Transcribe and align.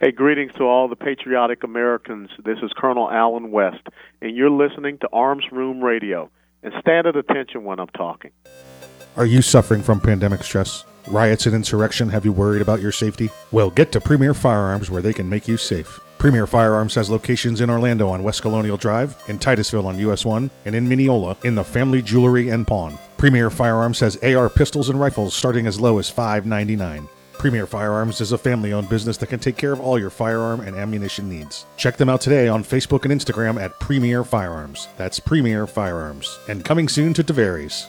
Hey, 0.00 0.10
greetings 0.10 0.50
to 0.54 0.64
all 0.64 0.88
the 0.88 0.96
patriotic 0.96 1.62
Americans. 1.62 2.28
This 2.44 2.58
is 2.64 2.72
Colonel 2.76 3.08
Allen 3.08 3.52
West, 3.52 3.86
and 4.20 4.34
you're 4.34 4.50
listening 4.50 4.98
to 4.98 5.08
Arms 5.12 5.44
Room 5.52 5.82
Radio. 5.82 6.30
And 6.64 6.72
stand 6.80 7.06
at 7.06 7.14
attention 7.14 7.62
when 7.62 7.78
I'm 7.78 7.88
talking. 7.88 8.32
Are 9.16 9.26
you 9.26 9.40
suffering 9.40 9.82
from 9.82 10.00
pandemic 10.00 10.42
stress? 10.42 10.84
Riots 11.06 11.46
and 11.46 11.54
insurrection 11.54 12.08
have 12.08 12.24
you 12.24 12.32
worried 12.32 12.62
about 12.62 12.80
your 12.80 12.90
safety? 12.90 13.30
Well, 13.52 13.70
get 13.70 13.92
to 13.92 14.00
Premier 14.00 14.34
Firearms 14.34 14.90
where 14.90 15.02
they 15.02 15.12
can 15.12 15.28
make 15.28 15.46
you 15.46 15.56
safe. 15.56 16.00
Premier 16.18 16.46
Firearms 16.48 16.94
has 16.96 17.08
locations 17.08 17.60
in 17.60 17.70
Orlando 17.70 18.08
on 18.08 18.24
West 18.24 18.42
Colonial 18.42 18.76
Drive, 18.76 19.16
in 19.28 19.38
Titusville 19.38 19.86
on 19.86 19.98
US 19.98 20.24
1, 20.24 20.50
and 20.64 20.74
in 20.74 20.88
Minneola 20.88 21.36
in 21.44 21.54
the 21.54 21.62
Family 21.62 22.02
Jewelry 22.02 22.48
and 22.48 22.66
Pawn. 22.66 22.98
Premier 23.16 23.50
Firearms 23.50 24.00
has 24.00 24.16
AR 24.24 24.48
pistols 24.48 24.88
and 24.88 24.98
rifles 24.98 25.34
starting 25.36 25.66
as 25.68 25.78
low 25.78 25.98
as 25.98 26.10
$5.99. 26.10 27.06
Premier 27.38 27.66
Firearms 27.66 28.20
is 28.20 28.32
a 28.32 28.38
family 28.38 28.72
owned 28.72 28.88
business 28.88 29.16
that 29.18 29.28
can 29.28 29.40
take 29.40 29.56
care 29.56 29.72
of 29.72 29.80
all 29.80 29.98
your 29.98 30.10
firearm 30.10 30.60
and 30.60 30.76
ammunition 30.76 31.28
needs. 31.28 31.66
Check 31.76 31.96
them 31.96 32.08
out 32.08 32.20
today 32.20 32.48
on 32.48 32.64
Facebook 32.64 33.04
and 33.04 33.12
Instagram 33.12 33.60
at 33.60 33.78
Premier 33.80 34.24
Firearms. 34.24 34.88
That's 34.96 35.20
Premier 35.20 35.66
Firearms. 35.66 36.38
And 36.48 36.64
coming 36.64 36.88
soon 36.88 37.14
to 37.14 37.24
Tavares. 37.24 37.88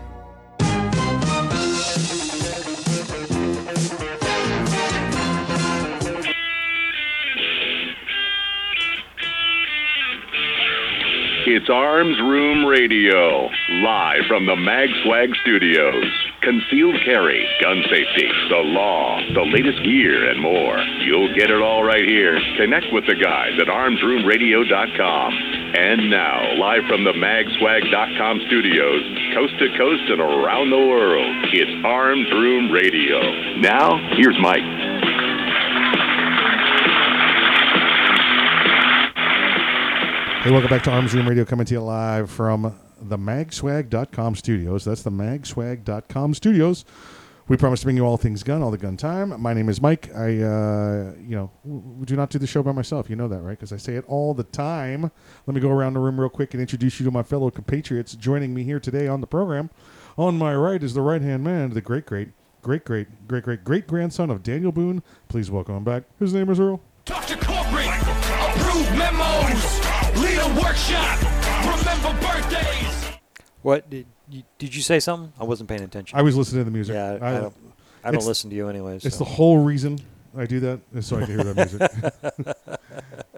It's 11.43 11.69
Arms 11.69 12.19
Room 12.21 12.65
Radio, 12.65 13.49
live 13.81 14.21
from 14.27 14.45
the 14.45 14.55
Mag 14.55 14.89
Swag 15.03 15.33
Studios. 15.41 16.05
Concealed 16.41 17.01
carry, 17.03 17.49
gun 17.59 17.81
safety, 17.89 18.29
the 18.49 18.61
law, 18.61 19.19
the 19.33 19.41
latest 19.41 19.83
gear, 19.83 20.29
and 20.29 20.39
more. 20.39 20.77
You'll 21.01 21.33
get 21.33 21.49
it 21.49 21.59
all 21.59 21.83
right 21.83 22.05
here. 22.07 22.39
Connect 22.57 22.85
with 22.93 23.07
the 23.07 23.15
guys 23.15 23.57
at 23.59 23.67
armsroomradio.com. 23.67 25.33
And 25.73 26.11
now, 26.11 26.53
live 26.61 26.83
from 26.87 27.05
the 27.05 27.13
magswag.com 27.13 28.41
studios, 28.45 29.01
coast 29.33 29.57
to 29.57 29.67
coast 29.77 30.13
and 30.13 30.21
around 30.21 30.69
the 30.69 30.77
world, 30.77 31.25
it's 31.53 31.73
Arms 31.83 32.29
Room 32.33 32.71
Radio. 32.71 33.17
Now, 33.57 33.97
here's 34.13 34.37
Mike. 34.39 35.10
Hey, 40.43 40.49
welcome 40.49 40.71
back 40.71 40.81
to 40.83 40.91
Arms 40.91 41.13
Room 41.13 41.27
Radio, 41.29 41.45
coming 41.45 41.67
to 41.67 41.73
you 41.75 41.81
live 41.81 42.31
from 42.31 42.75
the 42.99 43.17
magswag.com 43.17 44.35
studios. 44.35 44.83
That's 44.83 45.03
the 45.03 45.11
magswag.com 45.11 46.33
studios. 46.33 46.83
We 47.47 47.57
promise 47.57 47.81
to 47.81 47.85
bring 47.85 47.95
you 47.95 48.05
all 48.05 48.17
things 48.17 48.41
gun, 48.41 48.63
all 48.63 48.71
the 48.71 48.77
gun 48.79 48.97
time. 48.97 49.39
My 49.39 49.53
name 49.53 49.69
is 49.69 49.79
Mike. 49.81 50.09
I, 50.15 50.41
uh, 50.41 51.13
you 51.19 51.35
know, 51.35 51.51
w- 51.63 52.05
do 52.05 52.15
not 52.15 52.31
do 52.31 52.39
the 52.39 52.47
show 52.47 52.63
by 52.63 52.71
myself. 52.71 53.07
You 53.07 53.17
know 53.17 53.27
that, 53.27 53.41
right? 53.41 53.51
Because 53.51 53.71
I 53.71 53.77
say 53.77 53.95
it 53.95 54.05
all 54.07 54.33
the 54.33 54.43
time. 54.45 55.11
Let 55.45 55.53
me 55.53 55.61
go 55.61 55.69
around 55.69 55.93
the 55.93 55.99
room 55.99 56.19
real 56.19 56.29
quick 56.29 56.55
and 56.55 56.61
introduce 56.61 56.99
you 56.99 57.03
to 57.05 57.11
my 57.11 57.21
fellow 57.23 57.51
compatriots 57.51 58.15
joining 58.15 58.51
me 58.53 58.63
here 58.63 58.79
today 58.79 59.07
on 59.07 59.21
the 59.21 59.27
program. 59.27 59.69
On 60.17 60.39
my 60.39 60.55
right 60.55 60.81
is 60.81 60.95
the 60.95 61.01
right 61.01 61.21
hand 61.21 61.43
man, 61.43 61.69
the 61.69 61.81
great, 61.81 62.07
great, 62.07 62.29
great, 62.63 62.83
great, 62.83 63.27
great, 63.27 63.43
great, 63.43 63.63
great 63.63 63.85
grandson 63.85 64.31
of 64.31 64.41
Daniel 64.41 64.71
Boone. 64.71 65.03
Please 65.27 65.51
welcome 65.51 65.75
him 65.75 65.83
back. 65.83 66.03
His 66.19 66.33
name 66.33 66.49
is 66.49 66.59
Earl. 66.59 66.81
Talk 67.05 67.25
to 67.27 67.35
corporate, 67.37 67.87
approve 67.87 68.97
memos, 68.97 69.81
lead 70.15 70.37
a 70.39 70.61
workshop, 70.61 71.19
remember 71.61 72.21
birthdays. 72.21 73.19
What 73.61 73.89
did 73.89 74.07
you, 74.29 74.43
did 74.57 74.73
you 74.75 74.81
say 74.81 74.99
something? 74.99 75.33
I 75.39 75.43
wasn't 75.43 75.69
paying 75.69 75.83
attention. 75.83 76.17
I 76.17 76.21
was 76.21 76.35
listening 76.35 76.61
to 76.61 76.65
the 76.65 76.71
music. 76.71 76.95
yeah, 76.95 77.17
I, 77.21 77.37
I 77.37 77.39
don't. 77.41 77.55
I 78.03 78.11
don't 78.11 78.25
listen 78.25 78.49
to 78.49 78.55
you 78.55 78.67
anyways. 78.67 79.05
It's 79.05 79.17
so. 79.17 79.23
the 79.23 79.29
whole 79.29 79.59
reason 79.59 79.99
I 80.35 80.45
do 80.45 80.59
that 80.61 80.79
is 80.93 81.05
so 81.05 81.17
I 81.17 81.25
can 81.25 81.35
hear 81.35 81.53
that 81.53 81.55
music. 81.55 82.57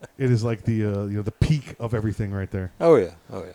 it 0.17 0.31
is 0.31 0.43
like 0.43 0.63
the 0.63 0.85
uh, 0.85 1.03
you 1.05 1.17
know 1.17 1.21
the 1.21 1.31
peak 1.31 1.75
of 1.79 1.93
everything 1.93 2.31
right 2.31 2.49
there. 2.49 2.71
oh 2.79 2.95
yeah, 2.95 3.11
oh 3.31 3.43
yeah. 3.43 3.51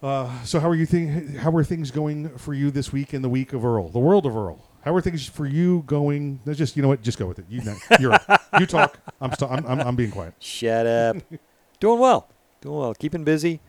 Uh, 0.00 0.44
so 0.44 0.60
how 0.60 0.68
are 0.68 0.76
you 0.76 0.86
think? 0.86 1.36
How 1.36 1.50
are 1.56 1.64
things 1.64 1.90
going 1.90 2.28
for 2.38 2.54
you 2.54 2.70
this 2.70 2.92
week 2.92 3.12
in 3.12 3.22
the 3.22 3.28
week 3.28 3.52
of 3.52 3.64
Earl, 3.64 3.88
the 3.88 3.98
world 3.98 4.26
of 4.26 4.36
Earl? 4.36 4.64
How 4.82 4.94
are 4.94 5.00
things 5.00 5.26
for 5.26 5.44
you 5.44 5.82
going? 5.86 6.40
Let's 6.44 6.58
just 6.58 6.76
you 6.76 6.82
know 6.82 6.88
what, 6.88 7.02
just 7.02 7.18
go 7.18 7.26
with 7.26 7.40
it. 7.40 7.46
You 7.48 7.62
know, 7.62 7.76
you're 7.98 8.16
you 8.60 8.66
talk. 8.66 8.98
I'm, 9.20 9.32
st- 9.32 9.50
I'm 9.50 9.66
I'm 9.66 9.80
I'm 9.80 9.96
being 9.96 10.12
quiet. 10.12 10.34
Shut 10.38 10.86
up. 10.86 11.16
Doing 11.80 11.98
well. 11.98 12.28
Doing 12.60 12.78
well. 12.78 12.94
Keeping 12.94 13.24
busy. 13.24 13.60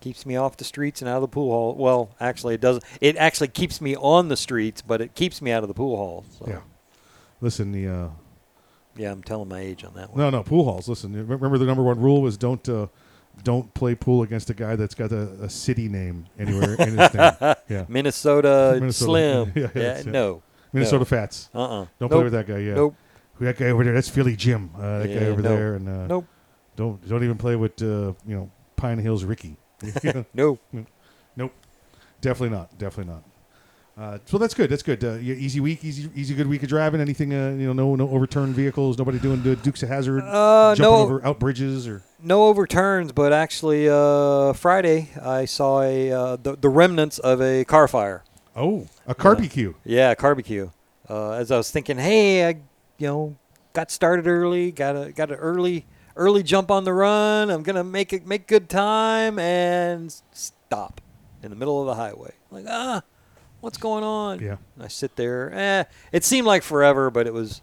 Keeps 0.00 0.24
me 0.24 0.36
off 0.36 0.56
the 0.56 0.64
streets 0.64 1.02
and 1.02 1.08
out 1.08 1.16
of 1.16 1.22
the 1.22 1.28
pool 1.28 1.50
hall. 1.50 1.74
Well, 1.74 2.10
actually, 2.20 2.54
it 2.54 2.60
doesn't. 2.60 2.84
It 3.00 3.16
actually 3.16 3.48
keeps 3.48 3.80
me 3.80 3.96
on 3.96 4.28
the 4.28 4.36
streets, 4.36 4.80
but 4.80 5.00
it 5.00 5.14
keeps 5.14 5.42
me 5.42 5.50
out 5.50 5.62
of 5.64 5.68
the 5.68 5.74
pool 5.74 5.96
hall. 5.96 6.24
So, 6.38 6.44
Yeah. 6.46 6.60
Listen, 7.40 7.72
the 7.72 7.88
uh, 7.88 8.08
yeah, 8.96 9.10
I'm 9.12 9.22
telling 9.22 9.48
my 9.48 9.60
age 9.60 9.84
on 9.84 9.94
that 9.94 10.10
one. 10.10 10.18
no 10.20 10.30
no 10.30 10.42
pool 10.42 10.64
halls. 10.64 10.88
Listen, 10.88 11.12
remember 11.12 11.56
the 11.58 11.64
number 11.66 11.82
one 11.82 12.00
rule 12.00 12.20
was 12.22 12.36
don't 12.36 12.68
uh, 12.68 12.86
don't 13.44 13.72
play 13.74 13.94
pool 13.94 14.22
against 14.22 14.50
a 14.50 14.54
guy 14.54 14.74
that's 14.76 14.94
got 14.94 15.12
a, 15.12 15.28
a 15.42 15.48
city 15.48 15.88
name 15.88 16.26
anywhere 16.38 16.74
in 16.74 16.96
his 16.98 17.14
name. 17.14 17.32
Yeah, 17.68 17.84
Minnesota, 17.88 18.78
Minnesota. 18.80 18.92
Slim. 19.04 19.52
Yeah, 19.56 19.68
yeah, 19.74 19.98
it. 19.98 20.06
no. 20.06 20.42
Minnesota 20.72 21.00
no. 21.00 21.04
Fats. 21.04 21.48
Uh-uh. 21.54 21.68
Don't 21.68 21.88
nope. 22.00 22.10
play 22.10 22.24
with 22.24 22.32
that 22.32 22.46
guy. 22.46 22.58
Yeah. 22.58 22.74
Nope. 22.74 22.94
That 23.40 23.56
guy 23.56 23.66
over 23.66 23.84
there, 23.84 23.92
that's 23.94 24.08
Philly 24.08 24.34
Jim. 24.34 24.70
Uh, 24.76 24.98
that 25.00 25.08
guy 25.08 25.26
over 25.26 25.42
no. 25.42 25.48
there, 25.48 25.74
and 25.74 25.88
uh, 25.88 26.06
Nope. 26.08 26.26
Don't 26.78 27.08
don't 27.08 27.24
even 27.24 27.36
play 27.36 27.56
with 27.56 27.82
uh, 27.82 28.14
you 28.24 28.36
know 28.36 28.50
Pine 28.76 28.98
Hills 28.98 29.24
Ricky. 29.24 29.56
No. 30.32 30.58
nope, 31.36 31.52
definitely 32.20 32.56
not, 32.56 32.78
definitely 32.78 33.12
not. 33.12 33.24
Uh, 34.00 34.18
so 34.26 34.38
that's 34.38 34.54
good. 34.54 34.70
That's 34.70 34.84
good. 34.84 35.02
Uh, 35.02 35.14
yeah, 35.14 35.34
easy 35.34 35.58
week, 35.58 35.84
easy, 35.84 36.08
easy, 36.14 36.32
good 36.36 36.46
week 36.46 36.62
of 36.62 36.68
driving. 36.68 37.00
Anything, 37.00 37.34
uh, 37.34 37.48
you 37.58 37.66
know, 37.66 37.72
no, 37.72 37.96
no 37.96 38.08
overturned 38.10 38.54
vehicles. 38.54 38.96
Nobody 38.96 39.18
doing 39.18 39.42
the 39.42 39.56
Dukes 39.56 39.82
of 39.82 39.88
Hazzard, 39.88 40.22
Uh, 40.24 40.76
jumping 40.76 40.82
no. 40.82 40.96
over 40.98 41.26
out 41.26 41.40
bridges 41.40 41.88
or. 41.88 42.04
No 42.22 42.44
overturns, 42.44 43.10
but 43.10 43.32
actually, 43.32 43.88
uh, 43.88 44.52
Friday 44.52 45.10
I 45.20 45.46
saw 45.46 45.82
a 45.82 46.12
uh, 46.12 46.36
the, 46.36 46.54
the 46.54 46.68
remnants 46.68 47.18
of 47.18 47.42
a 47.42 47.64
car 47.64 47.88
fire. 47.88 48.22
Oh, 48.54 48.86
a 49.04 49.16
barbecue. 49.16 49.74
Yeah, 49.84 50.14
barbecue. 50.14 50.70
Uh, 51.10 51.32
as 51.32 51.50
I 51.50 51.56
was 51.56 51.72
thinking, 51.72 51.98
hey, 51.98 52.46
I 52.46 52.50
you 52.98 53.08
know 53.08 53.36
got 53.72 53.90
started 53.90 54.28
early, 54.28 54.70
got 54.70 54.94
a 54.94 55.10
got 55.10 55.30
an 55.32 55.38
early 55.38 55.86
early 56.18 56.42
jump 56.42 56.70
on 56.70 56.84
the 56.84 56.92
run. 56.92 57.48
I'm 57.50 57.62
gonna 57.62 57.84
make 57.84 58.12
it 58.12 58.26
make 58.26 58.46
good 58.46 58.68
time 58.68 59.38
and 59.38 60.14
stop 60.32 61.00
in 61.42 61.50
the 61.50 61.56
middle 61.56 61.80
of 61.80 61.86
the 61.86 61.94
highway. 61.94 62.34
Like 62.50 62.66
ah, 62.68 63.02
what's 63.60 63.78
going 63.78 64.04
on? 64.04 64.40
Yeah. 64.40 64.56
And 64.74 64.84
I 64.84 64.88
sit 64.88 65.16
there. 65.16 65.52
Eh, 65.54 65.84
it 66.12 66.24
seemed 66.24 66.46
like 66.46 66.62
forever, 66.62 67.10
but 67.10 67.26
it 67.26 67.32
was 67.32 67.62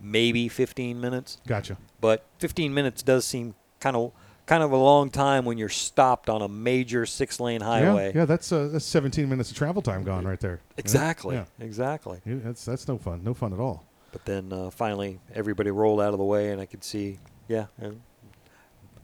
maybe 0.00 0.48
15 0.48 1.00
minutes. 1.00 1.38
Gotcha. 1.46 1.78
But 2.00 2.26
15 2.38 2.74
minutes 2.74 3.02
does 3.02 3.24
seem 3.24 3.54
kind 3.80 3.96
of 3.96 4.12
kind 4.46 4.62
of 4.62 4.72
a 4.72 4.76
long 4.76 5.10
time 5.10 5.44
when 5.44 5.58
you're 5.58 5.68
stopped 5.68 6.28
on 6.28 6.40
a 6.40 6.48
major 6.48 7.04
six 7.06 7.40
lane 7.40 7.60
highway. 7.60 8.12
Yeah, 8.14 8.20
yeah. 8.20 8.24
That's 8.24 8.50
uh, 8.52 8.68
that's 8.68 8.84
17 8.84 9.28
minutes 9.28 9.50
of 9.50 9.56
travel 9.56 9.82
time 9.82 10.02
gone 10.04 10.24
right 10.26 10.40
there. 10.40 10.60
Exactly. 10.76 11.36
Yeah. 11.36 11.44
Exactly. 11.60 12.20
Yeah, 12.24 12.36
that's 12.42 12.64
that's 12.64 12.88
no 12.88 12.98
fun. 12.98 13.22
No 13.24 13.34
fun 13.34 13.52
at 13.52 13.60
all. 13.60 13.84
But 14.12 14.24
then 14.24 14.52
uh, 14.52 14.70
finally, 14.70 15.20
everybody 15.34 15.70
rolled 15.70 16.00
out 16.00 16.12
of 16.14 16.18
the 16.18 16.24
way, 16.24 16.50
and 16.50 16.60
I 16.60 16.64
could 16.64 16.82
see, 16.82 17.18
yeah, 17.48 17.66
and 17.78 18.00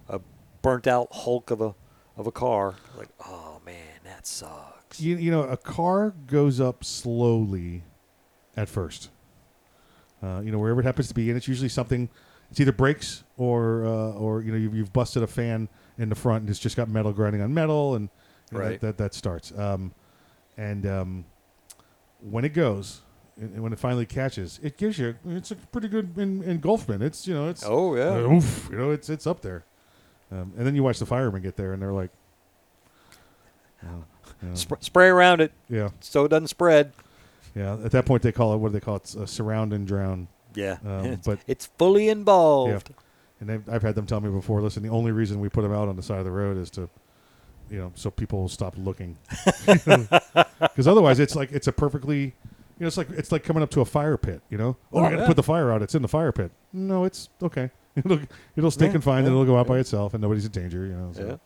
a 0.09 0.21
burnt 0.63 0.87
out 0.87 1.09
hulk 1.13 1.51
of 1.51 1.61
a 1.61 1.75
of 2.17 2.27
a 2.27 2.33
car. 2.33 2.75
Like, 2.97 3.09
oh 3.27 3.61
man, 3.65 4.01
that 4.05 4.27
sucks. 4.27 5.01
You, 5.01 5.17
you 5.17 5.31
know, 5.31 5.43
a 5.45 5.57
car 5.57 6.15
goes 6.27 6.61
up 6.61 6.85
slowly 6.85 7.83
at 8.57 8.69
first. 8.69 9.11
Uh, 10.23 10.41
you 10.45 10.53
know, 10.53 10.59
wherever 10.59 10.81
it 10.81 10.85
happens 10.85 11.09
to 11.09 11.15
be, 11.15 11.29
and 11.31 11.37
it's 11.37 11.49
usually 11.49 11.69
something. 11.69 12.09
It's 12.51 12.61
either 12.61 12.73
brakes 12.73 13.25
or 13.39 13.85
uh, 13.87 14.13
or 14.13 14.43
you 14.43 14.53
know 14.53 14.59
you've, 14.59 14.75
you've 14.75 14.93
busted 14.93 15.23
a 15.23 15.27
fan 15.27 15.69
in 15.99 16.09
the 16.11 16.15
front 16.15 16.43
and 16.43 16.51
it's 16.51 16.59
just 16.59 16.77
got 16.77 16.89
metal 16.89 17.13
grinding 17.13 17.41
on 17.41 17.53
metal, 17.55 17.95
and 17.95 18.09
know, 18.53 18.59
Right. 18.59 18.81
that, 18.81 18.99
that 18.99 18.99
that 18.99 19.15
starts. 19.15 19.57
Um, 19.59 19.93
and 20.59 20.85
um, 20.87 21.25
when 22.21 22.45
it 22.45 22.51
goes, 22.51 23.01
and 23.37 23.63
when 23.63 23.73
it 23.73 23.79
finally 23.79 24.07
catches, 24.07 24.61
it 24.63 24.77
gives 24.77 24.99
you 24.99 25.15
it's 25.27 25.51
a 25.51 25.57
pretty 25.57 25.89
good 25.89 26.19
en- 26.19 26.43
engulfment. 26.43 27.03
It's 27.03 27.27
you 27.27 27.35
know 27.35 27.49
it's 27.49 27.65
Oh 27.67 27.95
yeah. 27.97 28.11
uh, 28.15 28.33
oof, 28.35 28.69
you 28.71 28.77
know 28.79 28.91
it's 28.91 29.09
it's 29.09 29.27
up 29.27 29.41
there. 29.41 29.65
Um, 30.31 30.53
and 30.57 30.67
then 30.67 30.75
you 30.75 30.83
watch 30.83 30.99
the 30.99 31.07
firemen 31.07 31.43
get 31.43 31.57
there, 31.57 31.73
and 31.73 31.83
they're 31.83 31.93
like, 31.93 32.11
oh, 33.85 34.05
you 34.43 34.49
know, 34.49 34.55
Sp- 34.57 34.81
spray 34.81 35.09
around 35.09 35.41
it 35.41 35.53
yeah. 35.69 35.91
so 36.01 36.25
it 36.25 36.29
doesn't 36.29 36.49
spread. 36.49 36.93
Yeah, 37.55 37.75
at 37.85 37.91
that 37.93 38.07
point 38.07 38.23
they 38.23 38.33
call 38.33 38.55
it 38.55 38.59
what 38.59 38.69
do 38.69 38.73
they 38.75 38.81
call 38.81 38.97
it? 38.97 39.15
Uh, 39.15 39.27
surround 39.27 39.73
and 39.73 39.87
drown. 39.87 40.29
Yeah, 40.55 40.79
Um, 40.85 41.05
it's, 41.07 41.27
but 41.27 41.39
it's 41.47 41.67
fully 41.79 42.09
involved. 42.09 42.91
and 43.41 43.51
I've, 43.51 43.69
I've 43.69 43.83
had 43.83 43.95
them 43.95 44.07
tell 44.07 44.21
me 44.21 44.31
before. 44.31 44.61
Listen, 44.63 44.83
the 44.83 44.89
only 44.91 45.13
reason 45.13 45.41
we 45.41 45.49
put 45.49 45.63
them 45.63 45.73
out 45.73 45.89
on 45.89 45.97
the 45.97 46.03
side 46.03 46.19
of 46.19 46.25
the 46.25 46.31
road 46.31 46.57
is 46.59 46.71
to, 46.71 46.89
you 47.71 47.79
know, 47.79 47.93
so 47.95 48.11
people 48.11 48.41
will 48.41 48.49
stop 48.49 48.75
looking. 48.79 49.17
Because 50.61 50.87
otherwise, 50.89 51.19
it's 51.19 51.35
like 51.37 51.53
it's 51.53 51.67
a 51.67 51.73
perfectly, 51.73 52.35
know, 52.83 52.89
it's 52.89 52.97
like 52.97 53.11
it's 53.11 53.33
like 53.33 53.45
coming 53.45 53.63
up 53.63 53.71
to 53.71 53.81
a 53.81 53.85
fire 53.85 54.17
pit. 54.17 54.43
You 54.51 54.59
know, 54.59 54.77
oh, 54.93 55.01
I 55.01 55.03
got 55.03 55.11
to 55.11 55.23
yeah. 55.23 55.27
put 55.27 55.37
the 55.37 55.43
fire 55.43 55.73
out. 55.73 55.83
It's 55.83 55.95
in 55.95 56.03
the 56.03 56.09
fire 56.09 56.33
pit. 56.33 56.51
No, 56.73 57.05
it's 57.05 57.29
okay. 57.43 57.71
It'll 57.97 58.21
it'll 58.57 58.71
stay 58.71 58.87
Yeah, 58.87 58.93
confined 58.93 59.27
and 59.27 59.35
it'll 59.35 59.45
go 59.45 59.59
out 59.59 59.67
by 59.67 59.79
itself, 59.79 60.15
and 60.15 60.23
nobody's 60.23 60.47
in 60.47 60.53
danger. 60.53 60.87
You 60.87 60.95
know. 60.95 61.13
So. 61.13 61.27
Yeah. 61.27 61.37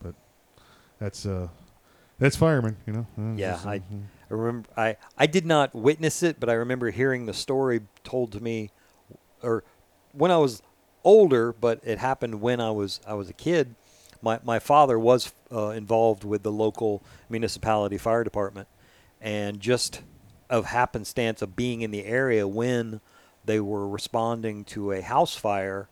But 0.00 0.14
that's 1.00 1.26
uh, 1.26 1.48
that's 2.18 2.36
firemen. 2.36 2.76
You 2.86 2.92
know. 2.92 3.06
Uh, 3.18 3.34
Yeah, 3.34 3.54
it's, 3.54 3.66
I, 3.66 3.76
uh, 3.76 3.80
I 4.30 4.34
remember. 4.34 4.68
I 4.76 4.96
I 5.18 5.26
did 5.26 5.44
not 5.44 5.74
witness 5.74 6.22
it, 6.22 6.38
but 6.38 6.48
I 6.48 6.52
remember 6.54 6.90
hearing 6.90 7.26
the 7.26 7.34
story 7.34 7.80
told 8.04 8.30
to 8.32 8.40
me, 8.40 8.70
or 9.42 9.64
when 10.12 10.30
I 10.30 10.36
was 10.36 10.62
older. 11.02 11.52
But 11.52 11.80
it 11.82 11.98
happened 11.98 12.40
when 12.40 12.60
I 12.60 12.70
was 12.70 13.00
I 13.04 13.14
was 13.14 13.28
a 13.28 13.34
kid. 13.34 13.74
My 14.22 14.38
my 14.44 14.60
father 14.60 15.00
was 15.00 15.32
uh, 15.50 15.70
involved 15.70 16.22
with 16.22 16.44
the 16.44 16.52
local 16.52 17.02
municipality 17.28 17.98
fire 17.98 18.22
department, 18.22 18.68
and 19.20 19.58
just 19.58 20.02
of 20.52 20.66
happenstance 20.66 21.42
of 21.42 21.56
being 21.56 21.80
in 21.80 21.90
the 21.90 22.04
area 22.04 22.46
when 22.46 23.00
they 23.44 23.58
were 23.58 23.88
responding 23.88 24.64
to 24.66 24.92
a 24.92 25.00
house 25.00 25.34
fire. 25.34 25.88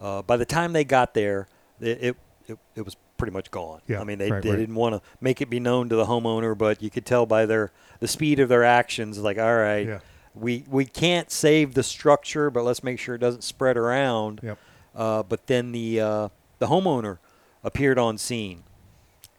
Uh, 0.00 0.20
by 0.20 0.36
the 0.36 0.44
time 0.44 0.72
they 0.74 0.84
got 0.84 1.14
there, 1.14 1.46
it, 1.80 2.02
it 2.02 2.16
it, 2.48 2.58
it 2.74 2.84
was 2.84 2.96
pretty 3.16 3.32
much 3.32 3.52
gone. 3.52 3.80
Yeah, 3.86 4.00
I 4.00 4.04
mean, 4.04 4.18
they, 4.18 4.30
right, 4.30 4.42
they 4.42 4.50
right. 4.50 4.56
didn't 4.56 4.74
want 4.74 4.96
to 4.96 5.02
make 5.20 5.40
it 5.40 5.48
be 5.48 5.60
known 5.60 5.88
to 5.90 5.94
the 5.96 6.06
homeowner, 6.06 6.58
but 6.58 6.82
you 6.82 6.90
could 6.90 7.06
tell 7.06 7.24
by 7.24 7.46
their 7.46 7.70
the 8.00 8.08
speed 8.08 8.40
of 8.40 8.48
their 8.48 8.64
actions, 8.64 9.16
like, 9.18 9.38
all 9.38 9.56
right, 9.56 9.86
Yeah. 9.86 9.98
we 10.34 10.64
we 10.68 10.84
can't 10.84 11.30
save 11.30 11.74
the 11.74 11.84
structure, 11.84 12.50
but 12.50 12.64
let's 12.64 12.82
make 12.82 12.98
sure 12.98 13.14
it 13.14 13.20
doesn't 13.20 13.44
spread 13.44 13.76
around. 13.76 14.40
Yep. 14.42 14.58
Uh, 14.94 15.22
but 15.22 15.46
then 15.46 15.70
the 15.70 16.00
uh, 16.00 16.28
the 16.58 16.66
homeowner 16.66 17.18
appeared 17.62 17.98
on 17.98 18.18
scene 18.18 18.64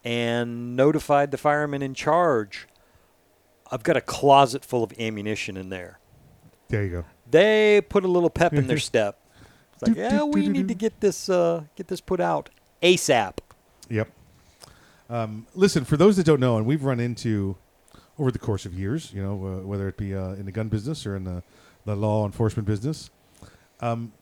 and 0.05 0.75
notified 0.77 1.31
the 1.31 1.37
fireman 1.37 1.81
in 1.81 1.93
charge. 1.93 2.67
I've 3.71 3.83
got 3.83 3.97
a 3.97 4.01
closet 4.01 4.63
full 4.63 4.83
of 4.83 4.93
ammunition 4.99 5.57
in 5.57 5.69
there. 5.69 5.99
There 6.69 6.83
you 6.83 6.89
go. 6.89 7.05
They 7.29 7.81
put 7.81 8.03
a 8.03 8.07
little 8.07 8.29
pep 8.29 8.53
in 8.53 8.67
their 8.67 8.77
step. 8.79 9.19
It's 9.73 9.81
like, 9.81 9.97
yeah, 9.97 10.23
we 10.23 10.47
need 10.47 10.63
do." 10.63 10.73
to 10.73 10.75
get 10.75 10.99
this 10.99 11.29
uh, 11.29 11.63
get 11.75 11.87
this 11.87 12.01
put 12.01 12.19
out 12.19 12.49
ASAP. 12.81 13.37
Yep. 13.89 14.09
Um, 15.09 15.47
listen, 15.53 15.85
for 15.85 15.97
those 15.97 16.17
that 16.17 16.25
don't 16.25 16.39
know, 16.39 16.57
and 16.57 16.65
we've 16.65 16.83
run 16.83 16.99
into 16.99 17.55
over 18.17 18.31
the 18.31 18.39
course 18.39 18.65
of 18.65 18.73
years, 18.73 19.11
you 19.13 19.21
know, 19.21 19.33
uh, 19.33 19.67
whether 19.67 19.87
it 19.87 19.97
be 19.97 20.15
uh, 20.15 20.33
in 20.33 20.45
the 20.45 20.51
gun 20.51 20.69
business 20.69 21.05
or 21.05 21.15
in 21.15 21.23
the, 21.23 21.43
the 21.85 21.95
law 21.95 22.25
enforcement 22.25 22.67
business, 22.67 23.09
um, 23.79 24.13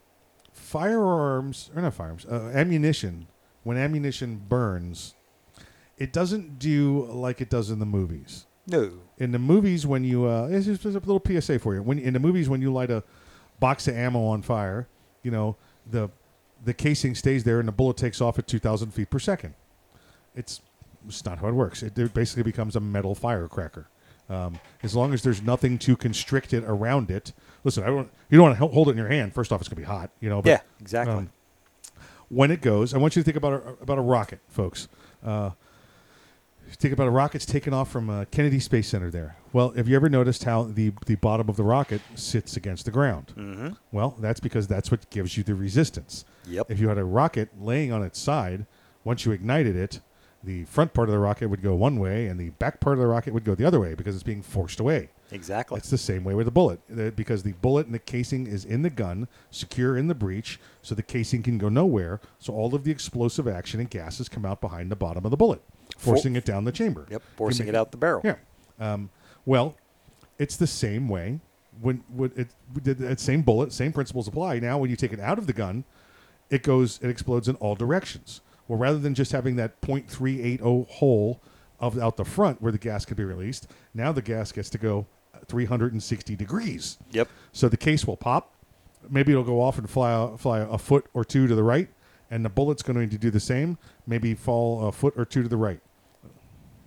firearms, 0.54 1.70
or 1.76 1.82
not 1.82 1.94
firearms, 1.94 2.26
uh, 2.26 2.52
ammunition, 2.54 3.28
when 3.64 3.78
ammunition 3.78 4.42
burns, 4.48 5.14
it 5.98 6.12
doesn't 6.12 6.58
do 6.58 7.06
like 7.06 7.42
it 7.42 7.50
does 7.50 7.70
in 7.70 7.80
the 7.80 7.86
movies. 7.86 8.46
No. 8.68 8.92
In 9.18 9.32
the 9.32 9.40
movies, 9.40 9.86
when 9.88 10.04
you, 10.04 10.26
uh, 10.26 10.48
it's 10.52 10.66
just 10.66 10.86
a 10.86 10.90
little 10.90 11.22
PSA 11.26 11.60
for 11.60 11.74
you. 11.76 11.82
When 11.84 12.00
in 12.00 12.14
the 12.14 12.20
movies, 12.20 12.48
when 12.50 12.62
you 12.62 12.72
light 12.72 12.92
a 12.92 13.04
box 13.60 13.88
of 13.88 13.96
ammo 13.96 14.24
on 14.26 14.42
fire, 14.42 14.88
you 15.24 15.32
know 15.32 15.56
the 15.90 16.10
the 16.64 16.74
casing 16.74 17.16
stays 17.16 17.44
there 17.44 17.60
and 17.60 17.68
the 17.68 17.72
bullet 17.72 17.98
takes 17.98 18.22
off 18.22 18.38
at 18.38 18.48
2,000 18.48 18.92
feet 18.92 19.10
per 19.10 19.18
second. 19.20 19.56
It's 20.36 20.62
it's 21.08 21.26
not 21.26 21.40
how 21.40 21.48
it 21.48 21.54
works. 21.54 21.82
It, 21.82 21.98
it 21.98 22.14
basically 22.14 22.44
becomes 22.44 22.76
a 22.76 22.80
metal 22.80 23.16
firecracker. 23.16 23.88
Um, 24.30 24.60
as 24.84 24.96
long 24.96 25.14
as 25.14 25.24
there's 25.24 25.42
nothing 25.42 25.78
to 25.80 25.98
constrict 25.98 26.54
it 26.54 26.64
around 26.66 27.10
it. 27.12 27.34
Listen, 27.64 27.84
I 27.84 27.88
don't. 27.88 28.10
You 28.30 28.38
don't 28.38 28.48
want 28.50 28.60
to 28.60 28.68
hold 28.68 28.88
it 28.88 28.92
in 28.92 28.98
your 28.98 29.08
hand. 29.10 29.34
First 29.34 29.52
off, 29.52 29.60
it's 29.60 29.68
gonna 29.70 29.82
be 29.82 29.86
hot. 29.86 30.12
You 30.22 30.30
know. 30.30 30.42
But, 30.42 30.50
Yeah, 30.50 30.60
exactly. 30.80 31.16
um, 31.16 31.32
when 32.30 32.50
it 32.52 32.62
goes, 32.62 32.94
I 32.94 32.98
want 32.98 33.16
you 33.16 33.22
to 33.22 33.26
think 33.26 33.36
about 33.36 33.54
a, 33.54 33.70
about 33.82 33.98
a 33.98 34.02
rocket, 34.02 34.40
folks. 34.48 34.88
Uh, 35.24 35.50
think 36.76 36.94
about 36.94 37.08
a 37.08 37.12
rocket's 37.12 37.46
taken 37.46 37.74
off 37.74 37.92
from 37.92 38.10
uh, 38.10 38.26
Kennedy 38.26 38.60
Space 38.60 38.88
Center. 38.88 39.10
There. 39.10 39.36
Well, 39.54 39.72
have 39.72 39.88
you 39.88 39.96
ever 39.96 40.10
noticed 40.10 40.44
how 40.44 40.64
the 40.64 40.94
the 41.06 41.16
bottom 41.16 41.50
of 41.50 41.58
the 41.58 41.64
rocket 41.64 42.02
sits 42.16 42.58
against 42.58 42.86
the 42.86 42.92
ground? 42.92 43.34
Mm-hmm. 43.36 43.70
Well, 43.92 44.16
that's 44.20 44.40
because 44.40 44.68
that's 44.68 44.92
what 44.92 45.10
gives 45.10 45.38
you 45.38 45.44
the 45.44 45.56
resistance. 45.56 46.26
Yep. 46.48 46.72
If 46.72 46.80
you 46.80 46.90
had 46.90 46.98
a 46.98 47.04
rocket 47.04 47.50
laying 47.60 47.92
on 47.92 48.04
its 48.04 48.20
side, 48.20 48.66
once 49.04 49.26
you 49.26 49.32
ignited 49.32 49.76
it, 49.76 50.00
the 50.44 50.66
front 50.66 50.94
part 50.94 51.08
of 51.10 51.14
the 51.14 51.20
rocket 51.20 51.48
would 51.48 51.62
go 51.62 51.76
one 51.76 52.00
way, 52.00 52.28
and 52.28 52.40
the 52.40 52.50
back 52.52 52.80
part 52.80 52.98
of 52.98 53.02
the 53.02 53.08
rocket 53.08 53.34
would 53.34 53.44
go 53.44 53.56
the 53.56 53.66
other 53.66 53.80
way 53.80 53.94
because 53.94 54.16
it's 54.16 54.24
being 54.24 54.42
forced 54.42 54.80
away. 54.80 55.10
Exactly. 55.32 55.78
It's 55.78 55.90
the 55.90 55.98
same 55.98 56.24
way 56.24 56.34
with 56.34 56.48
a 56.48 56.52
bullet 56.52 56.82
because 57.16 57.44
the 57.44 57.54
bullet 57.54 57.86
and 57.86 57.96
the 57.96 58.00
casing 58.00 58.48
is 58.48 58.66
in 58.66 58.82
the 58.82 58.90
gun, 58.90 59.28
secure 59.50 59.96
in 59.96 60.08
the 60.08 60.16
breech, 60.16 60.60
so 60.82 60.94
the 60.94 61.04
casing 61.04 61.42
can 61.42 61.58
go 61.58 61.70
nowhere. 61.70 62.20
So 62.40 62.54
all 62.54 62.76
of 62.76 62.84
the 62.84 62.92
explosive 62.92 63.48
action 63.48 63.80
and 63.80 63.90
gases 63.90 64.28
come 64.28 64.46
out 64.46 64.60
behind 64.60 64.92
the 64.92 64.96
bottom 64.98 65.24
of 65.24 65.32
the 65.32 65.38
bullet, 65.38 65.62
forcing 66.02 66.36
it 66.36 66.46
down 66.46 66.66
the 66.66 66.72
chamber. 66.72 67.08
Yep, 67.10 67.24
forcing 67.36 67.68
it 67.68 67.76
out 67.76 67.92
the 67.92 67.98
barrel. 67.98 68.22
Yeah. 68.24 68.36
Um, 68.80 69.10
well, 69.46 69.76
it's 70.38 70.58
the 70.58 70.68
same 70.68 71.08
way 71.08 71.40
when, 71.80 72.04
when 72.14 72.32
it 72.36 72.50
did 72.84 72.98
that 73.00 73.20
same 73.20 73.42
bullet, 73.42 73.74
same 73.74 73.92
principles 73.94 74.28
apply. 74.28 74.60
Now, 74.60 74.78
when 74.78 74.90
you 74.90 74.96
take 74.96 75.14
it 75.14 75.20
out 75.20 75.38
of 75.38 75.48
the 75.48 75.54
gun, 75.54 75.84
it 76.50 76.64
goes, 76.64 77.00
it 77.02 77.10
explodes 77.10 77.48
in 77.48 77.56
all 77.56 77.76
directions. 77.76 78.42
Well, 78.68 78.78
rather 78.78 79.00
than 79.00 79.16
just 79.16 79.32
having 79.32 79.56
that 79.58 79.82
.380 79.82 80.88
hole 80.88 81.42
of 81.80 81.98
out 81.98 82.18
the 82.18 82.26
front 82.26 82.62
where 82.62 82.72
the 82.72 82.78
gas 82.78 83.06
could 83.06 83.18
be 83.18 83.24
released, 83.24 83.68
now 83.94 84.12
the 84.12 84.22
gas 84.22 84.52
gets 84.52 84.70
to 84.72 84.78
go 84.78 85.08
360 85.48 86.36
degrees. 86.36 86.98
Yep. 87.12 87.30
So 87.52 87.68
the 87.68 87.78
case 87.78 88.06
will 88.06 88.18
pop. 88.18 88.54
Maybe 89.10 89.32
it'll 89.32 89.44
go 89.44 89.62
off 89.62 89.80
and 89.80 89.90
fly 89.90 90.36
fly 90.38 90.60
a 90.60 90.78
foot 90.78 91.08
or 91.14 91.26
two 91.26 91.48
to 91.48 91.56
the 91.56 91.64
right, 91.64 91.90
and 92.30 92.46
the 92.46 92.50
bullet's 92.50 92.84
going 92.84 93.10
to 93.10 93.18
do 93.18 93.32
the 93.32 93.40
same. 93.40 93.80
Maybe 94.06 94.36
fall 94.36 94.88
a 94.88 94.92
foot 94.92 95.16
or 95.18 95.26
two 95.26 95.42
to 95.42 95.50
the 95.50 95.58
right. 95.58 95.80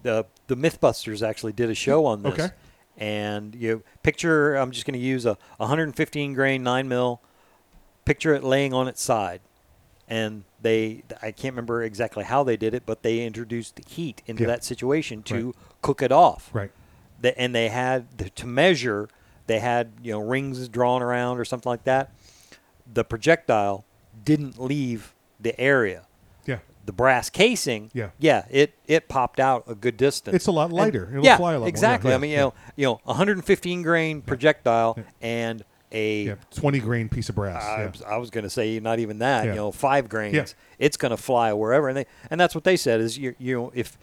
The 0.04 0.26
the 0.46 0.56
MythBusters 0.56 1.26
actually 1.26 1.52
did 1.52 1.68
a 1.70 1.74
show 1.74 2.06
on 2.06 2.22
this. 2.22 2.34
Okay. 2.34 2.48
And 2.96 3.54
you 3.56 3.82
picture 4.04 4.54
I'm 4.54 4.70
just 4.70 4.86
going 4.86 4.98
to 4.98 5.04
use 5.04 5.26
a 5.26 5.36
115 5.56 6.32
grain 6.34 6.62
9 6.62 6.86
mil. 6.88 7.20
Picture 8.04 8.34
it 8.34 8.44
laying 8.44 8.72
on 8.74 8.86
its 8.86 9.02
side, 9.02 9.40
and 10.06 10.44
they 10.60 11.02
I 11.22 11.32
can't 11.32 11.54
remember 11.54 11.82
exactly 11.82 12.22
how 12.22 12.44
they 12.44 12.56
did 12.56 12.74
it, 12.74 12.84
but 12.86 13.02
they 13.02 13.24
introduced 13.24 13.80
heat 13.88 14.22
into 14.26 14.42
Yeah. 14.42 14.48
that 14.48 14.62
situation 14.64 15.22
to 15.24 15.46
Right. 15.46 15.54
cook 15.82 16.02
it 16.02 16.12
off. 16.12 16.50
Right. 16.52 16.70
The, 17.20 17.36
and 17.40 17.54
they 17.54 17.70
had 17.70 18.18
the, 18.18 18.28
to 18.30 18.46
measure. 18.46 19.08
They 19.46 19.58
had 19.58 19.92
you 20.02 20.12
know 20.12 20.20
rings 20.20 20.68
drawn 20.68 21.02
around 21.02 21.38
or 21.38 21.46
something 21.46 21.68
like 21.70 21.84
that. 21.84 22.12
The 22.92 23.04
projectile 23.04 23.86
didn't 24.22 24.60
leave 24.62 25.14
the 25.40 25.58
area. 25.58 26.02
The 26.84 26.92
brass 26.92 27.30
casing, 27.30 27.90
Yeah. 27.94 28.10
yeah, 28.18 28.44
it 28.50 28.74
it 28.86 29.08
popped 29.08 29.40
out 29.40 29.64
a 29.66 29.74
good 29.74 29.96
distance. 29.96 30.34
It's 30.36 30.46
a 30.46 30.52
lot 30.52 30.66
And- 30.66 30.74
lighter. 30.74 31.08
It'll 31.12 31.24
yeah, 31.24 31.36
fly 31.36 31.52
a 31.52 31.54
lot 31.54 31.58
more. 31.60 31.66
Yeah, 31.66 31.70
exactly. 31.70 32.10
yeah, 32.10 32.16
I 32.16 32.18
mean, 32.18 32.30
you 32.30 32.36
know, 32.36 32.54
you 32.76 32.86
know, 32.86 33.00
115 33.04 33.82
grain 33.82 34.20
projectile 34.22 34.98
and 35.22 35.64
a 35.92 36.22
Yeah, 36.24 36.34
20 36.54 36.80
grain 36.80 37.08
piece 37.08 37.28
of 37.28 37.36
brass. 37.36 37.62
I 37.64 37.82
yeah. 37.84 37.90
was, 37.90 38.02
I 38.02 38.16
was 38.16 38.30
going 38.30 38.44
to 38.44 38.50
say 38.50 38.80
not 38.80 38.98
even 38.98 39.18
that. 39.20 39.46
You 39.46 39.54
know, 39.54 39.70
five 39.72 40.08
grains. 40.08 40.54
It's 40.78 40.96
going 40.96 41.10
to 41.10 41.16
fly 41.16 41.52
wherever, 41.52 41.88
and 41.88 41.96
they 41.96 42.06
and 42.30 42.40
that's 42.40 42.54
what 42.54 42.64
they 42.64 42.76
said 42.76 43.00
is 43.00 43.16
you 43.16 43.34
you 43.38 43.54
know 43.56 43.72
if 43.74 43.96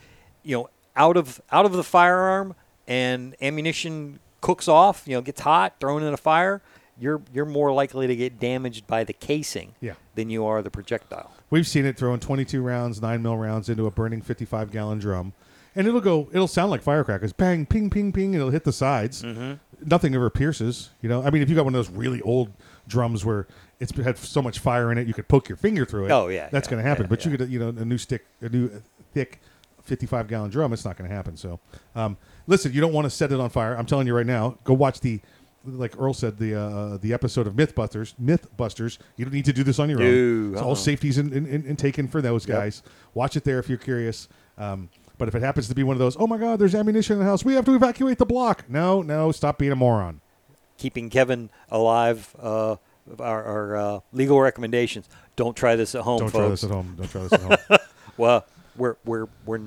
you 0.43 0.55
know 0.57 0.69
out 0.95 1.17
of 1.17 1.41
out 1.51 1.65
of 1.65 1.73
the 1.73 1.83
firearm 1.83 2.55
and 2.87 3.35
ammunition 3.41 4.19
cooks 4.41 4.67
off, 4.67 5.03
you 5.05 5.15
know, 5.15 5.21
gets 5.21 5.41
hot, 5.41 5.75
thrown 5.79 6.01
in 6.01 6.13
a 6.13 6.17
fire, 6.17 6.61
you're 6.97 7.21
you're 7.33 7.45
more 7.45 7.71
likely 7.73 8.07
to 8.07 8.15
get 8.15 8.39
damaged 8.39 8.87
by 8.87 9.03
the 9.03 9.13
casing 9.13 9.75
Yeah. 9.81 9.93
than 10.15 10.29
you 10.29 10.45
are 10.45 10.61
the 10.61 10.71
projectile. 10.71 11.31
We've 11.51 11.67
seen 11.67 11.85
it 11.85 11.97
throwing 11.97 12.19
22 12.19 12.61
rounds, 12.61 13.01
9 13.01 13.21
mil 13.21 13.37
rounds 13.37 13.69
into 13.69 13.85
a 13.85 13.91
burning 13.91 14.21
55 14.21 14.71
gallon 14.71 14.97
drum. 14.97 15.33
And 15.75 15.87
it'll 15.87 16.01
go, 16.01 16.27
it'll 16.33 16.47
sound 16.47 16.71
like 16.71 16.81
firecrackers. 16.81 17.31
Bang, 17.33 17.65
ping, 17.65 17.89
ping, 17.89 18.11
ping. 18.11 18.33
It'll 18.33 18.49
hit 18.49 18.63
the 18.63 18.73
sides. 18.73 19.21
Mm-hmm. 19.21 19.53
Nothing 19.87 20.15
ever 20.15 20.29
pierces. 20.29 20.89
You 21.01 21.09
know, 21.09 21.23
I 21.23 21.29
mean, 21.29 21.41
if 21.41 21.49
you 21.49 21.55
got 21.55 21.65
one 21.65 21.75
of 21.75 21.85
those 21.85 21.95
really 21.95 22.21
old 22.21 22.51
drums 22.87 23.23
where 23.23 23.47
it's 23.79 23.95
had 23.97 24.17
so 24.17 24.41
much 24.41 24.59
fire 24.59 24.91
in 24.91 24.97
it, 24.97 25.07
you 25.07 25.13
could 25.13 25.27
poke 25.27 25.47
your 25.47 25.57
finger 25.57 25.85
through 25.85 26.05
it. 26.05 26.11
Oh, 26.11 26.27
yeah, 26.27 26.49
That's 26.51 26.67
yeah, 26.67 26.71
going 26.71 26.83
to 26.83 26.89
happen. 26.89 27.03
yeah, 27.05 27.09
but 27.09 27.25
you 27.25 27.31
yeah. 27.31 27.37
get, 27.37 27.47
a, 27.47 27.51
you 27.51 27.59
know, 27.59 27.69
a 27.69 27.85
new 27.85 27.97
stick, 27.97 28.25
a 28.41 28.49
new 28.49 28.81
thick 29.13 29.39
55 29.83 30.27
gallon 30.27 30.51
drum, 30.51 30.73
it's 30.73 30.85
not 30.85 30.97
going 30.97 31.09
to 31.09 31.15
happen. 31.15 31.37
So, 31.37 31.59
um, 31.95 32.17
listen, 32.47 32.73
you 32.73 32.81
don't 32.81 32.93
want 32.93 33.05
to 33.05 33.09
set 33.09 33.31
it 33.31 33.39
on 33.39 33.49
fire. 33.49 33.75
I'm 33.75 33.85
telling 33.85 34.07
you 34.07 34.15
right 34.15 34.25
now, 34.25 34.57
go 34.63 34.73
watch 34.73 34.99
the, 34.99 35.19
like 35.65 35.99
Earl 35.99 36.13
said, 36.13 36.37
the 36.37 36.55
uh, 36.59 36.97
the 36.97 37.13
episode 37.13 37.47
of 37.47 37.53
Mythbusters. 37.53 38.13
Mythbusters. 38.21 38.97
You 39.17 39.25
don't 39.25 39.33
need 39.33 39.45
to 39.45 39.53
do 39.53 39.63
this 39.63 39.79
on 39.79 39.89
your 39.89 40.01
own. 40.01 40.53
It's 40.53 40.61
all 40.61 40.69
uh-uh. 40.69 40.75
safeties 40.75 41.17
in, 41.17 41.31
in, 41.33 41.45
in, 41.45 41.65
in 41.65 41.75
taken 41.75 42.07
for 42.07 42.21
those 42.21 42.47
Yep. 42.47 42.57
guys. 42.57 42.83
Watch 43.13 43.35
it 43.37 43.43
there 43.43 43.59
if 43.59 43.69
you're 43.69 43.77
curious. 43.77 44.27
Um, 44.57 44.89
but 45.17 45.27
if 45.27 45.35
it 45.35 45.41
happens 45.43 45.67
to 45.67 45.75
be 45.75 45.83
one 45.83 45.95
of 45.95 45.99
those, 45.99 46.17
oh 46.19 46.25
my 46.27 46.37
God, 46.37 46.57
there's 46.59 46.73
ammunition 46.73 47.13
in 47.13 47.19
the 47.19 47.25
house, 47.25 47.45
we 47.45 47.53
have 47.53 47.65
to 47.65 47.75
evacuate 47.75 48.17
the 48.17 48.25
block. 48.25 48.65
No, 48.67 49.01
no, 49.03 49.31
stop 49.31 49.57
being 49.59 49.71
a 49.71 49.75
moron. 49.75 50.19
keeping 50.77 51.09
Kevin 51.11 51.49
alive. 51.69 52.35
Uh, 52.39 52.77
our, 53.19 53.43
our 53.43 53.75
uh, 53.75 53.99
legal 54.13 54.39
recommendations: 54.39 55.09
don't 55.35 55.55
try 55.55 55.75
this 55.75 55.93
at 55.95 56.01
home, 56.01 56.19
Don't 56.19 56.29
folks. 56.29 56.39
try 56.41 56.49
this 56.49 56.63
at 56.63 56.71
home. 56.71 56.95
Don't 56.97 57.09
try 57.09 57.21
this 57.23 57.33
at 57.33 57.41
home. 57.41 57.79
Well, 58.17 58.45
we're 58.75 58.97
we're 59.05 59.27
we're 59.45 59.61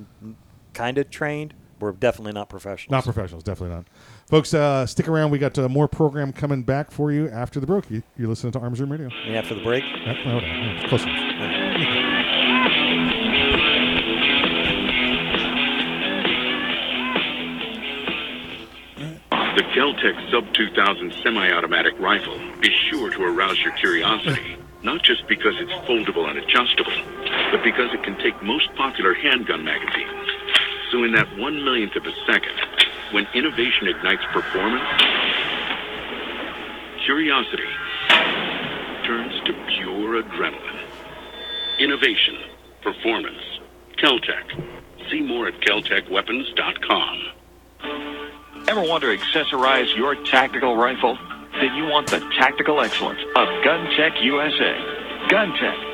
kind 0.75 0.99
of 0.99 1.11
trained. 1.11 1.55
We're 1.85 1.93
definitely 1.93 2.33
not 2.33 2.49
professionals. 2.49 2.91
Not 2.91 3.05
professionals, 3.05 3.45
definitely 3.45 3.77
not. 3.77 3.85
Folks, 4.27 4.55
uh, 4.55 4.87
stick 4.87 5.07
around. 5.07 5.31
We 5.31 5.39
got 5.39 5.59
uh, 5.59 5.69
more 5.69 5.87
program 5.87 6.33
coming 6.33 6.63
back 6.63 6.91
for 6.91 7.13
you 7.13 7.29
after 7.29 7.61
the 7.61 7.67
break. 7.67 7.91
You, 7.91 8.03
you're 8.17 8.29
listening 8.29 8.53
to 8.53 8.59
Arms 8.59 8.81
Room 8.81 8.91
Radio. 8.91 9.11
And 9.27 9.37
after 9.37 9.55
the 9.55 9.63
break, 9.63 9.85
Uh, 9.85 10.15
hold 10.25 10.43
on, 10.45 10.49
yeah, 10.49 10.89
close 10.89 11.03
enough. 11.03 12.35
The 19.57 19.63
Keltec 19.75 20.31
Sub 20.31 20.53
2000 20.55 21.13
semi-automatic 21.23 21.95
rifle 22.01 22.41
is 22.63 22.73
sure 22.91 23.11
to 23.11 23.23
arouse 23.23 23.61
your 23.61 23.73
curiosity, 23.75 24.57
not 24.83 25.03
just 25.03 25.27
because 25.29 25.55
it's 25.59 25.71
foldable 25.87 26.29
and 26.29 26.39
adjustable, 26.39 26.93
but 27.53 27.63
because 27.63 27.93
it 27.93 28.03
can 28.03 28.17
take 28.19 28.41
most 28.43 28.75
popular 28.75 29.15
handgun 29.15 29.65
magazines. 29.65 30.29
So 30.91 31.05
in 31.05 31.13
that 31.13 31.37
one 31.37 31.65
millionth 31.65 31.97
of 31.97 32.07
a 32.07 32.13
second, 32.27 32.55
when 33.13 33.27
innovation 33.35 33.89
ignites 33.89 34.25
performance, 34.33 34.89
curiosity 37.05 37.69
turns 39.05 39.35
to 39.45 39.53
pure 39.77 40.23
adrenaline. 40.23 40.81
Innovation, 41.79 42.37
performance, 42.83 43.43
Keltec. 43.99 44.65
See 45.11 45.21
more 45.21 45.49
at 45.49 45.61
keltecweapons.com. 45.61 47.23
Ever 48.67 48.81
want 48.83 49.03
to 49.03 49.17
accessorize 49.17 49.95
your 49.95 50.15
tactical 50.25 50.77
rifle? 50.77 51.19
Then 51.61 51.75
you 51.75 51.85
want 51.85 52.09
the 52.09 52.21
tactical 52.39 52.81
excellence 52.81 53.21
of 53.37 53.47
Gun 53.63 53.87
GunTec 53.87 54.23
USA. 54.25 55.29
Gun 55.29 55.53
GunTec, 55.53 55.94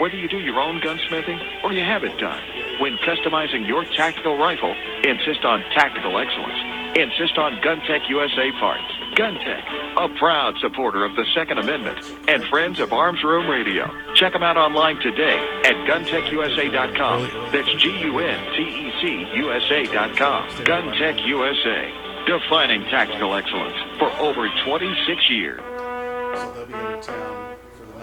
Whether 0.00 0.16
you 0.16 0.28
do 0.28 0.40
your 0.40 0.58
own 0.58 0.80
gunsmithing 0.80 1.62
or 1.62 1.74
you 1.74 1.84
have 1.84 2.04
it 2.04 2.16
done, 2.16 2.42
when 2.80 2.96
customizing 3.04 3.68
your 3.68 3.84
tactical 3.84 4.38
rifle, 4.38 4.74
insist 5.04 5.44
on 5.44 5.60
tactical 5.74 6.16
excellence. 6.16 6.96
Insist 6.96 7.36
on 7.36 7.60
GunTec 7.60 8.08
USA 8.08 8.50
parts. 8.52 8.90
GunTec, 9.14 9.62
a 9.98 10.08
proud 10.18 10.56
supporter 10.58 11.04
of 11.04 11.14
the 11.16 11.26
Second 11.34 11.58
Amendment 11.58 11.98
and 12.28 12.42
friends 12.44 12.80
of 12.80 12.94
Arms 12.94 13.22
Room 13.22 13.46
Radio. 13.46 13.90
Check 14.14 14.32
them 14.32 14.42
out 14.42 14.56
online 14.56 14.96
today 15.00 15.36
at 15.66 15.76
guntecusa.com. 15.86 17.52
That's 17.52 17.74
G-U-N-T-E-C 17.74 19.36
USA.com. 19.36 20.48
GunTec 20.64 21.26
USA, 21.26 22.24
defining 22.26 22.84
tactical 22.84 23.34
excellence 23.34 23.76
for 23.98 24.10
over 24.12 24.48
26 24.64 25.28
years. 25.28 25.60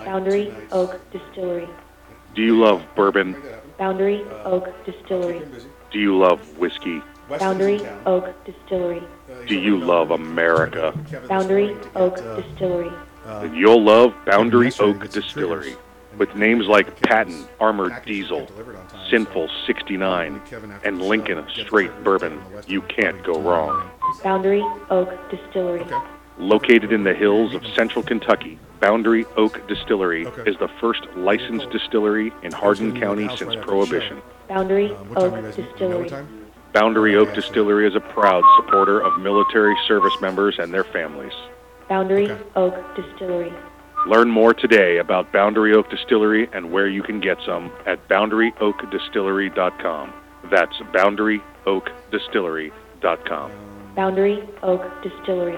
Boundary 0.05 0.53
Oak 0.71 1.01
Distillery. 1.11 1.67
Do 2.37 2.43
you 2.43 2.59
love 2.59 2.85
bourbon? 2.95 3.35
Boundary 3.79 4.21
Oak 4.45 4.67
Distillery. 4.85 5.41
Do 5.89 5.97
you 5.97 6.15
love 6.15 6.39
whiskey? 6.59 7.01
Boundary 7.27 7.81
Oak 8.05 8.31
Distillery. 8.45 9.01
Do 9.47 9.57
you 9.57 9.79
love 9.79 10.11
America? 10.11 10.93
Boundary 11.27 11.75
Oak 11.95 12.17
Distillery. 12.17 12.91
Then 13.25 13.55
you'll 13.55 13.83
love 13.83 14.13
Boundary 14.27 14.71
Oak 14.79 15.09
Distillery. 15.09 15.77
With 16.19 16.35
names 16.35 16.67
like 16.67 17.01
Patton 17.01 17.47
Armored 17.59 18.05
Diesel, 18.05 18.47
Sinful 19.09 19.49
69, 19.65 20.39
and 20.83 21.01
Lincoln 21.01 21.43
Straight 21.65 22.03
Bourbon, 22.03 22.39
you 22.67 22.83
can't 22.83 23.23
go 23.23 23.41
wrong. 23.41 23.89
Boundary 24.23 24.63
Oak 24.91 25.09
Distillery. 25.31 25.87
Located 26.37 26.93
in 26.93 27.03
the 27.03 27.15
hills 27.15 27.55
of 27.55 27.65
central 27.75 28.03
Kentucky, 28.03 28.59
Boundary 28.79 29.25
Oak 29.35 29.67
Distillery 29.67 30.27
is 30.45 30.55
the 30.59 30.67
first 30.79 31.01
licensed 31.15 31.71
distillery 31.71 32.31
in 32.43 32.51
Hardin 32.51 32.99
County 32.99 33.27
since 33.35 33.55
Prohibition. 33.55 34.21
Boundary 34.47 34.89
what 34.89 35.19
time 35.19 35.31
you 35.43 35.47
Oak 35.47 35.55
Distillery. 35.55 36.09
dinner 36.09 36.11
time? 36.23 36.45
Boundary 36.73 37.15
Oak 37.15 37.33
Distillery 37.33 37.87
is 37.87 37.95
a 37.95 37.99
proud 37.99 38.43
supporter 38.57 39.01
of 39.01 39.19
military 39.19 39.75
service 39.87 40.13
members 40.21 40.59
and 40.59 40.71
their 40.73 40.83
families. 40.83 41.33
Boundary 41.89 42.29
Okay. 42.29 42.43
Oak 42.55 42.75
Distillery. 42.95 43.51
Learn 44.05 44.29
more 44.29 44.53
today 44.53 44.97
about 44.97 45.31
Boundary 45.33 45.73
Oak 45.73 45.89
Distillery 45.89 46.47
and 46.53 46.71
where 46.71 46.87
you 46.87 47.01
can 47.01 47.19
get 47.19 47.39
some 47.45 47.71
at 47.87 48.07
boundaryoakdistillery.com. 48.09 50.13
That's 50.51 50.77
boundaryoakdistillery.com. 50.93 53.51
Boundary 53.95 54.47
Oak 54.61 54.83
Distillery. 55.01 55.57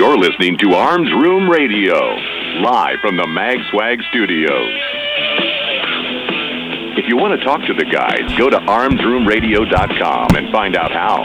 You're 0.00 0.16
listening 0.16 0.56
to 0.60 0.72
Arms 0.72 1.12
Room 1.12 1.46
Radio, 1.50 1.92
live 2.62 3.00
from 3.02 3.18
the 3.18 3.26
MagSwag 3.26 4.00
studios. 4.08 4.72
If 6.96 7.06
you 7.06 7.18
want 7.18 7.38
to 7.38 7.44
talk 7.44 7.60
to 7.66 7.74
the 7.74 7.84
guys, 7.84 8.32
go 8.38 8.48
to 8.48 8.56
armsroomradio.com 8.60 10.36
and 10.36 10.50
find 10.50 10.74
out 10.74 10.90
how. 10.90 11.24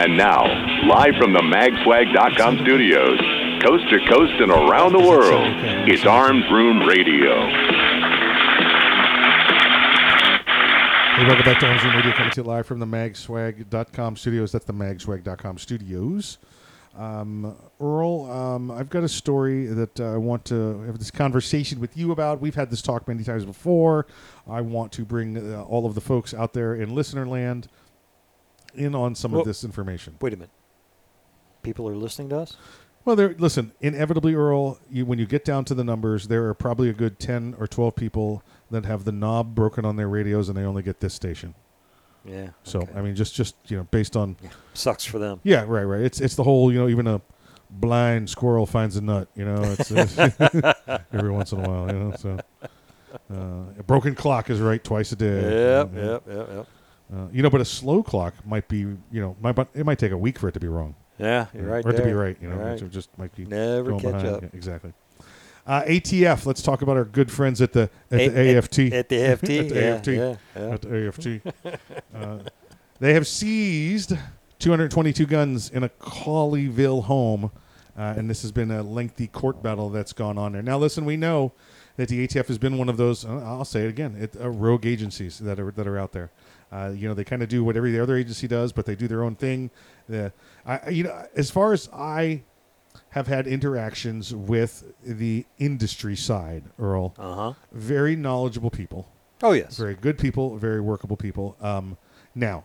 And 0.00 0.16
now, 0.16 0.44
live 0.88 1.16
from 1.16 1.34
the 1.34 1.42
magswag.com 1.42 2.60
studios, 2.60 3.20
coast 3.62 3.84
to 3.90 3.98
coast 4.08 4.40
and 4.40 4.50
around 4.50 4.94
the 4.94 5.06
world, 5.06 5.44
it's 5.86 6.06
Arms 6.06 6.50
Room 6.50 6.88
Radio. 6.88 7.36
Hey, 11.16 11.26
welcome 11.26 11.44
back 11.44 11.60
to 11.60 11.66
Arms 11.66 11.84
Room 11.84 11.96
Radio, 11.96 12.12
coming 12.12 12.32
to 12.32 12.40
you 12.40 12.46
live 12.46 12.66
from 12.66 12.78
the 12.78 12.86
magswag.com 12.86 14.16
studios. 14.16 14.52
That's 14.52 14.64
the 14.64 14.72
magswag.com 14.72 15.58
studios. 15.58 16.38
Um, 16.96 17.56
Earl, 17.80 18.30
um, 18.30 18.70
I've 18.70 18.88
got 18.88 19.02
a 19.02 19.08
story 19.08 19.66
that 19.66 19.98
uh, 19.98 20.14
I 20.14 20.16
want 20.16 20.44
to 20.46 20.80
have 20.82 20.98
this 20.98 21.10
conversation 21.10 21.80
with 21.80 21.96
you 21.96 22.12
about. 22.12 22.40
We've 22.40 22.54
had 22.54 22.70
this 22.70 22.82
talk 22.82 23.08
many 23.08 23.24
times 23.24 23.44
before. 23.44 24.06
I 24.48 24.60
want 24.60 24.92
to 24.92 25.04
bring 25.04 25.36
uh, 25.54 25.62
all 25.64 25.86
of 25.86 25.94
the 25.96 26.00
folks 26.00 26.32
out 26.32 26.52
there 26.52 26.74
in 26.74 26.94
listener 26.94 27.26
land 27.26 27.68
in 28.74 28.94
on 28.94 29.14
some 29.14 29.32
Well- 29.32 29.40
of 29.40 29.46
this 29.46 29.64
information. 29.64 30.16
wait 30.20 30.32
a 30.32 30.36
minute. 30.36 30.50
People 31.62 31.88
are 31.88 31.96
listening 31.96 32.28
to 32.28 32.38
us? 32.40 32.56
Well, 33.06 33.16
there. 33.16 33.34
Listen, 33.38 33.72
inevitably, 33.80 34.34
Earl. 34.34 34.78
You, 34.90 35.04
when 35.04 35.18
you 35.18 35.26
get 35.26 35.44
down 35.44 35.64
to 35.66 35.74
the 35.74 35.84
numbers, 35.84 36.28
there 36.28 36.46
are 36.48 36.54
probably 36.54 36.88
a 36.88 36.92
good 36.94 37.18
ten 37.18 37.54
or 37.58 37.66
twelve 37.66 37.96
people 37.96 38.42
that 38.70 38.84
have 38.86 39.04
the 39.04 39.12
knob 39.12 39.54
broken 39.54 39.84
on 39.84 39.96
their 39.96 40.08
radios, 40.08 40.48
and 40.48 40.56
they 40.56 40.62
only 40.62 40.82
get 40.82 41.00
this 41.00 41.12
station. 41.14 41.54
Yeah. 42.24 42.48
So, 42.62 42.80
okay. 42.80 42.92
I 42.96 43.02
mean, 43.02 43.14
just 43.14 43.34
just 43.34 43.56
you 43.66 43.76
know, 43.76 43.84
based 43.90 44.16
on 44.16 44.36
Sucks 44.72 45.04
for 45.04 45.18
them. 45.18 45.40
yeah, 45.44 45.64
right, 45.66 45.84
right. 45.84 46.00
It's 46.00 46.20
it's 46.20 46.34
the 46.36 46.42
whole 46.44 46.72
you 46.72 46.78
know, 46.78 46.88
even 46.88 47.06
a 47.06 47.20
blind 47.70 48.30
squirrel 48.30 48.66
finds 48.66 48.96
a 48.96 49.00
nut. 49.02 49.28
You 49.34 49.44
know, 49.44 49.62
it's, 49.62 49.90
it's 49.90 50.18
every 51.12 51.30
once 51.30 51.52
in 51.52 51.64
a 51.64 51.68
while. 51.68 51.86
You 51.92 51.98
know, 51.98 52.12
so 52.16 52.38
Uh, 53.32 53.62
a 53.78 53.82
broken 53.84 54.14
clock 54.14 54.50
is 54.50 54.60
right 54.60 54.82
twice 54.82 55.12
a 55.12 55.16
day. 55.16 55.34
Yep, 55.42 55.90
Yeah. 55.94 56.02
yep, 56.04 56.22
yep, 56.28 56.48
yep. 56.52 56.66
Uh, 57.14 57.26
you 57.32 57.42
know, 57.42 57.50
but 57.50 57.60
a 57.60 57.64
slow 57.64 58.02
clock 58.02 58.34
might 58.44 58.66
be, 58.66 58.78
you 58.78 58.98
know, 59.12 59.36
might, 59.40 59.52
but 59.52 59.68
it 59.74 59.86
might 59.86 59.98
take 60.00 60.10
a 60.10 60.16
week 60.18 60.36
for 60.38 60.48
it 60.48 60.52
to 60.52 60.60
be 60.60 60.66
wrong. 60.66 60.96
Yeah, 61.18 61.46
you're 61.54 61.64
right 61.66 61.84
Or 61.86 61.92
to 61.92 62.02
be 62.02 62.12
right, 62.12 62.36
you 62.40 62.48
know, 62.48 62.56
right. 62.56 62.90
just 62.90 63.16
might 63.16 63.32
be 63.36 63.44
Never 63.44 63.92
catch 63.92 64.02
behind. 64.02 64.26
up. 64.26 64.42
Yeah, 64.42 64.48
exactly. 64.52 64.92
Uh, 65.66 65.82
ATF. 65.84 66.44
Let's 66.46 66.60
talk 66.62 66.82
about 66.82 66.96
our 66.96 67.04
good 67.06 67.30
friends 67.30 67.62
at 67.62 67.72
the 67.72 67.88
at 68.10 68.20
A- 68.20 68.28
the 68.28 68.56
AFT. 68.58 68.78
at 68.92 69.08
the 69.08 69.22
AFT, 69.24 69.50
at 69.50 69.68
the 69.68 69.74
yeah, 69.74 69.80
AFT. 69.94 70.06
yeah, 70.08 70.36
yeah. 70.56 70.74
At 70.74 70.82
the 70.82 71.08
AFT. 71.08 71.76
uh, 72.14 72.38
they 73.00 73.14
have 73.14 73.26
seized 73.26 74.12
222 74.58 75.26
guns 75.26 75.70
in 75.70 75.82
a 75.84 75.88
Colleyville 75.88 77.04
home, 77.04 77.50
uh, 77.98 78.14
and 78.16 78.28
this 78.28 78.42
has 78.42 78.52
been 78.52 78.70
a 78.70 78.82
lengthy 78.82 79.26
court 79.26 79.62
battle 79.62 79.88
that's 79.90 80.12
gone 80.12 80.36
on 80.38 80.52
there. 80.52 80.62
Now, 80.62 80.78
listen, 80.78 81.04
we 81.06 81.16
know 81.16 81.52
that 81.96 82.08
the 82.08 82.26
ATF 82.26 82.46
has 82.48 82.58
been 82.58 82.76
one 82.76 82.88
of 82.88 82.96
those. 82.96 83.24
uh, 83.24 83.42
I'll 83.44 83.64
say 83.64 83.84
it 83.84 83.88
again: 83.88 84.16
it, 84.20 84.36
uh, 84.38 84.50
rogue 84.50 84.84
agencies 84.84 85.38
that 85.38 85.58
are 85.58 85.70
that 85.72 85.86
are 85.86 85.98
out 85.98 86.12
there. 86.12 86.30
Uh, 86.70 86.92
you 86.94 87.08
know, 87.08 87.14
they 87.14 87.24
kind 87.24 87.42
of 87.42 87.48
do 87.48 87.62
what 87.64 87.76
every 87.76 87.98
other 87.98 88.16
agency 88.16 88.48
does, 88.48 88.72
but 88.72 88.84
they 88.84 88.96
do 88.96 89.06
their 89.08 89.22
own 89.22 89.34
thing. 89.36 89.70
The, 90.08 90.30
I, 90.66 90.78
I- 90.86 90.88
you 90.90 91.04
know, 91.04 91.26
as 91.36 91.50
far 91.50 91.72
as 91.72 91.88
I 91.92 92.42
have 93.14 93.28
had 93.28 93.46
interactions 93.46 94.34
with 94.34 94.92
the 95.00 95.46
industry 95.58 96.16
side, 96.16 96.64
Earl. 96.80 97.14
Uh-huh. 97.16 97.52
Very 97.70 98.16
knowledgeable 98.16 98.70
people. 98.70 99.08
Oh, 99.40 99.52
yes. 99.52 99.76
Very 99.76 99.94
good 99.94 100.18
people. 100.18 100.56
Very 100.56 100.80
workable 100.80 101.16
people. 101.16 101.56
Um, 101.60 101.96
now, 102.34 102.64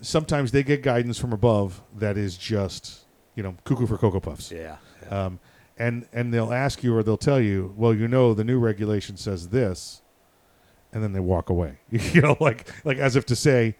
sometimes 0.00 0.50
they 0.50 0.62
get 0.62 0.82
guidance 0.82 1.18
from 1.18 1.34
above 1.34 1.82
that 1.94 2.16
is 2.16 2.38
just, 2.38 3.04
you 3.34 3.42
know, 3.42 3.54
cuckoo 3.64 3.86
for 3.86 3.98
cocoa 3.98 4.18
puffs. 4.18 4.50
Yeah. 4.50 4.78
Um, 5.10 5.38
and 5.76 6.06
and 6.14 6.32
they'll 6.32 6.54
ask 6.54 6.82
you 6.82 6.96
or 6.96 7.02
they'll 7.02 7.18
tell 7.18 7.40
you, 7.40 7.74
well, 7.76 7.92
you 7.92 8.08
know, 8.08 8.32
the 8.32 8.44
new 8.44 8.58
regulation 8.58 9.18
says 9.18 9.50
this, 9.50 10.00
and 10.90 11.02
then 11.02 11.12
they 11.12 11.20
walk 11.20 11.50
away. 11.50 11.80
you 11.90 12.22
know, 12.22 12.38
like 12.40 12.66
like 12.86 12.96
as 12.96 13.14
if 13.14 13.26
to 13.26 13.36
say, 13.36 13.76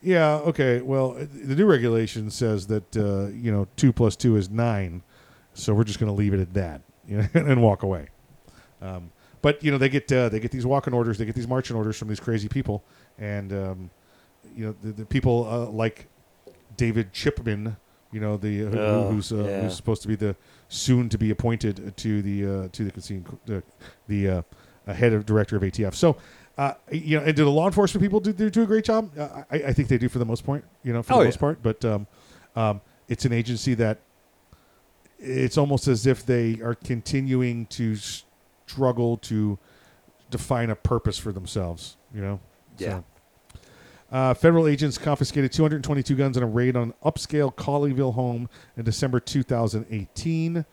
yeah, 0.00 0.36
okay, 0.36 0.80
well, 0.80 1.12
the 1.12 1.54
new 1.54 1.66
regulation 1.66 2.30
says 2.30 2.68
that 2.68 2.96
uh, 2.96 3.26
you 3.34 3.52
know 3.52 3.68
two 3.76 3.92
plus 3.92 4.16
two 4.16 4.36
is 4.36 4.48
nine, 4.48 5.02
so 5.54 5.74
we're 5.74 5.84
just 5.84 5.98
going 5.98 6.10
to 6.10 6.16
leave 6.16 6.34
it 6.34 6.40
at 6.40 6.54
that, 6.54 6.82
you 7.06 7.18
know, 7.18 7.26
and 7.34 7.62
walk 7.62 7.82
away. 7.82 8.08
Um, 8.80 9.10
but 9.40 9.62
you 9.62 9.70
know, 9.70 9.78
they 9.78 9.88
get 9.88 10.10
uh, 10.12 10.28
they 10.28 10.40
get 10.40 10.50
these 10.50 10.66
walking 10.66 10.94
orders, 10.94 11.18
they 11.18 11.24
get 11.24 11.34
these 11.34 11.48
marching 11.48 11.76
orders 11.76 11.96
from 11.96 12.08
these 12.08 12.20
crazy 12.20 12.48
people, 12.48 12.84
and 13.18 13.52
um, 13.52 13.90
you 14.56 14.66
know, 14.66 14.74
the, 14.82 14.92
the 14.92 15.04
people 15.06 15.46
uh, 15.50 15.66
like 15.70 16.06
David 16.76 17.12
Chipman, 17.12 17.76
you 18.12 18.20
know, 18.20 18.36
the 18.36 18.66
uh, 18.66 18.68
who, 18.70 18.78
Oh, 18.78 19.10
who's 19.10 19.32
uh, 19.32 19.36
yeah. 19.44 19.60
who's 19.62 19.74
supposed 19.76 20.02
to 20.02 20.08
be 20.08 20.14
the 20.14 20.36
soon 20.68 21.08
to 21.08 21.18
be 21.18 21.30
appointed 21.30 21.96
to 21.96 22.22
the 22.22 22.46
uh, 22.46 22.68
to 22.72 22.84
the 22.84 22.90
casino, 22.92 23.38
the, 23.46 23.62
the 24.06 24.28
uh, 24.28 24.42
uh, 24.86 24.92
head 24.92 25.12
of 25.12 25.26
director 25.26 25.56
of 25.56 25.62
ATF. 25.62 25.94
So. 25.94 26.16
Uh, 26.58 26.74
you 26.90 27.18
know, 27.18 27.24
and 27.24 27.34
do 27.34 27.44
the 27.46 27.50
law 27.50 27.66
enforcement 27.66 28.02
people 28.02 28.20
do, 28.20 28.30
do, 28.30 28.62
a 28.62 28.66
great 28.66 28.84
job? 28.84 29.10
Uh, 29.18 29.42
I, 29.50 29.56
I 29.56 29.72
think 29.72 29.88
they 29.88 29.96
do 29.96 30.10
for 30.10 30.18
the 30.18 30.26
most 30.26 30.44
part. 30.44 30.66
You 30.84 30.92
know, 30.92 31.02
for 31.02 31.14
Oh, 31.14 31.16
the 31.16 31.22
yeah. 31.22 31.28
most 31.28 31.38
part. 31.38 31.62
But 31.62 31.82
um, 31.82 32.06
um, 32.54 32.82
it's 33.08 33.24
an 33.24 33.32
agency 33.32 33.72
that 33.72 34.00
it's 35.22 35.56
almost 35.56 35.88
as 35.88 36.06
if 36.06 36.26
they 36.26 36.60
are 36.60 36.74
continuing 36.74 37.66
to 37.66 37.96
struggle 38.66 39.16
to 39.18 39.58
define 40.30 40.70
a 40.70 40.76
purpose 40.76 41.18
for 41.18 41.32
themselves. 41.32 41.96
You 42.12 42.20
know. 42.20 42.40
Yeah. 42.78 43.02
Uh, 44.10 44.34
federal 44.34 44.66
agents 44.66 44.98
confiscated 44.98 45.52
222 45.52 46.14
guns 46.14 46.36
in 46.36 46.42
a 46.42 46.46
raid 46.46 46.76
on 46.76 46.82
an 46.82 46.94
upscale 47.02 47.54
Colleyville 47.54 48.12
home 48.12 48.48
in 48.76 48.84
December 48.84 49.20
2018, 49.20 50.66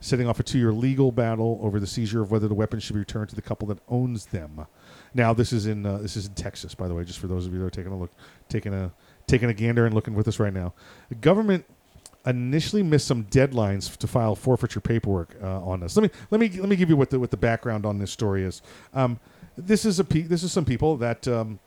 setting 0.00 0.26
off 0.26 0.40
a 0.40 0.42
two-year 0.42 0.72
legal 0.72 1.12
battle 1.12 1.58
over 1.62 1.78
the 1.78 1.86
seizure 1.86 2.22
of 2.22 2.30
whether 2.30 2.48
the 2.48 2.54
weapons 2.54 2.84
should 2.84 2.94
be 2.94 3.00
returned 3.00 3.28
to 3.28 3.34
the 3.34 3.42
couple 3.42 3.68
that 3.68 3.80
owns 3.88 4.26
them. 4.26 4.66
Now, 5.12 5.34
this 5.34 5.52
is 5.52 5.66
in 5.66 5.84
uh, 5.84 5.98
this 5.98 6.16
is 6.16 6.26
in 6.26 6.34
Texas, 6.34 6.74
by 6.74 6.88
the 6.88 6.94
way, 6.94 7.04
just 7.04 7.18
for 7.18 7.26
those 7.26 7.46
of 7.46 7.52
you 7.52 7.58
that 7.58 7.66
are 7.66 7.70
taking 7.70 7.92
a 7.92 7.98
look, 7.98 8.12
taking 8.48 8.72
a 8.72 8.92
taking 9.26 9.50
a 9.50 9.54
gander 9.54 9.84
and 9.84 9.94
looking 9.94 10.14
with 10.14 10.26
us 10.26 10.38
right 10.38 10.52
now. 10.52 10.72
The 11.10 11.16
government 11.16 11.66
initially 12.26 12.82
missed 12.82 13.06
some 13.06 13.24
deadlines 13.24 13.96
to 13.98 14.06
file 14.06 14.34
forfeiture 14.34 14.80
paperwork 14.80 15.36
uh, 15.42 15.60
on 15.62 15.80
this. 15.80 15.96
Let 15.96 16.02
me 16.04 16.10
let 16.30 16.40
me 16.40 16.48
let 16.60 16.68
me 16.68 16.76
give 16.76 16.88
you 16.90 16.96
what 16.96 17.10
the 17.10 17.18
what 17.20 17.30
the 17.30 17.36
background 17.36 17.86
on 17.86 17.98
this 17.98 18.10
story 18.10 18.42
is. 18.44 18.62
Um, 18.94 19.18
this 19.56 19.84
is 19.84 19.98
a 20.00 20.04
pe- 20.04 20.22
this 20.22 20.42
is 20.42 20.52
some 20.52 20.64
people 20.64 20.96
that. 20.98 21.26
Um, 21.28 21.58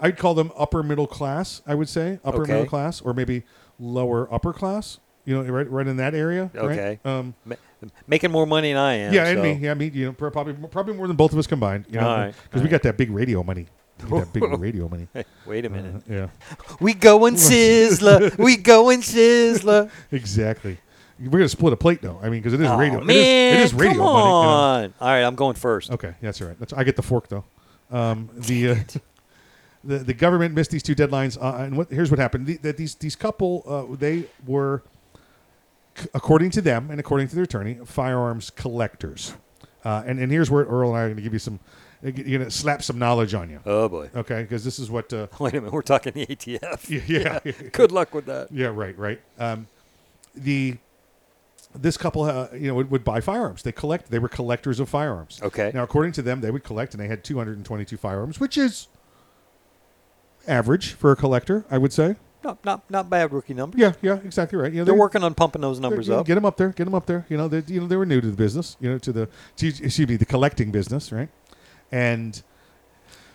I'd 0.00 0.16
call 0.16 0.32
them 0.32 0.50
upper 0.56 0.82
middle 0.82 1.06
class. 1.06 1.60
I 1.66 1.74
would 1.74 1.88
say 1.88 2.18
upper 2.24 2.42
Okay. 2.42 2.52
middle 2.52 2.66
class, 2.66 3.02
or 3.02 3.12
maybe 3.12 3.42
lower 3.78 4.32
upper 4.32 4.52
class. 4.54 4.98
You 5.26 5.34
know, 5.42 5.52
right, 5.52 5.70
right 5.70 5.86
in 5.86 5.98
that 5.98 6.14
area. 6.14 6.50
right? 6.54 6.64
Okay. 6.64 7.00
Um, 7.04 7.34
Ma- 7.44 7.56
making 8.06 8.30
more 8.30 8.46
money 8.46 8.72
than 8.72 8.78
I 8.82 8.94
am. 8.94 9.12
yeah, 9.12 9.26
and 9.26 9.38
so- 9.38 9.42
me. 9.42 9.52
Yeah, 9.54 9.74
me. 9.74 9.90
You 9.92 10.06
know, 10.06 10.12
probably 10.12 10.54
probably 10.54 10.94
more 10.94 11.06
than 11.06 11.16
both 11.16 11.32
of 11.32 11.38
us 11.38 11.46
combined. 11.46 11.84
You 11.90 12.00
know, 12.00 12.08
All 12.08 12.16
right, 12.16 12.34
because 12.44 12.62
we 12.62 12.68
got 12.68 12.82
that 12.84 12.96
big 12.96 13.10
radio 13.10 13.42
money. 13.42 13.66
Got 13.98 14.10
that 14.10 14.32
big 14.32 14.42
radio 14.58 14.88
money. 14.88 15.06
Wait 15.46 15.64
a 15.64 15.70
minute. 15.70 15.96
Uh, 16.10 16.12
yeah. 16.12 16.28
We 16.80 16.94
going 16.94 17.34
sizzler. 17.36 18.36
we 18.38 18.56
going 18.56 19.00
sizzler. 19.00 19.90
Exactly. 20.12 20.78
We're 21.20 21.30
gonna 21.30 21.48
split 21.48 21.72
a 21.72 21.76
plate 21.76 22.02
though. 22.02 22.18
I 22.20 22.24
mean, 22.30 22.40
because 22.40 22.52
it 22.54 22.60
is 22.60 22.66
Aw, 22.66 22.76
radio. 22.78 23.00
man, 23.04 23.16
it 23.60 23.60
is 23.60 23.72
radio 23.74 23.98
come 23.98 24.12
money. 24.12 24.16
you 24.16 24.24
know. 24.24 24.48
on. 24.48 24.94
All 25.00 25.08
right, 25.08 25.22
I'm 25.22 25.36
going 25.36 25.54
first. 25.54 25.90
Okay, 25.92 26.14
that's 26.20 26.40
all 26.40 26.48
right. 26.48 26.58
That's, 26.58 26.72
I 26.72 26.82
get 26.82 26.96
the 26.96 27.02
fork 27.02 27.28
though. 27.28 27.44
Um, 27.92 28.28
the, 28.34 28.70
uh, 28.70 28.74
the 29.84 29.98
the 29.98 30.14
government 30.14 30.54
missed 30.54 30.72
these 30.72 30.82
two 30.82 30.96
deadlines, 30.96 31.40
uh, 31.40 31.62
and 31.62 31.76
what, 31.76 31.90
here's 31.92 32.10
what 32.10 32.18
happened: 32.18 32.46
the, 32.46 32.56
that 32.58 32.76
these 32.76 32.96
these 32.96 33.14
couple 33.14 33.62
uh, 33.68 33.94
they 33.96 34.24
were, 34.46 34.82
c- 35.94 36.08
according 36.14 36.50
to 36.52 36.60
them 36.62 36.90
and 36.90 36.98
according 36.98 37.28
to 37.28 37.34
their 37.36 37.44
attorney, 37.44 37.78
firearms 37.84 38.50
collectors. 38.50 39.34
Uh, 39.84 40.02
and 40.06 40.18
and 40.18 40.32
here's 40.32 40.50
where 40.50 40.64
Earl 40.64 40.88
and 40.88 40.98
I 40.98 41.02
are 41.02 41.06
going 41.06 41.16
to 41.16 41.22
give 41.22 41.32
you 41.34 41.38
some, 41.38 41.60
uh, 41.60 41.68
you're 42.02 42.44
to 42.44 42.50
slap 42.50 42.82
some 42.82 42.98
knowledge 42.98 43.34
on 43.34 43.48
you. 43.50 43.60
Oh 43.64 43.88
boy. 43.88 44.10
Okay, 44.14 44.42
because 44.42 44.64
this 44.64 44.78
is 44.78 44.90
what. 44.90 45.12
Uh, 45.12 45.28
Wait 45.38 45.54
a 45.54 45.56
minute, 45.56 45.72
we're 45.72 45.82
talking 45.82 46.12
the 46.12 46.26
ATF. 46.26 46.88
Yeah. 47.08 47.38
yeah. 47.44 47.52
Good 47.72 47.92
luck 47.92 48.14
with 48.14 48.26
that. 48.26 48.48
Yeah, 48.50 48.68
right, 48.68 48.96
right. 48.98 49.20
Um, 49.38 49.68
the 50.34 50.78
this 51.74 51.96
couple, 51.96 52.22
uh, 52.24 52.48
you 52.52 52.68
know, 52.68 52.74
would, 52.74 52.90
would 52.90 53.04
buy 53.04 53.20
firearms. 53.20 53.62
They 53.62 53.72
collect. 53.72 54.10
They 54.10 54.18
were 54.18 54.28
collectors 54.28 54.78
of 54.80 54.88
firearms. 54.88 55.40
Okay. 55.42 55.70
Now, 55.74 55.82
according 55.82 56.12
to 56.12 56.22
them, 56.22 56.40
they 56.40 56.50
would 56.50 56.64
collect, 56.64 56.92
and 56.92 57.00
they 57.02 57.08
had 57.08 57.24
222 57.24 57.96
firearms, 57.96 58.38
which 58.38 58.58
is 58.58 58.88
average 60.46 60.92
for 60.92 61.12
a 61.12 61.16
collector, 61.16 61.64
I 61.70 61.78
would 61.78 61.92
say. 61.92 62.16
Not 62.44 62.64
not 62.64 62.90
not 62.90 63.08
bad 63.08 63.32
rookie 63.32 63.54
numbers. 63.54 63.80
Yeah, 63.80 63.92
yeah, 64.02 64.16
exactly 64.24 64.58
right. 64.58 64.72
You 64.72 64.80
know, 64.80 64.84
They're 64.84 64.94
working 64.94 65.22
on 65.22 65.34
pumping 65.34 65.62
those 65.62 65.78
numbers 65.78 66.10
up. 66.10 66.26
Get 66.26 66.34
them 66.34 66.44
up 66.44 66.56
there. 66.56 66.70
Get 66.70 66.84
them 66.84 66.94
up 66.94 67.06
there. 67.06 67.24
You 67.28 67.36
know, 67.36 67.46
they 67.46 67.62
you 67.72 67.80
know 67.80 67.86
they 67.86 67.96
were 67.96 68.06
new 68.06 68.20
to 68.20 68.30
the 68.30 68.36
business. 68.36 68.76
You 68.80 68.90
know, 68.90 68.98
to 68.98 69.12
the 69.12 69.28
to, 69.56 69.68
excuse 69.68 70.08
me, 70.08 70.16
the 70.16 70.24
collecting 70.24 70.72
business, 70.72 71.12
right? 71.12 71.28
And 71.92 72.42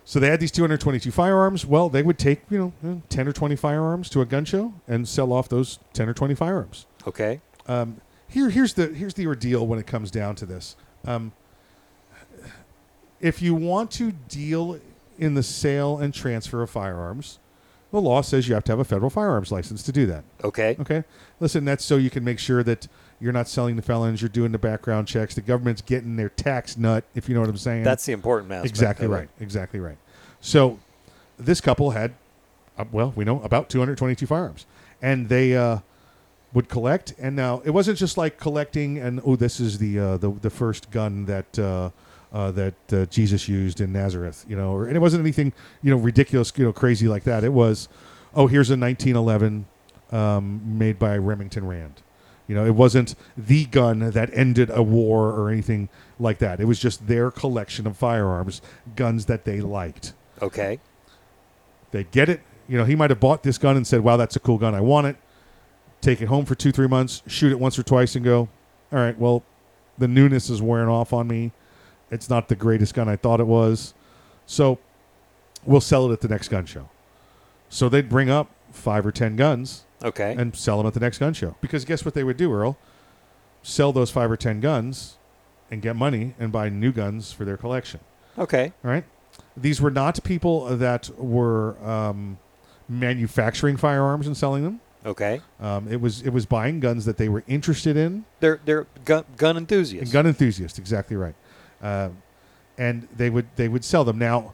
so 0.04 0.20
they 0.20 0.30
had 0.30 0.40
these 0.40 0.52
222 0.52 1.12
firearms. 1.12 1.66
Well, 1.66 1.90
they 1.90 2.02
would 2.02 2.18
take 2.18 2.42
you 2.50 2.74
know 2.82 3.02
10 3.10 3.28
or 3.28 3.34
20 3.34 3.56
firearms 3.56 4.10
to 4.10 4.22
a 4.22 4.26
gun 4.26 4.44
show 4.46 4.74
and 4.88 5.08
sell 5.08 5.32
off 5.32 5.48
those 5.48 5.80
10 5.94 6.10
or 6.10 6.14
20 6.14 6.34
firearms. 6.34 6.88
Okay. 7.08 7.42
Um, 7.68 8.02
here, 8.28 8.50
here's 8.50 8.74
the 8.74 8.88
here's 8.88 9.14
the 9.14 9.28
ordeal 9.28 9.66
when 9.66 9.80
it 9.80 9.88
comes 9.88 10.12
down 10.12 10.36
to 10.36 10.46
this. 10.46 10.76
Um, 11.06 11.32
if 13.20 13.42
you 13.42 13.56
want 13.56 13.92
to 13.92 14.12
deal 14.12 14.80
in 15.18 15.34
the 15.34 15.44
sale 15.44 15.98
and 15.98 16.14
transfer 16.14 16.62
of 16.62 16.70
firearms, 16.70 17.40
the 17.92 18.02
law 18.02 18.22
says 18.22 18.48
you 18.48 18.54
have 18.54 18.64
to 18.66 18.72
have 18.72 18.80
a 18.80 18.86
federal 18.86 19.10
firearms 19.10 19.52
license 19.52 19.82
to 19.84 19.92
do 19.92 20.06
that. 20.08 20.24
Okay. 20.44 20.76
Okay. 20.80 21.04
Listen, 21.40 21.66
that's 21.66 21.84
so 21.84 21.98
you 21.98 22.10
can 22.10 22.24
make 22.24 22.40
sure 22.40 22.64
that 22.64 22.88
you're 23.20 23.34
not 23.34 23.48
selling 23.48 23.76
the 23.76 23.82
felons. 23.82 24.22
You're 24.22 24.30
doing 24.30 24.52
the 24.52 24.58
background 24.58 25.08
checks. 25.08 25.34
The 25.36 25.42
government's 25.42 25.82
getting 25.82 26.16
their 26.16 26.30
tax 26.30 26.78
nut, 26.78 27.04
if 27.16 27.28
you 27.28 27.36
know 27.36 27.42
what 27.42 27.50
I'm 27.50 27.58
saying. 27.58 27.84
That's 27.84 28.06
the 28.06 28.14
important 28.14 28.52
aspect 28.52 28.70
Exactly 28.70 29.08
right. 29.08 29.30
Exactly 29.40 29.80
right. 29.80 29.98
So, 30.40 30.80
this 31.38 31.62
couple 31.62 31.92
had, 31.92 32.14
uh, 32.78 32.86
well, 32.92 33.14
we 33.16 33.26
know 33.26 33.42
about 33.42 33.70
222 33.70 34.28
firearms, 34.28 34.66
and 35.02 35.30
they 35.30 35.56
uh, 35.56 35.80
would 36.54 36.70
collect. 36.70 37.14
And 37.18 37.36
now 37.36 37.62
it 37.66 37.72
wasn't 37.72 37.98
just 37.98 38.18
like 38.18 38.38
collecting 38.38 38.98
and 39.00 39.20
oh, 39.26 39.36
this 39.36 39.60
is 39.60 39.80
the 39.80 40.00
uh, 40.00 40.18
the 40.18 40.32
the 40.32 40.50
first 40.50 40.92
gun 40.92 41.26
that. 41.26 41.60
Uh, 41.60 41.90
uh, 42.34 42.52
that 42.52 42.74
uh, 42.92 43.06
Jesus 43.06 43.48
used 43.48 43.80
in 43.80 43.94
Nazareth, 43.94 44.46
you 44.50 44.58
know, 44.58 44.74
or, 44.74 44.86
and 44.86 44.98
it 44.98 45.00
wasn't 45.00 45.22
anything, 45.22 45.54
you 45.82 45.90
know, 45.90 45.96
ridiculous, 45.96 46.52
you 46.58 46.66
know, 46.66 46.74
crazy 46.74 47.08
like 47.08 47.24
that. 47.24 47.46
It 47.46 47.54
was, 47.54 47.88
oh, 48.36 48.48
here's 48.48 48.70
a 48.70 48.76
1911 48.76 49.66
um, 50.12 50.78
made 50.78 51.00
by 51.00 51.18
Remington 51.18 51.66
Rand. 51.66 52.02
You 52.48 52.56
know, 52.56 52.66
it 52.66 52.76
wasn't 52.76 53.16
the 53.36 53.66
gun 53.66 54.00
that 54.00 54.30
ended 54.34 54.70
a 54.70 54.82
war 54.82 55.32
or 55.32 55.50
anything 55.50 55.90
like 56.18 56.40
that. 56.40 56.60
It 56.60 56.66
was 56.66 56.80
just 56.80 57.08
their 57.08 57.30
collection 57.30 57.86
of 57.86 57.98
firearms, 57.98 58.62
guns 58.96 59.26
that 59.26 59.44
they 59.44 59.60
liked. 59.60 60.14
Okay. 60.42 60.80
They 61.92 62.06
get 62.06 62.30
it. 62.30 62.42
You 62.68 62.78
know, 62.78 62.86
he 62.86 62.96
might 62.96 63.10
have 63.10 63.20
bought 63.20 63.44
this 63.44 63.58
gun 63.58 63.76
and 63.76 63.86
said, 63.86 64.02
"Wow, 64.02 64.18
that's 64.18 64.36
a 64.36 64.40
cool 64.40 64.58
gun. 64.58 64.74
I 64.76 64.82
want 64.82 65.08
it." 65.08 65.18
Take 66.00 66.22
it 66.22 66.28
home 66.28 66.46
for 66.46 66.56
two, 66.56 66.72
three 66.72 66.88
months, 66.88 67.24
shoot 67.28 67.52
it 67.52 67.60
once 67.60 67.78
or 67.80 67.84
twice, 67.84 68.16
and 68.16 68.24
go, 68.24 68.50
"All 68.92 69.00
right, 69.00 69.18
well, 69.18 69.44
the 69.98 70.08
newness 70.08 70.50
is 70.50 70.62
wearing 70.62 70.90
off 70.90 71.12
on 71.12 71.28
me. 71.28 71.52
It's 72.12 72.30
not 72.30 72.50
the 72.50 72.56
greatest 72.56 72.94
gun 72.94 73.10
I 73.10 73.16
thought 73.16 73.40
it 73.40 73.48
was, 73.48 73.94
so 74.46 74.80
we'll 75.66 75.82
sell 75.82 76.10
it 76.10 76.14
at 76.14 76.22
the 76.22 76.28
next 76.28 76.50
gun 76.50 76.66
show." 76.66 76.90
So 77.70 77.90
they'd 77.90 78.08
bring 78.08 78.30
up 78.30 78.52
five 78.72 79.06
or 79.06 79.12
ten 79.12 79.36
guns, 79.36 79.86
Okay. 80.04 80.36
and 80.38 80.56
sell 80.56 80.78
them 80.78 80.88
at 80.88 80.94
the 80.94 81.00
next 81.00 81.18
gun 81.18 81.34
show. 81.34 81.56
Because 81.62 81.86
guess 81.86 82.06
what 82.06 82.14
they 82.14 82.24
would 82.24 82.38
do, 82.38 82.54
Earl? 82.54 82.78
Sell 83.64 83.92
those 83.92 84.12
five 84.12 84.30
or 84.30 84.38
ten 84.38 84.60
guns 84.60 85.18
and 85.72 85.82
get 85.82 85.96
money 85.96 86.36
and 86.40 86.52
buy 86.52 86.70
new 86.70 86.92
guns 86.92 87.32
for 87.32 87.46
their 87.46 87.58
collection. 87.58 88.00
Okay. 88.38 88.72
All 88.84 88.92
right. 88.92 89.04
These 89.56 89.82
were 89.82 89.92
not 89.92 90.24
people 90.24 90.66
that 90.78 91.10
were 91.18 91.76
um, 91.84 92.38
manufacturing 92.88 93.78
firearms 93.78 94.28
and 94.28 94.38
selling 94.38 94.64
them. 94.64 94.80
Okay. 95.06 95.42
Um, 95.60 95.88
it 95.88 96.02
was 96.02 96.22
it 96.22 96.30
was 96.30 96.46
buying 96.46 96.80
guns 96.80 97.06
that 97.06 97.18
they 97.18 97.30
were 97.30 97.44
interested 97.48 97.98
in. 97.98 98.26
They're 98.40 98.60
they're 98.66 98.88
gun, 99.06 99.26
gun 99.38 99.58
enthusiasts. 99.58 100.12
Gun 100.12 100.28
enthusiasts, 100.28 100.78
exactly 100.80 101.16
right. 101.16 101.36
Um, 101.82 102.18
and 102.78 103.08
they 103.16 103.30
would 103.30 103.48
they 103.56 103.68
would 103.68 103.86
sell 103.86 104.04
them. 104.04 104.18
Now, 104.20 104.54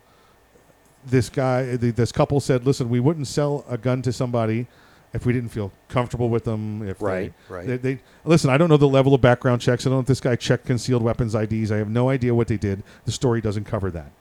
this 1.06 1.30
guy, 1.30 1.76
the, 1.76 1.92
this 1.92 2.12
couple 2.12 2.40
said, 2.40 2.66
"Listen, 2.66 2.90
we 2.90 3.00
wouldn't 3.00 3.28
sell 3.28 3.66
a 3.68 3.78
gun 3.78 4.02
to 4.04 4.14
somebody 4.14 4.68
if 5.14 5.26
we 5.26 5.34
didn't 5.34 5.50
feel 5.50 5.72
comfortable 5.90 6.30
with 6.30 6.44
them. 6.44 6.88
If 6.88 7.02
Right, 7.02 7.32
they, 7.50 7.54
right. 7.54 7.68
They, 7.68 7.78
they 7.78 8.00
listen. 8.26 8.50
I 8.50 8.58
don't 8.58 8.70
know 8.70 8.78
the 8.78 8.88
level 8.88 9.14
of 9.14 9.22
background 9.22 9.62
checks. 9.62 9.86
I 9.86 9.90
don't 9.90 9.98
know 9.98 10.02
if 10.02 10.08
this 10.08 10.20
guy 10.22 10.36
checked 10.36 10.66
concealed 10.66 11.04
weapons 11.04 11.36
IDs. 11.36 11.72
I 11.72 11.78
have 11.78 11.90
no 11.90 12.10
idea 12.10 12.34
what 12.34 12.48
they 12.48 12.58
did. 12.58 12.84
The 13.06 13.12
story 13.12 13.42
doesn't 13.42 13.66
cover 13.66 13.92
that. 13.92 14.12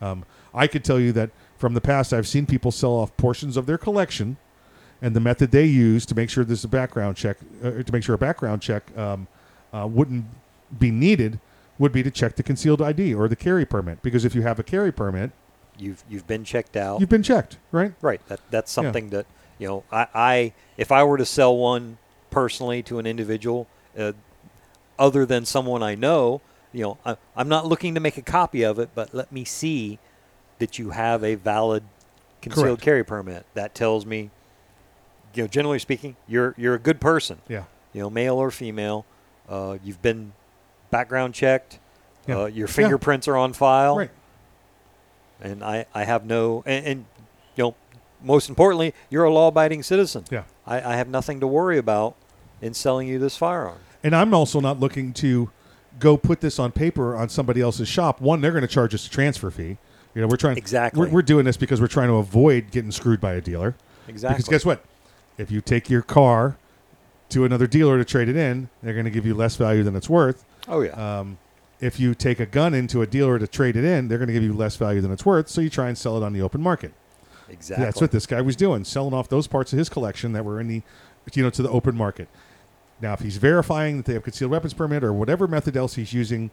Um, 0.00 0.24
I 0.54 0.66
could 0.66 0.84
tell 0.84 1.00
you 1.00 1.12
that 1.12 1.30
from 1.56 1.74
the 1.74 1.80
past, 1.80 2.12
I've 2.12 2.26
seen 2.28 2.44
people 2.46 2.70
sell 2.70 2.90
off 2.92 3.16
portions 3.16 3.56
of 3.56 3.66
their 3.66 3.78
collection, 3.78 4.36
and 5.00 5.14
the 5.16 5.20
method 5.20 5.50
they 5.52 5.64
use 5.64 6.04
to 6.06 6.14
make 6.14 6.28
sure 6.28 6.44
there's 6.44 6.64
a 6.64 6.68
background 6.68 7.16
check, 7.16 7.38
uh, 7.64 7.82
to 7.82 7.92
make 7.92 8.02
sure 8.02 8.14
a 8.14 8.18
background 8.18 8.60
check 8.62 8.96
um, 8.98 9.28
uh, 9.72 9.86
wouldn't 9.90 10.26
be 10.78 10.90
needed, 10.90 11.38
would 11.78 11.92
be 11.92 12.02
to 12.02 12.10
check 12.10 12.36
the 12.36 12.42
concealed 12.42 12.82
ID 12.82 13.14
or 13.14 13.28
the 13.28 13.36
carry 13.36 13.64
permit. 13.64 14.02
Because 14.02 14.24
if 14.24 14.34
you 14.34 14.42
have 14.42 14.58
a 14.58 14.62
carry 14.62 14.92
permit, 14.92 15.30
You've 15.78 16.04
you've 16.08 16.26
been 16.26 16.44
checked 16.44 16.76
out. 16.76 17.00
you've 17.00 17.08
been 17.08 17.22
checked, 17.22 17.56
right? 17.72 17.94
Right. 18.02 18.20
That 18.28 18.40
that's 18.50 18.70
Yeah. 18.72 18.82
something 18.82 19.08
that 19.08 19.24
you 19.62 19.68
know. 19.68 19.84
I, 19.92 20.06
I 20.14 20.52
if 20.76 20.90
I 20.92 21.04
were 21.04 21.16
to 21.18 21.24
sell 21.24 21.56
one 21.56 21.98
personally 22.30 22.82
to 22.84 22.98
an 22.98 23.06
individual, 23.06 23.68
uh, 23.96 24.12
other 24.98 25.24
than 25.24 25.44
someone 25.44 25.82
I 25.82 25.94
know, 25.94 26.40
you 26.72 26.82
know, 26.82 26.98
I, 27.06 27.16
I'm 27.36 27.48
not 27.48 27.66
looking 27.66 27.94
to 27.94 28.00
make 28.00 28.16
a 28.18 28.22
copy 28.22 28.62
of 28.64 28.78
it, 28.78 28.90
but 28.94 29.14
let 29.14 29.30
me 29.30 29.44
see 29.44 29.98
that 30.58 30.78
you 30.78 30.90
have 30.90 31.22
a 31.22 31.36
valid 31.36 31.84
concealed 32.40 32.66
Correct. 32.66 32.82
carry 32.82 33.04
permit. 33.04 33.46
That 33.54 33.74
tells 33.74 34.04
me, 34.04 34.30
you 35.34 35.44
know, 35.44 35.46
generally 35.48 35.78
speaking, 35.78 36.16
you're 36.26 36.54
you're 36.58 36.74
a 36.74 36.78
good 36.80 37.00
person. 37.00 37.38
Yeah. 37.48 37.64
You 37.92 38.02
know, 38.02 38.10
male 38.10 38.36
or 38.36 38.50
female. 38.50 39.04
Uh, 39.48 39.78
you've 39.84 40.02
been 40.02 40.32
background 40.90 41.34
checked. 41.34 41.78
Yeah. 42.26 42.40
Uh, 42.40 42.46
your 42.46 42.66
Yeah. 42.68 42.72
fingerprints 42.74 43.28
are 43.28 43.36
on 43.36 43.52
file 43.52 43.96
Right. 43.96 44.10
and 45.40 45.62
I, 45.64 45.86
I 45.92 46.04
have 46.04 46.24
no 46.24 46.62
and, 46.66 46.86
and 46.86 47.04
you 47.56 47.64
know 47.64 47.74
most 48.22 48.48
importantly 48.48 48.94
you're 49.10 49.24
a 49.24 49.32
law-abiding 49.32 49.82
citizen 49.82 50.24
Yeah. 50.30 50.44
I, 50.66 50.92
I 50.92 50.96
have 50.96 51.08
nothing 51.08 51.40
to 51.40 51.46
worry 51.46 51.78
about 51.78 52.16
in 52.60 52.74
selling 52.74 53.08
you 53.08 53.18
this 53.18 53.36
firearm 53.36 53.78
And 54.02 54.14
I'm 54.14 54.34
also 54.34 54.60
not 54.60 54.80
looking 54.80 55.12
to 55.14 55.50
go 55.98 56.16
put 56.16 56.40
this 56.40 56.58
on 56.58 56.72
paper 56.72 57.14
on 57.16 57.28
somebody 57.28 57.60
else's 57.60 57.88
shop. 57.88 58.20
One, 58.20 58.40
they're 58.40 58.50
going 58.52 58.62
to 58.62 58.68
charge 58.68 58.94
us 58.94 59.06
a 59.06 59.10
transfer 59.10 59.50
fee. 59.50 59.76
You 60.14 60.20
know, 60.22 60.26
we're 60.26 60.36
trying 60.36 60.56
Exactly. 60.56 61.00
We're, 61.00 61.08
we're 61.10 61.22
doing 61.22 61.44
this 61.44 61.56
because 61.56 61.80
we're 61.80 61.86
trying 61.86 62.08
to 62.08 62.14
avoid 62.14 62.70
getting 62.70 62.90
screwed 62.90 63.20
by 63.20 63.34
a 63.34 63.40
dealer. 63.40 63.74
Exactly. 64.08 64.36
Because 64.38 64.48
guess 64.48 64.64
what? 64.64 64.84
If 65.38 65.50
you 65.50 65.60
take 65.60 65.90
your 65.90 66.02
car 66.02 66.56
to 67.30 67.44
another 67.44 67.66
dealer 67.66 67.98
to 67.98 68.04
trade 68.04 68.28
it 68.28 68.36
in, 68.36 68.68
they're 68.82 68.92
going 68.94 69.04
to 69.04 69.10
give 69.10 69.26
you 69.26 69.34
less 69.34 69.56
value 69.56 69.82
than 69.82 69.94
it's 69.96 70.08
worth. 70.08 70.44
oh 70.68 70.80
yeah 70.82 71.20
Um, 71.20 71.38
if 71.80 71.98
you 71.98 72.14
take 72.14 72.38
a 72.40 72.46
gun 72.46 72.74
into 72.74 73.02
a 73.02 73.06
dealer 73.06 73.38
to 73.38 73.46
trade 73.46 73.76
it 73.76 73.84
in, 73.84 74.08
they're 74.08 74.18
going 74.18 74.28
to 74.28 74.34
give 74.34 74.42
you 74.42 74.52
less 74.52 74.76
value 74.76 75.00
than 75.00 75.10
it's 75.10 75.26
worth. 75.26 75.48
So 75.48 75.60
you 75.60 75.68
try 75.70 75.88
and 75.88 75.98
sell 75.98 76.16
it 76.16 76.22
on 76.22 76.32
the 76.32 76.40
open 76.40 76.62
market. 76.62 76.92
Exactly 77.48 77.84
That's 77.84 78.00
what 78.00 78.10
this 78.10 78.26
guy 78.26 78.40
was 78.40 78.56
doing, 78.56 78.84
selling 78.84 79.14
off 79.14 79.28
those 79.28 79.46
parts 79.46 79.72
of 79.72 79.78
his 79.78 79.88
collection 79.88 80.32
that 80.32 80.44
were 80.44 80.60
in 80.60 80.68
the, 80.68 80.82
you 81.34 81.42
know, 81.42 81.50
to 81.50 81.62
the 81.62 81.70
open 81.70 81.96
market. 81.96 82.28
Now, 83.00 83.14
if 83.14 83.20
he's 83.20 83.36
verifying 83.36 83.96
that 83.96 84.06
they 84.06 84.12
have 84.14 84.22
concealed 84.22 84.52
weapons 84.52 84.74
permit 84.74 85.02
or 85.02 85.12
whatever 85.12 85.48
method 85.48 85.76
else 85.76 85.94
he's 85.94 86.12
using, 86.12 86.50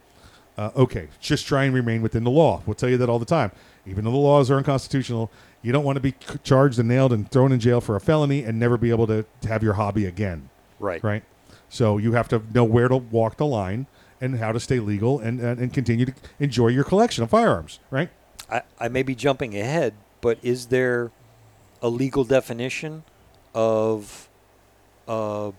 uh, 0.58 0.72
okay, 0.76 1.08
just 1.20 1.46
try 1.46 1.64
and 1.64 1.74
remain 1.74 2.02
within 2.02 2.24
the 2.24 2.32
law. 2.32 2.62
We'll 2.66 2.76
tell 2.76 2.90
you 2.90 2.98
that 2.98 3.10
all 3.10 3.20
the 3.20 3.26
time. 3.26 3.52
Even 3.86 4.04
though 4.04 4.12
the 4.12 4.18
laws 4.18 4.50
are 4.50 4.58
unconstitutional, 4.58 5.32
you 5.62 5.72
don't 5.72 5.84
want 5.84 5.98
to 5.98 6.02
be 6.02 6.16
charged 6.44 6.80
and 6.80 6.90
nailed 6.90 7.14
and 7.14 7.30
thrown 7.30 7.52
in 7.52 7.60
jail 7.60 7.82
for 7.82 7.96
a 7.96 8.02
felony 8.02 8.44
and 8.44 8.60
never 8.60 8.78
be 8.78 8.90
able 8.90 9.08
to, 9.08 9.26
to 9.42 9.48
have 9.48 9.64
your 9.64 9.74
hobby 9.74 10.06
again. 10.06 10.50
right 10.80 11.04
Right. 11.04 11.24
So 11.70 11.98
you 11.98 12.14
have 12.14 12.28
to 12.30 12.42
know 12.54 12.64
where 12.64 12.88
to 12.88 12.98
walk 12.98 13.38
the 13.38 13.46
line 13.46 13.86
and 14.20 14.40
how 14.40 14.52
to 14.52 14.60
stay 14.60 14.80
legal 14.80 15.20
and, 15.20 15.40
and, 15.40 15.60
and 15.60 15.74
continue 15.74 16.08
to 16.08 16.14
enjoy 16.40 16.68
your 16.68 16.84
collection 16.84 17.24
of 17.24 17.30
firearms. 17.30 17.80
Right. 17.92 18.10
I, 18.50 18.64
I 18.80 18.88
may 18.88 19.04
be 19.04 19.16
jumping 19.16 19.58
ahead 19.58 19.94
but 20.22 20.38
is 20.42 20.68
there 20.68 21.12
a 21.82 21.90
legal 21.90 22.24
definition 22.24 23.04
of 23.54 24.30
uh, 25.08 25.52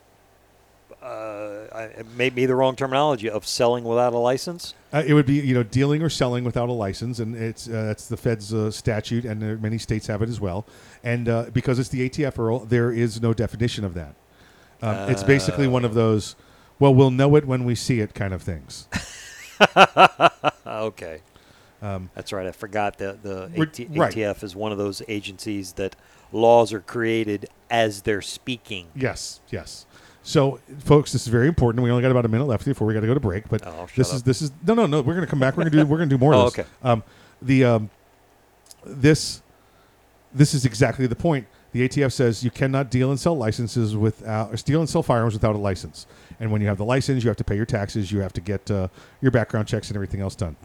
uh, 1.03 1.67
I, 1.73 1.83
it 1.99 2.07
may 2.15 2.29
be 2.29 2.45
the 2.45 2.55
wrong 2.55 2.77
terminology 2.77 3.31
of 3.31 3.47
selling 3.47 3.85
without 3.85 4.13
a 4.13 4.19
license 4.19 4.75
Uh, 4.93 5.03
it 5.07 5.15
would 5.15 5.27
be 5.27 5.35
you 5.35 5.55
know 5.55 5.63
dealing 5.63 6.03
or 6.03 6.11
selling 6.11 6.45
without 6.45 6.69
a 6.69 6.73
license, 6.73 7.21
and 7.21 7.35
it's 7.35 7.69
uh, 7.69 7.85
that's 7.85 8.09
the 8.09 8.17
Fed's 8.17 8.53
uh, 8.53 8.71
statute, 8.71 9.25
and 9.25 9.63
many 9.63 9.79
states 9.79 10.07
have 10.09 10.21
it 10.21 10.29
as 10.29 10.41
well. 10.41 10.67
And 11.03 11.29
uh, 11.29 11.47
because 11.53 11.79
it's 11.79 11.89
the 11.89 12.09
ATF 12.09 12.37
rule, 12.39 12.61
there 12.61 12.93
is 12.93 13.23
no 13.23 13.33
definition 13.33 13.85
of 13.85 13.95
that. 13.95 14.15
Um, 14.83 15.11
it's 15.11 15.23
basically 15.23 15.69
one 15.69 15.85
of 15.85 15.95
those, 15.95 16.37
well, 16.79 16.95
we'll 16.95 17.11
know 17.11 17.37
it 17.37 17.47
when 17.47 17.65
we 17.65 17.75
see 17.75 18.01
it 18.01 18.15
kind 18.15 18.35
of 18.35 18.43
things. 18.43 18.89
okay 20.67 21.21
Um, 21.83 22.11
That's 22.15 22.33
right. 22.33 22.47
I 22.47 22.53
forgot 22.53 22.99
that 22.99 23.23
the 23.23 23.45
AT- 23.57 23.97
right. 23.97 24.13
ATF 24.15 24.43
is 24.43 24.55
one 24.55 24.73
of 24.73 24.79
those 24.79 25.03
agencies 25.09 25.73
that 25.75 25.97
laws 26.33 26.73
are 26.73 26.81
created 26.81 27.49
as 27.71 28.03
they're 28.03 28.21
speaking. 28.23 28.89
Yes, 28.95 29.41
yes. 29.51 29.87
So, 30.23 30.61
folks, 30.81 31.13
this 31.13 31.23
is 31.23 31.29
very 31.29 31.49
important. 31.49 31.83
We 31.83 31.91
only 31.91 32.03
got 32.03 32.11
about 32.11 32.27
a 32.27 32.29
minute 32.29 32.45
left 32.45 32.67
before 32.67 32.87
we 32.87 32.93
got 32.93 33.01
to 33.01 33.07
go 33.07 33.15
to 33.15 33.21
break. 33.21 33.49
But 33.49 33.67
Oh, 33.67 33.89
this 33.97 34.13
is 34.13 34.23
this 34.23 34.43
is 34.43 34.53
no, 34.67 34.75
no, 34.75 34.85
no. 34.87 34.99
We're 35.01 35.15
going 35.15 35.25
to 35.27 35.31
come 35.31 35.41
back. 35.41 35.57
We're 35.57 35.63
going 35.65 35.73
to 35.73 35.79
do 35.79 35.87
we're 35.87 35.97
going 35.97 36.11
to 36.11 36.15
do 36.15 36.21
more 36.21 36.35
Oh, 36.35 36.47
of 36.47 36.53
this. 36.55 36.61
okay. 36.67 36.69
Um, 36.83 37.03
the 37.41 37.65
um, 37.65 37.91
this 38.85 39.43
this 40.33 40.55
is 40.55 40.65
exactly 40.65 41.07
the 41.07 41.17
point. 41.17 41.47
The 41.73 41.89
ATF 41.89 42.13
says 42.13 42.43
you 42.45 42.51
cannot 42.51 42.91
deal 42.91 43.11
and 43.11 43.19
sell 43.19 43.37
licenses 43.37 43.97
without 43.97 44.53
or 44.53 44.57
steal 44.57 44.81
and 44.81 44.89
sell 44.91 45.03
firearms 45.03 45.35
without 45.35 45.55
a 45.55 45.59
license. 45.59 46.07
And 46.39 46.51
when 46.53 46.61
you 46.61 46.67
have 46.69 46.79
the 46.79 46.85
license, 46.85 47.23
you 47.25 47.29
have 47.31 47.37
to 47.39 47.45
pay 47.45 47.57
your 47.57 47.67
taxes. 47.67 48.11
You 48.13 48.21
have 48.21 48.33
to 48.35 48.41
get 48.41 48.71
uh, 48.71 48.89
your 49.21 49.31
background 49.31 49.69
checks 49.69 49.89
and 49.89 49.97
everything 49.97 50.21
else 50.21 50.35
done. 50.35 50.57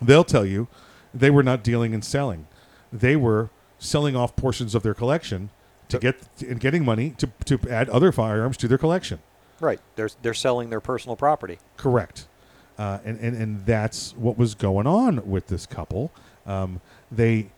They'll 0.00 0.24
tell 0.24 0.44
you 0.44 0.68
they 1.12 1.30
were 1.30 1.42
not 1.42 1.62
dealing 1.62 1.94
and 1.94 2.04
selling. 2.04 2.46
They 2.92 3.16
were 3.16 3.50
selling 3.78 4.16
off 4.16 4.36
portions 4.36 4.74
of 4.74 4.82
their 4.82 4.94
collection 4.94 5.50
to 5.88 5.98
get 5.98 6.16
and 6.40 6.58
getting 6.60 6.84
money 6.84 7.14
to, 7.18 7.30
to 7.44 7.60
add 7.70 7.88
other 7.90 8.12
firearms 8.12 8.56
to 8.58 8.68
their 8.68 8.78
collection. 8.78 9.20
Right. 9.60 9.80
They're 9.96 10.10
they're 10.22 10.34
selling 10.34 10.70
their 10.70 10.80
personal 10.80 11.16
property. 11.16 11.58
Correct. 11.76 12.26
Uh, 12.76 12.98
and, 13.04 13.20
and, 13.20 13.36
and 13.36 13.66
that's 13.66 14.16
what 14.16 14.36
was 14.36 14.54
going 14.54 14.86
on 14.86 15.28
with 15.28 15.46
this 15.46 15.64
couple. 15.64 16.10
Um, 16.44 16.80
they, 17.10 17.50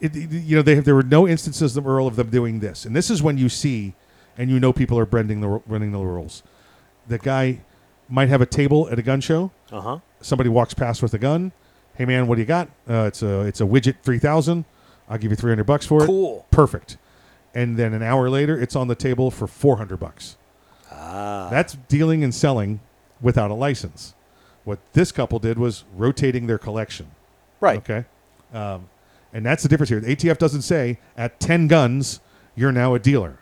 it, 0.00 0.14
you 0.16 0.56
know, 0.56 0.62
they 0.62 0.74
have, 0.74 0.84
there 0.84 0.96
were 0.96 1.04
no 1.04 1.28
instances 1.28 1.76
of 1.76 1.86
Earl 1.86 2.08
of 2.08 2.16
them 2.16 2.28
doing 2.28 2.58
this. 2.58 2.84
And 2.84 2.96
this 2.96 3.08
is 3.08 3.22
when 3.22 3.38
you 3.38 3.48
see, 3.48 3.94
and 4.36 4.50
you 4.50 4.58
know 4.58 4.72
people 4.72 4.98
are 4.98 5.06
bending 5.06 5.40
the, 5.42 5.62
bending 5.66 5.92
the 5.92 6.00
rules. 6.00 6.42
The 7.06 7.18
guy 7.18 7.60
might 8.12 8.28
have 8.28 8.42
a 8.42 8.46
table 8.46 8.88
at 8.90 8.98
a 8.98 9.02
gun 9.02 9.20
show. 9.20 9.50
Uh 9.70 9.80
huh. 9.80 9.98
Somebody 10.20 10.50
walks 10.50 10.74
past 10.74 11.02
with 11.02 11.14
a 11.14 11.18
gun. 11.18 11.50
Hey 11.94 12.04
man, 12.04 12.26
what 12.26 12.36
do 12.36 12.42
you 12.42 12.46
got? 12.46 12.68
Uh, 12.88 13.04
it's 13.04 13.22
a 13.22 13.40
it's 13.40 13.60
a 13.60 13.64
widget 13.64 13.96
three 14.02 14.18
thousand. 14.18 14.66
I'll 15.08 15.18
give 15.18 15.30
you 15.30 15.36
three 15.36 15.50
hundred 15.50 15.64
bucks 15.64 15.86
for 15.86 16.02
it. 16.04 16.06
Cool. 16.06 16.46
Perfect. 16.50 16.98
And 17.54 17.76
then 17.76 17.94
an 17.94 18.02
hour 18.02 18.28
later, 18.28 18.60
it's 18.60 18.76
on 18.76 18.88
the 18.88 18.94
table 18.94 19.30
for 19.30 19.46
four 19.46 19.78
hundred 19.78 19.98
bucks. 19.98 20.36
Ah. 20.90 21.48
That's 21.50 21.74
dealing 21.88 22.22
and 22.22 22.34
selling 22.34 22.80
without 23.22 23.50
a 23.50 23.54
license. 23.54 24.14
What 24.64 24.78
this 24.92 25.10
couple 25.10 25.38
did 25.38 25.58
was 25.58 25.84
rotating 25.96 26.46
their 26.46 26.58
collection. 26.58 27.10
Right. 27.60 27.78
Okay. 27.78 28.04
Um, 28.52 28.88
and 29.32 29.44
that's 29.44 29.62
the 29.62 29.68
difference 29.68 29.88
here. 29.88 30.00
The 30.00 30.14
ATF 30.14 30.38
doesn't 30.38 30.62
say 30.62 30.98
at 31.16 31.40
10 31.40 31.66
guns, 31.66 32.20
you're 32.54 32.70
now 32.72 32.94
a 32.94 32.98
dealer. 32.98 33.38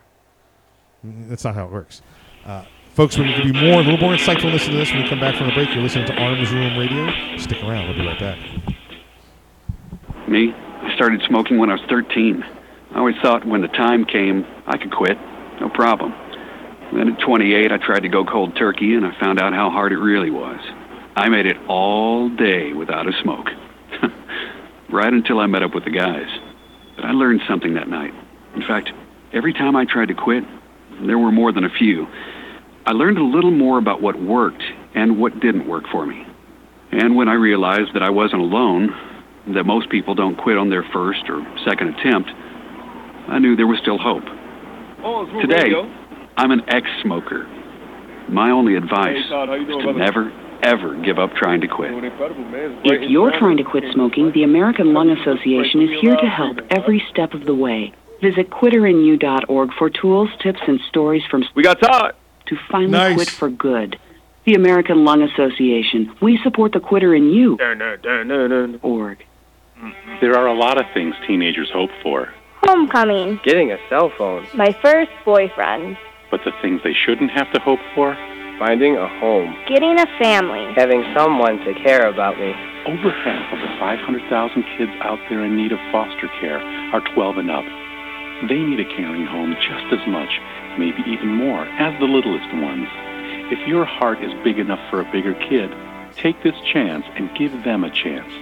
That's 1.02 1.44
not 1.44 1.54
how 1.56 1.66
it 1.66 1.72
works. 1.72 2.00
Uh, 2.44 2.64
folks, 2.94 3.16
we're 3.16 3.24
going 3.24 3.36
to 3.36 3.42
give 3.46 3.54
you 3.54 3.60
more, 3.60 3.80
a 3.80 3.84
little 3.84 3.98
more 3.98 4.14
insightful 4.14 4.52
listen 4.52 4.72
to 4.72 4.78
this 4.78 4.90
when 4.90 5.02
we 5.02 5.08
come 5.08 5.20
back 5.20 5.36
from 5.36 5.46
the 5.46 5.52
break. 5.52 5.68
You're 5.70 5.82
listening 5.82 6.06
to 6.06 6.14
Arms 6.14 6.50
Room 6.50 6.76
Radio. 6.78 7.38
Stick 7.38 7.62
around. 7.62 7.88
We'll 7.88 7.98
be 7.98 8.06
right 8.06 8.18
back. 8.18 8.38
Me? 10.28 10.52
I 10.52 10.94
started 10.94 11.22
smoking 11.26 11.58
when 11.58 11.70
I 11.70 11.74
was 11.74 11.82
13. 11.88 12.42
I 12.42 12.98
always 12.98 13.16
thought 13.22 13.46
when 13.46 13.60
the 13.62 13.68
time 13.68 14.04
came, 14.04 14.46
I 14.66 14.76
could 14.76 14.90
quit. 14.90 15.18
No 15.60 15.68
problem. 15.68 16.12
Then 16.92 17.08
at 17.08 17.20
28, 17.20 17.70
I 17.70 17.76
tried 17.78 18.00
to 18.00 18.08
go 18.08 18.24
cold 18.24 18.56
turkey, 18.56 18.94
and 18.94 19.06
I 19.06 19.18
found 19.20 19.38
out 19.38 19.52
how 19.52 19.70
hard 19.70 19.92
it 19.92 19.98
really 19.98 20.30
was. 20.30 20.58
I 21.14 21.28
made 21.28 21.46
it 21.46 21.56
all 21.68 22.28
day 22.28 22.72
without 22.72 23.06
a 23.06 23.12
smoke. 23.22 23.46
right 24.90 25.12
until 25.12 25.38
I 25.38 25.46
met 25.46 25.62
up 25.62 25.74
with 25.74 25.84
the 25.84 25.90
guys. 25.90 26.28
But 26.96 27.04
I 27.04 27.12
learned 27.12 27.42
something 27.48 27.74
that 27.74 27.88
night. 27.88 28.12
In 28.56 28.62
fact, 28.62 28.90
every 29.32 29.52
time 29.52 29.76
I 29.76 29.84
tried 29.84 30.08
to 30.08 30.14
quit, 30.14 30.44
there 31.02 31.18
were 31.18 31.32
more 31.32 31.52
than 31.52 31.64
a 31.64 31.70
few, 31.70 32.08
I 32.86 32.92
learned 32.92 33.18
a 33.18 33.24
little 33.24 33.50
more 33.50 33.78
about 33.78 34.00
what 34.00 34.20
worked 34.20 34.62
and 34.94 35.18
what 35.18 35.38
didn't 35.40 35.68
work 35.68 35.84
for 35.92 36.06
me. 36.06 36.24
And 36.92 37.14
when 37.14 37.28
I 37.28 37.34
realized 37.34 37.94
that 37.94 38.02
I 38.02 38.10
wasn't 38.10 38.42
alone, 38.42 38.90
that 39.54 39.64
most 39.64 39.90
people 39.90 40.14
don't 40.14 40.36
quit 40.36 40.56
on 40.56 40.70
their 40.70 40.84
first 40.92 41.22
or 41.28 41.44
second 41.64 41.94
attempt, 41.94 42.30
I 43.28 43.38
knew 43.38 43.54
there 43.54 43.66
was 43.66 43.78
still 43.80 43.98
hope. 43.98 44.24
Today, 45.40 45.72
I'm 46.36 46.50
an 46.50 46.62
ex-smoker. 46.68 47.46
My 48.28 48.50
only 48.50 48.76
advice 48.76 49.16
Hey, 49.24 49.28
Todd, 49.28 49.48
is 49.54 49.66
to 49.66 49.92
never, 49.92 50.32
ever 50.62 51.00
give 51.02 51.18
up 51.18 51.30
trying 51.34 51.60
to 51.60 51.68
quit. 51.68 51.90
If 52.84 53.10
you're 53.10 53.36
trying 53.38 53.56
to 53.58 53.64
quit 53.64 53.84
smoking, 53.92 54.32
the 54.34 54.42
American 54.42 54.92
Lung 54.94 55.10
Association 55.10 55.82
is 55.82 56.00
here 56.00 56.16
to 56.16 56.26
help 56.26 56.58
every 56.70 57.02
step 57.10 57.34
of 57.34 57.44
the 57.46 57.54
way. 57.54 57.92
Visit 58.22 58.50
quitterinU.org 58.50 59.70
for 59.78 59.90
tools, 59.90 60.28
tips, 60.42 60.60
and 60.66 60.78
stories 60.88 61.22
from 61.30 61.44
We 61.54 61.62
got 61.62 61.80
Todd 61.80 62.14
to 62.50 62.56
finally 62.70 62.90
Nice. 62.92 63.14
quit 63.14 63.30
for 63.30 63.48
good. 63.48 63.98
The 64.44 64.54
American 64.54 65.04
Lung 65.04 65.22
Association. 65.22 66.12
We 66.20 66.38
support 66.42 66.72
the 66.72 66.80
Quitter 66.80 67.14
in 67.14 67.30
You. 67.30 67.58
Org. 68.82 69.24
There 70.20 70.36
are 70.36 70.46
a 70.48 70.54
lot 70.54 70.78
of 70.78 70.84
things 70.92 71.14
teenagers 71.26 71.70
hope 71.72 71.90
for, 72.02 72.28
Homecoming. 72.64 73.40
getting 73.44 73.72
a 73.72 73.78
cell 73.88 74.10
phone, 74.18 74.46
My 74.54 74.72
first 74.82 75.10
boyfriend. 75.24 75.96
but 76.30 76.40
the 76.44 76.52
things 76.60 76.80
they 76.84 76.92
shouldn't 76.92 77.30
have 77.30 77.50
to 77.52 77.60
hope 77.60 77.80
for, 77.94 78.14
finding 78.58 78.96
a 78.96 79.08
home, 79.20 79.56
Getting 79.66 79.98
a 79.98 80.06
family. 80.18 80.66
having 80.74 81.02
someone 81.16 81.58
to 81.64 81.72
care 81.82 82.06
about 82.08 82.38
me. 82.38 82.52
Over 82.86 83.10
half 83.10 83.52
of 83.52 83.60
the 83.60 83.68
500,000 83.78 84.64
kids 84.76 84.92
out 85.02 85.18
there 85.28 85.44
in 85.44 85.56
need 85.56 85.72
of 85.72 85.78
foster 85.92 86.28
care 86.40 86.58
are 86.92 87.00
12 87.14 87.38
and 87.38 87.50
up. 87.50 87.64
They 88.48 88.58
need 88.60 88.80
a 88.80 88.84
caring 88.96 89.26
home 89.26 89.54
just 89.60 89.84
as 89.92 90.06
much, 90.08 90.40
maybe 90.80 91.04
even 91.06 91.28
more, 91.28 91.66
as 91.76 91.92
the 92.00 92.06
littlest 92.06 92.48
ones. 92.56 92.88
If 93.52 93.68
your 93.68 93.84
heart 93.84 94.24
is 94.24 94.32
big 94.42 94.58
enough 94.58 94.80
for 94.88 95.00
a 95.00 95.12
bigger 95.12 95.34
kid, 95.34 95.70
take 96.16 96.42
this 96.42 96.56
chance 96.72 97.04
and 97.16 97.28
give 97.36 97.52
them 97.64 97.84
a 97.84 97.90
chance. 97.90 98.32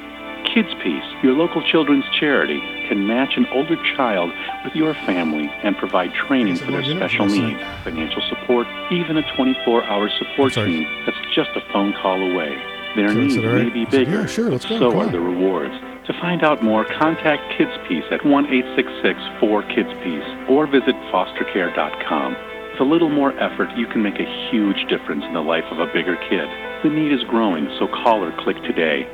Kids 0.55 0.73
Peace, 0.83 1.05
your 1.23 1.35
local 1.35 1.61
children's 1.63 2.05
charity, 2.19 2.61
can 2.89 3.07
match 3.07 3.37
an 3.37 3.47
older 3.53 3.77
child 3.97 4.31
with 4.65 4.75
your 4.75 4.95
family 4.95 5.51
and 5.65 5.77
provide 5.77 6.15
training 6.15 6.57
for 6.57 6.71
their 6.71 6.85
special 6.85 7.27
needs, 7.27 7.61
financial 7.83 8.23
support, 8.29 8.67
even 8.91 9.19
a 9.19 9.23
24-hour 9.35 10.09
support 10.19 10.55
team 10.55 10.87
that's 11.05 11.19
just 11.35 11.51
a 11.57 11.61
phone 11.73 11.93
call 12.01 12.23
away. 12.23 12.57
Their 12.99 13.11
So 13.11 13.15
needs 13.15 13.35
said, 13.35 13.45
all 13.45 13.53
may 13.53 13.71
be 13.71 13.87
I 13.87 13.91
bigger, 13.91 14.21
yeah, 14.23 14.27
sure, 14.27 14.51
let's 14.51 14.65
go, 14.65 14.77
so 14.79 14.91
come 14.91 15.01
are 15.01 15.05
on. 15.07 15.13
the 15.13 15.21
rewards. 15.21 15.75
To 16.09 16.13
find 16.21 16.43
out 16.43 16.65
more, 16.65 16.85
contact 16.85 17.57
Kids 17.57 17.71
Peace 17.87 18.03
at 18.11 18.23
1-866-4-KIDS-PEACE 18.23 20.49
or 20.51 20.67
visit 20.67 20.97
fostercare.com. 21.13 22.37
With 22.73 22.81
a 22.81 22.85
little 22.85 23.09
more 23.09 23.33
effort, 23.39 23.71
you 23.77 23.87
can 23.87 24.03
make 24.03 24.19
a 24.19 24.27
huge 24.51 24.85
difference 24.89 25.23
in 25.25 25.33
the 25.33 25.43
life 25.43 25.63
of 25.71 25.79
a 25.79 25.87
bigger 25.93 26.17
kid. 26.29 26.49
The 26.83 26.91
need 26.91 27.13
is 27.13 27.23
growing, 27.25 27.69
so 27.79 27.87
call 27.87 28.25
or 28.25 28.33
click 28.43 28.57
today. 28.63 29.07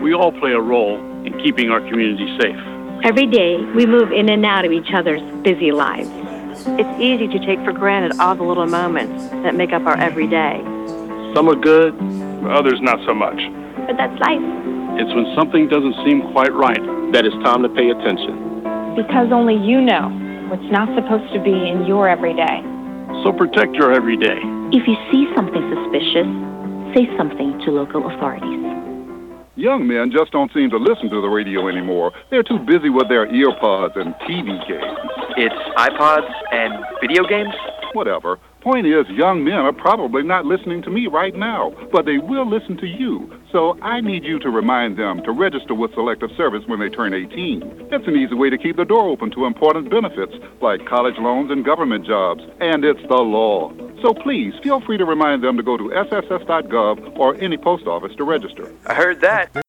We 0.00 0.14
all 0.14 0.32
play 0.32 0.52
a 0.52 0.60
role 0.60 0.98
in 1.26 1.38
keeping 1.42 1.68
our 1.70 1.80
community 1.80 2.38
safe. 2.40 2.56
Every 3.04 3.26
day, 3.26 3.58
we 3.74 3.84
move 3.84 4.12
in 4.12 4.30
and 4.30 4.46
out 4.46 4.64
of 4.64 4.72
each 4.72 4.92
other's 4.94 5.20
busy 5.42 5.72
lives. 5.72 6.08
It's 6.80 7.00
easy 7.00 7.28
to 7.28 7.38
take 7.44 7.58
for 7.66 7.72
granted 7.72 8.18
all 8.18 8.34
the 8.34 8.44
little 8.44 8.64
moments 8.66 9.28
that 9.44 9.54
make 9.54 9.74
up 9.74 9.82
our 9.82 9.98
everyday. 9.98 10.62
Some 11.34 11.50
are 11.50 11.54
good, 11.54 11.94
others 12.44 12.80
not 12.82 12.98
so 13.06 13.14
much. 13.14 13.40
But 13.88 13.96
that's 13.96 14.18
life. 14.20 14.42
It's 15.00 15.12
when 15.14 15.28
something 15.36 15.68
doesn't 15.68 15.94
seem 16.04 16.22
quite 16.32 16.52
right 16.52 16.80
that 17.12 17.24
it's 17.24 17.36
time 17.44 17.62
to 17.62 17.68
pay 17.68 17.90
attention. 17.90 18.64
Because 18.96 19.32
only 19.32 19.56
you 19.56 19.80
know 19.80 20.08
what's 20.48 20.66
not 20.72 20.88
supposed 20.96 21.32
to 21.34 21.40
be 21.40 21.52
in 21.52 21.84
your 21.86 22.08
everyday. 22.08 22.64
So 23.24 23.32
protect 23.32 23.74
your 23.74 23.92
everyday. 23.92 24.40
If 24.72 24.88
you 24.88 24.96
see 25.12 25.28
something 25.34 25.62
suspicious, 25.72 26.28
say 26.96 27.08
something 27.16 27.58
to 27.64 27.70
local 27.70 28.08
authorities. 28.08 28.66
Young 29.56 29.86
men 29.86 30.10
just 30.12 30.32
don't 30.32 30.52
seem 30.52 30.68
to 30.70 30.76
listen 30.76 31.08
to 31.08 31.20
the 31.20 31.28
radio 31.28 31.68
anymore. 31.68 32.12
They're 32.30 32.42
too 32.42 32.58
busy 32.58 32.90
with 32.90 33.08
their 33.08 33.26
earpods 33.26 33.96
and 33.96 34.14
TV 34.28 34.52
games. 34.68 34.98
It's 35.36 35.54
iPods 35.76 36.30
and 36.52 36.74
video 37.00 37.24
games? 37.24 37.54
Whatever. 37.94 38.38
Point 38.66 38.88
is, 38.88 39.08
young 39.10 39.44
men 39.44 39.60
are 39.60 39.72
probably 39.72 40.24
not 40.24 40.44
listening 40.44 40.82
to 40.82 40.90
me 40.90 41.06
right 41.06 41.36
now, 41.36 41.72
but 41.92 42.04
they 42.04 42.18
will 42.18 42.50
listen 42.50 42.76
to 42.78 42.86
you. 42.88 43.32
So 43.52 43.78
I 43.80 44.00
need 44.00 44.24
you 44.24 44.40
to 44.40 44.50
remind 44.50 44.96
them 44.96 45.22
to 45.22 45.30
register 45.30 45.72
with 45.72 45.94
Selective 45.94 46.30
Service 46.36 46.64
when 46.66 46.80
they 46.80 46.88
turn 46.88 47.14
18. 47.14 47.90
It's 47.92 48.08
an 48.08 48.16
easy 48.16 48.34
way 48.34 48.50
to 48.50 48.58
keep 48.58 48.74
the 48.76 48.84
door 48.84 49.08
open 49.08 49.30
to 49.30 49.44
important 49.44 49.88
benefits 49.88 50.32
like 50.60 50.84
college 50.84 51.16
loans 51.18 51.52
and 51.52 51.64
government 51.64 52.04
jobs, 52.04 52.42
and 52.58 52.84
it's 52.84 53.02
the 53.02 53.14
law. 53.14 53.72
So 54.02 54.12
please 54.12 54.52
feel 54.64 54.80
free 54.80 54.98
to 54.98 55.04
remind 55.04 55.44
them 55.44 55.56
to 55.58 55.62
go 55.62 55.76
to 55.76 55.84
sss.gov 55.84 57.16
or 57.16 57.36
any 57.36 57.58
post 57.58 57.86
office 57.86 58.16
to 58.16 58.24
register. 58.24 58.74
I 58.84 58.94
heard 58.94 59.20
that. 59.20 59.65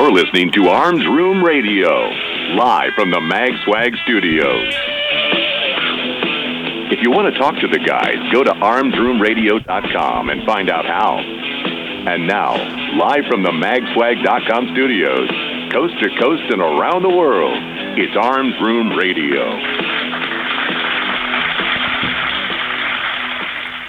You're 0.00 0.12
listening 0.12 0.50
to 0.52 0.68
Arms 0.68 1.06
Room 1.06 1.44
Radio, 1.44 2.08
live 2.56 2.94
from 2.94 3.10
the 3.10 3.18
MagSwag 3.18 3.94
studios. 4.02 4.74
If 6.90 7.02
you 7.02 7.10
want 7.10 7.30
to 7.30 7.38
talk 7.38 7.56
to 7.60 7.68
the 7.68 7.78
guys, 7.78 8.16
go 8.32 8.42
to 8.42 8.50
armsroomradio.com 8.50 10.30
and 10.30 10.42
find 10.46 10.70
out 10.70 10.86
how. 10.86 11.18
And 11.18 12.26
now, 12.26 12.54
live 12.96 13.26
from 13.28 13.42
the 13.42 13.50
magswag.com 13.50 14.70
studios, 14.72 15.28
coast 15.70 15.92
to 16.00 16.08
coast 16.18 16.44
and 16.48 16.62
around 16.62 17.02
the 17.02 17.14
world, 17.14 17.60
it's 17.98 18.16
Arms 18.16 18.54
Room 18.62 18.96
Radio. 18.96 20.29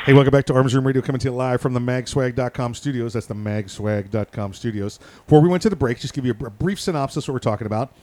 Hey, 0.03 0.13
welcome 0.13 0.31
back 0.31 0.45
to 0.45 0.55
Arms 0.55 0.73
Room 0.73 0.87
Radio, 0.87 1.03
coming 1.03 1.19
to 1.19 1.27
you 1.27 1.31
live 1.31 1.61
from 1.61 1.75
the 1.75 1.79
magswag.com 1.79 2.73
studios. 2.73 3.13
That's 3.13 3.27
the 3.27 3.35
magswag.com 3.35 4.55
studios. 4.55 4.97
Before 4.97 5.41
we 5.41 5.47
went 5.47 5.61
to 5.61 5.69
the 5.69 5.75
break, 5.75 5.99
just 5.99 6.15
give 6.15 6.25
you 6.25 6.31
a, 6.31 6.49
brief 6.49 6.79
synopsis 6.79 7.25
of 7.25 7.27
what 7.27 7.33
we're 7.35 7.51
talking 7.51 7.67
about. 7.67 7.93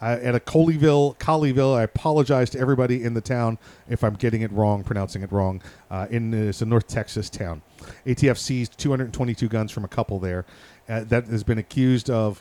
Uh, 0.00 0.20
at 0.22 0.36
a 0.36 0.38
Colleyville, 0.38 1.18
Colleyville, 1.18 1.76
I 1.76 1.82
apologize 1.82 2.48
to 2.50 2.60
everybody 2.60 3.02
in 3.02 3.14
the 3.14 3.20
town 3.20 3.58
if 3.88 4.04
I'm 4.04 4.14
getting 4.14 4.42
it 4.42 4.52
wrong, 4.52 4.84
pronouncing 4.84 5.22
it 5.22 5.32
wrong. 5.32 5.60
Uh, 5.90 6.06
in 6.10 6.32
it's 6.32 6.62
a 6.62 6.64
North 6.64 6.86
Texas 6.86 7.28
town. 7.28 7.62
ATF 8.06 8.38
seized 8.38 8.78
222 8.78 9.48
guns 9.48 9.72
from 9.72 9.84
a 9.84 9.88
couple 9.88 10.20
there 10.20 10.46
uh, 10.88 11.02
that 11.08 11.26
has 11.26 11.42
been 11.42 11.58
accused 11.58 12.08
of 12.08 12.40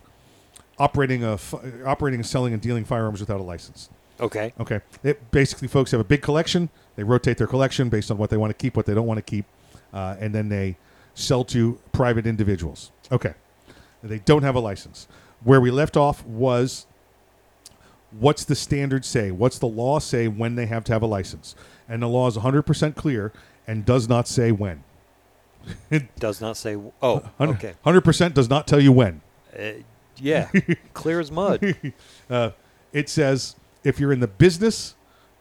operating 0.77 1.23
a 1.23 1.39
operating, 1.83 2.21
selling, 2.21 2.53
and 2.53 2.61
dealing 2.61 2.85
firearms 2.85 3.19
without 3.19 3.39
a 3.39 3.43
license. 3.43 3.89
Okay. 4.19 4.53
Okay. 4.59 4.81
It, 5.03 5.31
basically, 5.31 5.67
folks 5.67 5.91
have 5.91 5.99
a 5.99 6.05
big 6.05 6.21
collection. 6.21 6.69
They 6.95 7.03
rotate 7.03 7.37
their 7.37 7.47
collection 7.47 7.89
based 7.89 8.09
on 8.09 8.17
what 8.17 8.29
they 8.29 8.37
want 8.37 8.49
to 8.49 8.55
keep, 8.55 8.75
what 8.75 8.85
they 8.85 8.93
don't 8.93 9.05
want 9.05 9.19
to 9.19 9.21
keep, 9.21 9.45
uh, 9.93 10.15
and 10.19 10.33
then 10.33 10.49
they 10.49 10.77
sell 11.13 11.43
to 11.45 11.79
private 11.91 12.25
individuals. 12.25 12.91
Okay. 13.11 13.33
They 14.03 14.19
don't 14.19 14.43
have 14.43 14.55
a 14.55 14.59
license. 14.59 15.07
Where 15.43 15.61
we 15.61 15.71
left 15.71 15.97
off 15.97 16.25
was 16.25 16.87
what's 18.11 18.43
the 18.45 18.55
standard 18.55 19.05
say? 19.05 19.31
What's 19.31 19.59
the 19.59 19.67
law 19.67 19.99
say 19.99 20.27
when 20.27 20.55
they 20.55 20.65
have 20.65 20.83
to 20.85 20.93
have 20.93 21.01
a 21.01 21.07
license? 21.07 21.55
And 21.89 22.01
the 22.01 22.07
law 22.07 22.27
is 22.27 22.37
100% 22.37 22.95
clear 22.95 23.31
and 23.65 23.85
does 23.85 24.07
not 24.07 24.27
say 24.27 24.51
when. 24.51 24.83
it 25.89 26.15
Does 26.19 26.41
not 26.41 26.57
say. 26.57 26.77
Oh, 27.01 27.23
okay. 27.39 27.73
100% 27.85 28.33
does 28.33 28.49
not 28.49 28.67
tell 28.67 28.79
you 28.79 28.91
when. 28.91 29.21
Uh, 29.57 29.71
yeah, 30.19 30.49
clear 30.93 31.19
as 31.19 31.31
mud. 31.31 31.75
uh, 32.29 32.51
it 32.93 33.09
says 33.09 33.55
if 33.87 33.99
you're 33.99 34.11
in 34.11 34.19
the 34.19 34.27
business 34.27 34.95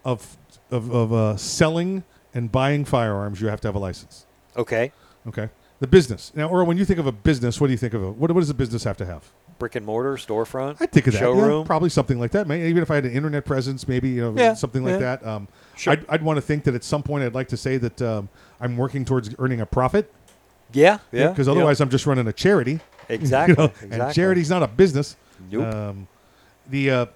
of 0.04 0.37
of, 0.70 0.90
of 0.92 1.12
uh, 1.12 1.37
selling 1.37 2.04
and 2.35 2.50
buying 2.50 2.85
firearms, 2.85 3.40
you 3.40 3.48
have 3.48 3.61
to 3.62 3.68
have 3.68 3.74
a 3.74 3.78
license. 3.78 4.26
Okay. 4.56 4.92
Okay. 5.28 5.48
The 5.80 5.87
business 5.87 6.32
now, 6.35 6.48
or 6.48 6.64
when 6.64 6.76
you 6.78 6.85
think 6.85 6.98
of 6.98 7.06
a 7.06 7.12
business, 7.12 7.61
what 7.61 7.66
do 7.66 7.72
you 7.72 7.76
think 7.78 7.92
of? 7.94 8.02
A, 8.02 8.11
what, 8.11 8.30
what 8.32 8.40
does 8.40 8.50
a 8.50 8.54
business 8.54 8.85
have 8.85 8.96
to 8.98 9.06
have? 9.06 9.30
Brick 9.59 9.74
and 9.74 9.85
mortar, 9.87 10.14
storefront. 10.16 10.76
I 10.80 10.87
think 10.87 11.06
of 11.06 11.12
that. 11.14 11.20
yeah, 11.20 11.26
Showroom. 11.26 11.66
probably 11.66 11.88
something 11.90 12.18
like 12.18 12.30
that. 12.32 12.46
Maybe 12.46 12.66
even 12.68 12.82
if 12.82 12.90
I 12.90 12.96
had 12.96 13.04
an 13.06 13.12
internet 13.12 13.44
presence, 13.44 13.87
maybe 13.88 14.09
you 14.11 14.22
know 14.22 14.35
Yeah, 14.42 14.54
something 14.54 14.82
like 14.85 14.92
yeah. 15.00 15.16
that. 15.16 15.26
Um, 15.26 15.48
Sure. 15.76 15.92
I'd, 15.92 16.04
I'd 16.09 16.22
want 16.22 16.38
to 16.38 16.40
think 16.42 16.64
that 16.64 16.74
at 16.74 16.82
some 16.85 17.02
point 17.02 17.24
I'd 17.24 17.35
like 17.35 17.48
to 17.48 17.56
say 17.56 17.76
that 17.78 18.00
um, 18.02 18.28
I'm 18.61 18.76
working 18.78 19.04
towards 19.04 19.35
earning 19.38 19.61
a 19.61 19.66
profit. 19.66 20.11
Yeah, 20.72 20.98
yeah, 21.12 21.28
Because 21.28 21.46
yeah. 21.46 21.52
otherwise, 21.52 21.80
I'm 21.80 21.90
just 21.90 22.06
running 22.06 22.26
a 22.26 22.32
charity. 22.32 22.80
Exactly, 23.09 23.52
You 23.52 23.68
know, 23.68 23.72
And 23.82 23.92
exactly. 23.92 24.14
charity's 24.14 24.50
not 24.50 24.62
a 24.64 24.66
business. 24.66 25.16
Nope. 25.50 25.72
Um, 25.74 26.09
the 26.68 26.90
uh, 26.90 27.06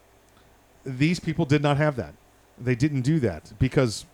these 0.98 1.20
people 1.20 1.44
did 1.44 1.62
not 1.62 1.76
have 1.76 1.96
that. 1.96 2.14
They 2.59 2.74
didn't 2.74 3.03
do 3.03 3.20
that 3.20 3.53
because 3.59 4.05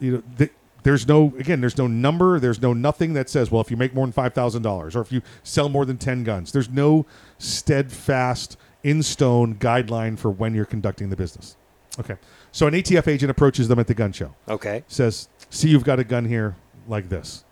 you 0.00 0.12
know 0.12 0.22
th- 0.38 0.52
there's 0.82 1.08
no 1.08 1.32
again 1.38 1.60
there's 1.60 1.78
no 1.78 1.86
number 1.86 2.38
there's 2.38 2.60
no 2.60 2.74
nothing 2.74 3.14
that 3.14 3.30
says 3.30 3.50
well 3.50 3.62
if 3.62 3.70
you 3.70 3.76
make 3.76 3.94
more 3.94 4.04
than 4.04 4.12
five 4.12 4.34
thousand 4.34 4.62
dollars 4.62 4.94
or 4.94 5.00
if 5.00 5.10
you 5.10 5.22
sell 5.42 5.70
more 5.70 5.86
than 5.86 5.96
ten 5.96 6.24
guns 6.24 6.52
there's 6.52 6.68
no 6.68 7.06
steadfast 7.38 8.58
in 8.82 9.02
stone 9.02 9.54
guideline 9.54 10.18
for 10.18 10.30
when 10.30 10.54
you're 10.54 10.66
conducting 10.66 11.08
the 11.08 11.16
business. 11.16 11.56
Okay, 11.98 12.16
so 12.52 12.66
an 12.66 12.74
ATF 12.74 13.06
agent 13.08 13.30
approaches 13.30 13.68
them 13.68 13.78
at 13.78 13.86
the 13.86 13.94
gun 13.94 14.12
show. 14.12 14.34
Okay. 14.48 14.84
says 14.88 15.28
see 15.48 15.68
you've 15.68 15.84
got 15.84 15.98
a 15.98 16.04
gun 16.04 16.24
here 16.24 16.56
like 16.86 17.08
this. 17.08 17.44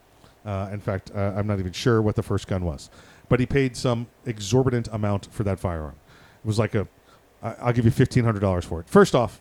Uh, 0.45 0.69
in 0.73 0.81
fact, 0.81 1.11
uh, 1.15 1.33
I'm 1.37 1.47
not 1.47 1.61
even 1.61 1.73
sure 1.73 2.03
what 2.03 2.17
the 2.17 2.23
first 2.23 2.49
gun 2.49 2.65
was, 2.65 2.91
but 3.29 3.39
he 3.41 3.47
paid 3.47 3.77
some 3.77 4.09
exorbitant 4.27 4.89
amount 4.93 5.29
for 5.33 5.45
that 5.45 5.61
firearm. 5.61 5.95
It 6.45 6.47
was 6.47 6.59
like 6.59 6.75
a, 6.75 6.89
I- 7.43 7.55
I'll 7.61 7.73
give 7.73 7.85
you 7.85 7.91
fifteen 7.91 8.25
hundred 8.25 8.41
dollars 8.41 8.65
for 8.65 8.81
it. 8.81 8.89
First 8.89 9.15
off, 9.15 9.41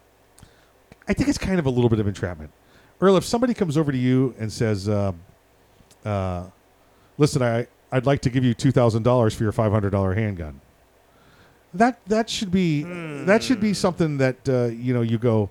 I 1.08 1.14
think 1.14 1.30
it's 1.30 1.38
kind 1.38 1.60
of 1.60 1.66
a 1.66 1.70
little 1.70 1.90
bit 1.90 2.00
of 2.00 2.08
entrapment. 2.08 2.52
Earl, 3.00 3.18
if 3.18 3.26
somebody 3.26 3.54
comes 3.54 3.78
over 3.78 3.92
to 3.92 3.98
you 3.98 4.36
and 4.40 4.52
says, 4.52 4.88
uh, 4.88 5.12
uh, 6.06 6.46
"Listen, 7.18 7.42
I 7.42 7.68
I'd 7.92 8.06
like 8.06 8.22
to 8.22 8.30
give 8.30 8.44
you 8.44 8.54
two 8.54 8.72
thousand 8.72 9.04
dollars 9.04 9.34
for 9.36 9.44
your 9.44 9.52
five 9.52 9.72
hundred 9.72 9.90
dollar 9.92 10.14
handgun," 10.14 10.62
That 11.74 12.00
that 12.08 12.30
should 12.30 12.52
be 12.52 12.84
that 12.84 13.42
should 13.44 13.60
be 13.62 13.74
something 13.74 14.18
that 14.18 14.48
uh, 14.50 14.66
you 14.66 14.94
know 14.94 15.02
you 15.02 15.18
go, 15.18 15.50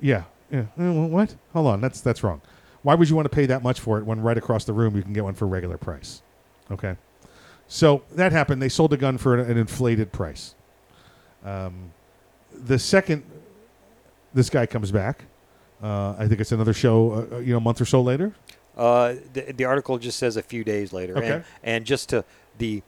yeah, 0.00 0.24
yeah. 0.50 0.64
uh, 0.78 0.92
What? 0.92 1.34
Hold 1.52 1.66
on, 1.66 1.80
that's 1.80 2.00
that's 2.00 2.22
wrong. 2.22 2.40
Why 2.82 2.94
would 2.96 3.08
you 3.08 3.14
want 3.14 3.26
to 3.26 3.34
pay 3.34 3.46
that 3.46 3.62
much 3.62 3.78
for 3.78 3.98
it 3.98 4.04
when 4.06 4.20
right 4.22 4.36
across 4.36 4.64
the 4.64 4.72
room 4.72 4.96
you 4.96 5.02
can 5.02 5.12
get 5.12 5.22
one 5.24 5.34
for 5.34 5.46
regular 5.46 5.76
price? 5.78 6.22
Okay, 6.70 6.96
so 7.68 8.02
that 8.12 8.32
happened. 8.32 8.60
They 8.62 8.68
sold 8.68 8.92
a 8.92 8.96
gun 8.96 9.18
for 9.18 9.34
an, 9.38 9.48
an 9.50 9.56
inflated 9.56 10.10
price. 10.10 10.54
Um, 11.44 11.92
the 12.52 12.78
second 12.78 13.24
this 14.34 14.50
guy 14.50 14.66
comes 14.66 14.90
back, 14.90 15.24
uh, 15.82 16.14
I 16.18 16.26
think 16.28 16.40
it's 16.40 16.52
another 16.52 16.72
show, 16.72 17.26
uh, 17.32 17.38
you 17.38 17.52
know, 17.52 17.58
a 17.58 17.60
month 17.60 17.80
or 17.80 17.84
so 17.84 18.00
later. 18.00 18.32
Uh, 18.76 19.14
the, 19.34 19.52
the 19.52 19.64
article 19.64 19.98
just 19.98 20.18
says 20.18 20.36
a 20.36 20.42
few 20.42 20.64
days 20.64 20.92
later. 20.92 21.18
Okay. 21.18 21.30
And, 21.32 21.44
and 21.62 21.84
just 21.84 22.08
to 22.10 22.24
the 22.58 22.82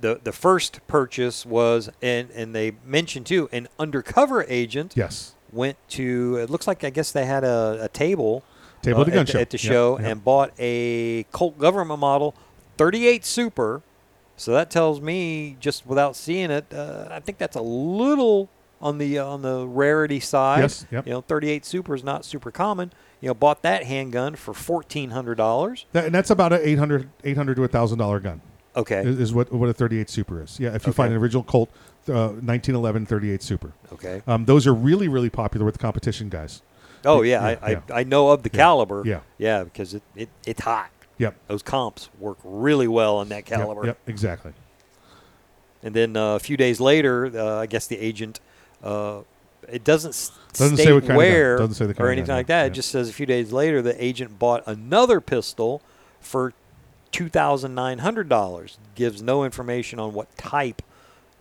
the 0.00 0.20
the 0.22 0.32
first 0.32 0.80
purchase 0.86 1.46
was 1.46 1.88
and 2.02 2.30
and 2.30 2.54
they 2.54 2.72
mentioned 2.84 3.26
too 3.26 3.48
an 3.52 3.68
undercover 3.78 4.44
agent. 4.48 4.94
Yes. 4.96 5.34
Went 5.52 5.76
to 5.90 6.36
it 6.36 6.50
looks 6.50 6.66
like 6.66 6.84
I 6.84 6.90
guess 6.90 7.12
they 7.12 7.24
had 7.26 7.44
a, 7.44 7.78
a 7.82 7.88
table. 7.88 8.44
Table 8.82 9.00
at 9.00 9.06
the 9.06 9.12
uh, 9.12 9.14
gun 9.14 9.22
at, 9.22 9.28
show. 9.30 9.38
at 9.40 9.50
the 9.50 9.56
Yep, 9.58 9.72
show 9.72 9.98
yep. 9.98 10.10
and 10.12 10.24
bought 10.24 10.52
a 10.58 11.24
Colt 11.32 11.58
government 11.58 11.98
model 11.98 12.34
38 12.76 13.24
Super. 13.24 13.82
So 14.36 14.52
that 14.52 14.70
tells 14.70 15.00
me 15.00 15.56
just 15.60 15.86
without 15.86 16.14
seeing 16.16 16.50
it, 16.50 16.66
uh, 16.72 17.08
I 17.10 17.20
think 17.20 17.38
that's 17.38 17.56
a 17.56 17.62
little 17.62 18.48
on 18.82 18.98
the 18.98 19.18
uh, 19.18 19.26
on 19.26 19.42
the 19.42 19.66
rarity 19.66 20.20
side. 20.20 20.60
Yes, 20.60 20.86
yep. 20.90 21.06
You 21.06 21.12
know, 21.14 21.20
38 21.22 21.64
Super 21.64 21.94
is 21.94 22.04
not 22.04 22.24
super 22.24 22.50
common. 22.50 22.92
You 23.22 23.28
know, 23.28 23.34
bought 23.34 23.62
that 23.62 23.84
handgun 23.84 24.36
for 24.36 24.52
fourteen 24.52 25.10
hundred 25.10 25.36
dollars. 25.36 25.86
That, 25.92 26.04
and 26.04 26.14
that's 26.14 26.28
about 26.30 26.52
a 26.52 26.68
800, 26.68 27.08
800 27.24 27.54
to 27.56 27.64
a 27.64 27.68
thousand 27.68 27.98
dollar 27.98 28.20
gun. 28.20 28.42
Okay. 28.76 29.00
is, 29.00 29.18
is 29.18 29.32
what 29.32 29.50
what 29.50 29.70
a 29.70 29.72
thirty 29.72 29.98
eight 29.98 30.10
Super 30.10 30.42
is. 30.42 30.60
Yeah, 30.60 30.74
if 30.74 30.84
you 30.84 30.90
Okay. 30.90 30.96
find 30.96 31.12
an 31.14 31.18
original 31.18 31.42
Colt, 31.42 31.70
uh, 32.08 32.36
1911 32.36 33.06
38 33.06 33.42
Super. 33.42 33.72
Okay. 33.94 34.20
Um, 34.26 34.44
those 34.44 34.66
are 34.66 34.74
really 34.74 35.08
really 35.08 35.30
popular 35.30 35.64
with 35.64 35.78
competition 35.78 36.28
guys. 36.28 36.60
Oh 37.06 37.22
yeah, 37.22 37.42
I, 37.42 37.72
I, 37.72 37.82
I 38.00 38.04
know 38.04 38.28
of 38.30 38.42
the 38.42 38.50
Yeah. 38.52 38.58
caliber. 38.58 39.02
Yeah. 39.06 39.20
Yeah, 39.38 39.64
because 39.64 39.94
it, 39.94 40.02
it 40.14 40.28
it's 40.44 40.60
hot. 40.60 40.90
Yep. 41.18 41.34
Those 41.48 41.62
comps 41.62 42.10
work 42.18 42.38
really 42.44 42.88
well 42.88 43.16
on 43.16 43.28
that 43.30 43.46
caliber. 43.46 43.86
Yep, 43.86 43.98
exactly. 44.06 44.52
And 45.82 45.94
then 45.94 46.16
uh, 46.16 46.34
a 46.34 46.38
few 46.40 46.56
days 46.56 46.80
later, 46.80 47.26
uh, 47.34 47.60
I 47.60 47.66
guess 47.66 47.86
the 47.86 47.98
agent, 47.98 48.40
uh, 48.82 49.20
it 49.68 49.84
doesn't, 49.84 50.30
Doesn't 50.52 50.76
say 50.76 50.92
what 50.92 51.02
kind 51.02 51.04
of 51.04 51.08
gun. 51.08 51.16
where 51.16 51.56
Doesn't 51.58 51.74
say 51.74 51.86
the 51.86 51.94
kind 51.94 52.06
or 52.08 52.10
anything 52.10 52.34
like 52.34 52.48
that. 52.48 52.66
It 52.66 52.70
just 52.70 52.90
says 52.90 53.08
a 53.08 53.12
few 53.12 53.26
days 53.26 53.52
later, 53.52 53.82
the 53.82 54.02
agent 54.02 54.38
bought 54.38 54.62
another 54.66 55.20
pistol 55.20 55.80
for 56.20 56.52
two 57.12 57.28
thousand 57.28 57.74
nine 57.74 57.98
hundred 57.98 58.28
dollars. 58.28 58.78
Gives 58.94 59.22
no 59.22 59.44
information 59.44 59.98
on 59.98 60.12
what 60.12 60.36
type 60.36 60.82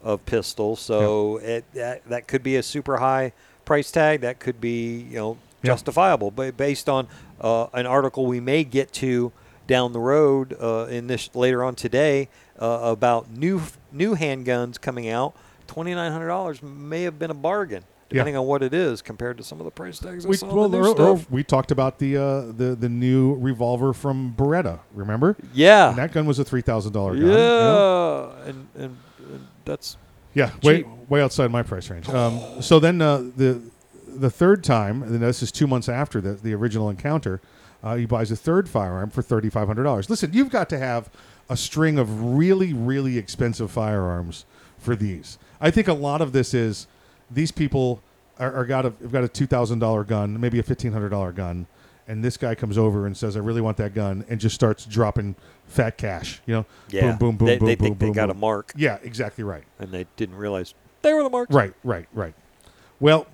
of 0.03 0.25
pistol. 0.25 0.75
So 0.75 1.37
it, 1.37 1.65
that 1.73 2.05
that 2.07 2.27
could 2.27 2.43
be 2.43 2.55
a 2.55 2.63
super 2.63 2.97
high 2.97 3.33
price 3.65 3.91
tag. 3.91 4.21
That 4.21 4.39
could 4.39 4.61
be 4.61 5.01
you 5.01 5.15
know 5.17 5.37
justifiable, 5.63 6.29
but 6.31 6.55
based 6.55 6.87
on 6.87 7.07
uh, 7.41 7.67
an 7.73 7.85
article 7.87 8.25
we 8.27 8.39
may 8.39 8.63
get 8.63 8.93
to 8.93 9.31
down 9.67 9.93
the 9.93 9.99
road 9.99 10.55
uh, 10.59 10.87
in 10.89 11.07
this 11.07 11.33
later 11.35 11.63
on 11.63 11.75
today 11.75 12.29
uh, 12.59 12.79
about 12.83 13.29
new 13.31 13.61
new 13.91 14.15
handguns 14.15 14.79
coming 14.79 15.09
out. 15.09 15.35
Twenty 15.67 15.93
nine 15.95 16.11
hundred 16.11 16.27
dollars 16.27 16.61
may 16.61 17.03
have 17.03 17.17
been 17.17 17.31
a 17.31 17.35
bargain, 17.35 17.83
depending 18.09 18.35
on 18.37 18.45
what 18.45 18.61
it 18.61 18.73
is 18.73 19.01
compared 19.01 19.37
to 19.37 19.43
some 19.43 19.59
of 19.59 19.65
the 19.65 19.71
price 19.71 19.97
tags. 19.97 20.27
We, 20.27 20.37
saw 20.37 20.53
well, 20.53 20.69
the 20.69 20.77
Earl- 20.79 21.01
Earl, 21.01 21.25
we 21.29 21.43
talked 21.43 21.71
about 21.71 21.97
the 21.97 22.17
uh, 22.17 22.41
the 22.51 22.75
the 22.79 22.89
new 22.89 23.33
revolver 23.35 23.91
from 23.93 24.35
Beretta. 24.37 24.79
Remember? 24.93 25.35
Yeah. 25.53 25.89
And 25.89 25.97
that 25.97 26.11
gun 26.11 26.25
was 26.27 26.37
a 26.37 26.45
three 26.45 26.61
thousand 26.61 26.93
dollar 26.93 27.15
gun. 27.15 27.25
Yeah, 27.25 27.31
you 27.31 27.37
know? 27.37 28.35
and, 28.45 28.67
and 28.75 28.97
and 29.33 29.47
that's 29.65 29.97
Yeah, 30.35 30.51
way 30.61 30.83
cheap. 30.83 30.87
way 31.09 31.21
outside 31.23 31.49
my 31.49 31.63
price 31.63 31.89
range. 31.89 32.07
Um, 32.09 32.61
so 32.61 32.79
then 32.79 33.01
uh, 33.01 33.23
the 33.35 33.59
the 34.07 34.29
third 34.29 34.63
time, 34.63 35.01
and 35.01 35.19
this 35.21 35.41
is 35.41 35.51
two 35.51 35.65
months 35.65 35.89
after 35.89 36.21
the 36.21 36.33
the 36.33 36.53
original 36.53 36.91
encounter, 36.91 37.41
uh, 37.85 37.95
he 37.95 38.05
buys 38.05 38.31
a 38.31 38.35
third 38.35 38.67
firearm 38.67 39.09
for 39.11 39.21
thirty 39.21 39.49
five 39.49 39.67
hundred 39.67 39.83
dollars. 39.83 40.09
Listen, 40.09 40.33
you've 40.33 40.49
got 40.49 40.67
to 40.69 40.77
have 40.77 41.09
a 41.49 41.55
string 41.55 41.97
of 41.99 42.21
really 42.35 42.73
really 42.73 43.17
expensive 43.17 43.71
firearms 43.71 44.45
for 44.77 44.95
these. 44.95 45.37
I 45.61 45.71
think 45.71 45.87
a 45.87 45.93
lot 45.93 46.21
of 46.21 46.31
this 46.33 46.53
is 46.53 46.87
these 47.31 47.51
people 47.51 48.01
are, 48.39 48.51
are 48.53 48.65
got 48.65 48.85
a 48.85 48.93
have 49.01 49.11
got 49.11 49.23
a 49.23 49.27
two 49.29 49.45
thousand 49.47 49.79
dollar 49.79 50.03
gun, 50.03 50.39
maybe 50.41 50.59
a 50.59 50.63
fifteen 50.63 50.91
hundred 50.91 51.09
dollar 51.09 51.31
gun. 51.31 51.67
And 52.07 52.23
this 52.23 52.37
guy 52.37 52.53
comes 52.53 52.77
over 52.77 53.07
and 53.07 53.17
says, 53.17 53.35
"I 53.35 53.39
really 53.39 53.61
want 53.61 53.77
that 53.77 53.95
gun," 53.95 54.25
and 54.29 54.39
just 54.39 54.53
starts 54.53 54.85
dropping 54.85 55.35
fat 55.65 55.97
cash. 55.97 56.39
You 56.45 56.53
know, 56.53 56.65
Yeah. 56.89 57.01
boom, 57.15 57.17
boom, 57.17 57.37
boom, 57.37 57.47
They- 57.47 57.57
boom, 57.57 57.67
they 57.67 57.75
boom, 57.75 57.85
think 57.87 57.99
they 57.99 58.11
got 58.11 58.27
boom. 58.27 58.37
a 58.37 58.39
mark. 58.39 58.73
Yeah, 58.75 58.97
exactly 59.01 59.43
right. 59.43 59.63
and 59.79 59.91
they 59.91 60.05
didn't 60.15 60.35
realize 60.35 60.75
they 61.01 61.13
were 61.13 61.23
the 61.23 61.29
marks. 61.31 61.53
Right, 61.53 61.73
right, 61.83 62.05
right. 62.13 62.35
Well, 62.99 63.25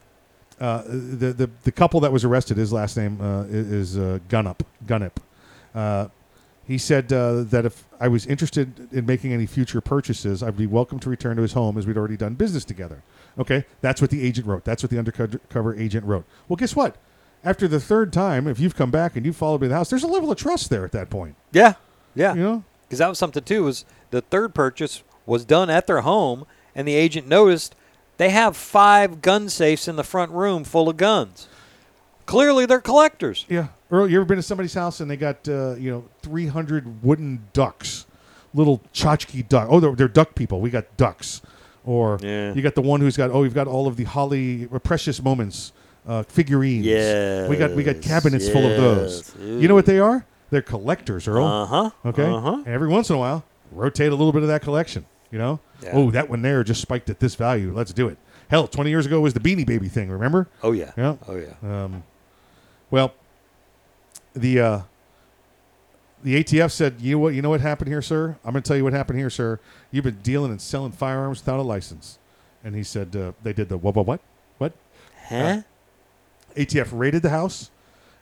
uh, 0.62 0.84
the, 0.86 1.34
the 1.34 1.50
the 1.64 1.72
couple 1.72 2.00
that 2.02 2.12
was 2.12 2.24
arrested, 2.24 2.56
his 2.56 2.72
last 2.72 2.96
name 2.96 3.20
uh, 3.20 3.46
is 3.50 3.98
uh, 3.98 4.20
Gunup. 4.30 4.60
Gunup. 4.86 5.18
Uh, 5.74 6.08
he 6.68 6.78
said 6.78 7.12
uh, 7.12 7.42
that 7.46 7.66
if 7.66 7.84
I 8.00 8.08
was 8.08 8.28
interested 8.28 8.88
in 8.94 9.06
making 9.08 9.34
any 9.34 9.48
future 9.48 9.82
purchases, 9.82 10.44
I'd 10.44 10.56
be 10.56 10.68
welcome 10.68 11.00
to 11.00 11.10
return 11.10 11.36
to 11.38 11.42
his 11.42 11.54
home 11.54 11.78
as 11.78 11.88
we'd 11.88 11.98
already 11.98 12.16
done 12.16 12.36
business 12.36 12.64
together. 12.64 13.02
Okay, 13.40 13.66
that's 13.82 14.02
what 14.02 14.12
the 14.12 14.26
agent 14.26 14.46
wrote. 14.46 14.64
That's 14.64 14.84
what 14.84 14.92
the 14.92 15.00
undercover 15.00 15.76
agent 15.76 16.06
wrote. 16.06 16.26
Well, 16.48 16.58
guess 16.58 16.76
what? 16.76 16.96
After 17.44 17.68
the 17.68 17.80
third 17.80 18.14
time, 18.14 18.48
if 18.48 18.60
you've 18.60 18.76
come 18.76 18.92
back 18.92 19.16
and 19.16 19.26
you 19.26 19.34
followed 19.34 19.62
me 19.62 19.66
to 19.66 19.70
the 19.70 19.76
house, 19.76 19.90
there's 19.90 20.04
a 20.04 20.08
level 20.08 20.32
of 20.32 20.38
trust 20.38 20.70
there 20.70 20.86
at 20.86 20.92
that 20.92 21.10
point. 21.10 21.36
Yeah, 21.52 21.74
yeah. 22.14 22.36
You 22.36 22.44
know, 22.44 22.64
because 22.84 23.00
that 23.00 23.08
was 23.08 23.18
something 23.18 23.44
too. 23.44 23.64
Was 23.64 23.84
the 24.12 24.22
third 24.22 24.54
purchase 24.54 25.02
was 25.26 25.44
done 25.44 25.72
at 25.72 25.88
their 25.88 26.02
home, 26.02 26.46
and 26.76 26.88
the 26.88 26.94
agent 26.94 27.28
noticed 27.28 27.76
they 28.22 28.30
have 28.30 28.56
five 28.56 29.20
gun 29.20 29.50
safes 29.50 29.88
in 29.88 29.96
the 29.96 30.04
front 30.04 30.32
room 30.32 30.64
full 30.64 30.88
of 30.88 30.96
guns. 30.96 31.48
Clearly, 32.28 32.68
they're 32.68 32.80
collectors. 32.80 33.48
Yeah. 33.50 33.70
Earl, 33.90 34.08
you 34.10 34.18
ever 34.18 34.26
been 34.26 34.38
to 34.38 34.44
somebody's 34.44 34.76
house 34.76 35.00
and 35.00 35.10
they 35.10 35.18
got 35.18 35.50
uh, 35.50 35.74
you 35.74 35.90
know 35.90 36.06
300 36.22 37.04
wooden 37.04 37.48
ducks, 37.52 38.06
little 38.54 38.80
tchotchke 38.94 39.50
duck. 39.50 39.68
Oh, 39.72 39.80
they're, 39.80 39.96
they're 39.96 40.08
duck 40.08 40.36
people. 40.36 40.62
We 40.62 40.70
got 40.70 40.86
ducks. 40.98 41.42
Or 41.84 42.20
Yeah. 42.22 42.54
you 42.54 42.62
got 42.62 42.76
the 42.76 42.84
one 42.84 43.02
who's 43.02 43.18
got 43.18 43.32
oh, 43.32 43.42
you've 43.42 43.56
got 43.56 43.68
all 43.68 43.88
of 43.88 43.96
the 43.98 44.04
Holly 44.04 44.70
uh, 44.72 44.78
precious 44.78 45.20
moments 45.22 45.74
uh, 46.08 46.22
figurines. 46.22 46.86
we 47.50 47.58
got 47.58 47.72
we 47.72 47.84
got 47.84 47.96
Yes, 47.96 48.06
cabinets 48.06 48.48
full 48.50 48.64
of 48.70 48.78
those. 48.78 49.34
yes. 49.40 49.62
You 49.62 49.68
know 49.68 49.74
what 49.74 49.88
they 49.88 49.98
are? 49.98 50.26
They're 50.52 50.62
collectors, 50.62 51.28
Earl. 51.28 51.44
Uh-huh, 51.46 51.90
Okay. 52.06 52.26
uh-huh. 52.26 52.52
And 52.66 52.68
every 52.68 52.88
once 52.88 53.10
in 53.10 53.16
a 53.16 53.20
while, 53.20 53.44
rotate 53.72 54.12
a 54.12 54.16
little 54.16 54.32
bit 54.32 54.44
of 54.44 54.48
that 54.50 54.62
collection. 54.62 55.06
You 55.32 55.40
know. 55.40 55.60
Yeah. 55.82 55.92
Oh, 55.94 56.12
that 56.12 56.30
one 56.30 56.42
there 56.42 56.64
just 56.64 56.82
spiked 56.82 57.10
at 57.10 57.20
this 57.20 57.36
value. 57.36 57.74
Let's 57.74 57.94
do 57.94 58.08
it. 58.08 58.18
Hell, 58.50 58.68
20 58.68 58.90
years 58.90 59.06
ago 59.06 59.22
was 59.22 59.34
the 59.34 59.40
Beanie 59.40 59.66
Baby 59.66 59.88
thing. 59.88 60.10
Remember? 60.10 60.48
Oh 60.62 60.72
yeah. 60.72 60.92
Yeah. 60.98 61.16
Oh 61.28 61.36
yeah. 61.36 61.54
Um, 61.64 62.04
well, 62.90 63.14
the 64.34 64.60
uh, 64.60 64.82
the 66.24 66.44
ATF 66.44 66.72
said, 66.72 66.96
"You 67.00 67.16
know 67.16 67.20
what? 67.20 67.34
You 67.34 67.42
know 67.42 67.50
what 67.50 67.62
happened 67.62 67.88
here, 67.88 68.02
sir? 68.02 68.38
I'm 68.44 68.52
going 68.52 68.62
to 68.62 68.68
tell 68.68 68.78
you 68.78 68.84
what 68.84 68.94
happened 68.94 69.18
here, 69.20 69.30
sir. 69.30 69.60
You've 69.90 70.04
been 70.04 70.20
dealing 70.22 70.52
and 70.52 70.62
selling 70.62 70.92
firearms 70.92 71.40
without 71.40 71.60
a 71.60 71.64
license." 71.64 72.20
And 72.64 72.76
he 72.76 72.84
said, 72.84 73.16
uh, 73.16 73.32
"They 73.42 73.54
did 73.54 73.70
the 73.70 73.78
what? 73.78 73.96
What? 73.96 74.06
What? 74.06 74.22
What? 74.58 74.74
Huh? 75.30 75.62
ATF 76.56 76.90
raided 76.92 77.22
the 77.22 77.30
house 77.30 77.72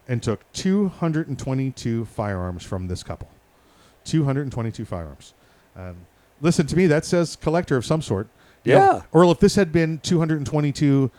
and 0.08 0.22
took 0.22 0.50
222 0.54 2.06
firearms 2.06 2.64
from 2.64 2.88
this 2.88 3.04
couple. 3.04 3.30
222 4.06 4.86
firearms. 4.86 5.34
Um, 5.76 5.98
listen 6.42 6.66
to 6.68 6.76
me. 6.76 6.88
That 6.88 7.06
says 7.06 7.36
collector 7.36 7.78
of 7.78 7.86
some 7.86 8.02
sort. 8.02 8.28
You 8.64 8.76
know, 8.76 8.80
Yeah. 8.80 9.02
Earl, 9.14 9.32
if 9.32 9.40
this 9.40 9.56
had 9.56 9.72
been 9.72 10.00
222 10.00 11.12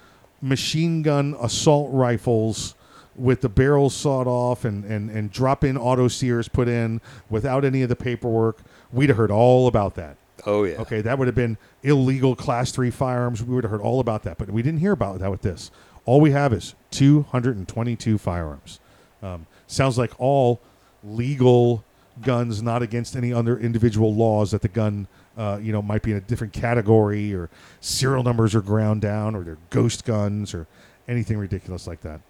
machine 0.42 1.02
gun 1.02 1.36
assault 1.40 1.90
rifles 1.92 2.74
with 3.16 3.40
the 3.42 3.48
barrels 3.48 3.94
sawed 3.94 4.26
off 4.26 4.64
and, 4.64 4.84
and, 4.84 5.10
and 5.10 5.30
drop 5.30 5.64
in 5.64 5.76
auto 5.76 6.08
sears 6.08 6.48
put 6.48 6.68
in 6.68 7.00
without 7.28 7.64
any 7.64 7.82
of 7.82 7.88
the 7.88 7.96
paperwork, 7.96 8.58
we'd 8.92 9.08
have 9.08 9.18
heard 9.18 9.30
all 9.30 9.66
about 9.66 9.94
that. 9.96 10.16
Oh 10.46 10.64
yeah. 10.64 10.76
Okay, 10.76 11.02
that 11.02 11.18
would 11.18 11.28
have 11.28 11.34
been 11.34 11.58
illegal 11.82 12.34
class 12.34 12.70
three 12.72 12.90
firearms. 12.90 13.42
We 13.42 13.54
would 13.54 13.64
have 13.64 13.70
heard 13.70 13.82
all 13.82 14.00
about 14.00 14.22
that, 14.22 14.38
but 14.38 14.50
we 14.50 14.62
didn't 14.62 14.80
hear 14.80 14.92
about 14.92 15.18
that 15.18 15.30
with 15.30 15.42
this. 15.42 15.70
All 16.06 16.20
we 16.20 16.30
have 16.30 16.52
is 16.54 16.74
222 16.92 18.16
firearms. 18.16 18.80
Um, 19.22 19.46
sounds 19.66 19.98
like 19.98 20.12
all 20.18 20.60
legal 21.04 21.84
guns, 22.22 22.62
not 22.62 22.82
against 22.82 23.16
any 23.16 23.32
other 23.32 23.58
individual 23.58 24.14
laws 24.14 24.50
that 24.50 24.62
the 24.62 24.68
gun, 24.68 25.06
uh, 25.36 25.58
you 25.60 25.72
know, 25.72 25.82
might 25.82 26.02
be 26.02 26.12
in 26.12 26.16
a 26.16 26.20
different 26.20 26.52
category 26.52 27.34
or 27.34 27.50
serial 27.80 28.22
numbers 28.22 28.54
are 28.54 28.60
ground 28.60 29.00
down 29.00 29.34
or 29.34 29.42
they're 29.42 29.58
ghost 29.70 30.04
guns 30.04 30.54
or 30.54 30.66
anything 31.08 31.38
ridiculous 31.38 31.86
like 31.86 32.00
that. 32.02 32.20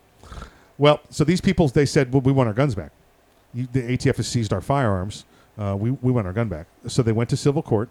Well, 0.78 1.00
so 1.10 1.24
these 1.24 1.40
people, 1.40 1.68
they 1.68 1.86
said, 1.86 2.12
well, 2.12 2.22
we 2.22 2.32
want 2.32 2.48
our 2.48 2.54
guns 2.54 2.74
back. 2.74 2.92
You, 3.52 3.68
the 3.72 3.82
ATF 3.82 4.16
has 4.16 4.28
seized 4.28 4.52
our 4.52 4.60
firearms. 4.60 5.24
Uh, 5.58 5.76
we, 5.78 5.90
we 5.90 6.12
want 6.12 6.26
our 6.26 6.32
gun 6.32 6.48
back. 6.48 6.66
So 6.86 7.02
they 7.02 7.12
went 7.12 7.28
to 7.30 7.36
civil 7.36 7.62
court 7.62 7.90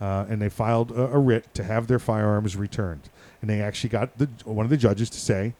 uh, 0.00 0.26
and 0.28 0.40
they 0.42 0.48
filed 0.48 0.90
a, 0.90 1.12
a 1.12 1.18
writ 1.18 1.52
to 1.54 1.64
have 1.64 1.86
their 1.86 1.98
firearms 1.98 2.56
returned. 2.56 3.08
And 3.40 3.48
they 3.48 3.60
actually 3.60 3.90
got 3.90 4.18
the, 4.18 4.28
one 4.44 4.66
of 4.66 4.70
the 4.70 4.76
judges 4.76 5.08
to 5.10 5.18
say, 5.18 5.54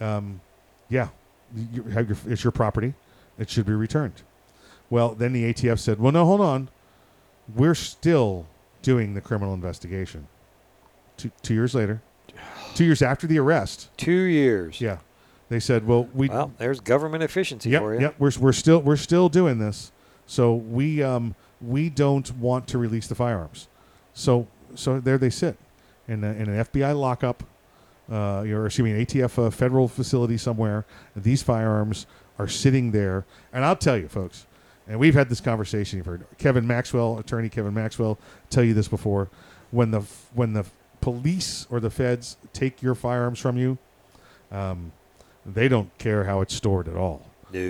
um, 0.00 0.40
yeah, 0.88 1.08
you 1.56 1.84
your, 1.88 2.16
it's 2.26 2.44
your 2.44 2.50
property. 2.50 2.94
It 3.38 3.50
should 3.50 3.66
be 3.66 3.72
returned. 3.72 4.22
Well, 4.94 5.16
then 5.16 5.32
the 5.32 5.52
ATF 5.52 5.80
said, 5.80 5.98
well, 5.98 6.12
no, 6.12 6.24
hold 6.24 6.40
on. 6.40 6.68
We're 7.52 7.74
still 7.74 8.46
doing 8.80 9.14
the 9.14 9.20
criminal 9.20 9.52
investigation. 9.52 10.28
two, 11.16 11.32
two 11.42 11.52
years 11.52 11.74
later, 11.74 12.00
two 12.76 12.84
years 12.84 13.02
after 13.02 13.26
the 13.26 13.40
arrest. 13.40 13.90
Two 13.96 14.12
years. 14.12 14.80
Yeah, 14.80 14.98
they 15.48 15.58
said, 15.58 15.84
"Well, 15.84 16.08
we 16.14 16.28
Well, 16.28 16.52
there's 16.58 16.78
government 16.78 17.24
efficiency 17.24 17.70
yep, 17.70 17.82
for 17.82 17.92
you. 17.92 18.02
Yep, 18.02 18.14
we're, 18.20 18.30
we're 18.38 18.52
still 18.52 18.78
we're 18.82 18.94
still 18.94 19.28
doing 19.28 19.58
this. 19.58 19.90
So 20.26 20.54
we 20.54 21.02
um 21.02 21.34
we 21.60 21.90
don't 21.90 22.30
want 22.36 22.68
to 22.68 22.78
release 22.78 23.08
the 23.08 23.16
firearms. 23.16 23.66
So 24.12 24.46
so 24.76 25.00
there 25.00 25.18
they 25.18 25.30
sit 25.30 25.56
in 26.06 26.22
a, 26.22 26.30
in 26.34 26.48
an 26.48 26.64
FBI 26.66 26.96
lockup, 26.96 27.42
uh, 28.12 28.42
or 28.42 28.66
excuse 28.66 28.84
me, 28.84 28.92
an 28.92 29.04
ATF 29.04 29.44
uh, 29.44 29.50
federal 29.50 29.88
facility 29.88 30.36
somewhere. 30.36 30.84
These 31.16 31.42
firearms 31.42 32.06
are 32.38 32.46
sitting 32.46 32.92
there, 32.92 33.24
and 33.52 33.64
I'll 33.64 33.74
tell 33.74 33.98
you, 33.98 34.06
folks. 34.06 34.46
And 34.86 34.98
we've 34.98 35.14
had 35.14 35.28
this 35.28 35.40
conversation. 35.40 35.98
You've 35.98 36.06
heard 36.06 36.26
Kevin 36.38 36.66
Maxwell, 36.66 37.18
attorney 37.18 37.48
Kevin 37.48 37.74
Maxwell, 37.74 38.18
tell 38.50 38.64
you 38.64 38.74
this 38.74 38.88
before. 38.88 39.30
When 39.70 39.90
the 39.90 40.00
when 40.34 40.52
the 40.52 40.66
police 41.00 41.66
or 41.70 41.80
the 41.80 41.90
feds 41.90 42.36
take 42.52 42.82
your 42.82 42.94
firearms 42.94 43.38
from 43.38 43.56
you, 43.56 43.78
um, 44.52 44.92
they 45.46 45.68
don't 45.68 45.96
care 45.98 46.24
how 46.24 46.40
it's 46.42 46.54
stored 46.54 46.88
at 46.88 46.96
all. 46.96 47.26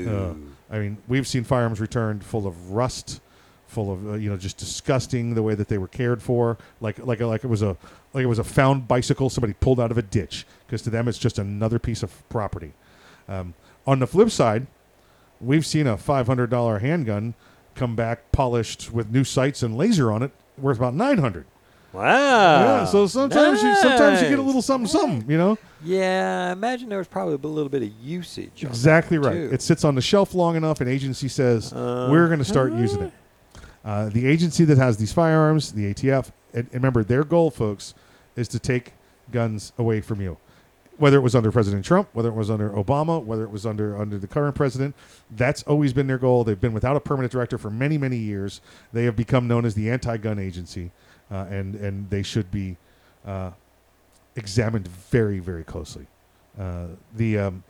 No. 0.06 0.30
Uh, 0.70 0.74
I 0.74 0.78
mean, 0.78 0.98
we've 1.08 1.26
seen 1.26 1.44
firearms 1.44 1.80
returned 1.80 2.24
full 2.24 2.46
of 2.46 2.72
rust, 2.72 3.20
full 3.66 3.92
of 3.92 4.08
uh, 4.08 4.12
you 4.14 4.28
know 4.28 4.36
just 4.36 4.56
disgusting 4.56 5.34
the 5.34 5.42
way 5.42 5.54
that 5.54 5.68
they 5.68 5.78
were 5.78 5.88
cared 5.88 6.22
for, 6.22 6.58
like 6.80 6.98
like 6.98 7.20
like 7.20 7.44
it 7.44 7.48
was 7.48 7.62
a 7.62 7.76
like 8.12 8.24
it 8.24 8.26
was 8.26 8.38
a 8.38 8.44
found 8.44 8.88
bicycle 8.88 9.30
somebody 9.30 9.54
pulled 9.54 9.80
out 9.80 9.90
of 9.90 9.98
a 9.98 10.02
ditch, 10.02 10.46
because 10.66 10.82
to 10.82 10.90
them 10.90 11.06
it's 11.06 11.18
just 11.18 11.38
another 11.38 11.78
piece 11.78 12.02
of 12.02 12.28
property. 12.28 12.72
Um, 13.28 13.54
on 13.86 13.98
the 13.98 14.06
flip 14.06 14.30
side, 14.30 14.66
we've 15.44 15.66
seen 15.66 15.86
a 15.86 15.96
five 15.96 16.26
hundred 16.26 16.50
dollar 16.50 16.78
handgun 16.78 17.34
come 17.74 17.96
back 17.96 18.30
polished 18.32 18.92
with 18.92 19.10
new 19.10 19.24
sights 19.24 19.62
and 19.62 19.76
laser 19.76 20.12
on 20.12 20.22
it, 20.22 20.30
worth 20.58 20.78
about 20.78 20.94
nine 20.94 21.18
hundred. 21.18 21.46
Wow. 21.92 22.02
Yeah, 22.02 22.84
so 22.86 23.06
sometimes 23.06 23.62
you 23.62 23.74
sometimes 23.76 24.20
you 24.20 24.28
get 24.28 24.40
a 24.40 24.42
little 24.42 24.62
something 24.62 24.88
something, 24.88 25.30
you 25.30 25.38
know. 25.38 25.56
Yeah, 25.84 26.46
I 26.48 26.52
imagine 26.52 26.88
there 26.88 26.98
was 26.98 27.06
probably 27.06 27.34
a 27.34 27.36
little 27.36 27.68
bit 27.68 27.82
of 27.82 27.92
usage. 28.02 28.64
Exactly 28.64 29.16
right. 29.18 29.32
too. 29.32 29.50
It 29.52 29.62
sits 29.62 29.84
on 29.84 29.94
the 29.94 30.00
shelf 30.00 30.34
long 30.34 30.56
enough, 30.56 30.80
an 30.80 30.88
agency 30.88 31.28
says 31.28 31.72
we're 31.72 32.26
going 32.26 32.40
to 32.40 32.44
start 32.44 32.72
using 32.72 33.02
it. 33.02 33.12
Uh, 33.84 34.08
the 34.08 34.26
agency 34.26 34.64
that 34.64 34.78
has 34.78 34.96
these 34.96 35.12
firearms, 35.12 35.72
the 35.72 35.92
ATF, 35.92 36.30
and, 36.54 36.64
and 36.64 36.74
remember 36.74 37.04
their 37.04 37.22
goal, 37.22 37.50
folks, 37.50 37.94
is 38.34 38.48
to 38.48 38.58
take 38.58 38.94
guns 39.30 39.72
away 39.78 40.00
from 40.00 40.20
you. 40.22 40.38
Whether 40.96 41.16
it 41.16 41.22
was 41.22 41.34
under 41.34 41.50
President 41.50 41.84
Trump, 41.84 42.08
whether 42.12 42.28
it 42.28 42.34
was 42.34 42.50
under 42.50 42.70
Obama, 42.70 43.22
whether 43.22 43.42
it 43.42 43.50
was 43.50 43.66
under 43.66 43.96
under 43.96 44.16
the 44.18 44.28
current 44.28 44.54
president, 44.54 44.94
that's 45.32 45.62
always 45.64 45.92
been 45.92 46.06
their 46.06 46.18
goal. 46.18 46.44
They've 46.44 46.60
been 46.60 46.72
without 46.72 46.94
a 46.94 47.00
permanent 47.00 47.32
director 47.32 47.58
for 47.58 47.70
many 47.70 47.98
many 47.98 48.16
years. 48.16 48.60
They 48.92 49.04
have 49.04 49.16
become 49.16 49.48
known 49.48 49.64
as 49.64 49.74
the 49.74 49.90
anti-gun 49.90 50.38
agency, 50.38 50.92
uh, 51.30 51.46
and 51.50 51.74
and 51.74 52.10
they 52.10 52.22
should 52.22 52.50
be 52.50 52.76
uh, 53.26 53.50
examined 54.36 54.86
very 54.86 55.40
very 55.40 55.64
closely. 55.64 56.06
Uh, 56.58 56.86
the 57.16 57.38
um, 57.38 57.64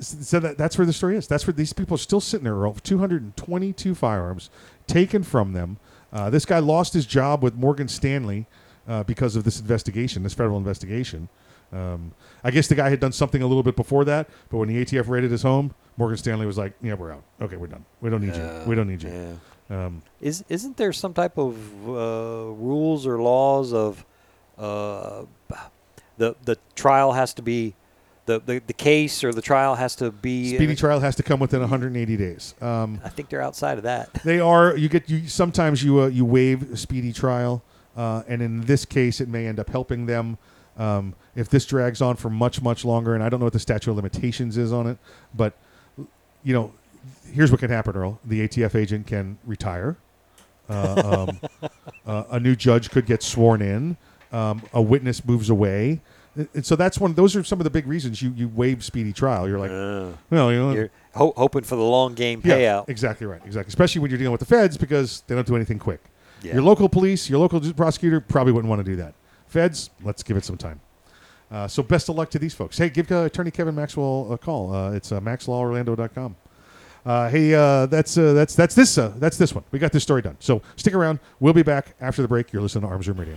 so 0.00 0.40
that, 0.40 0.56
that's 0.56 0.78
where 0.78 0.86
the 0.86 0.92
story 0.92 1.16
is. 1.16 1.26
That's 1.26 1.46
where 1.46 1.54
these 1.54 1.72
people 1.72 1.94
are 1.94 1.98
still 1.98 2.20
sitting 2.20 2.44
there. 2.44 2.54
Earl. 2.54 2.74
222 2.74 3.94
firearms 3.94 4.50
taken 4.86 5.22
from 5.22 5.52
them. 5.52 5.78
Uh, 6.12 6.30
this 6.30 6.44
guy 6.44 6.58
lost 6.58 6.94
his 6.94 7.06
job 7.06 7.42
with 7.42 7.54
Morgan 7.54 7.88
Stanley 7.88 8.46
uh, 8.88 9.04
because 9.04 9.36
of 9.36 9.44
this 9.44 9.60
investigation, 9.60 10.22
this 10.22 10.34
federal 10.34 10.58
investigation. 10.58 11.28
Um, 11.72 12.12
I 12.42 12.50
guess 12.50 12.66
the 12.68 12.74
guy 12.74 12.90
had 12.90 13.00
done 13.00 13.12
something 13.12 13.42
a 13.42 13.46
little 13.46 13.62
bit 13.62 13.76
before 13.76 14.04
that, 14.06 14.28
but 14.48 14.58
when 14.58 14.68
the 14.68 14.84
ATF 14.84 15.08
raided 15.08 15.30
his 15.30 15.42
home, 15.42 15.72
Morgan 15.96 16.16
Stanley 16.16 16.46
was 16.46 16.58
like, 16.58 16.72
"Yeah, 16.82 16.94
we're 16.94 17.12
out. 17.12 17.22
Okay, 17.40 17.56
we're 17.56 17.68
done. 17.68 17.84
We 18.00 18.10
don't 18.10 18.22
need 18.22 18.34
Yeah, 18.34 18.62
you. 18.62 18.68
We 18.68 18.74
don't 18.74 18.88
need 18.88 19.02
you." 19.02 19.38
Um, 19.70 20.02
Is 20.20 20.44
isn't 20.48 20.76
there 20.76 20.92
some 20.92 21.14
type 21.14 21.38
of 21.38 21.54
uh, 21.88 21.92
rules 22.52 23.06
or 23.06 23.22
laws 23.22 23.72
of 23.72 24.04
uh, 24.58 25.22
the 26.18 26.34
the 26.44 26.58
trial 26.74 27.12
has 27.12 27.32
to 27.34 27.42
be 27.42 27.74
the, 28.26 28.40
the 28.40 28.60
the 28.66 28.72
case 28.72 29.22
or 29.22 29.32
the 29.32 29.42
trial 29.42 29.76
has 29.76 29.94
to 29.96 30.10
be 30.10 30.54
speedy 30.54 30.74
trial 30.74 31.00
has 31.00 31.14
to 31.16 31.22
come 31.22 31.38
within 31.40 31.60
180 31.60 32.16
days. 32.16 32.54
Um, 32.60 33.00
I 33.04 33.08
think 33.10 33.28
they're 33.28 33.42
outside 33.42 33.78
of 33.78 33.84
that. 33.84 34.12
They 34.24 34.40
are. 34.40 34.76
You 34.76 34.88
get 34.88 35.08
you 35.08 35.28
sometimes 35.28 35.82
you 35.84 36.00
uh, 36.00 36.06
you 36.08 36.24
waive 36.24 36.72
a 36.72 36.76
speedy 36.76 37.12
trial, 37.12 37.62
uh, 37.96 38.22
and 38.26 38.42
in 38.42 38.62
this 38.62 38.84
case, 38.84 39.20
it 39.20 39.28
may 39.28 39.46
end 39.46 39.60
up 39.60 39.70
helping 39.70 40.06
them. 40.06 40.36
Um, 40.76 41.14
if 41.40 41.48
this 41.48 41.64
drags 41.66 42.00
on 42.02 42.16
for 42.16 42.28
much 42.30 42.60
much 42.62 42.84
longer, 42.84 43.14
and 43.14 43.22
I 43.24 43.28
don't 43.28 43.40
know 43.40 43.46
what 43.46 43.52
the 43.54 43.58
statute 43.58 43.90
of 43.90 43.96
limitations 43.96 44.56
is 44.58 44.72
on 44.72 44.86
it, 44.86 44.98
but 45.34 45.54
you 46.44 46.52
know, 46.54 46.72
here's 47.32 47.50
what 47.50 47.60
can 47.60 47.70
happen, 47.70 47.96
Earl. 47.96 48.20
The 48.24 48.46
ATF 48.46 48.74
agent 48.74 49.06
can 49.06 49.38
retire. 49.44 49.96
Uh, 50.68 51.26
um, 51.28 51.68
uh, 52.06 52.24
a 52.30 52.40
new 52.40 52.54
judge 52.54 52.90
could 52.90 53.06
get 53.06 53.22
sworn 53.22 53.62
in. 53.62 53.96
Um, 54.32 54.62
a 54.72 54.80
witness 54.80 55.24
moves 55.24 55.50
away. 55.50 56.00
And- 56.36 56.64
so 56.64 56.76
that's 56.76 57.00
one. 57.00 57.14
Those 57.14 57.34
are 57.34 57.42
some 57.42 57.58
of 57.58 57.64
the 57.64 57.70
big 57.70 57.86
reasons 57.86 58.22
you, 58.22 58.32
you 58.36 58.48
waive 58.48 58.84
speedy 58.84 59.12
trial. 59.12 59.48
You're 59.48 59.58
like, 59.58 59.70
well, 60.30 60.52
you 60.52 60.58
know, 60.58 60.72
You're 60.72 60.90
ho- 61.14 61.34
hoping 61.36 61.62
for 61.64 61.74
the 61.76 61.82
long 61.82 62.14
game 62.14 62.40
yeah, 62.44 62.54
payout. 62.56 62.88
exactly 62.88 63.26
right. 63.26 63.40
Exactly. 63.44 63.68
Especially 63.68 64.00
when 64.00 64.10
you're 64.10 64.18
dealing 64.18 64.30
with 64.32 64.40
the 64.40 64.46
feds 64.46 64.76
because 64.78 65.22
they 65.26 65.34
don't 65.34 65.46
do 65.46 65.56
anything 65.56 65.78
quick. 65.80 66.00
Yeah. 66.42 66.54
Your 66.54 66.62
local 66.62 66.88
police, 66.88 67.28
your 67.28 67.40
local 67.40 67.60
prosecutor 67.74 68.20
probably 68.20 68.52
wouldn't 68.52 68.70
want 68.70 68.84
to 68.84 68.90
do 68.90 68.96
that. 68.96 69.14
Feds, 69.48 69.90
let's 70.04 70.22
give 70.22 70.36
it 70.36 70.44
some 70.44 70.56
time. 70.56 70.80
Uh, 71.50 71.66
so 71.66 71.82
best 71.82 72.08
of 72.08 72.16
luck 72.16 72.30
to 72.30 72.38
these 72.38 72.54
folks. 72.54 72.78
Hey, 72.78 72.88
give 72.88 73.10
uh, 73.10 73.24
attorney 73.24 73.50
Kevin 73.50 73.74
Maxwell 73.74 74.32
a 74.32 74.38
call. 74.38 74.72
Uh, 74.72 74.92
it's 74.92 75.10
uh, 75.10 75.20
maxlaworlando.com. 75.20 76.36
Uh, 77.04 77.28
hey, 77.28 77.54
uh, 77.54 77.86
that's 77.86 78.16
uh, 78.18 78.34
that's 78.34 78.54
that's 78.54 78.74
this 78.74 78.94
that's 78.94 79.36
this 79.38 79.54
one. 79.54 79.64
We 79.70 79.78
got 79.78 79.90
this 79.90 80.02
story 80.02 80.22
done. 80.22 80.36
So 80.38 80.62
stick 80.76 80.94
around. 80.94 81.18
We'll 81.40 81.54
be 81.54 81.62
back 81.62 81.94
after 82.00 82.22
the 82.22 82.28
break. 82.28 82.52
You're 82.52 82.62
listening 82.62 82.82
to 82.82 82.88
Arms 82.88 83.08
Room 83.08 83.18
Radio. 83.18 83.36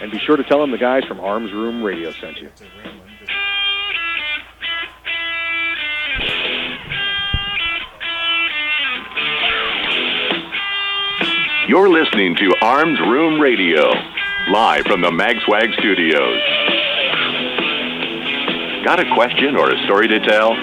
And 0.00 0.10
be 0.10 0.18
sure 0.18 0.36
to 0.36 0.42
tell 0.44 0.60
them 0.60 0.70
the 0.70 0.78
guys 0.78 1.04
from 1.04 1.20
Arms 1.20 1.52
Room 1.52 1.82
Radio 1.82 2.10
sent 2.12 2.38
you. 2.38 2.50
You're 11.68 11.88
listening 11.88 12.34
to 12.36 12.54
Arms 12.60 12.98
Room 13.00 13.40
Radio, 13.40 13.92
live 14.50 14.84
from 14.84 15.00
the 15.00 15.10
MagSwag 15.10 15.72
studios. 15.78 16.42
Got 18.84 18.98
a 18.98 19.14
question 19.14 19.54
or 19.56 19.70
a 19.70 19.78
story 19.84 20.08
to 20.08 20.18
tell? 20.18 20.54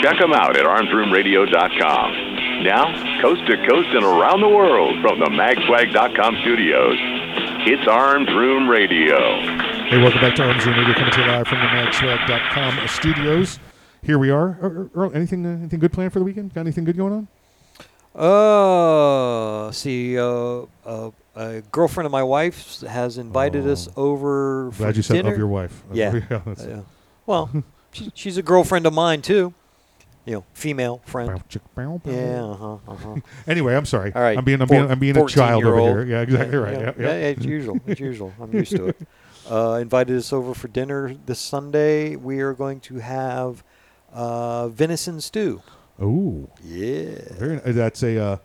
Check 0.00 0.18
them 0.18 0.32
out 0.32 0.56
at 0.56 0.64
armsroomradio.com. 0.64 2.62
Now, 2.62 3.20
coast 3.20 3.44
to 3.46 3.56
coast 3.66 3.88
and 3.92 4.04
around 4.04 4.40
the 4.40 4.48
world 4.48 5.02
from 5.02 5.18
the 5.18 5.26
magswag.com 5.26 6.36
studios, 6.42 6.96
it's 7.66 7.86
Arms 7.88 8.28
Room 8.28 8.68
Radio. 8.68 9.40
Hey, 9.88 9.98
welcome 10.00 10.20
back 10.20 10.34
to 10.36 10.42
Arms 10.42 10.64
Room 10.66 10.78
Radio, 10.78 10.94
coming 10.94 11.12
to 11.12 11.20
you 11.20 11.26
live 11.26 11.46
from 11.46 11.58
the 11.60 11.66
magswag.com 11.66 12.88
studios. 12.88 13.58
Here 14.02 14.18
we 14.18 14.30
are. 14.30 14.58
Er- 14.62 14.90
Earl, 14.94 15.12
anything, 15.14 15.46
uh, 15.46 15.50
anything 15.50 15.78
good 15.80 15.92
planned 15.92 16.12
for 16.12 16.18
the 16.18 16.24
weekend? 16.24 16.52
Got 16.54 16.62
anything 16.62 16.84
good 16.84 16.96
going 16.96 17.12
on? 17.12 17.28
Uh, 18.20 19.72
see, 19.72 20.18
uh, 20.18 20.62
uh, 20.86 21.10
a 21.36 21.62
girlfriend 21.72 22.06
of 22.06 22.12
my 22.12 22.22
wife's 22.22 22.82
has 22.82 23.18
invited 23.18 23.66
us 23.66 23.88
over 23.96 24.70
for 24.70 24.82
Oh. 24.82 24.86
Glad 24.86 24.96
you 24.96 25.02
said 25.02 25.26
of 25.26 25.36
your 25.38 25.46
wife. 25.48 25.82
Yeah. 25.92 26.12
Yeah, 26.30 26.40
that's- 26.44 26.60
Uh, 26.66 26.82
well, 27.26 27.50
she's 28.14 28.36
a 28.36 28.42
girlfriend 28.42 28.86
of 28.86 28.92
mine 28.92 29.22
too. 29.22 29.54
You 30.26 30.32
know, 30.36 30.44
female 30.54 31.02
friend. 31.04 31.42
Yeah. 32.06 32.42
Uh-huh, 32.44 32.78
uh-huh. 32.88 33.16
Anyway, 33.46 33.74
I'm 33.76 33.84
sorry. 33.84 34.12
All 34.14 34.22
right. 34.22 34.38
I'm 34.38 34.44
being- 34.44 34.60
I'm 34.62 34.68
four- 34.68 34.78
being- 34.78 34.90
I'm 34.90 34.98
being 34.98 35.16
a 35.18 35.26
child 35.26 35.64
over 35.64 35.76
14-year-old. 35.76 35.88
here. 35.90 36.04
Yeah, 36.06 36.20
exactly 36.22 36.56
right. 36.58 36.72
Yeah, 36.80 36.92
yeah. 36.98 37.06
yeah, 37.06 37.12
it's 37.12 37.44
usual. 37.44 37.78
It's 37.86 38.00
usual. 38.00 38.32
I'm 38.40 38.52
used 38.52 38.74
to 38.76 38.88
it. 38.88 38.96
Uh, 39.50 39.74
invited 39.78 40.16
us 40.16 40.32
over 40.32 40.54
for 40.54 40.68
dinner 40.68 41.14
this 41.26 41.38
Sunday. 41.38 42.16
We 42.16 42.40
are 42.40 42.54
going 42.54 42.80
to 42.80 42.94
have 43.00 43.62
uh, 44.10 44.68
venison 44.68 45.20
stew. 45.20 45.60
Oh. 46.00 46.48
Yeah. 46.64 47.18
Very, 47.32 47.56
that's 47.72 48.02
a 48.02 48.18
uh, 48.18 48.36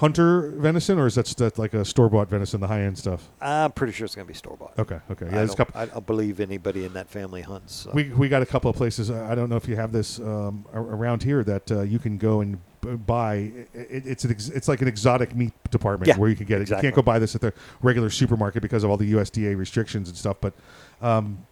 hunter 0.00 0.50
venison, 0.56 0.98
or 0.98 1.06
is 1.06 1.14
that 1.16 1.26
that 1.26 1.58
like 1.58 1.74
a 1.74 1.84
store 1.84 2.08
bought 2.08 2.28
venison, 2.28 2.60
the 2.60 2.66
high 2.66 2.80
end 2.80 2.96
stuff? 2.96 3.28
I'm 3.40 3.70
pretty 3.72 3.92
sure 3.92 4.06
it's 4.06 4.14
going 4.14 4.26
to 4.26 4.32
be 4.32 4.36
store 4.36 4.56
bought. 4.56 4.78
Okay, 4.78 4.98
okay. 5.10 5.26
Yeah, 5.26 5.32
I, 5.32 5.34
there's 5.34 5.52
a 5.52 5.56
don't, 5.56 5.66
couple- 5.66 5.80
I 5.80 5.86
don't 5.86 6.06
believe 6.06 6.40
anybody 6.40 6.86
in 6.86 6.94
that 6.94 7.08
family 7.08 7.42
hunts. 7.42 7.74
So. 7.74 7.90
We 7.92 8.04
we 8.08 8.28
got 8.28 8.42
a 8.42 8.46
couple 8.46 8.70
of 8.70 8.76
places. 8.76 9.10
uh, 9.10 9.28
I 9.30 9.34
don't 9.34 9.50
know 9.50 9.56
if 9.56 9.68
you 9.68 9.76
have 9.76 9.92
this 9.92 10.18
um, 10.18 10.64
around 10.72 11.22
here 11.22 11.44
that 11.44 11.70
uh, 11.70 11.82
you 11.82 11.98
can 11.98 12.16
go 12.16 12.40
and 12.40 12.58
b- 12.80 12.94
buy. 12.94 13.52
It, 13.74 14.06
it's 14.06 14.24
an 14.24 14.30
ex, 14.30 14.48
it's 14.48 14.68
like 14.68 14.80
an 14.80 14.88
exotic 14.88 15.36
meat 15.36 15.52
department 15.70 16.08
Yeah, 16.08 16.16
where 16.16 16.30
you 16.30 16.36
can 16.36 16.46
get 16.46 16.56
it. 16.56 16.58
You 16.58 16.62
exactly. 16.62 16.86
can't 16.86 16.96
go 16.96 17.02
buy 17.02 17.18
this 17.18 17.34
at 17.34 17.42
the 17.42 17.52
regular 17.82 18.08
supermarket 18.08 18.62
because 18.62 18.84
of 18.84 18.90
all 18.90 18.96
the 18.96 19.12
USDA 19.12 19.56
restrictions 19.56 20.08
and 20.08 20.16
stuff. 20.16 20.38
But 20.40 20.54
um, 21.02 21.46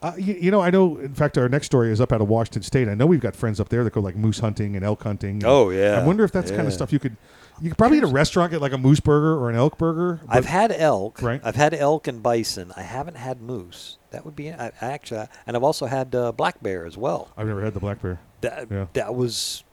uh, 0.00 0.12
you, 0.16 0.34
you 0.34 0.50
know, 0.52 0.60
I 0.60 0.70
know. 0.70 0.98
In 0.98 1.14
fact, 1.14 1.36
our 1.36 1.48
next 1.48 1.66
story 1.66 1.90
is 1.90 2.00
up 2.00 2.12
out 2.12 2.20
of 2.20 2.28
Washington 2.28 2.62
State. 2.62 2.86
I 2.86 2.94
know 2.94 3.06
we've 3.06 3.20
got 3.20 3.34
friends 3.34 3.58
up 3.58 3.68
there 3.68 3.82
that 3.82 3.92
go 3.92 4.00
like 4.00 4.14
moose 4.14 4.38
hunting 4.38 4.76
and 4.76 4.84
elk 4.84 5.02
hunting. 5.02 5.42
Oh, 5.44 5.70
yeah, 5.70 6.00
I 6.00 6.06
wonder 6.06 6.22
if 6.22 6.30
that's 6.30 6.50
kind 6.52 6.62
yeah. 6.62 6.68
of 6.68 6.74
stuff 6.74 6.92
you 6.92 7.00
could. 7.00 7.16
You 7.60 7.70
could 7.70 7.78
probably 7.78 7.98
at 7.98 8.04
a 8.04 8.08
restaurant 8.08 8.50
get 8.52 8.60
like 8.60 8.72
a 8.72 8.78
moose 8.78 9.00
burger 9.00 9.34
or 9.36 9.50
an 9.50 9.56
elk 9.56 9.78
burger. 9.78 10.20
I've 10.28 10.44
had 10.46 10.72
elk. 10.72 11.20
Right. 11.22 11.40
I've 11.44 11.56
had 11.56 11.74
elk 11.74 12.06
and 12.06 12.22
bison. 12.22 12.72
I 12.76 12.82
haven't 12.82 13.16
had 13.16 13.40
moose. 13.40 13.98
That 14.10 14.24
would 14.24 14.36
be 14.36 14.50
I, 14.52 14.68
I 14.68 14.72
actually, 14.80 15.26
and 15.46 15.56
I've 15.56 15.62
also 15.64 15.86
had 15.86 16.14
uh, 16.14 16.32
black 16.32 16.62
bear 16.62 16.86
as 16.86 16.96
well. 16.96 17.30
I've 17.36 17.46
never 17.46 17.62
had 17.62 17.74
the 17.74 17.80
black 17.80 18.00
bear. 18.02 18.20
That 18.40 18.68
Yeah. 18.70 18.86
that 18.92 19.14
was, 19.14 19.64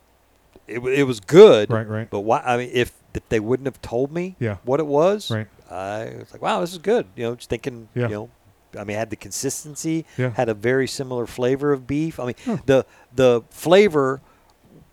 it, 0.68 0.80
it 0.80 1.04
was 1.04 1.20
good. 1.20 1.70
Right, 1.70 1.88
right. 1.88 2.10
But 2.10 2.22
why? 2.22 2.40
I 2.40 2.58
mean, 2.58 2.70
if 2.74 2.92
if 3.14 3.28
they 3.30 3.40
wouldn't 3.40 3.66
have 3.68 3.82
told 3.82 4.12
me 4.12 4.36
Yeah. 4.40 4.58
what 4.64 4.80
it 4.80 4.88
was, 4.88 5.32
Right. 5.32 5.48
I 5.72 6.16
was 6.20 6.32
like, 6.34 6.42
wow, 6.42 6.60
this 6.62 6.74
is 6.74 6.80
good. 6.80 7.06
You 7.16 7.24
know, 7.26 7.36
just 7.36 7.50
thinking, 7.50 7.88
Yeah. 7.96 8.10
you 8.10 8.14
know, 8.16 8.30
I 8.78 8.84
mean, 8.84 8.98
it 8.98 9.00
had 9.00 9.10
the 9.10 9.16
consistency, 9.16 10.06
Yeah. 10.18 10.32
had 10.32 10.50
a 10.50 10.54
very 10.54 10.86
similar 10.88 11.26
flavor 11.26 11.72
of 11.72 11.88
beef. 11.88 12.20
I 12.20 12.26
mean, 12.26 12.62
the 12.66 12.86
the 13.16 13.42
flavor 13.52 14.20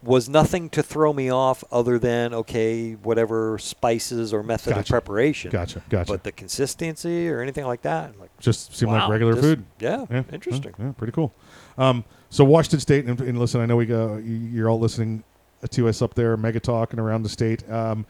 was 0.02 0.28
nothing 0.28 0.68
to 0.70 0.82
throw 0.82 1.12
me 1.12 1.30
off 1.30 1.62
other 1.70 1.98
than 1.98 2.34
okay, 2.34 2.92
whatever 2.94 3.56
spices 3.58 4.32
or 4.34 4.42
method 4.42 4.76
of 4.76 4.86
preparation. 4.86 5.50
Gotcha, 5.50 5.82
gotcha. 5.88 6.12
But 6.12 6.24
the 6.24 6.32
consistency 6.32 7.28
or 7.28 7.40
anything 7.40 7.64
like 7.66 7.82
that, 7.82 8.18
like 8.18 8.30
just 8.38 8.76
seem 8.76 8.88
like 8.88 9.08
regular 9.08 9.34
this- 9.34 9.44
food. 9.44 9.64
Yeah, 9.78 10.06
yeah, 10.10 10.22
interesting. 10.32 10.74
Yeah, 10.78 10.92
pretty 10.92 11.12
cool. 11.12 11.32
Um, 11.78 12.04
so 12.30 12.44
Washington 12.44 12.80
State, 12.80 13.04
and, 13.06 13.20
and 13.20 13.38
listen, 13.38 13.60
I 13.60 13.66
know 13.66 13.76
we 13.76 13.86
go. 13.86 14.16
you- 14.16 14.34
You're 14.34 14.68
all 14.68 14.80
listening 14.80 15.22
to 15.70 15.88
us 15.88 16.02
up 16.02 16.14
there, 16.14 16.36
Mega 16.36 16.58
Talk, 16.60 16.92
and 16.92 17.00
around 17.00 17.22
the 17.22 17.28
state. 17.28 17.68
Um, 17.70 18.04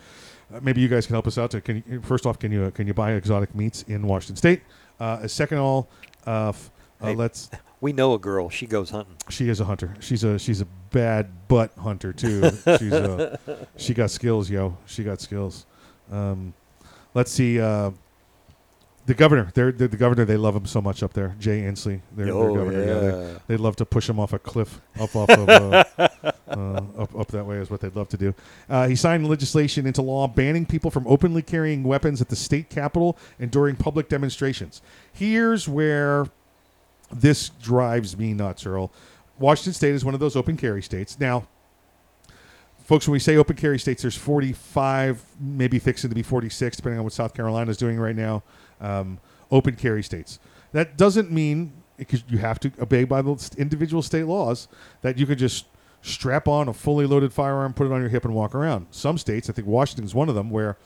uh, 0.53 0.61
maybe 0.63 0.81
you 0.81 0.89
guys 0.89 1.07
can 1.07 1.15
help 1.15 1.27
us 1.27 1.37
out. 1.39 1.51
To 1.53 1.61
can 1.61 1.85
you, 1.89 2.01
first 2.01 2.25
off, 2.27 2.39
can 2.39 2.51
you 2.53 2.71
can 2.71 2.87
you 2.87 2.95
buy 2.95 3.13
exotic 3.13 3.55
meats 3.55 3.85
in 3.89 4.07
Washington 4.07 4.37
State? 4.37 4.63
Uh, 4.99 5.27
second 5.29 5.59
of 5.59 5.65
all, 5.65 5.89
uh, 6.27 6.49
f- 6.49 6.71
uh, 7.03 7.07
Hey, 7.09 7.15
let's. 7.15 7.51
We 7.81 7.93
know 7.93 8.15
a 8.15 8.19
girl. 8.19 8.49
She 8.49 8.67
goes 8.67 8.91
hunting. 8.91 9.17
She 9.29 9.49
is 9.49 9.59
a 9.61 9.65
hunter. 9.65 9.97
She's 10.01 10.23
a 10.23 10.39
she's 10.39 10.61
a 10.61 10.67
bad 10.93 11.49
butt 11.49 11.73
hunter 11.77 12.13
too. 12.13 12.43
she's 12.79 12.93
a, 12.93 13.39
she 13.77 13.93
got 13.93 14.11
skills, 14.13 14.49
yo. 14.49 14.77
She 14.87 15.03
got 15.03 15.21
skills. 15.21 15.67
Um, 16.13 16.55
let's 17.15 17.33
see. 17.33 17.61
Uh, 17.61 17.91
the 19.07 19.15
governor, 19.15 19.51
they're, 19.55 19.73
they're 19.73 19.89
the 19.89 19.97
governor. 19.97 20.25
They 20.25 20.37
love 20.37 20.55
him 20.55 20.65
so 20.65 20.81
much 20.81 21.03
up 21.03 21.13
there. 21.13 21.35
Jay 21.41 21.63
Inslee, 21.63 22.01
their, 22.15 22.27
their 22.27 22.35
Oh, 22.37 22.55
governor. 22.55 22.85
they- 22.85 23.33
yeah. 23.33 23.39
they'd 23.49 23.59
love 23.59 23.75
to 23.77 23.85
push 23.85 24.09
him 24.09 24.21
off 24.21 24.33
a 24.33 24.39
cliff 24.39 24.81
up 25.01 25.17
off 25.17 25.29
of 25.31 25.49
uh, 25.49 25.85
uh, 26.49 26.81
up 26.97 27.19
up 27.19 27.27
that 27.33 27.45
way 27.45 27.57
is 27.57 27.69
what 27.69 27.81
they'd 27.81 27.97
love 27.97 28.09
to 28.11 28.17
do. 28.17 28.33
Uh, 28.71 28.87
he 28.87 28.95
signed 28.95 29.29
legislation 29.29 29.89
into 29.89 30.03
law 30.03 30.29
banning 30.29 30.65
people 30.65 30.89
from 30.89 31.05
openly 31.09 31.43
carrying 31.43 31.83
weapons 31.83 32.21
at 32.21 32.29
the 32.29 32.37
state 32.37 32.71
capitol 32.71 33.19
and 33.41 33.51
during 33.51 33.75
public 33.75 34.09
demonstrations. 34.09 34.81
Here's 35.13 35.67
where 35.69 36.27
this 37.13 37.51
drives 37.51 38.17
me 38.17 38.35
nuts, 38.35 38.67
Earl. 38.67 38.93
Washington 39.39 39.73
State 39.73 39.95
is 39.95 40.05
one 40.05 40.15
of 40.15 40.21
those 40.21 40.37
open 40.37 40.57
carry 40.57 40.83
states. 40.83 41.19
Now, 41.19 41.47
folks, 42.85 43.07
when 43.07 43.13
we 43.13 43.19
say 43.19 43.37
open 43.37 43.57
carry 43.57 43.79
states, 43.79 44.03
there's 44.03 44.17
45, 44.17 45.25
maybe 45.41 45.79
fixing 45.79 46.11
to 46.11 46.15
be 46.15 46.23
46, 46.23 46.77
depending 46.77 46.99
on 46.99 47.05
what 47.05 47.13
South 47.13 47.35
Carolina 47.35 47.71
is 47.71 47.77
doing 47.77 47.99
right 47.99 48.17
now. 48.17 48.43
Um, 48.81 49.19
open 49.51 49.77
carry 49.77 50.03
states. 50.03 50.39
That 50.73 50.97
doesn't 50.97 51.31
mean 51.31 51.73
because 51.97 52.25
you 52.29 52.39
have 52.39 52.59
to 52.61 52.73
obey 52.81 53.05
by 53.05 53.23
the 53.23 53.55
individual 53.59 54.03
state 54.03 54.25
laws 54.25 54.69
that 55.03 55.19
you 55.19 55.27
could 55.27 55.39
just 55.39 55.67
strap 56.01 56.49
on 56.49 56.69
a 56.69 56.73
fully 56.73 57.07
loaded 57.07 57.33
firearm, 57.33 57.73
put 57.73 57.87
it 57.87 57.93
on 57.93 58.01
your 58.01 58.11
hip, 58.11 58.25
and 58.25 58.35
walk 58.35 58.55
around. 58.55 58.87
Some 58.91 59.19
states, 59.19 59.49
I 59.49 59.53
think 59.53 59.69
Washington's 59.69 60.15
one 60.15 60.29
of 60.29 60.35
them, 60.35 60.51
where 60.51 60.77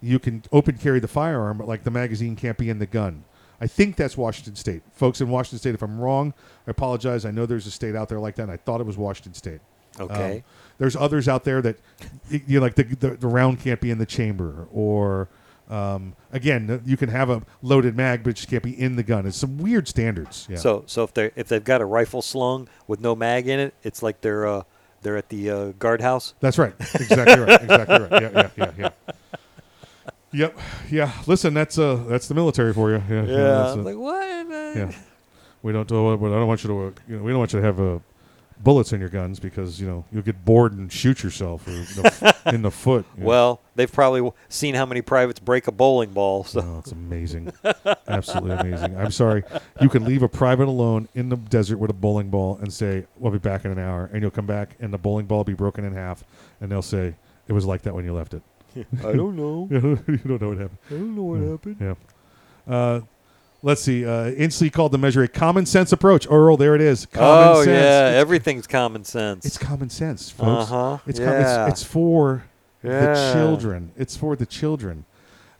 you 0.00 0.18
can 0.18 0.42
open 0.50 0.78
carry 0.78 0.98
the 0.98 1.08
firearm, 1.08 1.58
but 1.58 1.68
like 1.68 1.84
the 1.84 1.90
magazine 1.90 2.36
can't 2.36 2.56
be 2.56 2.70
in 2.70 2.78
the 2.78 2.86
gun. 2.86 3.24
I 3.62 3.68
think 3.68 3.94
that's 3.94 4.16
Washington 4.16 4.56
State. 4.56 4.82
Folks 4.92 5.20
in 5.20 5.28
Washington 5.28 5.60
State, 5.60 5.74
if 5.74 5.82
I'm 5.82 6.00
wrong, 6.00 6.34
I 6.66 6.72
apologize. 6.72 7.24
I 7.24 7.30
know 7.30 7.46
there's 7.46 7.68
a 7.68 7.70
state 7.70 7.94
out 7.94 8.08
there 8.08 8.18
like 8.18 8.34
that. 8.34 8.42
And 8.42 8.50
I 8.50 8.56
thought 8.56 8.80
it 8.80 8.86
was 8.86 8.98
Washington 8.98 9.34
State. 9.34 9.60
Okay. 10.00 10.38
Um, 10.38 10.44
there's 10.78 10.96
others 10.96 11.28
out 11.28 11.44
there 11.44 11.62
that 11.62 11.76
you 12.28 12.58
know, 12.58 12.60
like 12.60 12.74
the, 12.74 12.82
the 12.82 13.10
the 13.10 13.28
round 13.28 13.60
can't 13.60 13.80
be 13.80 13.92
in 13.92 13.98
the 13.98 14.06
chamber, 14.06 14.66
or 14.72 15.28
um, 15.70 16.16
again, 16.32 16.82
you 16.84 16.96
can 16.96 17.08
have 17.08 17.30
a 17.30 17.42
loaded 17.62 17.96
mag, 17.96 18.24
but 18.24 18.30
it 18.30 18.36
just 18.36 18.48
can't 18.48 18.64
be 18.64 18.78
in 18.78 18.96
the 18.96 19.04
gun. 19.04 19.26
It's 19.26 19.36
some 19.36 19.58
weird 19.58 19.86
standards. 19.86 20.48
Yeah. 20.50 20.56
So 20.56 20.82
so 20.86 21.04
if 21.04 21.14
they 21.14 21.30
if 21.36 21.46
they've 21.46 21.62
got 21.62 21.80
a 21.80 21.84
rifle 21.84 22.22
slung 22.22 22.68
with 22.88 23.00
no 23.00 23.14
mag 23.14 23.46
in 23.46 23.60
it, 23.60 23.74
it's 23.84 24.02
like 24.02 24.22
they're 24.22 24.44
uh, 24.44 24.62
they're 25.02 25.16
at 25.16 25.28
the 25.28 25.50
uh, 25.50 25.72
guardhouse. 25.78 26.34
That's 26.40 26.58
right. 26.58 26.74
Exactly 26.80 27.38
right. 27.38 27.62
Exactly 27.62 28.00
right. 28.00 28.22
Yeah, 28.22 28.30
yeah, 28.32 28.50
yeah, 28.56 28.70
yeah. 28.78 28.90
Yep. 30.32 30.58
Yeah. 30.90 31.12
Listen, 31.26 31.54
that's 31.54 31.78
uh 31.78 31.96
that's 32.08 32.28
the 32.28 32.34
military 32.34 32.72
for 32.72 32.90
you. 32.90 33.02
Yeah. 33.08 33.24
Yeah, 33.24 33.36
that's, 33.36 33.76
uh, 33.76 33.82
like, 33.82 33.96
what? 33.96 34.22
Yeah. 34.76 34.92
We 35.62 35.72
don't 35.72 35.86
do. 35.88 36.08
I 36.08 36.16
don't 36.16 36.46
want 36.48 36.64
you 36.64 36.68
to. 36.68 36.86
uh, 36.86 36.90
You 37.08 37.16
know, 37.18 37.22
we 37.22 37.30
don't 37.30 37.38
want 37.38 37.52
you 37.52 37.60
to 37.60 37.64
have 37.66 37.78
uh, 37.80 37.98
bullets 38.58 38.92
in 38.92 39.00
your 39.00 39.08
guns 39.08 39.38
because 39.40 39.80
you 39.80 39.86
know 39.86 40.04
you'll 40.10 40.22
get 40.22 40.44
bored 40.44 40.72
and 40.72 40.90
shoot 40.92 41.22
yourself 41.22 41.66
or, 41.68 41.72
you 41.72 42.02
know, 42.02 42.30
in 42.46 42.62
the 42.62 42.70
foot. 42.70 43.04
you 43.16 43.22
know. 43.22 43.28
Well, 43.28 43.60
they've 43.76 43.92
probably 43.92 44.32
seen 44.48 44.74
how 44.74 44.86
many 44.86 45.02
privates 45.02 45.38
break 45.38 45.68
a 45.68 45.72
bowling 45.72 46.10
ball. 46.12 46.44
So 46.44 46.60
Oh, 46.60 46.78
it's 46.78 46.90
amazing. 46.92 47.52
Absolutely 48.08 48.52
amazing. 48.56 48.96
I'm 48.96 49.10
sorry. 49.12 49.44
You 49.80 49.88
can 49.88 50.04
leave 50.04 50.22
a 50.22 50.28
private 50.28 50.66
alone 50.68 51.08
in 51.14 51.28
the 51.28 51.36
desert 51.36 51.78
with 51.78 51.90
a 51.90 51.94
bowling 51.94 52.30
ball 52.30 52.58
and 52.60 52.72
say, 52.72 53.04
We'll 53.18 53.32
be 53.32 53.38
back 53.38 53.64
in 53.64 53.70
an 53.70 53.78
hour. 53.78 54.10
And 54.12 54.22
you'll 54.22 54.30
come 54.32 54.46
back 54.46 54.76
and 54.80 54.92
the 54.92 54.98
bowling 54.98 55.26
ball 55.26 55.38
will 55.38 55.44
be 55.44 55.54
broken 55.54 55.84
in 55.84 55.92
half. 55.94 56.24
And 56.60 56.70
they'll 56.72 56.82
say, 56.82 57.14
It 57.48 57.52
was 57.52 57.66
like 57.66 57.82
that 57.82 57.94
when 57.94 58.04
you 58.04 58.12
left 58.14 58.34
it. 58.34 58.42
I 59.04 59.12
don't 59.12 59.36
know. 59.36 59.68
you 59.70 59.80
don't 60.18 60.40
know 60.40 60.48
what 60.48 60.58
happened. 60.58 60.78
I 60.88 60.94
don't 60.94 61.16
know 61.16 61.22
what 61.22 61.40
Yeah. 61.40 61.50
happened. 61.50 61.76
Yeah. 61.80 62.74
Uh, 62.74 63.00
let's 63.62 63.82
see. 63.82 64.04
Uh, 64.04 64.30
Inslee 64.32 64.72
called 64.72 64.92
the 64.92 64.98
measure 64.98 65.22
a 65.22 65.28
common 65.28 65.66
sense 65.66 65.92
approach. 65.92 66.26
Earl, 66.30 66.56
there 66.56 66.74
it 66.74 66.80
is. 66.80 67.06
Common 67.06 67.48
oh 67.48 67.54
sense. 67.64 67.66
yeah, 67.68 68.08
It's- 68.08 68.20
everything's 68.20 68.66
common 68.66 69.04
sense. 69.04 69.44
it's 69.44 69.58
common 69.58 69.90
sense, 69.90 70.30
folks. 70.30 70.70
Uh-huh. 70.70 70.98
It's, 71.06 71.18
Yeah. 71.18 71.26
com- 71.26 71.68
it's 71.68 71.80
it's 71.80 71.90
for 71.90 72.44
the 72.82 73.32
children. 73.32 73.92
It's 73.96 74.16
for 74.16 74.36
the 74.36 74.46
children. 74.46 75.04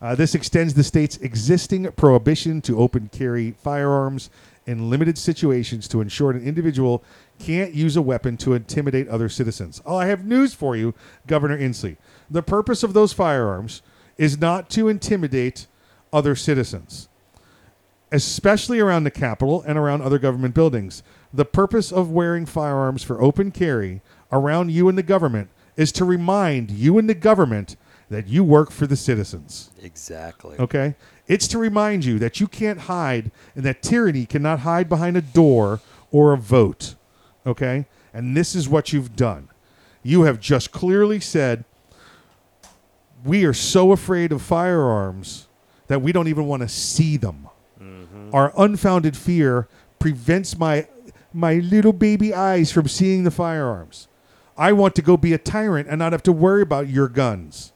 Uh, 0.00 0.16
this 0.16 0.34
extends 0.34 0.74
the 0.74 0.82
state's 0.82 1.16
existing 1.18 1.90
prohibition 1.92 2.60
to 2.62 2.76
open 2.80 3.08
carry 3.12 3.52
firearms 3.52 4.30
in 4.66 4.90
limited 4.90 5.16
situations 5.16 5.86
to 5.88 6.00
ensure 6.00 6.30
an 6.32 6.42
individual 6.42 7.02
can't 7.38 7.72
use 7.72 7.96
a 7.96 8.02
weapon 8.02 8.36
to 8.36 8.54
intimidate 8.54 9.06
other 9.08 9.28
citizens. 9.28 9.80
Oh, 9.86 9.96
I 9.96 10.06
have 10.06 10.24
news 10.24 10.54
for 10.54 10.74
you, 10.76 10.94
Governor 11.28 11.56
Inslee. 11.58 11.96
The 12.32 12.42
purpose 12.42 12.82
of 12.82 12.94
those 12.94 13.12
firearms 13.12 13.82
is 14.16 14.40
not 14.40 14.70
to 14.70 14.88
intimidate 14.88 15.66
other 16.14 16.34
citizens, 16.34 17.10
especially 18.10 18.80
around 18.80 19.04
the 19.04 19.10
Capitol 19.10 19.62
and 19.66 19.76
around 19.76 20.00
other 20.00 20.18
government 20.18 20.54
buildings. 20.54 21.02
The 21.30 21.44
purpose 21.44 21.92
of 21.92 22.10
wearing 22.10 22.46
firearms 22.46 23.02
for 23.02 23.20
open 23.20 23.50
carry 23.50 24.00
around 24.32 24.70
you 24.70 24.88
and 24.88 24.96
the 24.96 25.02
government 25.02 25.50
is 25.76 25.92
to 25.92 26.06
remind 26.06 26.70
you 26.70 26.96
and 26.96 27.06
the 27.06 27.14
government 27.14 27.76
that 28.08 28.28
you 28.28 28.42
work 28.42 28.70
for 28.70 28.86
the 28.86 28.96
citizens. 28.96 29.70
Exactly. 29.82 30.56
Okay? 30.58 30.94
It's 31.28 31.48
to 31.48 31.58
remind 31.58 32.06
you 32.06 32.18
that 32.18 32.40
you 32.40 32.48
can't 32.48 32.80
hide 32.80 33.30
and 33.54 33.62
that 33.64 33.82
tyranny 33.82 34.24
cannot 34.24 34.60
hide 34.60 34.88
behind 34.88 35.18
a 35.18 35.22
door 35.22 35.80
or 36.10 36.32
a 36.32 36.38
vote. 36.38 36.94
Okay? 37.46 37.84
And 38.14 38.34
this 38.34 38.54
is 38.54 38.70
what 38.70 38.90
you've 38.90 39.16
done. 39.16 39.48
You 40.02 40.22
have 40.22 40.40
just 40.40 40.72
clearly 40.72 41.20
said, 41.20 41.64
we 43.24 43.44
are 43.44 43.52
so 43.52 43.92
afraid 43.92 44.32
of 44.32 44.42
firearms 44.42 45.48
that 45.86 46.02
we 46.02 46.12
don't 46.12 46.28
even 46.28 46.46
want 46.46 46.62
to 46.62 46.68
see 46.68 47.16
them. 47.16 47.48
Our 48.32 48.52
unfounded 48.56 49.16
fear 49.16 49.68
prevents 49.98 50.58
my 50.58 50.88
my 51.34 51.54
little 51.56 51.92
baby 51.92 52.34
eyes 52.34 52.70
from 52.70 52.88
seeing 52.88 53.24
the 53.24 53.30
firearms. 53.30 54.08
I 54.56 54.72
want 54.72 54.94
to 54.96 55.02
go 55.02 55.16
be 55.16 55.32
a 55.32 55.38
tyrant 55.38 55.88
and 55.88 55.98
not 55.98 56.12
have 56.12 56.22
to 56.24 56.32
worry 56.32 56.62
about 56.62 56.88
your 56.88 57.08
guns. 57.08 57.72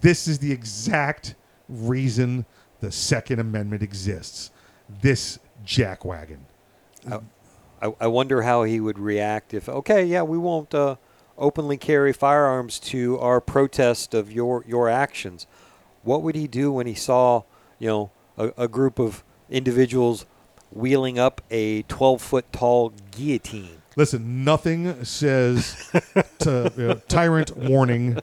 This 0.00 0.28
is 0.28 0.38
the 0.38 0.52
exact 0.52 1.34
reason 1.68 2.44
the 2.80 2.92
Second 2.92 3.38
Amendment 3.38 3.82
exists. 3.82 4.50
This 5.00 5.38
jackwagon. 5.64 6.40
I, 7.10 7.20
I, 7.82 7.94
I 8.00 8.06
wonder 8.06 8.42
how 8.42 8.64
he 8.64 8.80
would 8.80 8.98
react 8.98 9.54
if 9.54 9.68
okay, 9.68 10.04
yeah, 10.04 10.22
we 10.22 10.38
won't 10.38 10.74
uh, 10.74 10.96
openly 11.40 11.76
carry 11.76 12.12
firearms 12.12 12.78
to 12.78 13.18
our 13.18 13.40
protest 13.40 14.14
of 14.14 14.30
your 14.30 14.64
your 14.68 14.88
actions. 14.88 15.46
What 16.02 16.22
would 16.22 16.36
he 16.36 16.46
do 16.46 16.70
when 16.72 16.86
he 16.86 16.94
saw, 16.94 17.42
you 17.78 17.88
know, 17.88 18.10
a, 18.36 18.52
a 18.56 18.68
group 18.68 18.98
of 18.98 19.24
individuals 19.50 20.26
wheeling 20.70 21.18
up 21.18 21.40
a 21.50 21.82
12 21.82 22.22
foot 22.22 22.52
tall 22.52 22.92
guillotine? 23.10 23.82
Listen, 23.96 24.44
nothing 24.44 25.04
says 25.04 25.90
to, 26.38 26.72
you 26.76 26.88
know, 26.88 26.94
tyrant 27.08 27.56
warning 27.56 28.18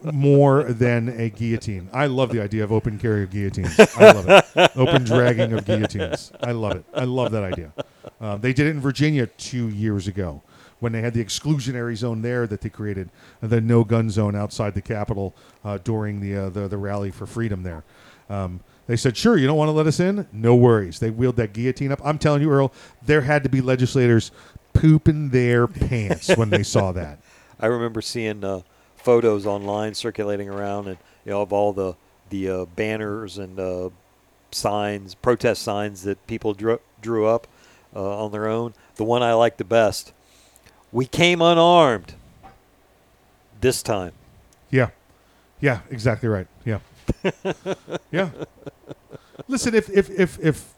more 0.00 0.62
than 0.62 1.08
a 1.08 1.28
guillotine. 1.28 1.90
I 1.92 2.06
love 2.06 2.30
the 2.30 2.40
idea 2.40 2.62
of 2.62 2.70
open 2.70 2.98
carry 2.98 3.24
of 3.24 3.30
guillotines. 3.30 3.78
I 3.78 4.12
love 4.12 4.26
it. 4.28 4.70
open 4.76 5.02
dragging 5.04 5.52
of 5.52 5.64
guillotines. 5.64 6.32
I 6.40 6.52
love 6.52 6.76
it. 6.76 6.84
I 6.94 7.04
love 7.04 7.32
that 7.32 7.42
idea. 7.42 7.72
Uh, 8.20 8.36
they 8.36 8.52
did 8.52 8.68
it 8.68 8.70
in 8.70 8.80
Virginia 8.80 9.26
two 9.26 9.68
years 9.68 10.06
ago 10.06 10.42
when 10.82 10.92
they 10.92 11.00
had 11.00 11.14
the 11.14 11.24
exclusionary 11.24 11.96
zone 11.96 12.22
there 12.22 12.46
that 12.48 12.60
they 12.60 12.68
created, 12.68 13.08
the 13.40 13.60
no 13.60 13.84
gun 13.84 14.10
zone 14.10 14.34
outside 14.34 14.74
the 14.74 14.82
Capitol 14.82 15.32
uh, 15.64 15.78
during 15.78 16.20
the, 16.20 16.36
uh, 16.36 16.48
the 16.50 16.66
the 16.66 16.76
rally 16.76 17.12
for 17.12 17.24
freedom 17.24 17.62
there. 17.62 17.84
Um, 18.28 18.60
they 18.88 18.96
said, 18.96 19.16
"Sure, 19.16 19.36
you 19.36 19.46
don't 19.46 19.56
want 19.56 19.68
to 19.68 19.72
let 19.72 19.86
us 19.86 20.00
in? 20.00 20.26
No 20.32 20.56
worries." 20.56 20.98
They 20.98 21.10
wheeled 21.10 21.36
that 21.36 21.52
guillotine 21.52 21.92
up. 21.92 22.00
I'm 22.04 22.18
telling 22.18 22.42
you, 22.42 22.50
Earl, 22.50 22.72
there 23.00 23.20
had 23.20 23.44
to 23.44 23.48
be 23.48 23.60
legislators 23.60 24.32
pooping 24.72 25.30
their 25.30 25.68
pants 25.68 26.36
when 26.36 26.50
they 26.50 26.64
saw 26.64 26.90
that. 26.92 27.20
I 27.60 27.66
remember 27.66 28.02
seeing 28.02 28.42
uh, 28.42 28.62
photos 28.96 29.46
online 29.46 29.94
circulating 29.94 30.48
around, 30.48 30.88
and 30.88 30.98
you 31.24 31.30
know 31.30 31.42
of 31.42 31.52
all 31.52 31.72
the 31.72 31.94
the 32.30 32.48
uh, 32.48 32.64
banners 32.64 33.38
and 33.38 33.60
uh, 33.60 33.90
signs, 34.50 35.14
protest 35.14 35.62
signs 35.62 36.02
that 36.02 36.26
people 36.26 36.54
drew 36.54 36.80
drew 37.00 37.26
up 37.26 37.46
uh, 37.94 38.24
on 38.24 38.32
their 38.32 38.48
own. 38.48 38.74
The 38.96 39.04
one 39.04 39.22
I 39.22 39.34
liked 39.34 39.58
the 39.58 39.64
best: 39.64 40.12
"We 40.92 41.06
came 41.06 41.42
unarmed." 41.42 42.14
This 43.60 43.82
time. 43.82 44.12
Yeah, 44.70 44.90
yeah, 45.60 45.80
exactly 45.90 46.28
right. 46.28 46.46
Yeah, 46.64 46.80
yeah. 48.10 48.30
Listen, 49.48 49.74
if 49.74 49.88
if 49.90 50.10
if 50.10 50.38
if 50.44 50.74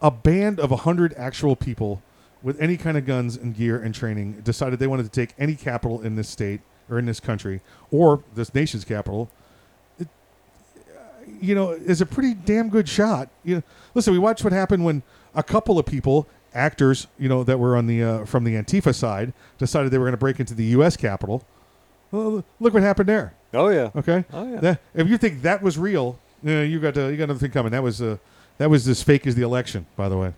a 0.00 0.10
band 0.10 0.60
of 0.60 0.70
hundred 0.70 1.14
actual 1.16 1.56
people 1.56 2.02
with 2.42 2.60
any 2.60 2.76
kind 2.76 2.96
of 2.96 3.04
guns 3.04 3.36
and 3.36 3.56
gear 3.56 3.80
and 3.80 3.94
training 3.94 4.40
decided 4.42 4.78
they 4.78 4.86
wanted 4.86 5.02
to 5.04 5.08
take 5.08 5.34
any 5.38 5.54
capital 5.54 6.00
in 6.00 6.14
this 6.16 6.28
state 6.28 6.60
or 6.88 6.98
in 6.98 7.06
this 7.06 7.20
country 7.20 7.60
or 7.90 8.22
this 8.34 8.54
nation's 8.54 8.84
capital, 8.84 9.28
it, 9.98 10.08
uh, 10.76 11.00
you 11.40 11.54
know, 11.54 11.70
is 11.72 12.00
a 12.00 12.06
pretty 12.06 12.34
damn 12.34 12.68
good 12.68 12.88
shot. 12.88 13.28
You 13.44 13.56
know, 13.56 13.62
listen, 13.94 14.12
we 14.12 14.18
watched 14.18 14.44
what 14.44 14.52
happened 14.52 14.84
when 14.84 15.02
a 15.34 15.42
couple 15.42 15.78
of 15.78 15.86
people, 15.86 16.28
actors, 16.54 17.06
you 17.18 17.28
know, 17.28 17.44
that 17.44 17.58
were 17.58 17.76
on 17.76 17.86
the 17.86 18.02
uh, 18.02 18.24
from 18.24 18.44
the 18.44 18.54
Antifa 18.54 18.94
side, 18.94 19.32
decided 19.58 19.90
they 19.90 19.98
were 19.98 20.04
going 20.04 20.12
to 20.12 20.16
break 20.18 20.40
into 20.40 20.54
the 20.54 20.64
U.S. 20.66 20.96
Capitol. 20.96 21.44
Well, 22.10 22.44
look 22.60 22.74
what 22.74 22.82
happened 22.82 23.08
there. 23.08 23.34
Oh 23.54 23.68
yeah. 23.68 23.90
Okay. 23.96 24.24
Oh 24.32 24.50
yeah. 24.50 24.60
That- 24.60 24.80
if 24.94 25.08
you 25.08 25.18
think 25.18 25.42
that 25.42 25.62
was 25.62 25.78
real, 25.78 26.18
you, 26.42 26.54
know, 26.54 26.62
you 26.62 26.80
got 26.80 26.96
uh, 26.96 27.06
you 27.06 27.16
got 27.16 27.24
another 27.24 27.38
thing 27.40 27.50
coming. 27.50 27.72
That 27.72 27.82
was 27.82 28.00
uh, 28.00 28.16
that 28.58 28.70
was 28.70 28.86
as 28.88 29.02
fake 29.02 29.26
as 29.26 29.34
the 29.34 29.42
election, 29.42 29.86
by 29.96 30.08
the 30.08 30.16
way. 30.16 30.32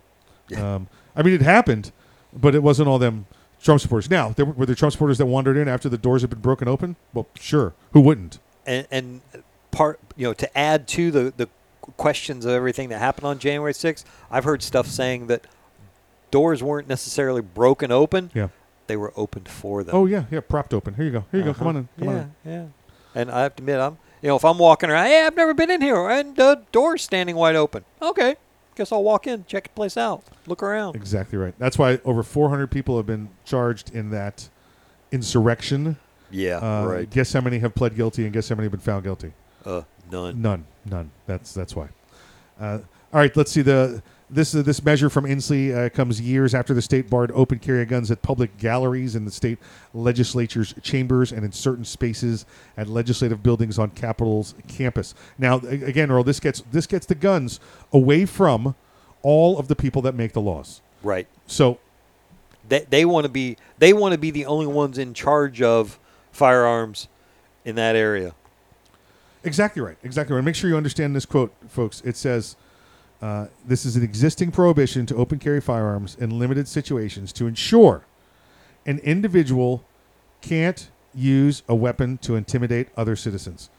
Um, 0.57 0.87
I 1.15 1.21
mean, 1.23 1.33
it 1.33 1.41
happened, 1.41 1.91
but 2.33 2.55
it 2.55 2.61
wasn't 2.63 2.89
all 2.89 2.99
them 2.99 3.25
Trump 3.61 3.79
supporters. 3.79 4.09
Now, 4.09 4.29
there 4.29 4.45
were, 4.45 4.53
were 4.53 4.65
there 4.65 4.75
Trump 4.75 4.91
supporters 4.91 5.17
that 5.17 5.25
wandered 5.27 5.55
in 5.55 5.67
after 5.69 5.87
the 5.87 5.97
doors 5.97 6.21
had 6.21 6.29
been 6.29 6.39
broken 6.41 6.67
open? 6.67 6.97
Well, 7.13 7.27
sure. 7.35 7.73
Who 7.93 8.01
wouldn't? 8.01 8.39
and, 8.65 8.85
and 8.91 9.21
part 9.71 9.99
you 10.17 10.27
know 10.27 10.33
to 10.33 10.57
add 10.57 10.87
to 10.89 11.09
the 11.11 11.33
the 11.37 11.47
questions 11.97 12.45
of 12.45 12.51
everything 12.51 12.89
that 12.89 12.99
happened 12.99 13.25
on 13.25 13.39
January 13.39 13.73
6th, 13.73 14.03
I've 14.29 14.43
heard 14.43 14.61
stuff 14.61 14.85
saying 14.87 15.27
that 15.27 15.47
doors 16.31 16.63
weren't 16.63 16.87
necessarily 16.87 17.41
broken 17.41 17.91
open. 17.91 18.31
Yeah. 18.33 18.47
They 18.87 18.97
were 18.97 19.13
opened 19.15 19.47
for 19.47 19.83
them. 19.83 19.95
Oh 19.95 20.05
yeah, 20.05 20.25
yeah, 20.31 20.39
propped 20.41 20.73
open. 20.73 20.95
Here 20.95 21.05
you 21.05 21.11
go. 21.11 21.25
Here 21.31 21.39
you 21.41 21.45
go. 21.45 21.53
Come 21.53 21.67
Uh-huh. 21.67 21.77
on 21.77 21.77
in. 21.77 21.89
Come 21.99 22.07
yeah, 22.07 22.21
on 22.21 22.35
in. 22.45 22.51
Yeah, 22.51 22.65
And 23.21 23.31
I 23.31 23.43
have 23.43 23.55
to 23.57 23.61
admit, 23.61 23.79
I'm 23.79 23.97
you 24.21 24.27
know 24.27 24.35
if 24.35 24.43
I'm 24.43 24.57
walking 24.57 24.89
around, 24.89 25.05
hey, 25.05 25.25
I've 25.25 25.35
never 25.35 25.53
been 25.53 25.69
in 25.71 25.81
here, 25.81 26.09
and 26.09 26.35
the 26.35 26.63
door's 26.71 27.01
standing 27.01 27.35
wide 27.35 27.55
open. 27.55 27.85
Okay, 28.01 28.35
guess 28.75 28.91
I'll 28.91 29.03
walk 29.03 29.27
in, 29.27 29.45
check 29.45 29.63
the 29.65 29.69
place 29.69 29.95
out, 29.97 30.23
look 30.45 30.61
around. 30.61 30.95
Exactly 30.95 31.37
right. 31.37 31.53
That's 31.57 31.77
why 31.77 31.99
over 32.03 32.21
400 32.21 32.67
people 32.69 32.97
have 32.97 33.05
been 33.05 33.29
charged 33.45 33.93
in 33.95 34.09
that 34.11 34.49
insurrection. 35.11 35.97
Yeah, 36.29 36.57
Uh, 36.57 36.85
right. 36.85 37.09
Guess 37.09 37.33
how 37.33 37.41
many 37.41 37.59
have 37.59 37.75
pled 37.75 37.95
guilty, 37.95 38.23
and 38.23 38.33
guess 38.33 38.49
how 38.49 38.55
many 38.55 38.65
have 38.65 38.71
been 38.71 38.79
found 38.79 39.03
guilty? 39.03 39.33
Uh, 39.65 39.81
none. 40.11 40.41
None. 40.41 40.65
None. 40.85 41.11
That's 41.27 41.53
that's 41.53 41.75
why. 41.75 41.89
Uh, 42.59 42.79
all 43.13 43.19
right. 43.19 43.35
Let's 43.35 43.51
see 43.51 43.61
the. 43.61 44.01
This 44.33 44.55
uh, 44.55 44.61
this 44.61 44.81
measure 44.83 45.09
from 45.09 45.25
Inslee 45.25 45.75
uh, 45.75 45.89
comes 45.89 46.21
years 46.21 46.55
after 46.55 46.73
the 46.73 46.81
state 46.81 47.09
barred 47.09 47.31
open 47.33 47.59
carry 47.59 47.81
of 47.81 47.89
guns 47.89 48.09
at 48.11 48.21
public 48.21 48.57
galleries 48.57 49.15
in 49.15 49.25
the 49.25 49.31
state 49.31 49.59
legislature's 49.93 50.73
chambers 50.81 51.33
and 51.33 51.43
in 51.43 51.51
certain 51.51 51.83
spaces 51.83 52.45
at 52.77 52.87
legislative 52.87 53.43
buildings 53.43 53.77
on 53.77 53.89
Capitol's 53.91 54.55
campus. 54.69 55.13
Now, 55.37 55.57
again, 55.57 56.09
Earl, 56.09 56.23
this 56.23 56.39
gets 56.39 56.63
this 56.71 56.87
gets 56.87 57.05
the 57.05 57.15
guns 57.15 57.59
away 57.91 58.25
from 58.25 58.73
all 59.21 59.59
of 59.59 59.67
the 59.67 59.75
people 59.75 60.01
that 60.03 60.15
make 60.15 60.31
the 60.31 60.41
laws. 60.41 60.81
Right. 61.03 61.27
So 61.45 61.79
They 62.69 62.85
they 62.89 63.05
want 63.05 63.25
to 63.25 63.29
be 63.29 63.57
they 63.79 63.91
want 63.91 64.13
to 64.13 64.17
be 64.17 64.31
the 64.31 64.45
only 64.45 64.67
ones 64.67 64.97
in 64.97 65.13
charge 65.13 65.61
of 65.61 65.99
firearms 66.31 67.09
in 67.65 67.75
that 67.75 67.97
area. 67.97 68.33
Exactly 69.43 69.81
right. 69.81 69.97
Exactly 70.03 70.35
right. 70.35 70.43
Make 70.43 70.55
sure 70.55 70.69
you 70.69 70.77
understand 70.77 71.15
this 71.15 71.25
quote, 71.25 71.53
folks. 71.67 72.01
It 72.05 72.15
says, 72.15 72.55
uh, 73.21 73.47
"This 73.65 73.85
is 73.85 73.95
an 73.95 74.03
existing 74.03 74.51
prohibition 74.51 75.05
to 75.07 75.15
open 75.15 75.39
carry 75.39 75.61
firearms 75.61 76.15
in 76.19 76.37
limited 76.39 76.67
situations 76.67 77.31
to 77.33 77.47
ensure 77.47 78.05
an 78.85 78.99
individual 78.99 79.83
can't 80.41 80.89
use 81.13 81.61
a 81.67 81.75
weapon 81.75 82.17
to 82.19 82.35
intimidate 82.35 82.89
other 82.97 83.15
citizens." 83.15 83.69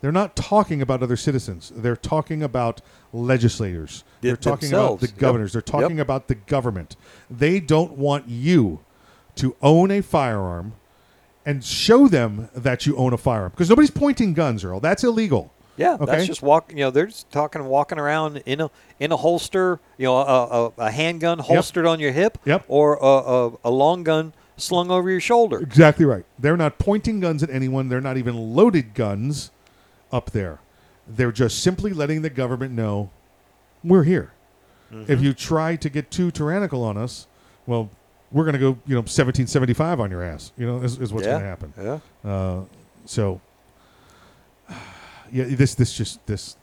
They're 0.00 0.10
not 0.12 0.34
talking 0.34 0.82
about 0.82 1.00
other 1.02 1.16
citizens. 1.16 1.70
They're 1.76 1.94
talking 1.94 2.42
about 2.42 2.80
legislators. 3.12 4.02
Th- 4.20 4.30
They're 4.32 4.36
talking 4.36 4.70
themselves. 4.70 5.00
about 5.00 5.00
the 5.00 5.14
Yep. 5.14 5.18
governors. 5.20 5.52
They're 5.52 5.62
talking 5.62 5.98
Yep. 5.98 6.04
about 6.06 6.28
the 6.28 6.34
government. 6.34 6.96
They 7.30 7.60
don't 7.60 7.92
want 7.96 8.28
you 8.28 8.80
to 9.36 9.54
own 9.62 9.90
a 9.92 10.00
firearm 10.00 10.72
and 11.46 11.64
show 11.64 12.08
them 12.08 12.48
that 12.54 12.84
you 12.84 12.96
own 12.96 13.12
a 13.12 13.16
firearm 13.16 13.50
because 13.50 13.68
nobody's 13.70 13.90
pointing 13.92 14.34
guns, 14.34 14.64
Earl. 14.64 14.80
That's 14.80 15.04
illegal. 15.04 15.52
Yeah, 15.76 15.94
Okay. 15.94 16.04
that's 16.06 16.26
just 16.26 16.42
walking. 16.42 16.76
You 16.78 16.84
know, 16.84 16.90
they're 16.90 17.06
just 17.06 17.30
talking, 17.30 17.64
walking 17.64 17.98
around 17.98 18.38
in 18.46 18.60
a 18.60 18.70
in 19.00 19.10
a 19.12 19.16
holster. 19.16 19.80
You 19.98 20.06
know, 20.06 20.16
a, 20.18 20.22
a, 20.66 20.72
a 20.78 20.90
handgun 20.90 21.38
holstered 21.38 21.86
on 21.86 21.98
your 22.00 22.12
hip. 22.12 22.38
Yep. 22.44 22.64
Or 22.68 22.98
a, 23.00 23.06
a, 23.06 23.52
a 23.64 23.70
long 23.70 24.02
gun 24.02 24.34
slung 24.58 24.90
over 24.90 25.10
your 25.10 25.20
shoulder. 25.20 25.58
Exactly 25.60 26.04
right. 26.04 26.24
They're 26.38 26.56
not 26.58 26.78
pointing 26.78 27.20
guns 27.20 27.42
at 27.42 27.50
anyone. 27.50 27.88
They're 27.88 28.00
not 28.02 28.16
even 28.18 28.36
loaded 28.54 28.94
guns 28.94 29.50
up 30.12 30.30
there. 30.32 30.58
They're 31.08 31.32
just 31.32 31.62
simply 31.62 31.92
letting 31.92 32.22
the 32.22 32.30
government 32.30 32.72
know 32.74 33.10
we're 33.82 34.04
here. 34.04 34.32
If 34.92 35.18
Mhm. 35.18 35.22
you 35.22 35.32
try 35.32 35.74
to 35.76 35.88
get 35.88 36.10
too 36.10 36.30
tyrannical 36.30 36.84
on 36.84 36.98
us, 36.98 37.26
well, 37.66 37.88
we're 38.30 38.44
going 38.44 38.52
to 38.52 38.58
go, 38.58 38.78
you 38.86 38.94
know, 38.94 39.00
1775 39.00 39.98
on 40.00 40.10
your 40.10 40.22
ass. 40.22 40.52
You 40.58 40.66
know, 40.66 40.82
is, 40.82 40.98
is 40.98 41.12
what's 41.14 41.26
Yeah, 41.26 41.32
going 41.32 41.42
to 41.42 41.48
happen. 41.48 41.72
yeah. 42.24 42.30
Uh, 42.30 42.60
so, 43.06 43.40
yeah, 45.32 45.44
this 45.48 45.74
this 45.74 45.92
just 45.92 46.24
this 46.26 46.56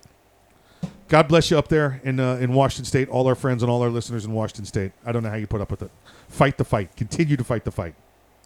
God 1.07 1.27
bless 1.27 1.49
you 1.49 1.57
up 1.57 1.67
there 1.69 1.99
in 2.03 2.19
uh, 2.19 2.35
in 2.35 2.53
Washington 2.53 2.85
State. 2.85 3.09
All 3.09 3.27
our 3.27 3.35
friends 3.35 3.63
and 3.63 3.71
all 3.71 3.81
our 3.81 3.89
listeners 3.89 4.25
in 4.25 4.31
Washington 4.31 4.65
State. 4.65 4.91
I 5.05 5.11
don't 5.11 5.23
know 5.23 5.29
how 5.29 5.35
you 5.37 5.47
put 5.47 5.61
up 5.61 5.71
with 5.71 5.81
it. 5.81 5.91
Fight 6.27 6.57
the 6.57 6.63
fight. 6.65 6.95
Continue 6.95 7.35
to 7.35 7.43
fight 7.43 7.65
the 7.65 7.71
fight. 7.71 7.95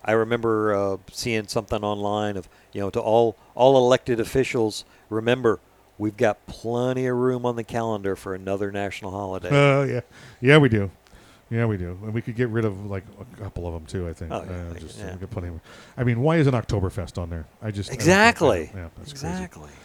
I 0.06 0.14
remember 0.14 0.74
uh, 0.74 0.98
seeing 1.12 1.48
something 1.48 1.84
online 1.84 2.38
of 2.38 2.48
you 2.72 2.82
know 2.82 2.90
to 2.92 3.00
all 3.02 3.36
all 3.56 3.78
elected 3.78 4.20
officials. 4.20 4.86
Remember, 5.10 5.60
we've 5.98 6.18
got 6.18 6.46
plenty 6.48 7.06
of 7.08 7.18
room 7.18 7.46
on 7.46 7.56
the 7.58 7.64
calendar 7.64 8.16
for 8.16 8.34
another 8.34 8.72
national 8.72 9.12
holiday. 9.12 9.50
Oh 9.52 9.84
yeah, 9.84 10.02
yeah 10.42 10.58
we 10.58 10.70
do. 10.70 10.90
Yeah, 11.50 11.66
we 11.68 11.78
do. 11.78 12.00
And 12.04 12.14
we 12.14 12.22
could 12.22 12.36
get 12.36 12.50
rid 12.50 12.66
of 12.66 12.86
like 12.88 13.04
a 13.20 13.44
couple 13.44 13.68
of 13.68 13.74
them 13.74 13.86
too. 13.86 14.08
I 14.08 14.14
think. 14.14 14.32
Oh, 14.32 14.44
yeah, 14.50 14.72
Uh, 14.72 14.80
just, 14.80 14.98
yeah. 14.98 15.14
we 15.14 15.20
got 15.20 15.30
plenty 15.30 15.50
of- 15.50 15.60
I 15.96 16.04
mean, 16.04 16.22
why 16.22 16.38
isn't 16.38 16.54
Oktoberfest 16.54 17.22
on 17.22 17.30
there? 17.30 17.46
I 17.62 17.70
just 17.70 17.92
I 17.92 17.94
Exactly. 17.94 18.72
that. 18.74 18.76
Yeah, 18.76 18.88
that's 18.98 19.12
exactly. 19.12 19.64
crazy. 19.64 19.78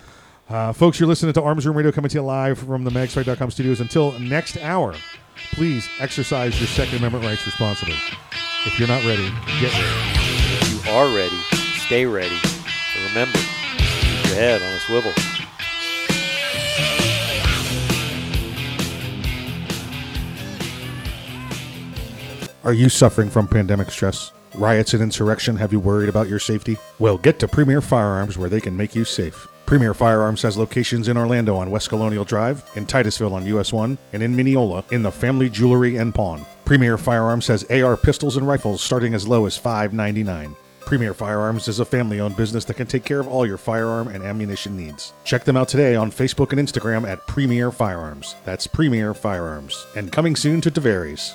Uh, 0.49 0.73
folks, 0.73 0.99
you're 0.99 1.09
listening 1.09 1.35
to 1.35 1.43
Arms 1.43 1.67
Room 1.67 1.77
Radio 1.77 1.93
coming 1.93 2.09
to 2.09 2.15
you 2.17 2.23
live 2.23 2.59
from 2.59 2.83
the 2.83 2.91
magswag.com 2.91 3.51
studios. 3.51 3.81
Until 3.81 4.19
next 4.19 4.57
hour, 4.59 4.95
please 5.53 5.87
exercise 6.01 6.59
your 6.59 6.69
Second 6.69 6.99
Amendment 6.99 7.23
rights 7.27 7.45
responsibly. 7.45 7.97
If 8.65 8.79
you're 8.79 8.89
not 8.89 9.05
ready, 9.05 9.29
get 9.61 9.73
ready. 9.75 9.87
If 10.61 10.87
you 10.87 10.91
are 10.91 11.15
ready, 11.15 11.37
stay 11.85 12.07
ready. 12.07 12.39
And 12.97 13.05
remember, 13.11 13.39
keep 13.77 14.25
your 14.25 14.35
head 14.37 14.63
on 14.63 14.73
a 14.73 14.79
swivel. 14.81 15.13
Are 22.65 22.73
you 22.73 22.89
suffering 22.89 23.29
from 23.29 23.49
pandemic 23.49 23.91
stress? 23.91 24.33
Riots 24.55 24.95
and 24.95 25.03
insurrection 25.03 25.57
have 25.57 25.73
you 25.73 25.81
worried 25.81 26.09
about 26.09 26.27
your 26.27 26.39
safety? 26.39 26.79
Well, 26.99 27.19
get 27.19 27.39
to 27.41 27.49
Premier 27.49 27.83
Firearms 27.83 28.39
where 28.39 28.49
they 28.49 28.63
can 28.63 28.77
make 28.79 28.95
you 28.95 29.05
safe. 29.05 29.47
Premier 29.69 29.93
Firearms 29.93 30.41
has 30.41 30.57
locations 30.57 31.09
in 31.09 31.19
Orlando 31.19 31.55
on 31.55 31.71
West 31.71 31.91
Colonial 31.91 32.25
Drive, 32.25 32.65
in 32.75 32.87
Titusville 32.87 33.35
on 33.35 33.45
US 33.45 33.71
1, 33.71 33.99
and 34.15 34.23
in 34.23 34.35
Minneola 34.35 34.91
in 34.93 35.03
the 35.03 35.13
Family 35.13 35.51
Jewelry 35.51 35.99
and 35.99 36.15
Pawn. 36.15 36.47
Premier 36.65 36.97
Firearms 36.97 37.47
has 37.49 37.65
AR 37.65 37.95
pistols 37.95 38.39
and 38.39 38.49
rifles 38.49 38.83
starting 38.83 39.13
as 39.13 39.29
low 39.29 39.45
as 39.45 39.59
$5.99. 39.59 40.57
Premier 40.81 41.13
Firearms 41.13 41.69
is 41.69 41.81
a 41.81 41.85
family 41.85 42.19
owned 42.19 42.35
business 42.35 42.65
that 42.65 42.79
can 42.79 42.87
take 42.87 43.05
care 43.05 43.21
of 43.21 43.29
all 43.29 43.45
your 43.45 43.59
firearm 43.59 44.09
and 44.09 44.25
ammunition 44.25 44.75
needs. 44.75 45.13
Check 45.25 45.45
them 45.45 45.59
out 45.59 45.69
today 45.69 45.97
on 45.97 46.11
Facebook 46.11 46.53
and 46.53 46.67
Instagram 46.67 47.07
at 47.07 47.27
Premier 47.27 47.71
Firearms. 47.71 48.37
That's 48.47 48.67
Premier 48.67 49.13
Firearms. 49.13 49.87
And 49.95 50.11
coming 50.11 50.35
soon 50.35 50.63
to 50.63 50.71
Tavares. 50.71 51.35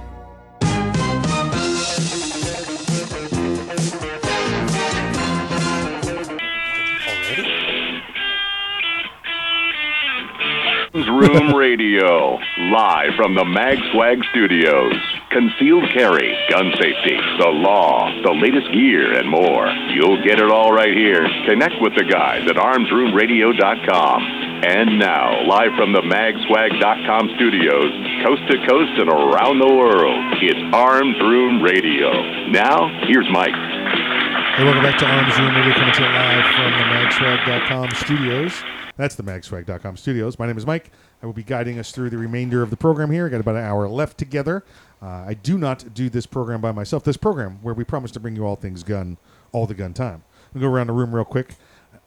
Room 11.07 11.55
Radio, 11.55 12.37
live 12.71 13.13
from 13.15 13.35
the 13.35 13.43
MagSwag 13.43 14.23
Studios. 14.31 14.93
Concealed 15.29 15.89
carry, 15.93 16.37
gun 16.49 16.71
safety, 16.79 17.15
the 17.39 17.47
law, 17.47 18.11
the 18.23 18.33
latest 18.33 18.71
gear, 18.73 19.13
and 19.17 19.29
more. 19.29 19.67
You'll 19.95 20.21
get 20.23 20.39
it 20.39 20.51
all 20.51 20.73
right 20.73 20.95
here. 20.95 21.27
Connect 21.47 21.75
with 21.81 21.95
the 21.95 22.03
guys 22.03 22.47
at 22.49 22.55
armsroomradio.com. 22.57 24.21
And 24.63 24.99
now, 24.99 25.41
live 25.47 25.73
from 25.75 25.93
the 25.93 26.01
magswag.com 26.01 27.31
studios, 27.35 27.91
coast 28.25 28.43
to 28.51 28.57
coast 28.67 28.93
and 28.99 29.09
around 29.09 29.59
the 29.59 29.71
world, 29.73 30.19
it's 30.41 30.59
Arms 30.75 31.19
Room 31.21 31.61
Radio. 31.63 32.11
Now, 32.49 32.89
here's 33.07 33.29
Mike. 33.31 33.55
Hey, 33.55 34.65
welcome 34.65 34.83
back 34.83 34.99
to 34.99 35.05
Arms 35.05 35.37
Room 35.39 35.55
Radio 35.55 35.73
coming 35.73 35.93
to 35.95 36.01
you 36.03 36.09
live 36.09 36.45
from 36.53 36.71
the 36.77 36.85
magswag.com 36.93 37.89
studios. 37.95 38.63
That's 39.01 39.15
the 39.15 39.23
magswag.com 39.23 39.97
studios. 39.97 40.37
My 40.37 40.45
name 40.45 40.59
is 40.59 40.65
Mike. 40.67 40.91
I 41.23 41.25
will 41.25 41.33
be 41.33 41.41
guiding 41.41 41.79
us 41.79 41.91
through 41.91 42.11
the 42.11 42.19
remainder 42.19 42.61
of 42.61 42.69
the 42.69 42.77
program 42.77 43.09
here. 43.09 43.25
I 43.25 43.29
got 43.29 43.39
about 43.39 43.55
an 43.55 43.63
hour 43.63 43.89
left 43.89 44.19
together. 44.19 44.63
Uh, 45.01 45.25
I 45.25 45.33
do 45.33 45.57
not 45.57 45.95
do 45.95 46.07
this 46.07 46.27
program 46.27 46.61
by 46.61 46.71
myself. 46.71 47.03
This 47.03 47.17
program 47.17 47.57
where 47.63 47.73
we 47.73 47.83
promise 47.83 48.11
to 48.11 48.19
bring 48.19 48.35
you 48.35 48.45
all 48.45 48.55
things 48.55 48.83
gun, 48.83 49.17
all 49.53 49.65
the 49.65 49.73
gun 49.73 49.95
time. 49.95 50.23
We'll 50.53 50.61
go 50.61 50.67
around 50.67 50.85
the 50.85 50.93
room 50.93 51.15
real 51.15 51.25
quick. 51.25 51.55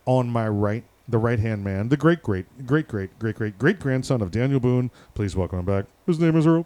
On 0.07 0.29
my 0.29 0.47
right, 0.47 0.85
the 1.09 1.19
right 1.19 1.41
hand 1.41 1.65
man, 1.65 1.89
the 1.89 1.97
great, 1.97 2.23
great, 2.23 2.47
great, 2.65 2.87
great, 2.87 3.19
great, 3.19 3.35
great, 3.35 3.59
great 3.59 3.81
grandson 3.81 4.23
of 4.23 4.31
Daniel 4.31 4.61
Boone. 4.61 4.93
Please 5.15 5.35
welcome 5.35 5.59
him 5.59 5.65
back. 5.65 5.87
His 6.07 6.21
name 6.21 6.37
is 6.37 6.47
Earl. 6.47 6.65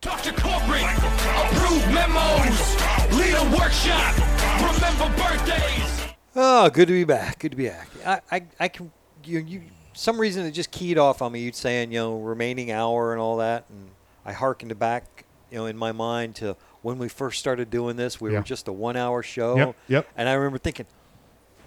Talk 0.00 0.22
to 0.22 0.32
corporate, 0.32 0.80
approve 0.80 1.86
memos, 1.92 2.74
lead 3.12 3.34
a 3.34 3.54
workshop, 3.54 4.16
remember 4.62 5.14
birthdays. 5.22 6.14
Oh, 6.34 6.70
good 6.70 6.88
to 6.88 6.94
be 6.94 7.04
back. 7.04 7.40
Good 7.40 7.50
to 7.50 7.56
be 7.56 7.68
back. 7.68 7.90
I, 8.06 8.20
I, 8.30 8.42
I 8.60 8.68
can, 8.68 8.92
you, 9.24 9.38
you, 9.40 9.62
some 9.94 10.18
reason 10.20 10.44
it 10.46 10.52
just 10.52 10.70
keyed 10.70 10.98
off 10.98 11.22
on 11.22 11.32
me. 11.32 11.40
You 11.40 11.52
saying, 11.52 11.92
you 11.92 11.98
know, 11.98 12.18
remaining 12.18 12.70
hour 12.70 13.12
and 13.12 13.20
all 13.20 13.38
that, 13.38 13.64
and 13.70 13.90
I 14.24 14.32
hearkened 14.32 14.76
back, 14.78 15.24
you 15.50 15.58
know, 15.58 15.66
in 15.66 15.76
my 15.76 15.92
mind 15.92 16.36
to 16.36 16.56
when 16.82 16.98
we 16.98 17.08
first 17.08 17.38
started 17.40 17.70
doing 17.70 17.96
this. 17.96 18.20
We 18.20 18.32
Yeah. 18.32 18.38
were 18.38 18.44
just 18.44 18.68
a 18.68 18.72
one-hour 18.72 19.22
show. 19.22 19.56
Yep, 19.56 19.76
yep. 19.88 20.08
And 20.16 20.28
I 20.28 20.34
remember 20.34 20.58
thinking, 20.58 20.86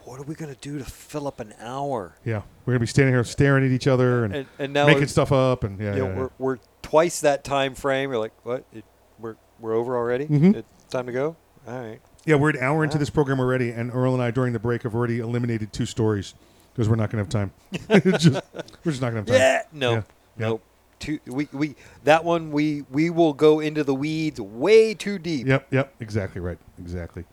what 0.05 0.19
are 0.19 0.23
we 0.23 0.33
going 0.35 0.53
to 0.53 0.59
do 0.61 0.79
to 0.79 0.85
fill 0.85 1.27
up 1.27 1.39
an 1.39 1.53
hour? 1.59 2.15
Yeah, 2.25 2.41
we're 2.65 2.73
gonna 2.73 2.79
be 2.79 2.85
standing 2.87 3.13
here 3.13 3.23
staring 3.23 3.65
at 3.65 3.71
each 3.71 3.87
other 3.87 4.25
and, 4.25 4.35
And, 4.35 4.47
and 4.57 4.73
now 4.73 4.87
making 4.87 5.07
stuff 5.07 5.31
up, 5.31 5.63
and 5.63 5.79
yeah, 5.79 5.93
you 5.93 5.99
know, 5.99 6.05
yeah, 6.07 6.13
yeah. 6.13 6.19
we're, 6.19 6.29
we're 6.39 6.57
twice 6.81 7.21
that 7.21 7.43
time 7.43 7.75
frame. 7.75 8.09
You're 8.09 8.19
like, 8.19 8.33
what? 8.43 8.63
It, 8.73 8.83
we're 9.19 9.35
we're 9.59 9.73
over 9.75 9.95
already. 9.95 10.25
Mhm. 10.25 10.55
It's 10.55 10.67
time 10.89 11.05
to 11.05 11.11
go. 11.11 11.35
All 11.67 11.79
right. 11.79 11.99
Yeah, 12.25 12.35
we're 12.35 12.49
an 12.51 12.57
hour 12.57 12.83
into 12.83 12.97
this 12.97 13.09
program 13.11 13.39
already, 13.39 13.69
and 13.69 13.91
Earl 13.93 14.13
and 14.15 14.23
I 14.23 14.31
during 14.31 14.53
the 14.53 14.59
break 14.59 14.83
have 14.83 14.95
already 14.95 15.19
eliminated 15.19 15.71
two 15.73 15.85
stories 15.85 16.33
because 16.73 16.89
we're 16.89 16.95
not 16.95 17.09
going 17.09 17.25
to 17.25 17.37
have 17.37 17.49
time. 17.91 18.11
Just, 18.19 18.41
we're 18.83 18.91
just 18.91 19.01
not 19.01 19.11
going 19.11 19.25
to 19.25 19.31
have 19.31 19.39
time. 19.39 19.39
Yeah. 19.39 19.61
No. 19.71 19.91
Yeah. 19.93 20.01
Nope. 20.37 20.63
Too, 20.99 21.19
we, 21.25 21.47
we 21.51 21.75
that 22.03 22.23
one 22.23 22.51
we 22.51 22.83
we 22.91 23.09
will 23.09 23.33
go 23.33 23.59
into 23.59 23.83
the 23.83 23.93
weeds 23.95 24.39
way 24.39 24.93
too 24.93 25.17
deep. 25.17 25.47
Yep. 25.47 25.67
Yep. 25.71 25.95
Exactly 25.99 26.41
right. 26.41 26.59
Exactly. 26.79 27.25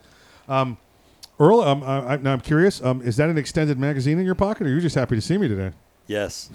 Um, 0.48 0.78
Earl, 1.38 1.60
um, 1.60 1.82
I, 1.84 2.14
I, 2.14 2.16
now 2.16 2.32
I'm 2.32 2.40
curious. 2.40 2.82
Um, 2.82 3.02
is 3.02 3.16
that 3.18 3.28
an 3.28 3.36
extended 3.38 3.78
magazine 3.78 4.18
in 4.18 4.24
your 4.24 4.34
pocket, 4.34 4.66
or 4.66 4.70
are 4.70 4.74
you 4.74 4.80
just 4.80 4.94
happy 4.94 5.14
to 5.16 5.20
see 5.20 5.36
me 5.38 5.48
today? 5.48 5.72
Yes. 6.06 6.50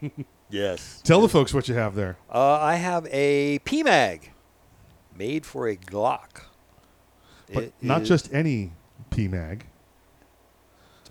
yes. 0.50 1.00
Tell 1.04 1.20
the 1.22 1.28
folks 1.28 1.54
what 1.54 1.68
you 1.68 1.74
have 1.76 1.94
there. 1.94 2.16
Uh, 2.28 2.58
I 2.60 2.74
have 2.74 3.06
a 3.12 3.60
PMag 3.60 4.30
made 5.16 5.46
for 5.46 5.68
a 5.68 5.76
Glock. 5.76 6.42
But 7.52 7.64
It 7.64 7.74
not 7.80 8.02
is- 8.02 8.08
just 8.08 8.34
any 8.34 8.72
PMag. 9.10 9.60
It's 9.62 9.64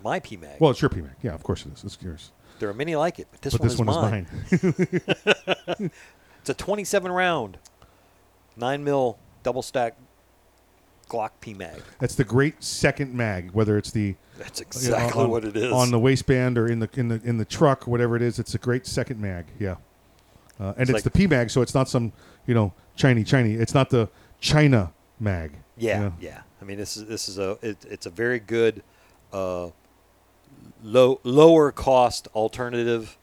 my 0.06 0.20
PMag. 0.20 0.60
Well, 0.60 0.70
it's 0.70 0.80
your 0.80 0.88
PMag. 0.88 1.16
Yeah, 1.22 1.34
of 1.34 1.42
course 1.42 1.66
it 1.66 1.72
is. 1.72 1.82
It's 1.82 1.98
yours. 2.00 2.30
There 2.60 2.68
are 2.68 2.74
many 2.74 2.94
like 2.96 3.18
it, 3.18 3.26
but 3.32 3.42
this 3.42 3.52
But 3.54 3.60
one 3.60 3.66
this 3.66 3.74
is 3.74 3.80
one 3.80 3.88
is 3.88 3.96
mine. 3.96 5.70
mine. 5.78 5.90
it's 6.40 6.48
a 6.50 6.54
27 6.54 7.10
round, 7.12 7.58
nine 8.56 8.84
mil 8.84 9.18
double 9.42 9.62
stack 9.62 9.96
Glock 11.10 11.30
PMag. 11.42 11.80
That's 11.98 12.14
the 12.14 12.24
great 12.24 12.62
second 12.62 13.14
mag, 13.14 13.50
whether 13.50 13.76
it's 13.76 13.90
the 13.90 14.14
That's 14.38 14.60
know, 14.60 14.66
exactly 14.66 15.22
on- 15.24 15.30
what 15.30 15.44
it 15.44 15.56
is. 15.56 15.72
on 15.72 15.90
the 15.90 15.98
waistband 15.98 16.56
or 16.56 16.66
in 16.68 16.78
the 16.78 16.88
in 16.94 17.08
the 17.08 17.20
in 17.24 17.36
the 17.38 17.44
truck, 17.44 17.86
whatever 17.86 18.14
it 18.16 18.22
is. 18.22 18.38
It's 18.38 18.54
a 18.54 18.58
great 18.58 18.86
second 18.86 19.20
mag. 19.20 19.46
Yeah, 19.58 19.72
uh, 20.60 20.72
and 20.78 20.82
It's 20.82 20.90
it's, 20.90 20.92
like- 20.94 21.02
the 21.02 21.10
P 21.10 21.26
mag, 21.26 21.50
so 21.50 21.62
it's 21.62 21.74
not 21.74 21.88
some 21.88 22.12
you 22.46 22.54
know 22.54 22.72
Chinese 22.94 23.28
Chinese. 23.28 23.60
It's 23.60 23.74
not 23.74 23.90
the 23.90 24.08
China 24.40 24.92
mag. 25.20 25.52
Yeah, 25.76 26.04
you 26.04 26.12
yeah. 26.20 26.40
I 26.62 26.64
mean, 26.64 26.78
this 26.78 26.96
is 26.96 27.06
this 27.06 27.28
is 27.28 27.38
a 27.38 27.58
it, 27.60 27.84
it's 27.90 28.06
a 28.06 28.10
very 28.10 28.38
good 28.40 28.82
uh, 29.32 29.68
low 30.82 31.20
lower 31.24 31.72
cost 31.72 32.28
alternative. 32.34 33.16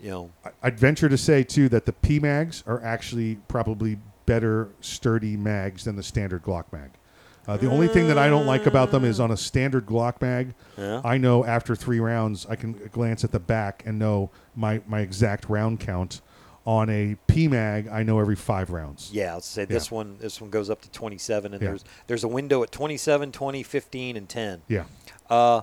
You 0.00 0.10
know, 0.10 0.30
I'd 0.62 0.78
venture 0.78 1.08
to 1.08 1.16
say 1.18 1.42
too 1.42 1.68
that 1.70 1.86
the 1.86 1.92
P 1.92 2.18
mags 2.20 2.62
are 2.66 2.82
actually 2.82 3.36
probably 3.48 3.98
better 4.26 4.68
sturdy 4.80 5.36
mags 5.36 5.84
than 5.84 5.96
the 5.96 6.02
standard 6.02 6.42
Glock 6.42 6.64
mag. 6.72 6.90
Uh, 7.48 7.56
the 7.56 7.70
only 7.70 7.86
thing 7.86 8.08
that 8.08 8.18
I 8.18 8.28
don't 8.28 8.44
like 8.46 8.66
about 8.66 8.90
them 8.90 9.04
is 9.04 9.20
on 9.20 9.30
a 9.30 9.36
standard 9.36 9.86
Glock 9.86 10.20
mag, 10.20 10.52
Yeah. 10.76 11.00
I 11.04 11.16
know 11.16 11.44
after 11.44 11.76
three 11.76 12.00
rounds 12.00 12.44
I 12.50 12.56
can 12.56 12.72
glance 12.92 13.22
at 13.22 13.30
the 13.30 13.38
back 13.38 13.84
and 13.86 13.98
know 14.00 14.30
my, 14.56 14.82
my 14.86 15.00
exact 15.00 15.48
round 15.48 15.78
count. 15.80 16.20
On 16.66 16.90
a 16.90 17.16
P 17.28 17.46
mag, 17.46 17.86
I 17.86 18.02
know 18.02 18.18
every 18.18 18.34
five 18.34 18.70
rounds. 18.70 19.10
yeah. 19.12 19.30
I'll 19.32 19.40
say 19.40 19.64
this 19.64 19.88
one 19.92 20.18
this 20.18 20.40
one 20.40 20.50
goes 20.50 20.68
up 20.68 20.82
to 20.82 20.90
27, 20.90 21.54
and 21.54 21.62
Yeah. 21.62 21.68
there's 21.68 21.84
there's 22.08 22.24
a 22.24 22.28
window 22.28 22.64
at 22.64 22.72
27, 22.72 23.30
20, 23.30 23.62
15, 23.62 24.16
and 24.16 24.28
10. 24.28 24.62
Yeah. 24.66 24.84
Uh, 25.30 25.60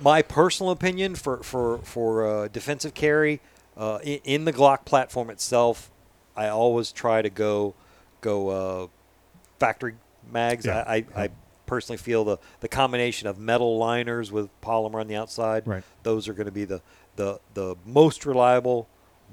my 0.00 0.22
personal 0.22 0.70
opinion 0.72 1.14
for 1.14 1.42
for 1.42 1.78
for 1.78 2.26
uh, 2.26 2.48
defensive 2.48 2.94
carry 2.94 3.40
uh, 3.76 3.98
in, 4.02 4.20
in 4.24 4.44
the 4.44 4.52
Glock 4.52 4.84
platform 4.84 5.30
itself, 5.30 5.90
I 6.36 6.48
always 6.48 6.92
try 6.92 7.22
to 7.22 7.30
go 7.30 7.74
go 8.20 8.48
uh, 8.48 8.86
factory 9.58 9.94
mags. 10.30 10.66
Yeah. 10.66 10.84
I, 10.86 11.04
I, 11.14 11.24
I 11.24 11.28
personally 11.66 11.98
feel 11.98 12.24
the 12.24 12.38
the 12.60 12.68
combination 12.68 13.28
of 13.28 13.38
metal 13.38 13.78
liners 13.78 14.30
with 14.32 14.48
polymer 14.60 15.00
on 15.00 15.08
the 15.08 15.16
outside. 15.16 15.66
Right. 15.66 15.84
Those 16.02 16.28
are 16.28 16.32
going 16.32 16.46
to 16.46 16.52
be 16.52 16.64
the 16.64 16.80
the 17.16 17.40
the 17.54 17.76
most 17.86 18.26
reliable, 18.26 18.88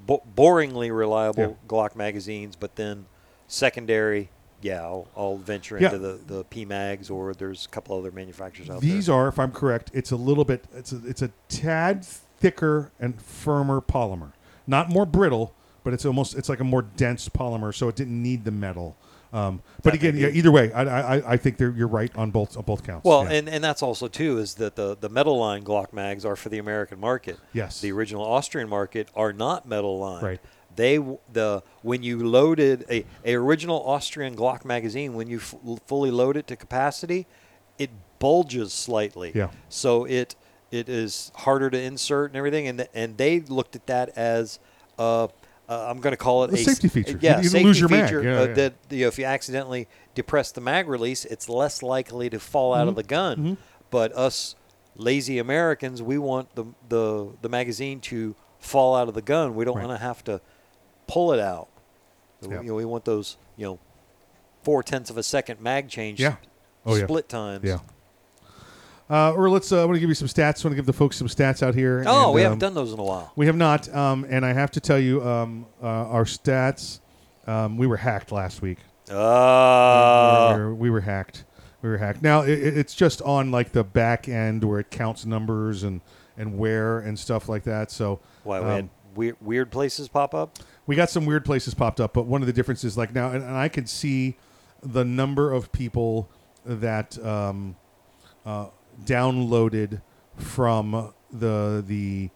bo- 0.06 0.22
boringly 0.36 0.96
reliable 0.96 1.42
Yeah. 1.42 1.68
Glock 1.68 1.96
magazines. 1.96 2.56
But 2.56 2.76
then 2.76 3.06
secondary. 3.46 4.30
Yeah, 4.62 4.82
I'll, 4.82 5.06
I'll 5.16 5.36
venture 5.36 5.78
Yeah. 5.78 5.86
into 5.92 5.98
the, 5.98 6.18
the 6.26 6.44
P 6.44 6.64
mags, 6.64 7.10
or 7.10 7.34
there's 7.34 7.66
a 7.66 7.68
couple 7.68 7.96
other 7.98 8.10
manufacturers 8.10 8.68
out 8.70 8.80
there. 8.80 8.90
These 8.90 9.08
are, 9.08 9.28
if 9.28 9.38
I'm 9.38 9.52
correct, 9.52 9.90
it's 9.92 10.10
a 10.10 10.16
little 10.16 10.44
bit, 10.44 10.64
it's 10.74 10.92
a, 10.92 11.00
it's 11.06 11.22
a 11.22 11.30
tad 11.48 12.04
thicker 12.04 12.90
and 12.98 13.20
firmer 13.20 13.80
polymer. 13.80 14.32
Not 14.66 14.88
more 14.88 15.06
brittle, 15.06 15.54
but 15.84 15.92
it's 15.92 16.04
almost, 16.04 16.36
it's 16.36 16.48
like 16.48 16.60
a 16.60 16.64
more 16.64 16.82
dense 16.82 17.28
polymer, 17.28 17.74
so 17.74 17.88
it 17.88 17.96
didn't 17.96 18.20
need 18.22 18.44
the 18.44 18.50
metal. 18.50 18.96
Um, 19.32 19.60
but 19.82 19.90
That 19.92 19.94
again, 19.94 20.16
yeah, 20.16 20.28
either 20.28 20.50
way, 20.50 20.72
I, 20.72 20.82
I, 21.16 21.32
I 21.32 21.36
think 21.36 21.58
they're, 21.58 21.72
you're 21.72 21.88
right 21.88 22.14
on 22.16 22.30
both 22.30 22.56
on 22.56 22.62
both 22.64 22.84
counts. 22.84 23.04
Well, 23.04 23.24
Yeah. 23.24 23.32
and, 23.32 23.48
and 23.48 23.62
that's 23.62 23.82
also 23.82 24.08
too 24.08 24.38
is 24.38 24.54
that 24.54 24.76
the 24.76 24.96
the 24.98 25.08
metal 25.10 25.36
line 25.38 25.62
Glock 25.64 25.92
mags 25.92 26.24
are 26.24 26.36
for 26.36 26.48
the 26.48 26.58
American 26.58 26.98
market. 27.00 27.38
Yes. 27.52 27.80
The 27.80 27.90
original 27.92 28.24
Austrian 28.24 28.68
market 28.68 29.08
are 29.14 29.32
not 29.32 29.68
metal 29.68 29.98
line. 29.98 30.24
Right. 30.24 30.40
They 30.76 30.98
the 31.32 31.62
when 31.82 32.02
you 32.02 32.26
loaded 32.26 32.84
a, 32.90 33.04
a 33.24 33.34
original 33.34 33.82
Austrian 33.86 34.36
Glock 34.36 34.64
magazine 34.64 35.14
when 35.14 35.26
you 35.28 35.38
f- 35.38 35.54
fully 35.86 36.10
load 36.10 36.36
it 36.36 36.46
to 36.48 36.56
capacity, 36.56 37.26
it 37.78 37.90
bulges 38.18 38.72
slightly. 38.72 39.32
Yeah. 39.34 39.48
So 39.68 40.04
it 40.04 40.36
it 40.70 40.88
is 40.88 41.32
harder 41.36 41.70
to 41.70 41.80
insert 41.80 42.30
and 42.30 42.36
everything, 42.36 42.68
and 42.68 42.86
and 42.94 43.16
they 43.16 43.40
looked 43.40 43.74
at 43.76 43.86
that 43.86 44.10
as 44.16 44.58
uh, 44.98 45.24
uh, 45.24 45.28
I'm 45.68 45.98
going 46.00 46.12
to 46.12 46.16
call 46.16 46.44
it 46.44 46.52
A 46.52 46.56
safety 46.58 46.88
feature. 46.88 47.18
Yeah, 47.20 47.40
You- 47.40 47.48
safety 47.48 47.64
lose 47.64 47.80
your 47.80 47.88
mag. 47.88 48.04
feature 48.04 48.22
Yeah, 48.22 48.40
uh, 48.40 48.44
yeah. 48.46 48.54
that 48.54 48.74
you 48.90 49.00
know, 49.02 49.08
if 49.08 49.18
you 49.18 49.24
accidentally 49.24 49.88
depress 50.14 50.52
the 50.52 50.60
mag 50.60 50.88
release, 50.88 51.24
it's 51.24 51.48
less 51.48 51.82
likely 51.82 52.30
to 52.30 52.38
fall 52.38 52.72
out 52.74 52.86
of 52.88 52.94
Mhm. 52.94 52.96
the 52.98 53.02
gun. 53.02 53.36
Mhm. 53.38 53.56
But 53.90 54.12
us 54.16 54.54
lazy 54.96 55.38
Americans, 55.38 56.02
we 56.02 56.18
want 56.18 56.54
the 56.54 56.64
the 56.88 57.28
the 57.42 57.48
magazine 57.48 58.00
to 58.00 58.34
fall 58.58 58.94
out 58.96 59.08
of 59.08 59.14
the 59.14 59.22
gun. 59.22 59.54
We 59.54 59.64
don't 59.64 59.76
Right. 59.76 59.86
want 59.86 59.98
to 59.98 60.04
have 60.04 60.22
to 60.24 60.40
pull 61.06 61.32
it 61.32 61.40
out. 61.40 61.68
Yeah. 62.42 62.60
You 62.60 62.68
know, 62.68 62.74
we 62.74 62.84
want 62.84 63.04
those 63.04 63.36
you 63.56 63.66
know 63.66 63.78
four 64.62 64.82
tenths 64.82 65.10
of 65.10 65.16
a 65.16 65.22
second 65.22 65.60
mag 65.60 65.88
change. 65.88 66.20
Yeah. 66.20 66.36
Oh, 66.84 66.94
yeah. 66.94 67.04
Split 67.04 67.28
times. 67.28 67.64
Yeah. 67.64 67.78
Uh, 69.08 69.32
or 69.32 69.48
let's. 69.48 69.70
Uh, 69.70 69.82
I 69.82 69.84
want 69.84 69.96
to 69.96 70.00
give 70.00 70.08
you 70.08 70.14
some 70.14 70.28
stats. 70.28 70.64
I 70.64 70.68
want 70.68 70.72
to 70.72 70.74
give 70.76 70.86
the 70.86 70.92
folks 70.92 71.16
some 71.16 71.28
stats 71.28 71.62
out 71.62 71.74
here. 71.74 72.02
Oh, 72.06 72.26
and, 72.26 72.34
we 72.34 72.42
haven't 72.42 72.54
um, 72.54 72.58
done 72.58 72.74
those 72.74 72.92
in 72.92 72.98
a 72.98 73.04
while. 73.04 73.32
We 73.36 73.46
have 73.46 73.56
not. 73.56 73.92
Um, 73.94 74.26
and 74.28 74.44
I 74.44 74.52
have 74.52 74.72
to 74.72 74.80
tell 74.80 74.98
you, 74.98 75.24
um, 75.24 75.66
uh, 75.82 75.86
our 75.86 76.24
stats. 76.24 77.00
Um, 77.46 77.76
we 77.76 77.86
were 77.86 77.96
hacked 77.96 78.32
last 78.32 78.62
week. 78.62 78.78
Ah. 79.12 80.52
we, 80.52 80.60
were, 80.60 80.74
we 80.74 80.90
were 80.90 81.00
hacked. 81.00 81.44
We 81.82 81.88
were 81.88 81.98
hacked. 81.98 82.22
Now 82.22 82.42
it, 82.42 82.58
it- 82.58 82.76
it's 82.76 82.94
just 82.94 83.22
on 83.22 83.52
like 83.52 83.70
the 83.70 83.84
back 83.84 84.28
end 84.28 84.64
where 84.64 84.80
it 84.80 84.90
counts 84.90 85.24
numbers 85.24 85.84
and 85.84 86.00
and 86.36 86.58
where 86.58 86.98
and 86.98 87.16
stuff 87.18 87.48
like 87.48 87.62
that. 87.64 87.90
So 87.92 88.20
Why 88.42 88.60
we 88.60 88.66
um, 88.66 88.90
weird 89.14 89.36
weird 89.40 89.70
places 89.70 90.08
pop 90.08 90.34
up? 90.34 90.58
We 90.86 90.96
got 90.96 91.10
some 91.10 91.26
weird 91.26 91.44
places 91.44 91.74
popped 91.74 92.00
up, 92.00 92.12
but 92.12 92.26
one 92.26 92.42
of 92.42 92.46
the 92.46 92.52
differences, 92.52 92.96
like 92.96 93.14
now, 93.14 93.30
and, 93.30 93.42
and 93.42 93.56
I 93.56 93.68
could 93.68 93.88
see 93.88 94.36
the 94.82 95.04
number 95.04 95.52
of 95.52 95.72
people 95.72 96.30
that 96.64 97.18
um, 97.24 97.76
uh, 98.44 98.66
downloaded 99.04 100.00
from 100.36 101.12
the 101.32 101.82
the 101.86 102.30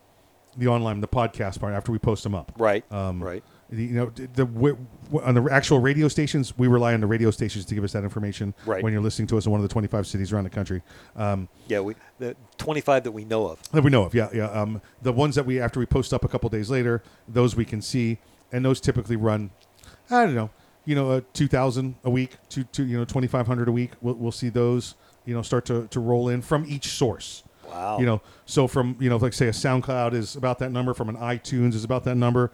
the 0.57 0.66
online 0.66 1.01
the 1.01 1.09
podcast 1.09 1.61
part 1.61 1.72
after 1.74 1.92
we 1.92 1.98
post 1.98 2.24
them 2.24 2.34
up. 2.34 2.53
Right. 2.59 2.84
Um, 2.92 3.22
right. 3.22 3.42
You 3.70 3.88
know 3.90 4.07
the, 4.11 4.26
the 4.26 4.76
on 5.22 5.34
the 5.34 5.48
actual 5.53 5.78
radio 5.78 6.09
stations, 6.09 6.59
we 6.59 6.66
rely 6.66 6.92
on 6.92 7.01
the 7.01 7.07
radio 7.07 7.30
stations 7.30 7.64
to 7.66 7.74
give 7.76 7.84
us 7.84 7.92
that 7.92 8.03
information. 8.03 8.53
Right. 8.66 8.82
When 8.82 8.92
you're 8.92 9.03
listening 9.03 9.28
to 9.28 9.38
us 9.38 9.46
in 9.46 9.53
one 9.53 9.61
of 9.61 9.68
the 9.68 9.72
25 9.72 10.09
cities 10.09 10.32
around 10.32 10.44
the 10.44 10.51
country. 10.51 10.82
Um, 11.14 11.48
Yeah, 11.68 11.80
we 11.80 11.94
the 12.18 12.34
25 12.59 13.05
that 13.05 13.12
we 13.12 13.24
know 13.24 13.46
of. 13.46 13.62
that 13.70 13.82
we 13.82 13.90
know 13.90 14.03
of, 14.03 14.12
yeah, 14.14 14.28
yeah. 14.34 14.46
Um, 14.51 14.82
the 15.03 15.12
ones 15.12 15.36
that 15.36 15.46
we 15.46 15.61
after 15.61 15.78
we 15.78 15.86
post 15.86 16.12
up 16.12 16.24
a 16.24 16.28
couple 16.28 16.48
days 16.51 16.68
later, 16.68 17.03
those 17.28 17.55
we 17.55 17.64
can 17.64 17.80
see, 17.80 18.18
and 18.53 18.64
those 18.64 18.80
typically 18.80 19.16
run, 19.16 19.51
I 20.11 20.24
don't 20.24 20.34
know, 20.34 20.51
you 20.84 20.94
know, 20.94 21.11
uh, 21.11 21.20
two 21.32 21.48
thousand 21.48 21.96
a 22.05 22.11
week, 22.11 22.36
two, 22.48 22.64
two, 22.64 22.84
you 22.84 22.98
know, 22.98 23.05
twenty 23.05 23.26
five 23.26 23.46
hundred 23.46 23.68
a 23.68 23.72
week. 23.72 23.92
We'll, 24.01 24.14
we'll 24.14 24.32
see 24.32 24.48
those, 24.48 24.94
you 25.24 25.34
know, 25.34 25.42
start 25.42 25.64
to, 25.66 25.86
to 25.88 26.01
roll 26.01 26.28
in 26.28 26.42
from 26.42 26.64
each 26.66 26.88
source. 26.88 27.44
Wow. 27.68 27.98
You 28.01 28.07
know, 28.07 28.22
so 28.46 28.66
from 28.66 28.96
you 28.98 29.09
know, 29.09 29.16
like 29.16 29.32
say 29.32 29.46
a 29.46 29.53
SoundCloud 29.53 30.14
is 30.14 30.36
about 30.36 30.59
that 30.59 30.72
number, 30.72 30.94
from 30.94 31.09
an 31.09 31.16
iTunes 31.16 31.74
is 31.74 31.84
about 31.84 32.05
that 32.05 32.16
number. 32.16 32.51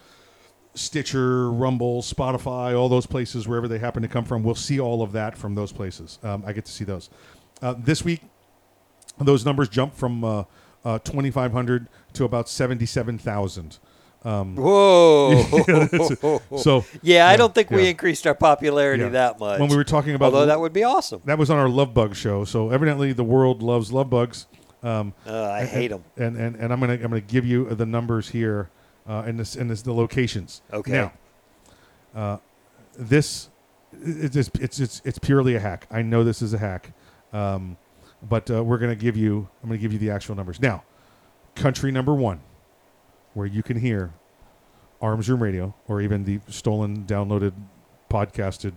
Stitcher, 0.75 1.51
Rumble, 1.51 2.03
Spotify, 2.03 2.79
all 2.79 2.91
those 2.91 3.07
places, 3.07 3.49
wherever 3.49 3.67
they 3.67 3.79
happen 3.79 4.03
to 4.03 4.09
come 4.09 4.27
from, 4.27 4.43
we'll 4.43 4.55
see 4.55 4.79
all 4.79 5.03
of 5.03 5.13
that 5.13 5.37
from 5.39 5.55
those 5.55 5.73
places. 5.73 6.19
Um, 6.23 6.45
I 6.47 6.53
get 6.53 6.67
to 6.67 6.73
see 6.73 6.85
those. 6.85 7.09
Uh, 7.63 7.75
this 7.79 8.05
week, 8.05 8.21
those 9.19 9.45
numbers 9.47 9.71
jump 9.71 9.95
from 9.95 10.23
uh, 10.23 10.45
uh, 10.85 10.99
2,500 10.99 11.89
to 12.13 12.25
about 12.25 12.49
77,000. 12.49 13.79
Um, 14.27 14.57
Whoa. 14.59 15.31
yeah, 15.69 16.39
so 16.59 16.85
yeah, 17.01 17.29
I 17.29 17.37
don't 17.37 17.55
think 17.55 17.71
we 17.71 17.89
increased 17.89 18.27
our 18.27 18.35
popularity 18.35 19.05
Yeah. 19.05 19.11
that 19.11 19.39
much. 19.39 19.61
When 19.61 19.69
we 19.69 19.77
were 19.77 19.85
talking 19.85 20.17
about, 20.17 20.27
although 20.27 20.47
that 20.47 20.59
would 20.59 20.73
be 20.73 20.83
awesome. 20.83 21.23
That 21.27 21.39
was 21.39 21.49
on 21.49 21.59
our 21.59 21.69
Love 21.69 21.95
Bug 21.95 22.17
show. 22.17 22.45
So 22.45 22.71
evidently, 22.71 23.13
the 23.13 23.23
world 23.23 23.63
loves 23.63 23.93
love 23.93 24.11
bugs. 24.11 24.47
Um, 24.83 25.15
Uh, 25.27 25.31
I 25.33 25.61
and- 25.61 25.93
them. 25.93 26.05
And, 26.17 26.37
and 26.37 26.57
and 26.57 26.73
I'm 26.73 26.81
gonna 26.81 26.95
I'm 26.95 27.03
gonna 27.03 27.21
give 27.21 27.47
you 27.47 27.67
the 27.67 27.87
numbers 27.87 28.29
here, 28.31 28.69
uh, 29.09 29.23
and 29.27 29.39
this 29.39 29.55
and 29.55 29.71
this 29.71 29.83
the 29.83 29.93
locations. 29.95 30.61
Okay. 30.73 30.93
Now, 30.93 31.13
uh, 32.15 32.37
this 32.99 33.49
it's 34.03 34.35
it's 34.37 34.51
it's 34.59 34.81
it's, 34.81 35.03
it's 35.05 35.19
purely 35.21 35.55
a 35.55 35.61
hack. 35.61 35.87
I 35.91 36.03
know 36.03 36.25
this 36.25 36.43
is 36.43 36.53
a 36.53 36.59
hack, 36.59 36.93
um, 37.33 37.77
but 38.29 38.51
uh, 38.51 38.65
we're 38.65 38.79
gonna 38.79 38.97
give 38.97 39.17
you 39.17 39.47
I'm 39.63 39.69
gonna 39.69 39.79
give 39.79 39.93
you 39.93 40.01
the 40.01 40.11
actual 40.11 40.35
numbers 40.35 40.61
now. 40.61 40.83
Country 41.55 41.93
number 41.93 42.13
one, 42.15 42.41
where 43.37 43.47
you 43.47 43.63
can 43.63 43.77
hear 43.79 44.15
Arms 45.03 45.29
Room 45.29 45.43
Radio 45.43 45.75
or 45.89 46.01
even 46.01 46.25
the 46.25 46.41
stolen, 46.49 47.05
downloaded, 47.05 47.53
podcasted, 48.11 48.73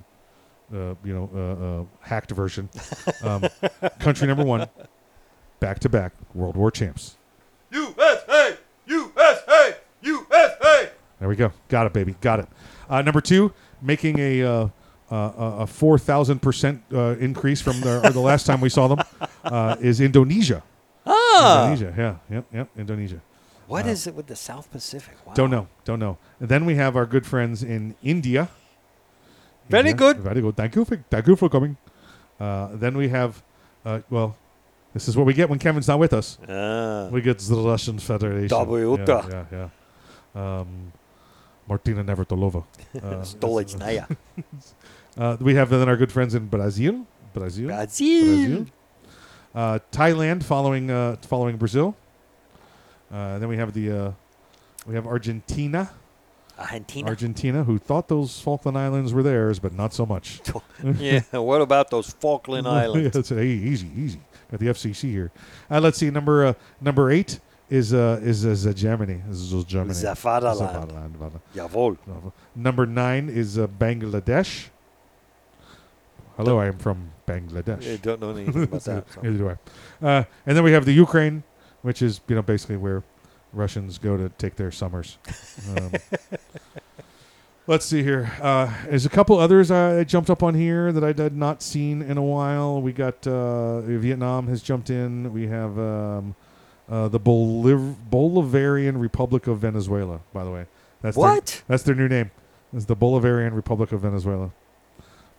uh, 0.74 0.96
you 1.02 1.14
know, 1.14 1.30
uh, 1.34 1.66
uh, 1.82 2.08
hacked 2.08 2.32
version. 2.32 2.70
Um, 3.22 3.44
country 4.00 4.28
number 4.28 4.46
one, 4.46 4.68
back 5.60 5.80
to 5.80 5.90
back 5.90 6.14
World 6.34 6.56
War 6.56 6.72
champs. 6.72 7.18
USA, 7.72 8.58
USA, 8.86 9.76
USA. 10.02 10.90
There 11.20 11.28
we 11.28 11.36
go. 11.36 11.52
Got 11.68 11.88
it, 11.88 11.94
baby. 11.94 12.16
Got 12.22 12.40
it. 12.40 12.48
Uh, 12.90 13.02
number 13.02 13.20
two, 13.20 13.52
making 13.82 14.20
a 14.20 14.44
uh, 14.44 14.68
uh, 15.12 15.32
a 15.36 15.68
four 15.68 15.98
thousand 15.98 16.42
percent 16.42 16.82
uh, 16.94 17.16
increase 17.20 17.62
from 17.62 17.82
the, 17.82 18.06
or 18.08 18.12
the 18.12 18.22
last 18.22 18.46
time 18.46 18.62
we 18.62 18.70
saw 18.70 18.88
them 18.88 19.00
uh, 19.44 19.76
is 19.82 20.00
Indonesia. 20.00 20.64
Ah. 21.06 21.72
Indonesia. 21.72 21.94
Yeah. 22.30 22.36
Yep. 22.36 22.46
Yep. 22.54 22.70
Indonesia. 22.78 23.22
What 23.70 23.86
Uh, 23.86 23.90
is 23.90 24.08
it 24.08 24.16
with 24.16 24.26
the 24.28 24.36
South 24.36 24.68
Pacific? 24.72 25.16
Wow. 25.26 25.34
Don't 25.36 25.52
know. 25.52 25.68
Don't 25.86 26.00
know. 26.00 26.18
And 26.40 26.50
then 26.50 26.66
we 26.66 26.76
have 26.76 26.96
our 26.98 27.06
good 27.06 27.26
friends 27.26 27.62
in 27.62 27.96
India. 28.02 28.50
Very 29.70 29.92
India. 29.92 29.96
good. 30.14 30.18
Very 30.30 30.42
good. 30.42 30.56
Thank 30.58 30.76
you 30.76 30.84
for 30.86 30.98
thank 31.10 31.28
you 31.28 31.36
for 31.36 31.50
coming. 31.50 31.78
Uh, 32.40 32.70
then 32.74 32.98
we 32.98 33.10
have, 33.10 33.44
uh, 33.86 34.00
well, 34.10 34.36
this 34.94 35.08
is 35.08 35.16
what 35.16 35.26
we 35.28 35.34
get 35.34 35.50
when 35.50 35.60
Kevin's 35.60 35.88
not 35.88 36.00
with 36.00 36.14
us. 36.14 36.38
Ah. 36.50 37.10
We 37.12 37.22
get 37.22 37.38
the 37.38 37.56
Russian 37.56 38.00
Federation. 38.00 38.50
Dabuta. 38.58 39.20
Yeah, 39.30 39.46
yeah, 39.52 39.70
yeah. 40.36 40.60
Um, 40.60 40.92
Martina 41.68 42.04
Navratilova. 42.04 42.64
Uh, 42.96 43.22
Stolichnaya. 43.24 44.06
uh, 45.18 45.38
we 45.40 45.54
have 45.54 45.70
then 45.70 45.88
our 45.88 45.96
good 45.98 46.12
friends 46.12 46.34
in 46.34 46.48
Brazil. 46.48 47.06
Brazil. 47.34 47.68
Brazil. 47.68 48.66
Uh, 49.54 49.78
Thailand 49.92 50.42
following 50.44 50.90
uh, 50.90 51.18
following 51.22 51.58
Brazil. 51.58 51.94
Uh, 53.12 53.40
then 53.40 53.50
we 53.50 53.58
have 53.58 53.74
the 53.74 53.92
uh, 53.92 54.12
we 54.86 54.96
have 54.96 55.08
Argentina. 55.08 55.92
Argentina. 56.58 57.08
Argentina, 57.08 57.64
who 57.64 57.78
thought 57.78 58.10
those 58.10 58.42
Falkland 58.42 58.78
Islands 58.78 59.14
were 59.14 59.24
theirs, 59.24 59.60
but 59.60 59.74
not 59.74 59.94
so 59.94 60.06
much. 60.06 60.42
yeah. 60.98 61.22
What 61.32 61.62
about 61.62 61.90
those 61.90 62.10
Falkland 62.10 62.68
Islands? 62.82 63.32
yeah. 63.32 63.38
Hey, 63.38 63.48
easy, 63.48 63.90
easy. 63.96 64.20
Got 64.52 64.60
the 64.60 64.68
FCC 64.68 65.10
here. 65.10 65.32
Uh, 65.72 65.80
let's 65.80 65.98
see. 65.98 66.10
Number 66.10 66.48
uh, 66.48 66.54
number 66.82 67.12
eight 67.12 67.40
is 67.70 67.94
uh, 67.94 68.20
is 68.22 68.44
is 68.44 68.68
uh, 68.68 68.74
Germany. 68.74 69.22
This 69.28 69.54
is 69.54 69.64
Germany. 69.64 69.94
The 69.94 70.08
Vaterland. 70.08 70.90
Vaterland, 70.90 71.12
Vaterland. 71.18 71.42
Jawohl. 71.56 72.32
Number 72.56 72.86
nine 72.86 73.30
is 73.30 73.58
uh, 73.58 73.68
Bangladesh. 73.68 74.70
Hello, 76.36 76.58
I 76.58 76.68
am 76.68 76.78
from 76.78 77.12
Bangladesh. 77.28 77.94
I 77.94 77.98
don't 77.98 78.22
know 78.22 78.32
anything 78.32 78.64
about 78.64 78.82
that, 78.84 79.12
so. 79.12 79.22
Neither 79.24 79.38
do 79.38 79.50
I. 79.50 80.06
Uh, 80.06 80.24
and 80.46 80.56
then 80.56 80.64
we 80.64 80.72
have 80.72 80.86
the 80.86 80.94
Ukraine, 80.94 81.44
which 81.82 82.02
is 82.02 82.22
you 82.28 82.36
know 82.36 82.42
basically 82.42 82.78
where 82.78 83.04
Russians 83.54 83.98
go 83.98 84.18
to 84.18 84.30
take 84.30 84.56
their 84.56 84.72
summers. 84.72 85.18
Um, 85.76 85.92
let's 87.68 87.86
see 87.86 88.04
here. 88.04 88.32
Uh, 88.42 88.74
there's 88.86 89.06
a 89.06 89.10
couple 89.10 89.40
others 89.40 89.72
I 89.72 90.04
jumped 90.04 90.30
up 90.30 90.44
on 90.44 90.56
here 90.56 90.92
that 90.92 91.04
I 91.04 91.22
had 91.22 91.36
not 91.36 91.62
seen 91.62 92.02
in 92.02 92.18
a 92.18 92.24
while. 92.24 92.82
We 92.82 92.92
got 92.92 93.26
uh, 93.26 93.82
Vietnam 93.82 94.48
has 94.48 94.62
jumped 94.62 94.90
in. 94.90 95.34
We 95.34 95.48
have 95.48 95.78
um, 95.80 96.36
uh, 96.90 97.08
the 97.08 97.20
Boliv- 97.20 97.96
Bolivarian 98.10 99.00
Republic 99.00 99.48
of 99.48 99.60
Venezuela. 99.60 100.20
By 100.34 100.44
the 100.44 100.52
way, 100.52 100.66
that's 101.02 101.16
What? 101.18 101.46
Their, 101.46 101.64
that's 101.68 101.84
their 101.84 101.96
new 101.96 102.08
name. 102.08 102.32
It's 102.74 102.86
the 102.86 102.96
Bolivarian 102.96 103.56
Republic 103.56 103.92
of 103.92 104.02
Venezuela. 104.02 104.52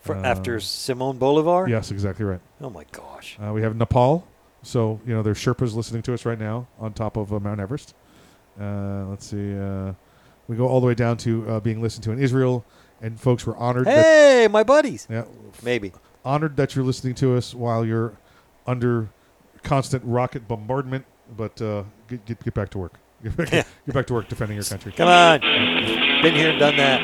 For, 0.00 0.16
after 0.16 0.58
Simon 0.60 1.18
Bolivar? 1.18 1.68
Yes, 1.68 1.90
exactly 1.90 2.24
right. 2.24 2.40
Oh 2.60 2.70
my 2.70 2.84
gosh. 2.90 3.36
Uh, 3.38 3.52
we 3.52 3.60
have 3.62 3.76
Nepal. 3.76 4.26
So, 4.62 5.00
you 5.06 5.14
know, 5.14 5.22
there's 5.22 5.38
Sherpas 5.38 5.74
listening 5.74 6.02
to 6.02 6.14
us 6.14 6.24
right 6.24 6.38
now 6.38 6.66
on 6.78 6.92
top 6.92 7.16
of 7.16 7.32
uh, 7.32 7.40
Mount 7.40 7.60
Everest. 7.60 7.94
Uh, 8.60 9.06
let's 9.08 9.26
see. 9.26 9.58
Uh, 9.58 9.92
we 10.48 10.56
go 10.56 10.68
all 10.68 10.80
the 10.80 10.86
way 10.86 10.94
down 10.94 11.16
to 11.18 11.48
uh, 11.48 11.60
being 11.60 11.80
listened 11.80 12.04
to 12.04 12.10
in 12.12 12.18
Israel. 12.18 12.64
And 13.00 13.18
folks, 13.18 13.46
we're 13.46 13.56
honored. 13.56 13.86
that- 13.86 14.04
Hey, 14.04 14.48
my 14.50 14.62
buddies. 14.62 15.06
yeah. 15.10 15.24
Maybe. 15.62 15.92
Honored 16.24 16.56
that 16.56 16.76
you're 16.76 16.84
listening 16.84 17.14
to 17.16 17.34
us 17.36 17.54
while 17.54 17.84
you're 17.86 18.18
under 18.66 19.08
constant 19.62 20.04
rocket 20.04 20.46
bombardment. 20.46 21.06
But 21.36 21.60
uh, 21.62 21.84
get, 22.08 22.24
get, 22.26 22.44
get 22.44 22.54
back 22.54 22.68
to 22.70 22.78
work. 22.78 22.94
Get 23.22 23.36
back, 23.36 23.50
get 23.50 23.94
back 23.94 24.06
to 24.06 24.14
work 24.14 24.28
defending 24.30 24.56
your 24.56 24.64
country. 24.64 24.92
Come 24.92 25.06
on. 25.06 25.40
Been 25.40 26.34
here 26.34 26.48
and 26.50 26.58
done 26.58 26.76
that. 26.78 27.00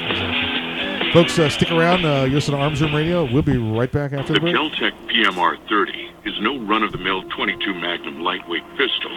Folks, 1.17 1.39
uh, 1.39 1.49
stick 1.49 1.71
around. 1.71 2.05
Uh, 2.05 2.25
you 2.25 2.35
listen 2.35 2.53
to 2.53 2.61
Arms 2.61 2.83
Room 2.83 2.95
Radio. 2.95 3.25
We'll 3.25 3.41
be 3.41 3.57
right 3.57 3.91
back 3.91 4.13
after 4.13 4.35
The 4.35 4.39
the 4.39 4.41
break. 4.41 4.55
Kel-Tec 4.55 4.93
PMR 5.09 5.57
30 5.67 6.11
is 6.27 6.39
no 6.43 6.59
run 6.67 6.83
of 6.83 6.93
the 6.93 6.99
mill 6.99 7.23
22 7.31 7.73
Magnum 7.73 8.21
lightweight 8.21 8.63
pistol, 8.77 9.11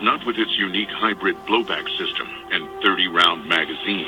not 0.00 0.24
with 0.24 0.36
its 0.36 0.56
unique 0.56 0.90
hybrid 0.90 1.34
blowback 1.48 1.88
system 1.98 2.28
and 2.52 2.68
30 2.84 3.08
round 3.08 3.48
magazine. 3.48 4.06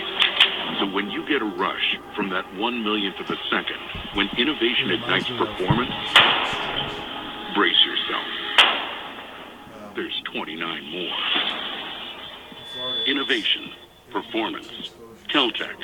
So 0.79 0.87
when 0.87 1.11
you 1.11 1.27
get 1.27 1.43
a 1.43 1.45
rush 1.45 1.99
from 2.15 2.31
that 2.31 2.47
one 2.55 2.85
millionth 2.85 3.19
of 3.19 3.29
a 3.29 3.37
second, 3.51 3.81
when 4.15 4.29
innovation 4.39 4.93
ignites 4.93 5.27
performance, 5.27 5.91
brace 7.57 7.85
yourself. 7.85 8.25
There's 9.97 10.23
29 10.33 10.85
more. 10.93 11.17
Innovation, 13.09 13.73
performance, 14.13 14.93
Kel-Tec. 15.27 15.75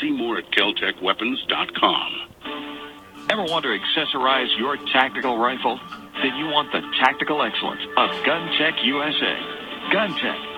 See 0.00 0.10
more 0.10 0.38
at 0.38 0.50
KelTecWeapons.com. 0.52 2.12
Ever 3.30 3.42
want 3.44 3.64
to 3.64 3.76
accessorize 3.76 4.56
your 4.58 4.76
tactical 4.92 5.38
rifle? 5.38 5.78
Then 6.22 6.36
you 6.36 6.46
want 6.46 6.70
the 6.72 6.80
tactical 6.98 7.42
excellence 7.42 7.82
of 7.96 8.10
GunTec 8.22 8.84
USA. 8.84 9.36
GunTec, 9.90 10.57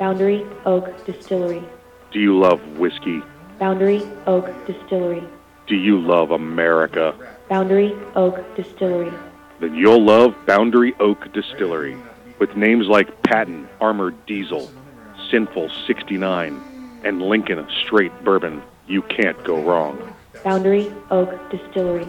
Boundary 0.00 0.46
Oak 0.64 1.04
Distillery. 1.04 1.62
Do 2.10 2.20
you 2.20 2.38
love 2.38 2.58
whiskey? 2.78 3.22
Boundary 3.58 4.02
Oak 4.26 4.46
Distillery. 4.66 5.22
Do 5.66 5.76
you 5.76 6.00
love 6.00 6.30
America? 6.30 7.14
Boundary 7.50 7.92
Oak 8.16 8.42
Distillery. 8.56 9.12
Then 9.60 9.74
you'll 9.74 10.02
love 10.02 10.34
Boundary 10.46 10.94
Oak 11.00 11.30
Distillery. 11.34 11.98
With 12.38 12.56
names 12.56 12.86
like 12.86 13.22
Patton 13.24 13.68
Armored 13.78 14.16
Diesel, 14.24 14.70
Sinful 15.30 15.70
69, 15.86 17.00
and 17.04 17.20
Lincoln 17.20 17.66
Straight 17.84 18.24
Bourbon, 18.24 18.62
you 18.86 19.02
can't 19.02 19.44
go 19.44 19.62
wrong. 19.62 20.14
Boundary 20.42 20.90
Oak 21.10 21.50
Distillery. 21.50 22.06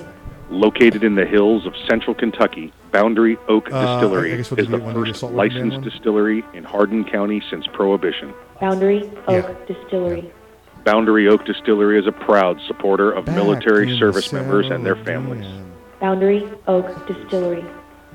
Located 0.51 1.03
in 1.03 1.15
the 1.15 1.25
hills 1.25 1.65
of 1.65 1.73
central 1.89 2.13
Kentucky, 2.13 2.73
Boundary 2.91 3.37
Oak 3.47 3.69
Uh, 3.71 4.01
Distillery 4.01 4.35
guess 4.35 4.51
what 4.51 4.59
is 4.59 4.67
did 4.67 4.73
the 4.73 4.77
you 4.79 4.83
want 4.83 4.97
to 4.97 5.03
do, 5.05 5.09
first 5.11 5.21
Salt 5.21 5.33
licensed 5.33 5.77
one? 5.77 5.81
distillery 5.83 6.43
in 6.53 6.65
Hardin 6.65 7.05
County 7.05 7.41
since 7.49 7.65
Prohibition. 7.67 8.33
Boundary 8.59 9.09
Oak 9.27 9.65
Distillery. 9.65 10.29
Boundary 10.83 11.29
Oak 11.29 11.45
Distillery 11.45 11.97
is 11.99 12.05
a 12.05 12.11
proud 12.11 12.59
supporter 12.67 13.11
of 13.11 13.25
Back 13.25 13.35
military 13.35 13.97
service 13.97 14.33
members 14.33 14.69
and 14.69 14.85
their 14.85 14.97
families. 15.05 15.45
Boundary 16.01 16.49
Oak 16.67 17.07
Distillery. 17.07 17.63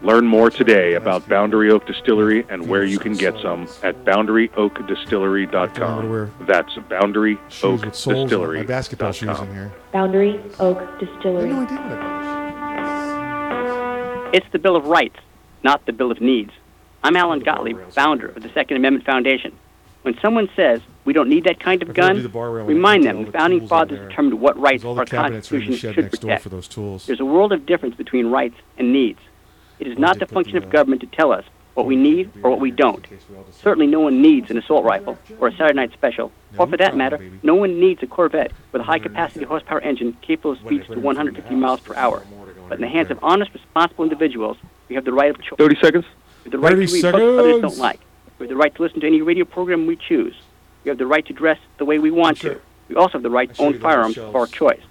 Learn 0.07 0.25
more 0.25 0.49
today 0.51 0.95
about 0.95 1.29
Boundary 1.29 1.69
Oak 1.73 1.85
Distillery 1.85 2.47
and 2.49 2.69
where 2.69 2.85
you 2.85 3.01
can 3.01 3.15
get 3.15 3.35
some 3.43 3.67
at 3.83 4.05
boundaryoakdistillery.com. 4.05 6.33
That's 6.47 6.73
Boundary 6.89 7.37
Oak 7.65 7.85
with 7.85 7.97
soles 7.97 8.07
on 8.23 8.29
Distillery. 8.29 8.59
my 8.59 8.65
basketball 8.67 9.11
shoes 9.11 9.37
in 9.41 9.53
here. 9.53 9.73
Boundary 9.91 10.41
Oak 10.61 10.79
Distillery. 11.01 11.51
It's 14.33 14.47
the 14.53 14.61
Bill 14.61 14.77
of 14.77 14.85
Rights, 14.85 15.19
not 15.65 15.85
the 15.87 15.93
Bill 15.93 16.13
of 16.13 16.21
Needs. 16.21 16.53
I'm 17.03 17.17
Alan 17.17 17.41
Gottlieb, 17.41 17.77
founder 17.91 18.29
of 18.29 18.45
the 18.45 18.49
Second 18.51 18.77
Amendment 18.77 19.05
Foundation. 19.05 19.59
When 20.03 20.17
someone 20.21 20.49
says 20.55 20.83
we 21.05 21.15
don't 21.15 21.29
need 21.29 21.43
that 21.45 21.59
kind 21.59 21.83
of 21.83 21.91
If 21.91 21.97
you 21.97 22.03
wanna 22.05 22.15
do 22.15 22.21
gun, 22.21 22.23
the 22.23 22.29
bar 22.29 22.53
rail, 22.53 22.65
we 22.65 22.75
remind 22.75 23.03
them 23.03 23.25
the 23.25 23.33
founding 23.33 23.67
fathers 23.67 23.99
determined 24.09 24.41
what 24.41 24.57
rights 24.57 24.85
our 24.85 25.05
cabinets 25.05 25.51
are 25.51 25.57
in 25.57 25.63
the 25.63 25.67
Constitution 25.67 25.95
should 25.95 26.11
protect. 26.13 26.45
for 26.45 26.49
those 26.49 26.69
tools. 26.69 27.07
There's 27.07 27.19
a 27.19 27.25
world 27.25 27.53
of 27.53 27.67
difference 27.67 27.97
between 27.97 28.27
rights 28.27 28.55
and 28.79 28.93
needs. 28.93 29.19
It 29.79 29.87
is 29.87 29.99
not 29.99 30.19
the 30.19 30.27
function 30.27 30.57
of 30.57 30.71
government 30.71 31.01
to 31.03 31.07
tell 31.07 31.33
us 31.33 31.45
what 31.75 31.87
we 31.87 31.97
need 31.97 32.31
or 32.43 32.51
what 32.51 32.61
we 32.61 32.71
don't. 32.71 33.07
Certainly, 33.53 33.89
no 33.89 34.01
one 34.01 34.23
needs 34.23 34.51
an 34.51 34.57
assault 34.57 34.85
rifle 34.85 35.19
or 35.39 35.49
a 35.49 35.53
Saturday 35.53 35.75
night 35.75 35.93
special, 35.93 36.33
or 36.57 36.67
for 36.67 36.77
that 36.79 36.97
matter, 36.97 37.19
no 37.43 37.55
one 37.55 37.79
needs 37.79 38.03
a 38.03 38.07
Corvette 38.07 38.53
with 38.73 38.81
a 38.81 38.85
high 38.85 38.99
capacity 38.99 39.45
horsepower 39.45 39.81
engine 39.81 40.17
capable 40.23 40.53
of 40.53 40.59
speeds 40.61 40.87
to 40.87 40.99
150 40.99 41.55
miles 41.55 41.81
per 41.81 41.95
hour. 41.95 42.25
But 42.69 42.77
in 42.77 42.81
the 42.81 42.89
hands 42.89 43.11
of 43.11 43.19
honest, 43.23 43.53
responsible 43.53 44.05
individuals, 44.05 44.57
we 44.89 44.95
have 44.95 45.05
the 45.05 45.13
right 45.13 45.31
of 45.31 45.41
choice. 45.43 45.59
30 45.59 45.81
seconds. 45.81 46.05
We 46.45 46.51
have 46.51 46.53
the 46.53 46.59
right 46.59 46.71
to 46.71 46.87
30 46.87 46.93
read 46.93 47.13
books 47.13 47.39
others 47.39 47.61
don't 47.61 47.79
like. 47.79 48.01
We 48.39 48.45
have 48.45 48.49
the 48.51 48.57
right 48.57 48.75
to 48.75 48.83
listen 48.83 49.01
to 49.01 49.07
any 49.07 49.21
radio 49.21 49.45
program 49.45 49.87
we 49.87 49.97
choose. 49.97 50.35
We 50.85 50.89
have 50.89 50.99
the 50.99 51.07
right 51.07 51.27
to 51.27 51.33
dress 51.33 51.59
the 51.79 51.85
way 51.85 51.99
we 51.99 52.11
want 52.11 52.41
to. 52.41 52.61
We 52.89 52.97
also 52.97 53.15
have 53.15 53.23
the 53.23 53.31
right 53.31 53.53
to 53.55 53.63
own 53.63 53.79
firearms 53.79 54.17
of 54.17 54.35
our 54.35 54.47
choice. 54.47 54.83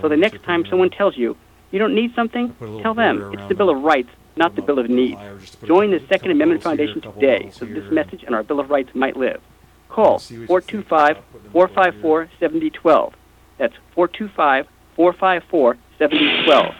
So 0.00 0.08
the 0.08 0.16
next 0.16 0.42
time 0.44 0.64
someone 0.66 0.90
tells 0.90 1.16
you 1.16 1.36
you 1.70 1.78
don't 1.78 1.94
need 1.94 2.14
something, 2.14 2.54
tell 2.82 2.94
them 2.94 3.32
it's 3.32 3.48
the 3.48 3.54
Bill 3.54 3.70
of 3.70 3.82
Rights, 3.82 4.10
not 4.36 4.54
the 4.56 4.62
Bill 4.62 4.78
of 4.78 4.88
Needs. 4.88 5.20
Join 5.64 5.90
the 5.90 6.00
Second 6.08 6.30
Amendment 6.30 6.62
Foundation 6.62 7.00
today 7.00 7.50
so 7.52 7.64
this 7.64 7.90
message 7.90 8.22
and 8.24 8.34
our 8.34 8.42
Bill 8.42 8.60
of 8.60 8.70
Rights 8.70 8.94
might 8.94 9.16
live. 9.16 9.40
Call 9.88 10.18
425 10.18 11.18
454 11.52 12.30
7012. 12.40 13.14
That's 13.58 13.74
425 13.94 14.66
454 14.96 15.76
7012. 15.98 16.74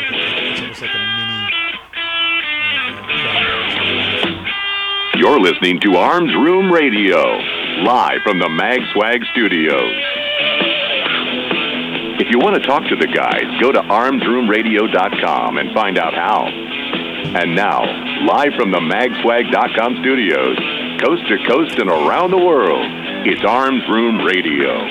It's 0.00 0.60
almost 0.60 0.82
like 0.82 0.94
a 0.94 0.98
mini. 0.98 1.28
You're 5.16 5.40
listening 5.40 5.80
to 5.80 5.96
Arms 5.96 6.32
Room 6.34 6.70
Radio, 6.70 7.18
live 7.82 8.20
from 8.22 8.38
the 8.38 8.48
Mag 8.48 8.80
Swag 8.92 9.20
Studios. 9.32 10.07
If 12.18 12.32
you 12.32 12.40
want 12.40 12.60
to 12.60 12.66
talk 12.66 12.82
to 12.88 12.96
the 12.96 13.06
guys, 13.06 13.46
go 13.60 13.70
to 13.70 13.78
armsroomradio.com 13.78 15.56
and 15.56 15.72
find 15.72 15.96
out 15.96 16.14
how. 16.14 16.46
And 16.46 17.54
now, 17.54 17.84
live 18.26 18.54
from 18.56 18.72
the 18.72 18.80
magswag.com 18.80 19.98
studios, 20.02 20.58
coast 21.00 21.22
to 21.28 21.36
coast 21.48 21.78
and 21.78 21.88
around 21.88 22.32
the 22.32 22.38
world, 22.38 22.84
it's 23.24 23.44
Arms 23.44 23.82
Room 23.88 24.24
Radio. 24.24 24.84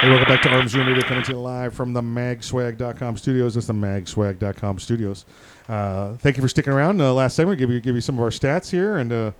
Hey, 0.00 0.08
welcome 0.08 0.26
back 0.26 0.40
to 0.44 0.48
Arms 0.48 0.74
Room 0.74 0.86
Radio, 0.86 1.02
coming 1.02 1.24
to 1.24 1.32
you 1.32 1.38
live 1.38 1.74
from 1.74 1.92
the 1.92 2.00
magswag.com 2.00 3.18
studios. 3.18 3.58
It's 3.58 3.66
the 3.66 3.74
magswag.com 3.74 4.78
studios. 4.78 5.26
Uh, 5.68 6.14
thank 6.16 6.38
you 6.38 6.42
for 6.42 6.48
sticking 6.48 6.72
around. 6.72 7.02
Uh, 7.02 7.12
last 7.12 7.36
segment, 7.36 7.58
give 7.58 7.70
you 7.70 7.80
give 7.80 7.94
you 7.94 8.00
some 8.00 8.14
of 8.14 8.22
our 8.22 8.30
stats 8.30 8.70
here, 8.70 8.96
and 8.96 9.12
uh, 9.12 9.32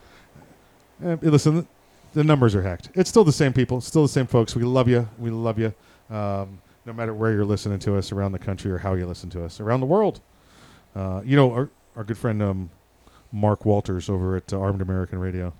eh, 1.02 1.16
listen, 1.22 1.66
the 2.16 2.24
numbers 2.24 2.54
are 2.54 2.62
hacked. 2.62 2.88
It's 2.94 3.10
still 3.10 3.24
the 3.24 3.32
same 3.32 3.52
people, 3.52 3.80
still 3.80 4.02
the 4.02 4.08
same 4.08 4.26
folks. 4.26 4.56
We 4.56 4.62
love 4.64 4.88
you. 4.88 5.08
We 5.18 5.30
love 5.30 5.58
you. 5.58 5.74
Um, 6.10 6.60
no 6.86 6.92
matter 6.92 7.12
where 7.12 7.32
you're 7.32 7.44
listening 7.44 7.78
to 7.80 7.96
us 7.98 8.10
around 8.10 8.32
the 8.32 8.38
country 8.38 8.70
or 8.72 8.78
how 8.78 8.94
you 8.94 9.06
listen 9.06 9.28
to 9.30 9.44
us 9.44 9.60
around 9.60 9.80
the 9.80 9.86
world. 9.86 10.20
Uh, 10.94 11.20
you 11.24 11.36
know, 11.36 11.52
our, 11.52 11.68
our 11.94 12.04
good 12.04 12.16
friend 12.16 12.42
um, 12.42 12.70
Mark 13.32 13.64
Walters 13.66 14.08
over 14.08 14.36
at 14.36 14.52
uh, 14.52 14.58
Armed 14.58 14.80
American 14.80 15.18
Radio. 15.18 15.52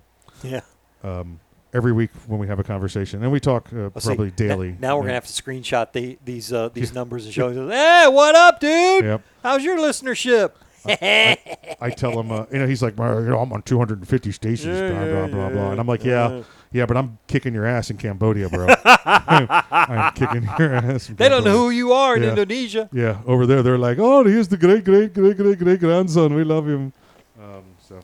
Yeah. 0.43 0.61
Um, 1.03 1.39
every 1.73 1.91
week 1.91 2.09
when 2.25 2.39
we 2.39 2.47
have 2.47 2.59
a 2.59 2.63
conversation, 2.63 3.21
and 3.23 3.31
we 3.31 3.39
talk 3.39 3.71
uh, 3.73 3.89
Let's 3.93 4.05
see, 4.05 4.09
probably 4.15 4.27
n- 4.29 4.33
daily. 4.35 4.75
Now, 4.79 4.95
we're 4.97 5.03
Yeah. 5.03 5.07
gonna 5.09 5.13
have 5.15 5.27
to 5.27 5.43
screenshot 5.43 5.91
the, 5.91 6.17
these 6.25 6.51
uh, 6.51 6.69
these 6.69 6.93
numbers 6.93 7.25
and 7.25 7.33
show 7.33 7.49
us. 7.49 7.55
Hey, 7.71 8.07
what 8.09 8.33
up, 8.35 8.59
dude? 8.59 9.03
Yep. 9.05 9.21
How's 9.43 9.63
your 9.63 9.77
listenership? 9.77 10.53
I 10.89 11.93
tell 11.95 12.19
him, 12.19 12.31
uh, 12.31 12.45
you 12.51 12.59
know, 12.59 12.67
he's 12.67 12.81
like, 12.81 12.97
you 12.97 13.03
know, 13.03 13.39
I'm 13.39 13.51
on 13.53 13.61
250 13.61 14.31
stations, 14.31 14.77
Yeah, 14.79 14.89
blah 14.89 15.05
blah 15.05 15.27
blah 15.27 15.49
blah, 15.49 15.71
and 15.71 15.79
I'm 15.79 15.87
like, 15.87 16.03
yeah, 16.03 16.43
yeah. 16.71 16.85
but 16.85 16.97
I'm 16.97 17.17
kicking 17.27 17.53
your 17.53 17.65
ass 17.65 17.89
in 17.89 17.97
Cambodia, 17.97 18.49
bro. 18.49 18.67
I'm 18.85 20.13
kicking 20.13 20.49
your 20.59 20.73
ass. 20.73 21.07
They 21.07 21.29
don't 21.29 21.43
know 21.43 21.57
who 21.57 21.69
you 21.69 21.93
are 21.93 22.15
in 22.15 22.23
Yeah. 22.23 22.29
Indonesia. 22.29 22.89
Yeah, 22.91 23.19
over 23.25 23.45
there, 23.45 23.61
they're 23.63 23.77
like, 23.77 23.97
oh, 23.99 24.23
he's 24.23 24.47
the 24.47 24.57
great, 24.57 24.83
great, 24.85 25.13
great, 25.13 25.37
great, 25.37 25.59
great 25.59 25.79
grandson. 25.79 26.33
We 26.33 26.43
love 26.43 26.67
him. 26.67 26.93
Um, 27.41 27.63
so, 27.87 27.99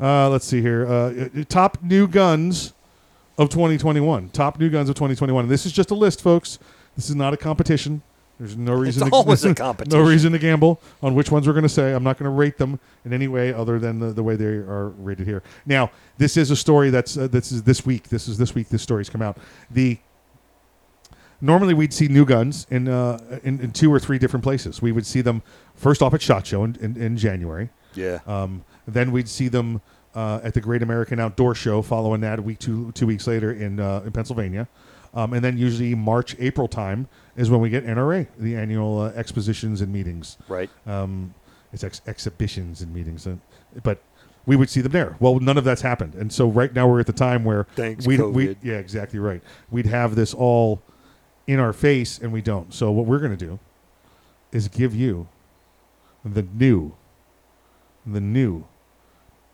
uh, 0.00 0.28
let's 0.28 0.44
see 0.46 0.60
here. 0.60 0.86
Uh, 0.86 1.28
uh, 1.40 1.44
top 1.48 1.78
new 1.82 2.06
guns 2.06 2.72
of 3.38 3.48
2021. 3.48 4.28
Top 4.30 4.58
new 4.60 4.68
guns 4.70 4.88
of 4.88 4.94
2021. 4.96 5.44
And 5.44 5.50
this 5.50 5.66
is 5.66 5.72
just 5.72 5.90
a 5.90 5.94
list, 5.94 6.22
folks. 6.22 6.58
This 6.96 7.08
is 7.10 7.16
not 7.16 7.32
a 7.34 7.36
competition. 7.36 8.02
There's 8.44 8.58
no 8.58 8.74
reason. 8.74 9.08
to, 9.08 9.14
always 9.14 9.42
a 9.46 9.54
competition. 9.54 9.98
no 9.98 10.06
reason 10.06 10.32
to 10.32 10.38
gamble 10.38 10.78
on 11.02 11.14
which 11.14 11.30
ones 11.30 11.46
we're 11.46 11.54
going 11.54 11.62
to 11.62 11.68
say. 11.68 11.94
I'm 11.94 12.04
not 12.04 12.18
going 12.18 12.30
to 12.30 12.36
rate 12.36 12.58
them 12.58 12.78
in 13.06 13.14
any 13.14 13.26
way 13.26 13.54
other 13.54 13.78
than 13.78 14.00
the, 14.00 14.12
the 14.12 14.22
way 14.22 14.36
they 14.36 14.44
are 14.44 14.90
rated 14.98 15.26
here. 15.26 15.42
Now, 15.64 15.90
this 16.18 16.36
is 16.36 16.50
a 16.50 16.56
story 16.56 16.90
that's 16.90 17.16
uh, 17.16 17.26
this 17.26 17.50
is 17.50 17.62
this 17.62 17.86
week. 17.86 18.10
This 18.10 18.28
is 18.28 18.36
this 18.36 18.54
week. 18.54 18.68
This 18.68 18.82
story's 18.82 19.08
come 19.08 19.22
out. 19.22 19.38
The 19.70 19.98
normally 21.40 21.72
we'd 21.72 21.94
see 21.94 22.06
new 22.06 22.26
guns 22.26 22.66
in, 22.70 22.86
uh, 22.86 23.40
in 23.44 23.60
in 23.60 23.70
two 23.70 23.90
or 23.90 23.98
three 23.98 24.18
different 24.18 24.44
places. 24.44 24.82
We 24.82 24.92
would 24.92 25.06
see 25.06 25.22
them 25.22 25.42
first 25.74 26.02
off 26.02 26.12
at 26.12 26.20
Shot 26.20 26.46
Show 26.46 26.64
in, 26.64 26.76
in, 26.82 27.00
in 27.00 27.16
January. 27.16 27.70
Yeah. 27.94 28.18
Um, 28.26 28.62
then 28.86 29.10
we'd 29.10 29.28
see 29.28 29.48
them 29.48 29.80
uh, 30.14 30.40
at 30.44 30.52
the 30.52 30.60
Great 30.60 30.82
American 30.82 31.18
Outdoor 31.18 31.54
Show. 31.54 31.80
Following 31.80 32.20
that, 32.20 32.40
a 32.40 32.42
week 32.42 32.58
two 32.58 32.92
two 32.92 33.06
weeks 33.06 33.26
later 33.26 33.50
in 33.50 33.80
uh, 33.80 34.02
in 34.04 34.12
Pennsylvania. 34.12 34.68
Um, 35.14 35.32
and 35.32 35.44
then 35.44 35.56
usually 35.56 35.94
March 35.94 36.36
April 36.40 36.66
time 36.68 37.08
is 37.36 37.50
when 37.50 37.60
we 37.60 37.70
get 37.70 37.84
NRA, 37.84 38.26
the 38.38 38.56
annual 38.56 39.00
uh, 39.00 39.12
expositions 39.14 39.80
and 39.80 39.92
meetings. 39.92 40.36
Right. 40.48 40.70
Um, 40.86 41.34
it's 41.72 41.82
ex- 41.82 42.02
exhibitions 42.06 42.80
and 42.82 42.94
meetings, 42.94 43.26
uh, 43.26 43.36
but 43.82 44.00
we 44.46 44.56
would 44.56 44.70
see 44.70 44.80
them 44.80 44.92
there. 44.92 45.16
Well, 45.18 45.40
none 45.40 45.58
of 45.58 45.64
that's 45.64 45.82
happened, 45.82 46.14
and 46.14 46.32
so 46.32 46.48
right 46.48 46.72
now 46.72 46.86
we're 46.86 47.00
at 47.00 47.06
the 47.06 47.12
time 47.12 47.44
where 47.44 47.66
Thanks, 47.74 48.06
we 48.06 48.18
we 48.18 48.56
yeah 48.62 48.74
exactly 48.74 49.18
right. 49.18 49.42
We'd 49.70 49.86
have 49.86 50.14
this 50.14 50.34
all 50.34 50.82
in 51.46 51.58
our 51.58 51.72
face, 51.72 52.18
and 52.18 52.32
we 52.32 52.42
don't. 52.42 52.72
So 52.72 52.92
what 52.92 53.06
we're 53.06 53.18
going 53.18 53.36
to 53.36 53.44
do 53.44 53.58
is 54.52 54.68
give 54.68 54.94
you 54.94 55.26
the 56.24 56.42
new, 56.42 56.94
the 58.06 58.20
new 58.20 58.64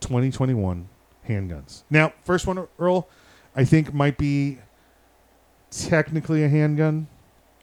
2021 0.01 0.89
handguns. 1.29 1.83
Now, 1.91 2.13
first 2.25 2.47
one, 2.47 2.67
Earl, 2.79 3.09
I 3.57 3.65
think 3.65 3.93
might 3.93 4.19
be 4.19 4.59
technically 5.71 6.45
a 6.45 6.49
handgun. 6.49 7.09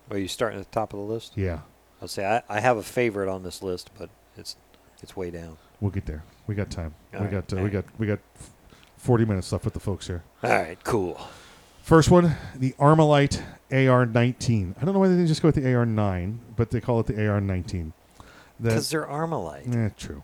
Are 0.10 0.18
you 0.18 0.28
starting 0.28 0.60
at 0.60 0.70
the 0.70 0.74
top 0.74 0.94
of 0.94 1.00
the 1.00 1.06
list? 1.06 1.34
Yeah. 1.36 1.60
I'll 2.02 2.08
say 2.08 2.26
I, 2.26 2.44
I 2.50 2.60
have 2.60 2.78
a 2.78 2.84
favorite 2.84 3.30
on 3.30 3.44
this 3.44 3.62
list, 3.62 3.90
but 3.98 4.10
it's 4.38 4.56
it's 5.02 5.16
way 5.16 5.32
down. 5.32 5.58
We'll 5.82 5.92
get 5.92 6.06
there. 6.06 6.24
We 6.48 6.56
got 6.56 6.70
time. 6.70 6.94
All 7.14 7.20
we 7.20 7.26
right, 7.26 7.32
got 7.32 7.54
uh, 7.54 7.58
all 7.58 7.64
we 7.64 7.70
right. 7.70 7.86
got 7.86 8.00
we 8.00 8.08
got 8.08 8.20
40 8.98 9.26
minutes 9.26 9.52
left 9.52 9.66
with 9.66 9.74
the 9.74 9.80
folks 9.80 10.08
here. 10.08 10.24
All 10.44 10.50
right, 10.50 10.82
cool. 10.84 11.20
First 11.82 12.12
one, 12.12 12.36
the 12.56 12.74
Armalite 12.74 13.42
AR-19. 13.72 14.76
I 14.78 14.84
don't 14.86 14.94
know 14.94 15.00
why 15.00 15.08
they 15.08 15.14
didn't 15.14 15.28
just 15.28 15.42
go 15.42 15.48
with 15.48 15.56
the 15.56 15.74
AR-9, 15.74 16.38
but 16.56 16.70
they 16.70 16.82
call 16.82 17.00
it 17.00 17.06
the 17.06 17.28
AR-19. 17.28 17.94
Because 18.62 18.90
they're 18.90 19.06
Armalite. 19.06 19.74
Eh, 19.74 19.90
true. 19.98 20.22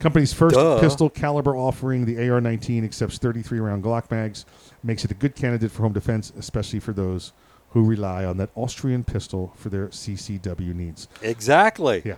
Company's 0.00 0.32
first 0.32 0.56
Duh. 0.56 0.80
pistol 0.80 1.08
caliber 1.08 1.56
offering, 1.56 2.04
the 2.04 2.16
AR-19, 2.28 2.84
accepts 2.84 3.18
33 3.18 3.60
round 3.60 3.84
Glock 3.84 4.10
mags, 4.10 4.44
makes 4.82 5.04
it 5.04 5.10
a 5.10 5.14
good 5.14 5.36
candidate 5.36 5.70
for 5.70 5.82
home 5.82 5.92
defense, 5.92 6.32
especially 6.36 6.80
for 6.80 6.92
those 6.92 7.32
who 7.74 7.84
rely 7.84 8.24
on 8.24 8.36
that 8.38 8.50
Austrian 8.54 9.04
pistol 9.04 9.52
for 9.56 9.68
their 9.68 9.88
CCW 9.88 10.74
needs. 10.74 11.08
Exactly. 11.20 12.02
Yeah. 12.04 12.14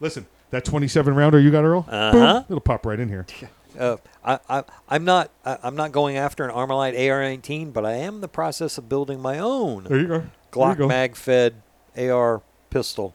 Listen, 0.00 0.26
that 0.50 0.64
27 0.64 1.14
rounder 1.14 1.38
you 1.40 1.50
got, 1.52 1.64
Earl. 1.64 1.86
Uh-huh. 1.88 2.12
boom, 2.12 2.44
it'll 2.48 2.60
pop 2.60 2.84
right 2.84 3.00
in 3.00 3.08
here. 3.08 3.26
Uh, 3.78 3.96
I, 4.22 4.38
I, 4.50 4.64
I'm 4.90 5.06
not 5.06 5.30
I, 5.46 5.56
I'm 5.62 5.74
not 5.74 5.92
going 5.92 6.18
after 6.18 6.44
an 6.44 6.50
Armalite 6.50 6.92
AR-19, 6.92 7.72
but 7.72 7.86
I 7.86 7.92
am 7.94 8.16
in 8.16 8.20
the 8.20 8.28
process 8.28 8.76
of 8.76 8.86
building 8.86 9.18
my 9.18 9.38
own 9.38 9.84
There 9.84 9.98
you 9.98 10.06
go. 10.08 10.18
There 10.18 10.22
you 10.24 10.30
Glock 10.52 10.76
go. 10.76 10.88
mag-fed 10.88 11.54
AR 11.96 12.42
pistol. 12.68 13.14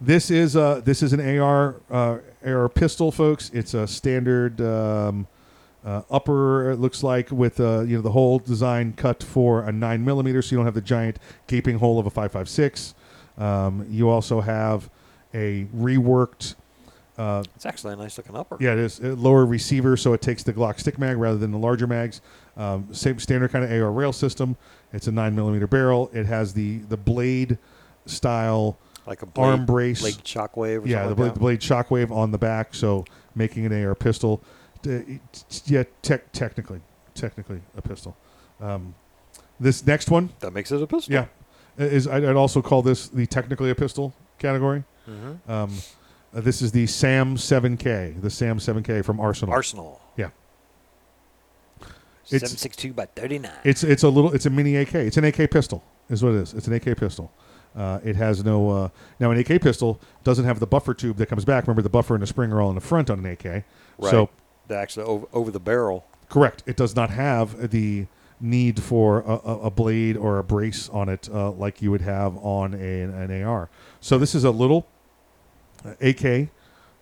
This 0.00 0.28
is 0.28 0.56
uh 0.56 0.80
this 0.84 1.04
is 1.04 1.12
an 1.12 1.38
AR 1.38 1.76
uh, 1.88 2.18
AR 2.44 2.68
pistol, 2.68 3.12
folks. 3.12 3.48
It's 3.54 3.74
a 3.74 3.86
standard 3.86 4.60
um, 4.60 5.28
uh, 5.86 6.02
upper. 6.10 6.72
It 6.72 6.76
looks 6.80 7.02
like 7.02 7.30
with 7.30 7.58
uh, 7.60 7.80
you 7.82 7.96
know 7.96 8.02
the 8.02 8.10
whole 8.10 8.38
design 8.40 8.92
cut 8.94 9.22
for 9.22 9.62
a 9.62 9.72
nine 9.72 10.04
millimeter, 10.04 10.42
so 10.42 10.50
you 10.52 10.56
don't 10.58 10.66
have 10.66 10.74
the 10.74 10.80
giant 10.82 11.18
gaping 11.46 11.78
hole 11.78 11.98
of 11.98 12.04
a 12.06 12.10
five 12.10 12.32
five 12.32 12.48
six. 12.48 12.94
Um, 13.38 13.86
you 13.88 14.08
also 14.10 14.40
have 14.42 14.90
a 15.32 15.64
reworked. 15.76 16.56
Uh, 17.18 17.42
It's 17.54 17.64
actually 17.64 17.94
a 17.94 17.96
nice 17.96 18.18
looking 18.18 18.36
upper. 18.36 18.58
yeah, 18.60 18.72
it 18.72 18.78
is 18.78 19.00
a 19.00 19.14
lower 19.14 19.46
receiver, 19.46 19.96
so 19.96 20.12
it 20.12 20.20
takes 20.20 20.42
the 20.42 20.52
Glock 20.52 20.78
stick 20.78 20.98
mag 20.98 21.16
rather 21.16 21.38
than 21.38 21.50
the 21.50 21.56
larger 21.58 21.86
mags. 21.86 22.20
Um, 22.58 22.88
same 22.92 23.18
standard 23.18 23.52
kind 23.52 23.64
of 23.64 23.70
AR 23.70 23.90
rail 23.92 24.12
system. 24.12 24.56
It's 24.92 25.06
a 25.06 25.12
nine 25.12 25.34
millimeter 25.34 25.66
barrel. 25.66 26.10
It 26.12 26.26
has 26.26 26.52
the 26.52 26.78
the 26.88 26.96
blade 26.96 27.56
style 28.06 28.78
Like 29.06 29.22
a 29.22 29.26
blade- 29.26 29.44
arm 29.44 29.66
brace, 29.66 30.00
blade 30.00 30.14
shockwave 30.24 30.84
or 30.84 30.88
yeah, 30.88 31.02
something 31.02 31.02
the 31.02 31.08
like 31.08 31.16
blade, 31.16 31.34
the 31.34 31.40
blade 31.40 31.60
shockwave 31.60 32.10
on 32.10 32.30
the 32.32 32.38
back, 32.38 32.74
so 32.74 33.04
making 33.34 33.64
an 33.66 33.72
AR 33.84 33.94
pistol. 33.94 34.42
T- 34.82 35.20
Yeah, 35.66 35.84
tech 36.02 36.32
technically, 36.32 36.80
technically 37.14 37.60
a 37.76 37.82
pistol. 37.82 38.16
Um, 38.60 38.94
this 39.60 39.86
next 39.86 40.10
one 40.10 40.30
That 40.40 40.52
makes 40.52 40.70
it 40.72 40.80
a 40.82 40.86
pistol. 40.86 41.12
yeah, 41.14 41.26
is 41.78 42.06
I'd, 42.06 42.24
I'd 42.24 42.36
also 42.36 42.60
call 42.62 42.82
this 42.82 43.08
the 43.08 43.26
technically 43.26 43.70
a 43.70 43.74
pistol 43.74 44.14
category. 44.38 44.84
Mhm. 45.08 45.48
Um, 45.48 45.72
uh, 46.34 46.40
this 46.40 46.60
is 46.62 46.72
the 46.72 46.86
SAM 46.86 47.36
7K, 47.36 48.20
the 48.20 48.30
SAM 48.30 48.58
7K 48.58 49.02
from 49.04 49.20
Arsenal. 49.20 49.54
Arsenal. 49.54 50.00
Yeah. 50.16 50.30
It's- 52.28 52.40
762 52.50 52.92
by 52.92 53.06
39. 53.06 53.50
It's 53.64 53.84
it's 53.84 54.02
a 54.02 54.08
little 54.08 54.32
it's 54.32 54.46
a 54.46 54.50
mini 54.50 54.76
AK. 54.76 54.94
It's 55.06 55.16
an 55.16 55.24
AK 55.24 55.48
pistol, 55.50 55.84
is 56.10 56.22
what 56.24 56.34
it 56.34 56.38
is. 56.42 56.54
It's 56.54 56.66
an 56.66 56.72
AK 56.74 56.96
pistol. 56.96 57.30
Uh, 57.76 58.00
it 58.02 58.16
has 58.16 58.42
no 58.44 58.70
uh, 58.70 58.88
now 59.20 59.30
an 59.30 59.38
AK 59.38 59.60
pistol 59.60 60.00
doesn't 60.24 60.44
have 60.44 60.58
the 60.58 60.66
buffer 60.66 60.92
tube 60.94 61.18
that 61.18 61.26
comes 61.26 61.44
back. 61.44 61.64
Remember 61.66 61.82
the 61.82 61.88
buffer 61.90 62.14
and 62.14 62.22
the 62.22 62.26
spring 62.26 62.52
are 62.52 62.60
all 62.60 62.70
in 62.70 62.74
the 62.74 62.80
front 62.80 63.10
on 63.10 63.20
an 63.24 63.26
AK. 63.26 63.44
right. 63.44 63.64
They're 64.68 64.78
actually 64.78 65.06
over, 65.06 65.26
over 65.32 65.50
the 65.50 65.60
barrel. 65.60 66.04
correct, 66.28 66.62
it 66.66 66.76
does 66.76 66.96
not 66.96 67.10
have 67.10 67.70
the 67.70 68.06
need 68.40 68.82
for 68.82 69.20
a, 69.20 69.66
a, 69.66 69.70
blade 69.70 70.16
or 70.16 70.38
a 70.38 70.44
brace 70.44 70.88
on 70.90 71.08
it 71.08 71.28
uh, 71.32 71.50
like 71.52 71.80
you 71.80 71.90
would 71.90 72.02
have 72.02 72.36
on 72.38 72.74
a, 72.74 73.02
an 73.02 73.42
AR. 73.42 73.70
So 74.00 74.18
this 74.18 74.34
is 74.34 74.44
a 74.44 74.50
little 74.50 74.86
uh, 75.84 75.94
AK, 76.00 76.48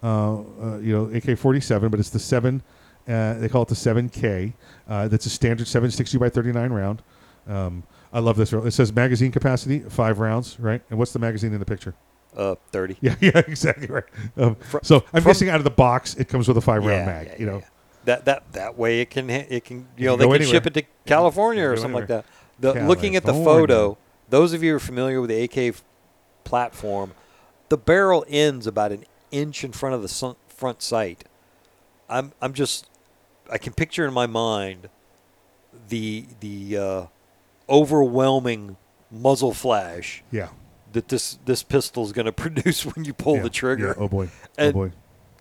uh, 0.03 0.07
uh, 0.07 0.79
you 0.79 0.93
know, 0.93 1.05
AK 1.07 1.39
forty 1.39 1.61
seven, 1.61 1.91
but 1.91 2.01
it's 2.01 2.11
the 2.11 2.19
seven. 2.19 2.63
Uh, 3.09 3.35
they 3.35 3.49
call 3.49 3.63
it 3.63 3.69
the 3.69 3.75
seven 3.75 4.09
K. 4.09 4.55
Uh, 4.89 5.09
that's 5.09 5.27
a 5.27 5.31
standard 5.31 5.67
seven 5.67 5.91
sixty 5.91 6.19
by 6.19 6.29
thirty 6.29 6.53
nine 6.53 6.73
round. 6.73 7.03
Um, 7.47 7.83
I 8.13 8.21
love 8.21 8.37
this. 8.37 8.53
It 8.53 8.71
says 8.73 8.93
magazine 8.93 9.33
capacity 9.33 9.81
five 9.81 10.19
rounds, 10.19 10.59
right? 10.61 10.83
And 10.89 10.99
what's 10.99 11.13
the 11.13 11.19
magazine 11.19 11.53
in 11.53 11.59
the 11.59 11.67
picture? 11.67 11.95
Uh, 12.37 12.57
30. 12.73 12.97
Yeah, 13.01 13.15
yeah, 13.21 13.39
exactly 13.47 13.87
right. 13.87 14.05
Um, 14.37 14.57
Fro- 14.57 14.81
so 14.83 14.97
I'm 15.13 15.23
from- 15.23 15.31
guessing 15.31 15.49
out 15.49 15.59
of 15.59 15.65
the 15.65 15.71
box, 15.71 16.15
it 16.17 16.29
comes 16.29 16.49
with 16.49 16.57
a 16.57 16.61
five 16.61 16.85
round 16.85 17.07
Yeah, 17.07 17.07
mag. 17.07 17.27
yeah, 17.29 17.37
you 17.39 17.47
know, 17.47 17.63
That 18.07 18.25
that 18.25 18.53
that 18.53 18.77
way 18.77 19.01
it 19.01 19.11
can 19.11 19.31
it 19.31 19.65
can 19.65 19.87
you 19.97 20.07
know 20.07 20.17
they 20.17 20.25
can 20.25 20.35
anywhere. 20.35 20.51
ship 20.53 20.67
it 20.67 20.75
to 20.75 20.83
California 21.07 21.65
or 21.69 21.77
something 21.77 21.95
like 22.01 22.09
that. 22.09 22.25
The 22.59 22.73
looking 22.87 23.15
at 23.17 23.25
the 23.25 23.33
photo, 23.33 23.97
those 24.29 24.53
of 24.53 24.63
you 24.63 24.71
who 24.71 24.77
are 24.77 24.81
familiar 24.81 25.21
with 25.21 25.31
the 25.31 25.43
AK 25.45 25.77
platform, 26.45 27.13
the 27.69 27.77
barrel 27.79 28.25
ends 28.29 28.67
about 28.67 28.91
an 28.93 29.05
inch 29.31 29.65
in 29.65 29.73
front 29.73 29.95
of 29.95 30.03
the 30.03 30.09
sun, 30.09 30.35
front 30.49 30.83
sight. 30.83 31.25
I'm 32.09 32.33
I'm 32.43 32.53
just 32.53 32.91
I 33.51 33.59
can 33.59 33.73
picture 33.73 34.05
in 34.07 34.13
my 34.13 34.27
mind 34.27 34.89
the 35.89 36.27
the 36.41 36.77
uh, 36.77 37.07
overwhelming 37.69 38.77
muzzle 39.11 39.53
flash. 39.55 40.23
Yeah. 40.31 40.49
That 40.95 41.09
this 41.09 41.39
this 41.45 41.63
pistol 41.63 42.03
is 42.05 42.13
going 42.13 42.27
to 42.27 42.33
produce 42.33 42.85
when 42.87 43.05
you 43.05 43.13
pull 43.15 43.37
Yeah, 43.37 43.43
the 43.43 43.51
trigger. 43.51 43.89
yeah, 43.89 43.95
oh 44.03 44.09
boy, 44.09 44.29
oh 44.59 44.73
boy. 44.73 44.93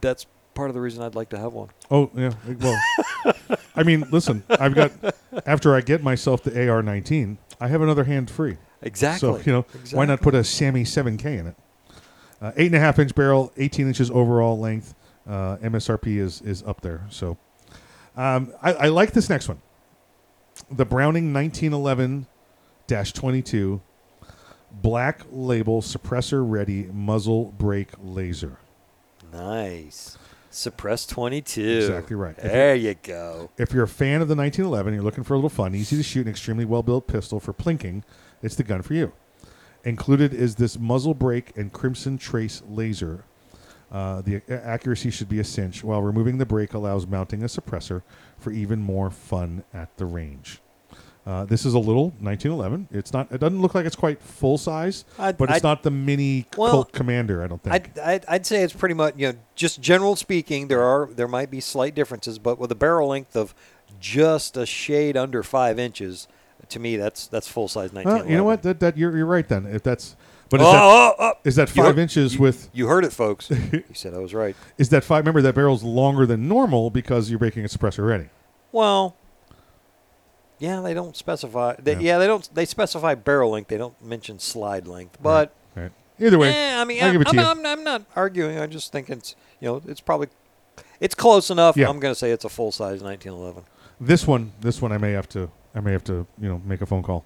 That's 0.02 0.26
part 0.54 0.70
of 0.70 0.74
the 0.76 0.82
reason 0.82 1.02
I'd 1.02 1.16
like 1.16 1.30
to 1.30 1.40
have 1.40 1.54
one. 1.54 1.70
Oh 1.90 2.12
yeah. 2.16 2.34
Well, 2.60 2.78
I 3.76 3.84
mean, 3.84 4.06
listen. 4.12 4.44
I've 4.50 4.76
got 4.76 4.92
after 5.46 5.74
I 5.76 5.82
get 5.82 6.04
myself 6.04 6.44
the 6.44 6.52
AR-19, 6.70 7.38
I 7.62 7.68
have 7.70 7.82
another 7.82 8.04
hand 8.04 8.30
free. 8.30 8.58
Exactly. 8.82 9.30
So 9.30 9.38
you 9.46 9.52
know, 9.54 9.66
why 9.92 10.04
not 10.06 10.20
put 10.22 10.36
a 10.36 10.44
Sammy 10.44 10.84
7K 10.84 11.26
in 11.40 11.48
it? 11.48 11.56
Uh, 12.42 12.52
eight 12.58 12.66
and 12.68 12.76
a 12.76 12.80
half 12.80 13.00
inch 13.00 13.16
barrel, 13.16 13.54
18 13.56 13.88
inches 13.88 14.12
overall 14.12 14.60
length. 14.60 14.94
Uh, 15.26 15.56
MSRP 15.58 16.18
is 16.18 16.42
is 16.42 16.62
up 16.64 16.82
there. 16.82 17.06
So 17.10 17.38
um, 18.18 18.52
I, 18.62 18.74
I 18.74 18.88
like 18.90 19.14
this 19.14 19.30
next 19.30 19.48
one. 19.48 19.62
The 20.70 20.84
Browning 20.86 21.32
1911-22 21.34 23.80
black 24.74 25.22
label 25.32 25.82
suppressor 25.82 26.44
ready 26.48 26.84
muzzle 26.92 27.54
brake 27.58 27.92
laser. 28.02 28.58
Nice. 29.32 30.18
Suppress 30.50 31.06
22. 31.08 31.62
Exactly 31.62 32.16
right. 32.16 32.36
If 32.38 32.44
There 32.44 32.76
you- 32.76 32.96
go. 33.02 33.50
If 33.58 33.74
you're 33.74 33.84
a 33.84 33.88
fan 33.88 34.22
of 34.22 34.28
the 34.28 34.36
1911, 34.36 34.94
you're 34.94 35.04
looking 35.04 35.24
for 35.24 35.34
a 35.34 35.38
little 35.38 35.50
fun, 35.50 35.74
easy 35.74 35.98
to 35.98 36.04
shoot, 36.04 36.22
and 36.22 36.30
extremely 36.30 36.66
well 36.66 36.84
built 36.84 37.08
pistol 37.08 37.40
for 37.40 37.54
plinking, 37.54 38.04
it's 38.44 38.56
the 38.56 38.64
gun 38.64 38.82
for 38.84 38.94
you. 38.94 39.14
Included 39.84 40.34
is 40.34 40.56
this 40.56 40.78
muzzle 40.78 41.14
brake 41.16 41.52
and 41.58 41.74
crimson 41.74 42.18
trace 42.18 42.62
laser. 42.70 43.26
Uh, 43.92 44.22
the 44.22 44.42
accuracy 44.50 45.10
should 45.12 45.30
be 45.30 45.40
a 45.40 45.44
cinch, 45.44 45.84
while 45.84 46.02
removing 46.02 46.38
the 46.38 46.46
brake 46.46 46.74
allows 46.74 47.06
mounting 47.06 47.44
a 47.44 47.48
suppressor 47.48 48.02
for 48.38 48.52
even 48.52 48.80
more 48.80 49.10
fun 49.12 49.64
at 49.74 49.96
the 49.98 50.06
range. 50.06 50.62
Uh, 51.26 51.46
this 51.46 51.66
is 51.66 51.74
a 51.74 51.80
little 51.80 52.10
1911. 52.20 52.90
It's 52.92 53.14
not. 53.14 53.32
It 53.32 53.38
doesn't 53.40 53.62
look 53.62 53.74
like 53.76 53.86
it's 53.86 53.96
quite 53.96 54.22
full 54.22 54.58
size, 54.58 55.06
I'd- 55.18 55.38
but 55.38 55.50
it's 55.50 55.58
I'd- 55.58 55.64
not 55.68 55.82
the 55.84 55.92
mini 55.92 56.46
Well, 56.58 56.72
Colt 56.72 56.92
Commander. 56.92 57.42
I 57.42 57.48
don't 57.48 57.64
think. 57.64 57.74
I'd, 57.74 58.00
I'd, 58.00 58.26
I'd 58.28 58.46
say 58.46 58.62
it's 58.64 58.74
pretty 58.74 58.96
much 58.96 59.14
you 59.18 59.32
know 59.32 59.38
just 59.56 59.80
general 59.80 60.16
speaking 60.18 60.68
there 60.68 60.84
are 60.84 61.08
there 61.14 61.28
might 61.30 61.50
be 61.50 61.62
slight 61.62 61.96
differences 61.96 62.40
but 62.40 62.60
with 62.60 62.72
a 62.72 62.76
barrel 62.76 63.08
length 63.08 63.38
of 63.38 63.56
just 64.02 64.58
a 64.58 64.66
shade 64.66 65.16
under 65.16 65.44
five 65.44 65.80
inches 65.80 66.28
to 66.70 66.80
me 66.80 66.98
that's 66.98 67.28
that's 67.28 67.48
full 67.48 67.68
size 67.70 67.94
19 67.94 68.12
Well, 68.14 68.30
you 68.30 68.36
know 68.36 68.44
what? 68.44 68.64
That, 68.64 68.80
that 68.82 68.98
you're, 68.98 69.16
you're 69.16 69.26
right 69.26 69.48
then. 69.48 69.66
If 69.66 69.84
that's 69.84 70.16
but 70.50 70.60
is, 70.60 70.68
Oh, 70.68 70.72
that, 70.74 70.82
oh, 70.84 71.16
oh. 71.20 71.34
is 71.46 71.56
that 71.56 71.70
You 71.76 71.84
five 71.84 71.96
heard- 71.96 72.02
inches 72.02 72.34
you- 72.36 72.42
with? 72.42 72.70
you 72.74 72.88
heard 72.88 73.06
it 73.06 73.14
folks 73.14 73.50
you 73.72 73.84
said 73.94 74.14
I 74.14 74.18
was 74.18 74.34
right 74.34 74.56
Is 74.78 74.90
that 74.90 75.04
five? 75.06 75.20
Remember 75.24 75.42
that 75.42 75.56
barrel's 75.56 75.84
longer 75.84 76.26
than 76.26 76.48
normal 76.50 76.90
because 76.90 77.30
you're 77.30 77.40
making 77.40 77.64
a 77.64 77.68
suppressor 77.70 78.06
ready. 78.06 78.26
well 78.74 79.16
yeah 80.64 80.80
they 80.82 80.94
don't 80.94 81.16
specify 81.18 81.76
they, 81.78 81.94
Yeah. 81.94 82.00
yeah. 82.00 82.18
they 82.20 82.28
don't 82.28 82.46
they 82.56 82.66
specify 82.66 83.14
barrel 83.16 83.52
length 83.52 83.68
they 83.68 83.78
don't 83.78 84.00
mention 84.04 84.40
slide 84.40 84.88
length 84.88 85.18
but 85.22 85.54
Right. 85.76 85.92
Either 86.20 86.38
way, 86.38 86.50
eh, 86.54 86.80
I 86.82 86.84
mean 86.86 87.02
I'll 87.02 87.08
I'm, 87.08 87.14
give 87.14 87.22
it 87.22 87.28
to 87.30 87.40
I'm, 87.40 87.60
I'm, 87.60 87.66
I'm 87.66 87.84
not 87.84 88.02
arguing 88.16 88.58
I 88.60 88.68
just 88.68 88.92
think 88.92 89.10
it's 89.10 89.36
you 89.60 89.68
know 89.68 89.82
it's 89.88 90.00
probably 90.02 90.28
it's 91.00 91.16
close 91.16 91.50
enough 91.50 91.76
Yeah. 91.76 91.90
I'm 91.90 92.00
going 92.00 92.14
to 92.14 92.20
say 92.24 92.32
it's 92.32 92.46
a 92.46 92.50
full 92.50 92.72
size 92.72 93.02
1911 93.04 93.64
This 94.00 94.26
one, 94.28 94.52
this 94.62 94.82
one, 94.82 94.92
I 94.92 94.98
may 94.98 95.12
have 95.12 95.28
to, 95.30 95.50
I 95.76 95.80
may 95.82 95.92
have 95.92 96.04
to, 96.06 96.26
you 96.42 96.50
know, 96.50 96.60
make 96.66 96.82
a 96.82 96.86
phone 96.86 97.04
call. 97.04 97.24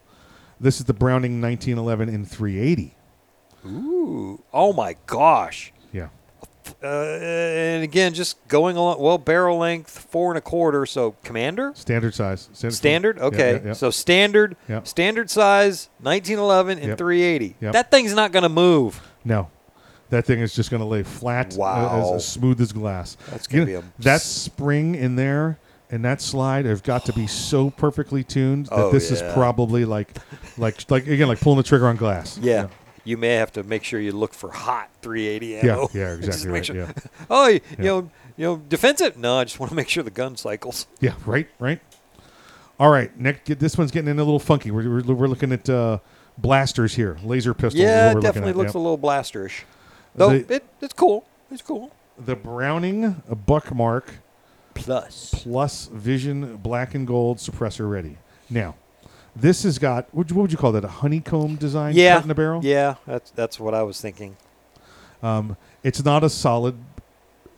This 0.60 0.80
is 0.80 0.86
the 0.86 0.94
Browning 0.94 1.42
1911 1.42 2.10
in 2.10 2.26
380. 2.26 2.96
Ooh, 3.66 4.44
oh 4.54 4.74
my 4.74 4.96
gosh. 5.06 5.72
Uh, 6.84 6.88
and 6.88 7.84
again, 7.84 8.14
just 8.14 8.46
going 8.48 8.78
along. 8.78 9.00
Well, 9.02 9.18
barrel 9.18 9.58
length 9.58 9.90
four 10.10 10.32
and 10.32 10.38
a 10.38 10.42
quarter. 10.42 10.86
So 10.86 11.16
commander 11.24 11.72
Standard 11.76 12.14
size. 12.16 12.50
Standard. 12.54 12.74
standard. 12.76 13.20
Okay, 13.20 13.74
so 13.74 13.90
standard 13.92 14.56
standard 14.84 15.30
size 15.30 15.90
1911 16.02 16.80
and 16.80 16.88
Yep. 16.90 16.98
380. 16.98 17.56
Yep. 17.62 17.74
That 17.74 17.92
thing's 17.92 18.14
not 18.14 18.32
going 18.32 18.44
to 18.44 18.50
move. 18.50 19.02
No, 19.26 19.50
that 20.10 20.26
thing 20.26 20.40
is 20.40 20.54
just 20.56 20.70
going 20.72 20.82
to 20.82 20.88
lay 20.88 21.04
flat, 21.04 21.54
uh, 21.54 21.58
Wow. 21.60 22.10
as, 22.16 22.16
as 22.24 22.28
smooth 22.28 22.62
as 22.62 22.72
glass. 22.72 23.18
That's 23.30 23.48
gonna 23.48 23.66
be 23.66 23.74
a- 23.76 23.84
that 24.00 24.22
spring 24.22 24.96
in 24.96 25.16
there 25.16 25.60
and 25.90 26.04
that 26.06 26.22
slide 26.22 26.66
have 26.66 26.84
got 26.84 27.06
to 27.06 27.14
be 27.14 27.28
so 27.28 27.70
perfectly 27.70 28.24
tuned 28.24 28.66
that 28.68 28.74
Oh, 28.74 28.92
this 28.92 29.10
yeah. 29.12 29.26
is 29.26 29.34
probably 29.34 29.86
like, 29.86 30.18
like, 30.58 30.90
like 30.92 31.08
again, 31.08 31.28
like 31.28 31.40
pulling 31.40 31.58
the 31.58 31.64
trigger 31.64 31.88
on 31.88 31.96
glass. 31.96 32.38
Yeah. 32.42 32.64
You 32.64 32.70
may 33.16 33.36
have 33.36 33.54
to 33.54 33.64
make 33.64 33.84
sure 33.86 34.00
you 34.02 34.12
look 34.12 34.34
for 34.34 34.52
hot 34.52 34.90
380 35.02 35.48
Yeah, 35.48 35.74
ammo. 35.74 35.90
yeah, 35.94 36.16
Just 36.22 36.28
exactly 36.46 36.52
right, 36.52 36.66
sure- 36.66 36.76
yeah. 36.76 36.92
oh, 37.30 37.48
you, 37.48 37.62
Yeah. 37.72 37.78
you 37.78 37.84
know, 37.86 38.10
you 38.36 38.46
know, 38.46 38.58
defensive? 38.58 39.18
No, 39.18 39.38
I 39.38 39.44
just 39.46 39.60
want 39.60 39.70
to 39.70 39.76
make 39.76 39.88
sure 39.88 40.04
the 40.04 40.12
gun 40.12 40.36
cycles. 40.36 40.88
Yeah, 41.00 41.14
right, 41.26 41.48
right. 41.60 41.80
All 42.80 42.90
right, 42.92 43.18
Nick, 43.20 43.46
get, 43.46 43.60
this 43.60 43.78
one's 43.78 43.92
getting 43.92 44.10
in 44.10 44.20
a 44.20 44.24
little 44.24 44.40
funky. 44.40 44.72
We're, 44.72 45.02
we're, 45.02 45.14
we're 45.14 45.28
looking 45.28 45.52
at 45.52 45.70
uh, 45.70 46.00
blasters 46.38 46.94
here, 46.96 47.18
laser 47.24 47.54
pistols. 47.54 47.82
Yeah, 47.82 48.12
it 48.12 48.22
definitely 48.22 48.54
looks 48.54 48.70
Yep. 48.70 48.76
a 48.76 48.80
little 48.80 48.98
blasterish. 48.98 49.62
Though 50.16 50.38
The- 50.40 50.56
it, 50.56 50.64
it's 50.82 50.94
cool. 50.94 51.26
It's 51.52 51.62
cool. 51.62 51.92
The 52.20 52.36
Browning 52.36 53.22
Buckmark 53.48 54.06
Plus 54.74 55.32
Plus 55.34 55.88
Vision 55.88 56.58
Black 56.58 56.94
and 56.94 57.08
Gold 57.08 57.38
suppressor 57.38 57.90
ready. 57.90 58.18
Now, 58.50 58.76
this 59.40 59.64
has 59.64 59.80
got 59.80 60.08
what, 60.14 60.32
what 60.32 60.44
would 60.44 60.52
you 60.52 60.58
call 60.58 60.72
that? 60.74 60.84
A 60.84 60.90
honeycomb 60.90 61.56
design 61.56 61.96
Yeah, 61.96 62.16
cut 62.16 62.24
in 62.24 62.28
the 62.28 62.36
barrel. 62.36 62.64
Yeah, 62.64 62.96
that's 63.06 63.32
that's 63.32 63.60
what 63.60 63.74
I 63.74 63.84
was 63.84 64.02
thinking. 64.02 64.38
Um, 65.22 65.58
it's 65.84 66.04
not 66.04 66.24
a 66.24 66.30
solid. 66.30 66.78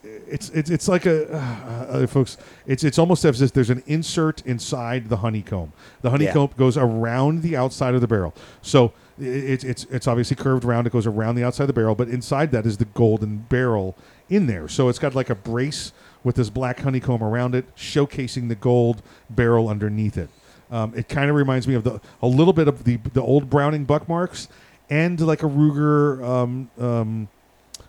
It's 0.03 0.49
it's 0.49 0.69
it's 0.69 0.87
like 0.87 1.05
a 1.05 1.33
uh, 1.33 1.37
uh, 1.37 2.07
folks. 2.07 2.37
It's 2.65 2.83
it's 2.83 2.97
almost 2.97 3.25
as 3.25 3.41
if 3.41 3.53
there's 3.53 3.69
an 3.69 3.83
insert 3.85 4.45
inside 4.45 5.09
the 5.09 5.17
honeycomb. 5.17 5.73
The 6.01 6.09
honeycomb 6.09 6.51
goes 6.57 6.77
around 6.77 7.41
the 7.41 7.57
outside 7.57 7.95
of 7.95 8.01
the 8.01 8.07
barrel. 8.07 8.33
So 8.61 8.93
it's 9.19 9.63
it's 9.63 9.85
it's 9.85 10.07
obviously 10.07 10.35
curved 10.35 10.63
around. 10.63 10.87
It 10.87 10.93
goes 10.93 11.07
around 11.07 11.35
the 11.35 11.43
outside 11.43 11.63
of 11.63 11.67
the 11.67 11.73
barrel, 11.73 11.95
but 11.95 12.07
inside 12.07 12.51
that 12.51 12.65
is 12.65 12.77
the 12.77 12.85
golden 12.85 13.39
barrel 13.49 13.97
in 14.29 14.47
there. 14.47 14.67
So 14.67 14.89
it's 14.89 14.99
got 14.99 15.15
like 15.15 15.29
a 15.29 15.35
brace 15.35 15.91
with 16.23 16.35
this 16.35 16.49
black 16.49 16.79
honeycomb 16.79 17.23
around 17.23 17.55
it, 17.55 17.73
showcasing 17.75 18.49
the 18.49 18.55
gold 18.55 19.01
barrel 19.29 19.69
underneath 19.69 20.17
it. 20.17 20.29
Um, 20.71 20.93
it 20.95 21.09
kind 21.09 21.29
of 21.29 21.35
reminds 21.35 21.67
me 21.67 21.73
of 21.73 21.83
the 21.83 21.99
a 22.21 22.27
little 22.27 22.53
bit 22.53 22.67
of 22.67 22.83
the 22.83 22.97
the 23.13 23.21
old 23.21 23.49
Browning 23.49 23.85
Buckmarks 23.85 24.47
and 24.89 25.19
like 25.19 25.41
a 25.43 25.47
Ruger 25.47 26.23
um, 26.23 26.69
um, 26.79 27.27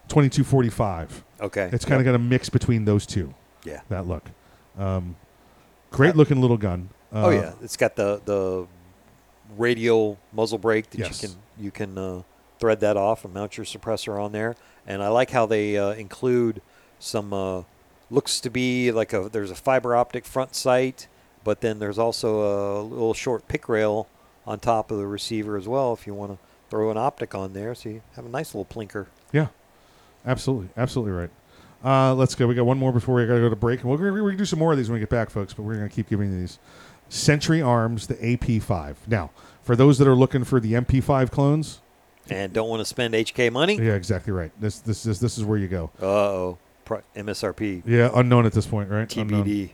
2245. 0.09 1.24
Okay. 1.40 1.70
It's 1.73 1.85
kind 1.85 2.01
of 2.01 2.05
got 2.05 2.15
a 2.15 2.19
mix 2.19 2.48
between 2.48 2.85
those 2.85 3.07
two. 3.07 3.35
Yeah. 3.65 3.81
That 3.89 4.07
look. 4.07 4.24
Um, 4.78 5.16
great 5.90 6.16
looking 6.16 6.40
little 6.40 6.57
gun. 6.57 6.90
Uh, 7.12 7.27
oh 7.27 7.31
yeah, 7.31 7.52
it's 7.62 7.77
got 7.77 7.97
the 7.97 8.20
the 8.24 8.66
radial 9.57 10.19
muzzle 10.32 10.59
brake 10.59 10.90
that 10.90 10.98
Yes. 10.98 11.23
you 11.23 11.28
can 11.28 11.36
you 11.59 11.70
can 11.70 11.98
uh, 11.98 12.23
thread 12.59 12.81
that 12.81 12.97
off 12.97 13.24
and 13.24 13.35
mount 13.35 13.57
your 13.57 13.66
suppressor 13.66 14.23
on 14.23 14.32
there. 14.32 14.57
And 14.86 15.02
I 15.02 15.09
like 15.09 15.31
how 15.31 15.47
they 15.47 15.77
uh, 15.77 15.90
include 15.93 16.62
some 16.98 17.32
uh, 17.32 17.62
looks 18.11 18.40
to 18.40 18.51
be 18.51 18.93
like 18.93 19.12
a 19.12 19.28
there's 19.28 19.51
a 19.51 19.55
fiber 19.57 19.94
optic 19.97 20.24
front 20.24 20.55
sight, 20.55 21.09
but 21.44 21.60
then 21.60 21.78
there's 21.78 21.98
also 21.98 22.80
a 22.80 22.82
little 22.82 23.14
short 23.14 23.48
pick 23.48 23.68
rail 23.68 24.08
on 24.46 24.58
top 24.58 24.90
of 24.90 24.98
the 24.98 25.06
receiver 25.06 25.56
as 25.56 25.68
well 25.68 25.92
if 25.92 26.06
you 26.06 26.14
want 26.14 26.32
to 26.32 26.38
throw 26.70 26.90
an 26.90 26.96
optic 26.96 27.34
on 27.34 27.52
there, 27.52 27.74
so 27.74 27.88
you 27.88 28.02
have 28.16 28.24
a 28.24 28.28
nice 28.28 28.54
little 28.54 28.64
plinker. 28.64 29.06
Yeah. 29.32 29.48
Absolutely. 30.26 30.68
Absolutely 30.76 31.12
right. 31.12 31.30
Uh, 31.84 32.14
let's 32.14 32.34
go. 32.34 32.46
We 32.46 32.54
got 32.54 32.66
one 32.66 32.78
more 32.78 32.92
before 32.92 33.14
we 33.14 33.26
got 33.26 33.34
to 33.34 33.40
go 33.40 33.48
to 33.48 33.56
break. 33.56 33.80
And 33.80 33.90
we're 33.90 33.96
going 33.98 34.32
to 34.32 34.36
do 34.36 34.44
some 34.44 34.58
more 34.58 34.70
of 34.72 34.78
these 34.78 34.88
when 34.88 34.94
we 34.94 35.00
get 35.00 35.08
back, 35.08 35.30
folks, 35.30 35.54
but 35.54 35.62
we're 35.62 35.76
going 35.76 35.88
to 35.88 35.94
keep 35.94 36.08
giving 36.10 36.30
these. 36.38 36.58
Century 37.08 37.60
Arms, 37.62 38.06
the 38.06 38.14
AP5. 38.16 38.96
Now, 39.08 39.30
for 39.62 39.74
those 39.74 39.98
that 39.98 40.06
are 40.06 40.14
looking 40.14 40.44
for 40.44 40.60
the 40.60 40.74
MP5 40.74 41.30
clones, 41.30 41.80
And 42.28 42.52
don't 42.52 42.68
want 42.68 42.80
to 42.80 42.84
spend 42.84 43.14
HK 43.14 43.50
money? 43.50 43.76
yeah, 43.76 43.94
exactly 43.94 44.32
right. 44.32 44.52
This 44.60 44.78
this 44.80 45.06
is 45.06 45.18
this 45.20 45.38
is 45.38 45.44
where 45.44 45.58
you 45.58 45.68
go. 45.68 45.90
Uh 46.00 46.06
oh, 46.06 46.58
MSRP. 47.16 47.82
Yeah, 47.86 48.10
unknown 48.14 48.46
at 48.46 48.52
this 48.52 48.66
point, 48.66 48.90
right? 48.90 49.14
Unknown. 49.16 49.70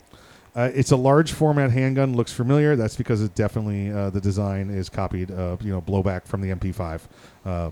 Uh, 0.57 0.71
it's 0.75 0.91
a 0.91 0.97
large 0.97 1.33
format 1.33 1.71
handgun. 1.71 2.17
Looks 2.17 2.33
familiar. 2.33 2.77
That's 2.77 2.97
because 2.97 3.21
it 3.21 3.35
definitely 3.35 3.93
uh, 3.93 4.09
the 4.09 4.21
design 4.23 4.71
is 4.71 4.89
copied. 4.89 5.31
Uh, 5.31 5.59
you 5.61 5.71
know, 5.71 5.83
blowback 5.83 6.27
from 6.27 6.41
the 6.41 6.49
MP5. 6.49 7.03
Uh, 7.45 7.71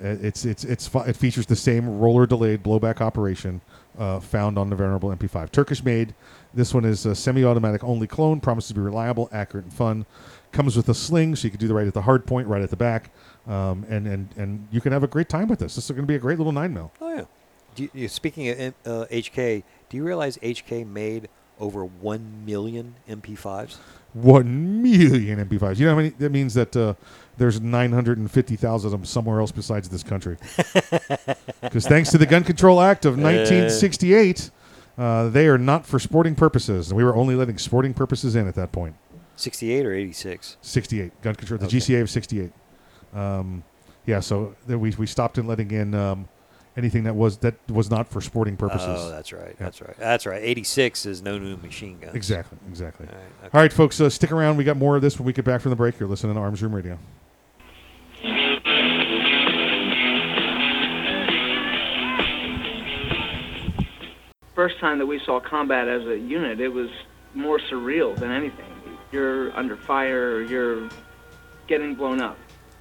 it's 0.00 0.44
it's 0.44 0.64
it's 0.64 0.86
fu- 0.86 1.00
it 1.00 1.14
features 1.16 1.46
the 1.46 1.56
same 1.56 1.98
roller 1.98 2.26
delayed 2.26 2.62
blowback 2.62 3.00
operation 3.00 3.60
uh, 3.98 4.20
found 4.20 4.58
on 4.58 4.70
the 4.70 4.76
venerable 4.76 5.10
MP5. 5.10 5.50
Turkish 5.50 5.82
made. 5.84 6.14
This 6.54 6.72
one 6.72 6.84
is 6.84 7.04
a 7.06 7.14
semi-automatic 7.14 7.84
only 7.84 8.06
clone. 8.06 8.40
Promises 8.40 8.68
to 8.68 8.74
be 8.74 8.80
reliable, 8.80 9.28
accurate, 9.32 9.64
and 9.64 9.74
fun. 9.74 10.06
Comes 10.52 10.76
with 10.76 10.88
a 10.88 10.94
sling, 10.94 11.36
so 11.36 11.44
you 11.44 11.50
can 11.50 11.60
do 11.60 11.68
the 11.68 11.74
right 11.74 11.86
at 11.86 11.94
the 11.94 12.02
hard 12.02 12.26
point, 12.26 12.48
right 12.48 12.62
at 12.62 12.70
the 12.70 12.76
back, 12.76 13.10
um, 13.46 13.84
and 13.88 14.06
and 14.06 14.28
and 14.36 14.68
you 14.70 14.80
can 14.80 14.92
have 14.92 15.02
a 15.02 15.08
great 15.08 15.28
time 15.28 15.48
with 15.48 15.58
this. 15.58 15.74
This 15.74 15.84
is 15.84 15.90
going 15.90 16.02
to 16.02 16.06
be 16.06 16.14
a 16.14 16.18
great 16.18 16.38
little 16.38 16.52
nine 16.52 16.72
mil. 16.72 16.92
Oh 17.00 17.14
yeah. 17.14 17.88
You, 17.92 18.08
speaking 18.08 18.48
of 18.48 18.74
uh, 18.86 19.04
HK, 19.10 19.62
do 19.90 19.96
you 19.98 20.04
realize 20.04 20.38
HK 20.38 20.86
made 20.86 21.28
over 21.58 21.84
one 21.84 22.44
million 22.44 22.94
MP5s? 23.08 23.76
One 24.14 24.82
million 24.82 25.38
MP5s. 25.46 25.78
You 25.78 25.86
know 25.86 25.92
how 25.92 25.96
many? 25.96 26.10
That 26.10 26.30
means 26.32 26.54
that 26.54 26.74
uh, 26.76 26.94
there's 27.36 27.60
950,000 27.60 28.86
of 28.86 28.90
them 28.92 29.04
somewhere 29.04 29.40
else 29.40 29.52
besides 29.52 29.88
this 29.88 30.02
country. 30.02 30.36
Because 31.60 31.86
thanks 31.86 32.10
to 32.12 32.18
the 32.18 32.26
Gun 32.26 32.44
Control 32.44 32.80
Act 32.80 33.04
of 33.04 33.14
1968, 33.18 34.50
Uh, 34.98 35.28
they 35.28 35.46
are 35.46 35.58
not 35.58 35.84
for 35.84 35.98
sporting 35.98 36.34
purposes. 36.34 36.88
And 36.88 36.96
we 36.96 37.04
were 37.04 37.14
only 37.14 37.34
letting 37.34 37.58
sporting 37.58 37.92
purposes 37.92 38.34
in 38.34 38.48
at 38.48 38.54
that 38.54 38.72
point. 38.72 38.94
68 39.36 39.84
or 39.84 39.92
86? 39.92 40.56
68 40.62 41.20
gun 41.20 41.34
control. 41.34 41.58
The 41.58 41.66
Okay. 41.66 41.76
GCA 41.76 42.00
of 42.00 42.08
68. 42.08 42.50
Um, 43.12 43.62
yeah, 44.06 44.20
so 44.20 44.54
we 44.66 44.90
we 44.96 45.06
stopped 45.06 45.36
in 45.36 45.46
letting 45.46 45.70
in 45.70 45.94
um, 45.94 46.28
anything 46.76 47.04
that 47.04 47.14
was 47.14 47.38
that 47.38 47.54
was 47.70 47.90
not 47.90 48.08
for 48.08 48.20
sporting 48.20 48.56
purposes. 48.56 48.88
Oh, 48.88 49.10
that's 49.10 49.32
right. 49.32 49.48
Yeah. 49.48 49.54
That's 49.58 49.80
right. 49.80 49.96
That's 49.98 50.26
right. 50.26 50.42
86 50.42 51.06
is 51.06 51.22
no 51.22 51.38
new 51.38 51.56
machine 51.56 51.98
guns. 51.98 52.14
Exactly, 52.14 52.58
exactly. 52.68 53.06
All 53.08 53.14
right, 53.14 53.24
okay. 53.44 53.58
All 53.58 53.60
right, 53.60 53.72
folks, 53.72 54.00
uh, 54.00 54.10
stick 54.10 54.32
around. 54.32 54.56
We 54.56 54.64
got 54.64 54.76
more 54.76 54.96
of 54.96 55.02
this 55.02 55.18
when 55.18 55.26
we 55.26 55.32
get 55.32 55.44
back 55.44 55.60
from 55.60 55.70
the 55.70 55.76
break. 55.76 55.98
You're 55.98 56.08
listening 56.08 56.34
to 56.34 56.40
Arms 56.40 56.62
Room 56.62 56.74
Radio. 56.74 56.98
first 64.56 64.80
time 64.80 64.98
that 64.98 65.06
we 65.06 65.20
saw 65.24 65.38
combat 65.38 65.86
as 65.86 66.06
a 66.06 66.18
unit, 66.18 66.60
it 66.60 66.68
was 66.68 66.88
more 67.34 67.60
surreal 67.70 68.18
than 68.18 68.32
anything. 68.32 68.72
You're 69.12 69.56
under 69.56 69.76
fire, 69.76 70.40
you're 70.40 70.88
getting 71.68 71.94
blown 71.94 72.20
up. 72.22 72.38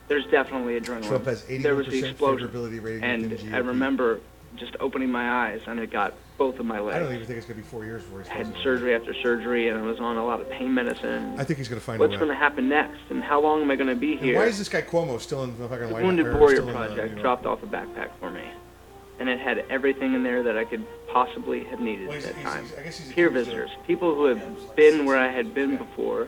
There's 0.07 0.25
definitely 0.27 0.79
adrenaline. 0.79 1.07
Trump 1.07 1.25
has 1.25 1.43
there 1.45 1.75
was 1.75 1.87
the 1.87 2.05
explosion, 2.05 2.47
favorability 2.47 2.81
rating 2.83 3.03
and 3.03 3.55
I 3.55 3.57
remember 3.57 4.19
just 4.55 4.75
opening 4.79 5.11
my 5.11 5.47
eyes, 5.49 5.61
and 5.67 5.79
it 5.79 5.91
got 5.91 6.13
both 6.37 6.59
of 6.59 6.65
my 6.65 6.79
legs. 6.79 6.95
I 6.95 6.99
don't 6.99 7.13
even 7.13 7.25
think 7.25 7.37
it's 7.37 7.45
going 7.47 7.57
to 7.57 7.63
be 7.63 7.67
four 7.69 7.83
years 7.83 8.03
before 8.03 8.21
he's 8.21 8.29
I 8.31 8.35
had 8.35 8.55
surgery 8.63 8.95
after 8.95 9.13
surgery, 9.15 9.67
and 9.67 9.77
I 9.77 9.81
was 9.81 9.99
on 9.99 10.15
a 10.17 10.25
lot 10.25 10.39
of 10.39 10.49
pain 10.49 10.73
medicine. 10.73 11.35
I 11.37 11.43
think 11.43 11.57
he's 11.57 11.67
going 11.67 11.79
to 11.81 11.85
find 11.85 12.01
out. 12.01 12.07
What's 12.07 12.17
going 12.17 12.29
to 12.29 12.35
happen 12.35 12.69
next, 12.69 12.99
and 13.09 13.21
how 13.23 13.41
long 13.41 13.61
am 13.61 13.71
I 13.71 13.75
going 13.75 13.89
to 13.89 13.95
be 13.95 14.13
And 14.13 14.21
here? 14.21 14.35
why 14.37 14.45
is 14.45 14.57
this 14.57 14.69
guy 14.69 14.81
Cuomo 14.81 15.19
still 15.19 15.43
in 15.43 15.57
the 15.57 15.67
fucking 15.67 15.89
White 15.89 16.03
Wounded 16.03 16.33
Warrior 16.39 16.57
still 16.57 16.69
in 16.69 16.73
the, 16.73 16.79
Project 16.95 17.19
dropped 17.19 17.45
off 17.45 17.63
a 17.63 17.67
backpack 17.67 18.11
for 18.19 18.29
me, 18.31 18.43
and 19.19 19.27
it 19.27 19.39
had 19.39 19.65
everything 19.69 20.13
in 20.13 20.23
there 20.23 20.41
that 20.43 20.57
I 20.57 20.63
could 20.63 20.85
possibly 21.09 21.65
have 21.65 21.81
needed 21.81 22.07
Well, 22.07 22.17
at 22.17 22.23
that 22.23 22.35
he's- 22.35 22.53
time. 22.53 22.63
he's- 22.65 22.79
I 22.79 22.83
guess 22.83 22.97
he's 22.99 23.11
Peer 23.11 23.29
visitors, 23.29 23.71
people 23.87 24.15
who 24.15 24.25
have 24.25 24.75
been 24.77 25.05
where 25.05 25.17
I 25.17 25.27
had 25.27 25.53
been 25.53 25.75
before, 25.75 26.27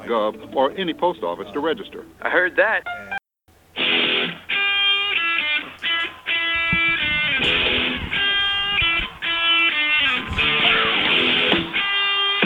Gov 0.00 0.40
uh, 0.40 0.56
or 0.56 0.72
any 0.72 0.94
post 0.94 1.22
office 1.22 1.48
to 1.52 1.60
register. 1.60 2.04
I 2.22 2.30
heard 2.30 2.56
that. 2.56 2.84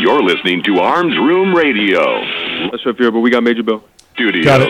You're 0.01 0.23
listening 0.23 0.63
to 0.65 0.79
Arms 0.79 1.17
Room 1.17 1.55
Radio. 1.55 2.01
Let's 2.73 2.87
up 2.87 2.97
here, 2.97 3.11
but 3.11 3.21
we 3.21 3.31
got 3.31 3.43
Major 3.43 3.63
Bill. 3.63 3.85
Studios. 4.15 4.45
Got 4.45 4.61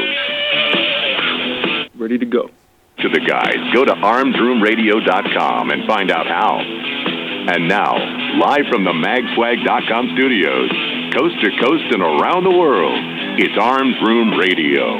Ready 1.96 2.18
to 2.18 2.26
go. 2.26 2.50
To 2.98 3.08
the 3.08 3.20
guys, 3.20 3.56
go 3.72 3.84
to 3.84 3.92
armsroomradio.com 3.92 5.70
and 5.70 5.86
find 5.86 6.10
out 6.10 6.26
how. 6.26 6.58
And 6.60 7.68
now, 7.68 7.94
live 8.38 8.66
from 8.70 8.84
the 8.84 8.92
magswag.com 8.92 10.10
studios, 10.14 10.70
coast 11.12 11.34
to 11.42 11.50
coast 11.60 11.84
and 11.92 12.02
around 12.02 12.44
the 12.44 12.56
world, 12.56 12.98
it's 13.38 13.54
Arms 13.60 13.96
Room 14.06 14.38
Radio. 14.38 14.96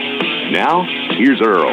Now, 0.51 0.83
here's 1.19 1.41
Earl. 1.41 1.71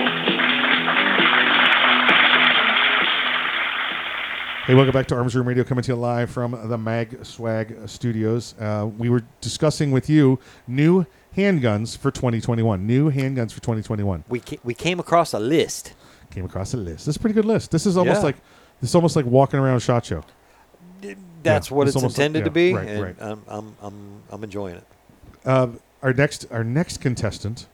Hey, 4.65 4.75
welcome 4.75 4.91
back 4.91 5.07
to 5.07 5.15
Arms 5.15 5.33
Room 5.35 5.47
Radio, 5.47 5.63
coming 5.63 5.81
to 5.83 5.93
you 5.93 5.95
live 5.95 6.29
from 6.29 6.51
the 6.69 6.77
Mag 6.77 7.23
Swag 7.25 7.77
Studios. 7.87 8.53
Uh, 8.59 8.89
we 8.97 9.09
were 9.09 9.23
discussing 9.39 9.91
with 9.91 10.09
you 10.09 10.39
new 10.67 11.05
handguns 11.35 11.97
for 11.97 12.11
2021. 12.11 12.85
New 12.85 13.09
handguns 13.09 13.53
for 13.53 13.61
2021. 13.61 14.25
We 14.27 14.39
ca- 14.41 14.59
we 14.65 14.73
came 14.73 14.99
across 14.99 15.33
a 15.33 15.39
list. 15.39 15.93
Came 16.31 16.43
across 16.45 16.73
a 16.73 16.77
list. 16.77 17.05
This 17.05 17.13
is 17.13 17.15
a 17.15 17.19
pretty 17.19 17.33
good 17.33 17.45
list. 17.45 17.71
This 17.71 17.85
is 17.85 17.95
almost 17.95 18.17
Yeah. 18.19 18.23
like 18.25 18.35
this 18.81 18.89
is 18.91 18.95
almost 18.95 19.15
like 19.15 19.25
walking 19.25 19.59
around 19.59 19.79
Shot 19.79 20.05
Show. 20.05 20.23
That's 21.47 21.69
Yeah, 21.69 21.75
what 21.77 21.87
it's, 21.87 21.95
almost 21.95 22.17
like- 22.17 22.25
intended 22.25 22.45
to 22.45 22.51
be, 22.51 22.73
Right, 22.73 22.87
and 22.87 23.01
right. 23.03 23.15
I'm, 23.19 23.41
I'm, 23.47 23.75
I'm, 23.81 24.21
I'm 24.29 24.43
enjoying 24.43 24.75
it. 24.75 24.83
Uh, 25.45 25.67
our 26.03 26.13
next 26.13 26.45
our 26.51 26.63
next 26.63 26.97
contestant. 26.99 27.67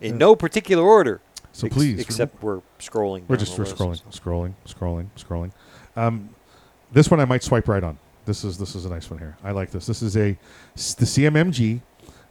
In 0.00 0.14
uh, 0.14 0.18
no 0.18 0.34
particular 0.36 0.82
order. 0.82 1.20
So 1.52 1.66
ex- 1.66 1.74
please, 1.76 2.00
except 2.00 2.42
we're 2.42 2.60
scrolling. 2.78 3.24
We're 3.28 3.36
just 3.36 3.58
we're 3.58 3.64
list. 3.64 3.76
scrolling, 3.76 4.02
scrolling, 4.10 4.54
scrolling, 4.66 5.06
scrolling. 5.18 5.52
Um, 5.96 6.30
this 6.92 7.10
one 7.10 7.20
I 7.20 7.24
might 7.26 7.42
swipe 7.42 7.68
right 7.68 7.82
on. 7.84 7.98
This 8.24 8.44
is 8.44 8.56
this 8.58 8.74
is 8.74 8.84
a 8.84 8.88
nice 8.88 9.10
one 9.10 9.18
here. 9.18 9.36
I 9.44 9.50
like 9.52 9.70
this. 9.70 9.86
This 9.86 10.02
is 10.02 10.16
a 10.16 10.38
the 10.74 11.04
CMMG, 11.04 11.80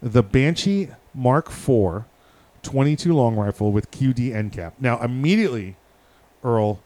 the 0.02 0.24
Banshee 0.24 0.90
Mark 1.14 1.50
IV, 1.50 2.04
22 2.64 3.14
long 3.14 3.36
rifle 3.36 3.72
with 3.72 3.92
QD 3.92 4.34
end 4.34 4.52
cap. 4.54 4.74
Now 4.80 5.00
immediately, 5.02 5.76
Earl, 6.44 6.80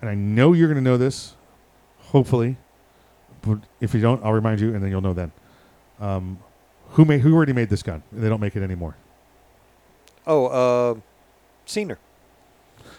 and 0.00 0.10
I 0.10 0.14
know 0.14 0.52
you're 0.52 0.68
going 0.68 0.82
to 0.82 0.90
know 0.90 0.96
this, 0.96 1.34
hopefully, 1.98 2.56
but 3.42 3.58
if 3.80 3.94
you 3.94 4.00
don't, 4.00 4.24
I'll 4.24 4.32
remind 4.32 4.60
you, 4.60 4.74
and 4.74 4.82
then 4.82 4.90
you'll 4.90 5.00
know 5.00 5.12
then. 5.14 5.32
Um, 6.00 6.38
who 6.90 7.04
made 7.04 7.20
who 7.20 7.34
already 7.34 7.52
made 7.52 7.68
this 7.68 7.82
gun? 7.82 8.02
They 8.12 8.28
don't 8.28 8.40
make 8.40 8.56
it 8.56 8.62
anymore. 8.62 8.96
Oh, 10.26 10.46
uh, 10.46 10.94
Ciener. 11.66 11.96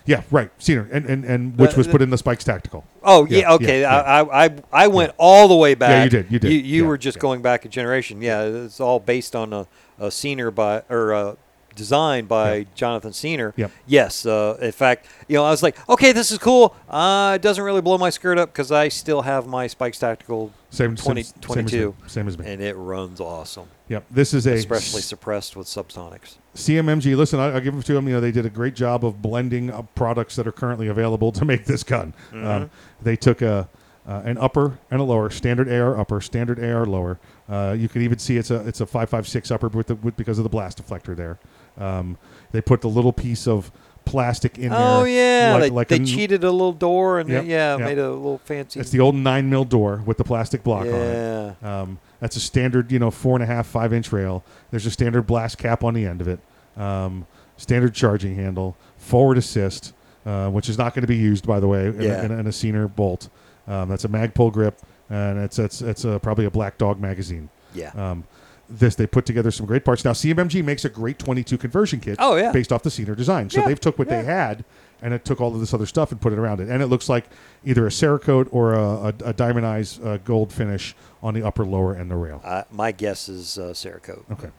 Yeah, 0.05 0.23
right. 0.31 0.49
Ciener, 0.59 0.89
and 0.91 1.05
and, 1.05 1.23
and 1.23 1.57
which 1.57 1.71
Uh, 1.71 1.77
was 1.77 1.87
put 1.87 2.01
in 2.01 2.09
the 2.09 2.17
Spikes 2.17 2.43
Tactical. 2.43 2.83
Oh 3.03 3.25
yeah, 3.25 3.53
okay. 3.53 3.81
yeah. 3.81 3.95
I, 4.01 4.21
I 4.21 4.45
I 4.45 4.49
I 4.73 4.87
went 4.87 5.13
all 5.17 5.47
the 5.47 5.55
way 5.55 5.75
back. 5.75 5.89
Yeah, 5.91 6.03
you 6.03 6.09
did, 6.09 6.31
you 6.31 6.39
did. 6.39 6.51
You, 6.51 6.59
you 6.59 6.81
Yeah, 6.83 6.87
were 6.89 6.97
just 6.97 7.19
going 7.19 7.41
back 7.41 7.63
a 7.65 7.69
generation. 7.69 8.21
Yeah, 8.21 8.41
it's 8.43 8.81
all 8.81 8.99
based 8.99 9.35
on 9.35 9.53
a, 9.53 9.67
a 9.99 10.07
Ciener 10.07 10.53
by 10.53 10.83
or 10.89 11.13
uh 11.13 11.35
designed 11.75 12.27
by 12.27 12.65
Jonathan 12.75 13.11
Ciener. 13.11 13.53
Yep. 13.55 13.71
Yes. 13.87 14.25
Uh, 14.25 14.57
in 14.61 14.71
fact, 14.71 15.07
you 15.27 15.35
know, 15.35 15.43
I 15.45 15.49
was 15.51 15.63
like, 15.63 15.77
okay, 15.89 16.11
this 16.11 16.31
is 16.31 16.37
cool. 16.37 16.75
Uh, 16.89 17.33
it 17.35 17.41
doesn't 17.41 17.63
really 17.63 17.81
blow 17.81 17.97
my 17.97 18.09
skirt 18.09 18.37
up 18.37 18.51
because 18.51 18.71
I 18.71 18.87
still 18.89 19.21
have 19.23 19.47
my 19.47 19.67
Spikes 19.67 19.99
Tactical 19.99 20.51
Same- 20.69 20.95
20, 20.95 21.23
same- 21.23 21.33
same 21.41 21.65
as 21.65 21.73
me. 21.73 21.93
Same 22.07 22.27
as 22.27 22.37
me. 22.37 22.45
and 22.47 22.61
it 22.61 22.75
runs 22.75 23.19
awesome. 23.19 23.67
Yep, 23.89 24.05
this 24.09 24.33
is 24.33 24.47
a 24.47 24.53
especially 24.53 24.99
s- 24.99 25.05
suppressed 25.05 25.55
with 25.55 25.67
subsonics. 25.67 26.35
CMMG. 26.55 27.15
Listen, 27.17 27.39
I, 27.39 27.51
I'll 27.51 27.59
give 27.61 27.75
it 27.75 27.85
to 27.85 27.93
them. 27.93 28.07
You 28.07 28.15
know, 28.15 28.21
they 28.21 28.31
did 28.31 28.45
a 28.45 28.49
great 28.49 28.75
job 28.75 29.03
of 29.05 29.21
blending 29.21 29.69
uh, 29.69 29.81
products 29.95 30.35
that 30.37 30.47
are 30.47 30.51
currently 30.51 30.87
available 30.87 31.31
to 31.33 31.43
make 31.53 31.65
this 31.65 31.83
gun. 31.83 32.13
Mhm. 32.31 32.45
Um, 32.45 32.69
they 33.01 33.15
took 33.15 33.41
a 33.41 33.67
uh, 34.05 34.21
an 34.25 34.37
upper 34.37 34.77
and 34.91 34.99
a 34.99 35.03
lower, 35.03 35.29
standard 35.29 35.71
AR 35.71 35.97
upper, 35.97 36.19
standard 36.19 36.61
AR 36.63 36.85
lower. 36.85 37.19
Uh, 37.47 37.73
you 37.77 37.87
can 37.87 38.01
even 38.01 38.19
see 38.19 38.35
it's 38.37 38.51
a 38.51 38.65
it's 38.67 38.81
a 38.81 38.85
five 38.85 39.09
five 39.09 39.27
six 39.27 39.49
upper 39.51 39.67
with 39.69 39.87
the 39.87 39.95
with, 39.95 40.15
because 40.17 40.37
of 40.37 40.43
the 40.43 40.49
blast 40.49 40.81
deflector 40.81 41.15
there. 41.15 41.37
Um, 41.77 42.17
they 42.51 42.61
put 42.61 42.81
the 42.81 42.89
little 42.89 43.13
piece 43.13 43.47
of 43.47 43.71
plastic 44.05 44.57
in 44.57 44.69
there. 44.69 44.79
Oh 44.79 45.03
yeah, 45.05 45.51
like- 45.53 45.61
they, 45.61 45.69
like 45.69 45.87
they 45.87 45.95
a- 45.97 46.05
cheated 46.05 46.43
a 46.43 46.51
little 46.51 46.73
door 46.73 47.19
and 47.19 47.29
Yep, 47.29 47.45
yeah, 47.45 47.77
yep. 47.77 47.79
made 47.79 47.97
a 47.99 48.09
little 48.11 48.37
fancy. 48.39 48.79
It's 48.79 48.89
the 48.89 48.99
old 48.99 49.15
nine 49.15 49.49
mil 49.49 49.63
door 49.65 50.01
with 50.05 50.17
the 50.17 50.23
plastic 50.23 50.63
block 50.63 50.81
on 50.81 50.87
Yeah. 50.87 51.51
it. 51.61 51.65
Um, 51.65 51.99
that's 52.19 52.35
a 52.35 52.39
standard, 52.39 52.91
you 52.91 52.99
know, 52.99 53.11
four 53.11 53.35
and 53.35 53.43
a 53.43 53.47
half, 53.47 53.65
five 53.67 53.93
inch 53.93 54.11
rail. 54.11 54.43
There's 54.71 54.85
a 54.85 54.91
standard 54.91 55.23
blast 55.23 55.57
cap 55.57 55.83
on 55.83 55.93
the 55.93 56.05
end 56.05 56.21
of 56.21 56.27
it. 56.27 56.39
Um, 56.77 57.25
standard 57.57 57.93
charging 57.93 58.35
handle, 58.35 58.75
forward 58.97 59.37
assist, 59.37 59.93
uh, 60.25 60.49
which 60.49 60.69
is 60.69 60.77
not 60.77 60.93
going 60.93 61.01
to 61.03 61.07
be 61.07 61.15
used, 61.17 61.45
by 61.47 61.59
the 61.59 61.67
way, 61.67 61.87
in, 61.87 62.01
Yeah. 62.01 62.21
a, 62.21 62.25
in, 62.25 62.31
a, 62.31 62.37
in 62.39 62.47
a 62.47 62.51
Ciener 62.51 62.93
bolt. 62.93 63.29
Um, 63.67 63.87
that's 63.89 64.03
a 64.03 64.09
Magpul 64.09 64.51
grip, 64.51 64.79
and 65.09 65.39
it's 65.39 65.57
it's 65.59 65.81
it's 65.81 66.03
a, 66.03 66.19
probably 66.19 66.43
a 66.45 66.51
Black 66.51 66.77
Dog 66.77 66.99
magazine. 66.99 67.47
Yeah. 67.73 67.91
Um, 67.95 68.25
this 68.69 68.95
they 68.95 69.05
put 69.07 69.25
together 69.25 69.51
some 69.51 69.65
great 69.65 69.83
parts. 69.85 70.03
Now 70.05 70.11
CMMG 70.13 70.63
makes 70.63 70.85
a 70.85 70.89
great 70.89 71.19
22 71.19 71.57
conversion 71.57 71.99
kit. 71.99 72.15
Oh, 72.19 72.35
yeah. 72.35 72.51
based 72.51 72.71
off 72.71 72.81
the 72.83 72.89
Cedar 72.91 73.13
design. 73.15 73.49
So 73.49 73.59
Yeah, 73.59 73.67
they've 73.67 73.79
took 73.79 73.99
what 73.99 74.07
they 74.09 74.23
had 74.23 74.63
and 75.01 75.13
it 75.13 75.25
took 75.25 75.41
all 75.41 75.53
of 75.53 75.59
this 75.59 75.73
other 75.73 75.85
stuff 75.85 76.11
and 76.13 76.21
put 76.21 76.31
it 76.31 76.39
around 76.39 76.61
it, 76.61 76.69
and 76.69 76.81
it 76.81 76.87
looks 76.87 77.09
like 77.09 77.25
either 77.65 77.85
a 77.85 77.89
Cerakote 77.89 78.47
or 78.51 78.73
a, 78.73 78.81
a, 78.81 79.07
a 79.07 79.33
diamondized 79.33 80.05
uh, 80.05 80.15
gold 80.19 80.53
finish 80.53 80.95
on 81.21 81.33
the 81.33 81.43
upper, 81.45 81.65
lower, 81.65 81.93
and 81.93 82.09
the 82.09 82.15
rail. 82.15 82.39
Uh, 82.41 82.63
my 82.71 82.93
guess 82.93 83.27
is 83.27 83.57
uh, 83.57 83.71
Cerakote. 83.73 84.23
Okay. 84.31 84.49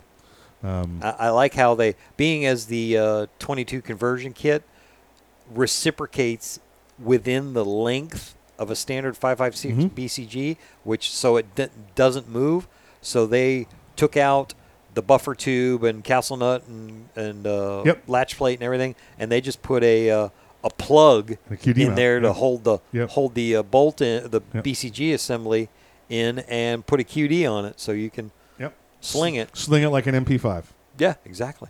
Um, 0.63 1.01
I, 1.03 1.11
I 1.19 1.29
like 1.31 1.55
how 1.55 1.75
they, 1.75 1.95
being 2.19 2.45
as 2.45 2.67
the 2.67 2.99
uh, 2.99 3.27
22 3.39 3.81
conversion 3.81 4.35
kit, 4.35 4.63
reciprocates 5.55 6.61
within 7.03 7.55
the 7.55 7.65
length 7.65 8.35
of 8.59 8.71
a 8.71 8.77
standard 8.77 9.17
556 9.17 9.75
Mm-hmm. 9.95 9.95
BCG, 9.99 10.57
which 10.85 11.11
so 11.11 11.37
it 11.37 11.55
d- 11.55 11.69
doesn't 11.95 12.29
move. 12.29 12.69
So 13.01 13.27
they 13.27 13.67
took 13.97 14.17
out 14.17 14.55
the 14.95 15.03
buffer 15.03 15.35
tube 15.35 15.83
and 15.85 16.05
castle 16.05 16.37
nut 16.37 16.63
and 16.69 17.09
and 17.17 17.47
uh, 17.47 17.83
Yep. 17.85 18.03
latch 18.07 18.37
plate 18.37 18.55
and 18.55 18.63
everything, 18.63 18.95
and 19.19 19.31
they 19.31 19.41
just 19.41 19.63
put 19.63 19.83
a 19.83 20.11
uh, 20.11 20.29
a 20.63 20.71
plug 20.71 21.37
A 21.51 21.71
in 21.71 21.95
there 21.95 22.21
to 22.21 22.29
yeah. 22.29 22.33
hold 22.33 22.65
the 22.65 22.79
Yep. 22.93 23.11
hold 23.11 23.35
the 23.35 23.57
uh, 23.57 23.63
bolt 23.63 24.01
in 24.01 24.31
the 24.31 24.41
Yep. 24.55 24.65
BCG 24.65 25.13
assembly 25.13 25.69
in 26.09 26.41
and 26.41 26.87
put 26.87 27.01
a 27.01 27.05
QD 27.05 27.51
on 27.51 27.65
it 27.65 27.81
so 27.81 27.93
you 27.93 28.11
can 28.11 28.31
Yep. 28.59 28.75
sling 29.01 29.35
it. 29.35 29.51
Sling 29.57 29.83
it 29.83 29.89
like 29.89 30.07
an 30.07 30.15
MP5. 30.15 30.65
Yeah, 30.99 31.15
exactly. 31.25 31.69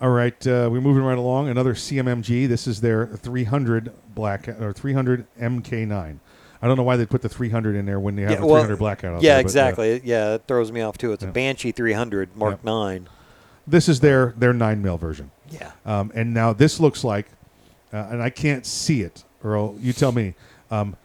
All 0.00 0.08
right, 0.10 0.46
uh, 0.46 0.68
we're 0.72 0.80
moving 0.80 1.02
right 1.02 1.18
along. 1.18 1.48
Another 1.48 1.74
CMMG. 1.74 2.46
This 2.48 2.66
is 2.66 2.80
their 2.80 3.06
300 3.06 3.92
black 4.14 4.48
or 4.48 4.72
300 4.72 5.26
MK9. 5.38 6.20
I 6.62 6.66
don't 6.68 6.76
know 6.76 6.82
why 6.82 6.96
they 6.96 7.06
put 7.06 7.22
the 7.22 7.28
300 7.28 7.74
in 7.76 7.86
there 7.86 7.98
when 8.00 8.16
they 8.16 8.22
have 8.22 8.32
a 8.32 8.36
300 8.46 8.78
blackout. 8.78 9.14
Out 9.16 9.22
yeah, 9.22 9.34
there, 9.34 9.38
but, 9.42 9.46
exactly. 9.46 10.00
yeah, 10.04 10.34
it 10.34 10.42
throws 10.46 10.70
me 10.70 10.82
off 10.82 10.98
too. 10.98 11.12
It's 11.12 11.22
Yeah. 11.22 11.30
a 11.30 11.32
Banshee 11.32 11.72
300 11.72 12.36
Mark. 12.36 12.62
9. 12.64 13.08
this 13.66 13.88
is 13.88 14.00
their 14.00 14.34
their 14.36 14.52
nine 14.52 14.82
mil 14.82 14.98
version. 14.98 15.30
Yeah. 15.50 15.72
Um, 15.86 16.12
and 16.14 16.34
now 16.34 16.52
this 16.52 16.80
looks 16.80 17.02
like, 17.04 17.26
uh, 17.92 18.08
and 18.10 18.22
I 18.22 18.30
can't 18.30 18.66
see 18.66 19.02
it, 19.02 19.24
Earl. 19.42 19.76
You 19.80 19.92
tell 19.92 20.12
me. 20.12 20.34
Um, 20.70 20.96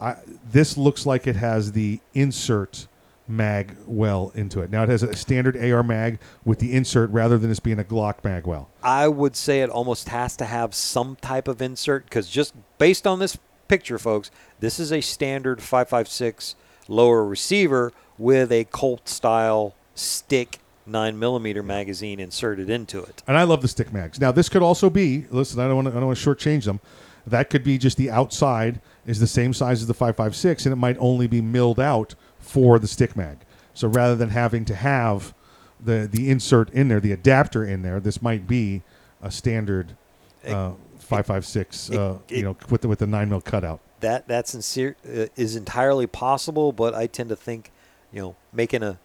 I, 0.00 0.16
this 0.50 0.78
looks 0.78 1.04
like 1.04 1.26
it 1.26 1.36
has 1.36 1.72
the 1.72 2.00
insert 2.14 2.86
mag 3.28 3.76
well 3.86 4.32
into 4.34 4.60
it. 4.60 4.70
Now 4.70 4.82
it 4.82 4.88
has 4.88 5.02
a 5.02 5.14
standard 5.14 5.56
AR 5.56 5.82
mag 5.82 6.18
with 6.44 6.58
the 6.58 6.72
insert 6.72 7.10
rather 7.10 7.36
than 7.38 7.50
this 7.50 7.60
being 7.60 7.78
a 7.78 7.84
Glock 7.84 8.24
mag 8.24 8.46
well. 8.46 8.70
I 8.82 9.08
would 9.08 9.36
say 9.36 9.60
it 9.60 9.68
almost 9.70 10.08
has 10.08 10.36
to 10.38 10.46
have 10.46 10.74
some 10.74 11.16
type 11.20 11.46
of 11.48 11.60
insert 11.62 12.04
because 12.04 12.28
just 12.30 12.54
based 12.78 13.06
on 13.06 13.18
this 13.18 13.36
picture, 13.70 14.00
folks, 14.00 14.32
this 14.58 14.80
is 14.80 14.92
a 14.92 15.00
standard 15.00 15.62
556 15.62 16.56
lower 16.88 17.24
receiver 17.24 17.92
with 18.18 18.50
a 18.50 18.64
Colt 18.64 19.08
style 19.08 19.76
stick 19.94 20.58
9 20.86 21.16
millimeter 21.16 21.62
magazine 21.62 22.18
inserted 22.18 22.68
into 22.68 23.00
it. 23.00 23.22
And 23.28 23.38
I 23.38 23.44
love 23.44 23.62
the 23.62 23.68
stick 23.68 23.92
mags. 23.92 24.20
Now 24.20 24.32
this 24.32 24.48
could 24.48 24.62
also 24.62 24.90
be. 24.90 25.24
Listen, 25.30 25.60
I 25.60 25.68
don't 25.68 25.76
want 25.76 25.86
to. 25.86 25.92
I 25.92 25.94
don't 25.94 26.06
want 26.06 26.18
to 26.18 26.28
shortchange 26.28 26.64
them. 26.64 26.80
That 27.28 27.48
could 27.48 27.62
be 27.62 27.78
just 27.78 27.96
the 27.96 28.10
outside 28.10 28.80
is 29.06 29.20
the 29.20 29.28
same 29.28 29.54
size 29.54 29.82
as 29.82 29.86
the 29.86 29.94
556, 29.94 30.66
and 30.66 30.72
it 30.72 30.76
might 30.76 30.96
only 30.98 31.28
be 31.28 31.40
milled 31.40 31.78
out 31.78 32.16
for 32.40 32.80
the 32.80 32.88
stick 32.88 33.14
mag. 33.14 33.38
So 33.72 33.86
rather 33.86 34.16
than 34.16 34.30
having 34.30 34.64
to 34.64 34.74
have 34.74 35.32
the 35.78 36.08
the 36.10 36.28
insert 36.28 36.70
in 36.70 36.88
there, 36.88 36.98
the 36.98 37.12
adapter 37.12 37.64
in 37.64 37.82
there, 37.82 38.00
this 38.00 38.20
might 38.20 38.48
be 38.48 38.82
a 39.22 39.30
standard 39.30 39.96
uh, 40.44 40.72
556. 41.10 41.90
Uh, 41.90 42.18
you 42.28 42.42
know, 42.42 42.56
with 42.70 42.82
the, 42.82 42.88
with 42.88 43.00
the 43.00 43.06
nine 43.06 43.28
mil 43.28 43.40
cutout. 43.40 43.80
That 44.00 44.28
that 44.28 44.48
sincere 44.48 44.96
uh, 45.04 45.26
is 45.36 45.56
entirely 45.56 46.06
possible, 46.06 46.72
but 46.72 46.94
I 46.94 47.06
tend 47.06 47.28
to 47.30 47.36
think, 47.36 47.70
you 48.12 48.22
know, 48.22 48.36
making 48.52 48.82
a 48.82 48.98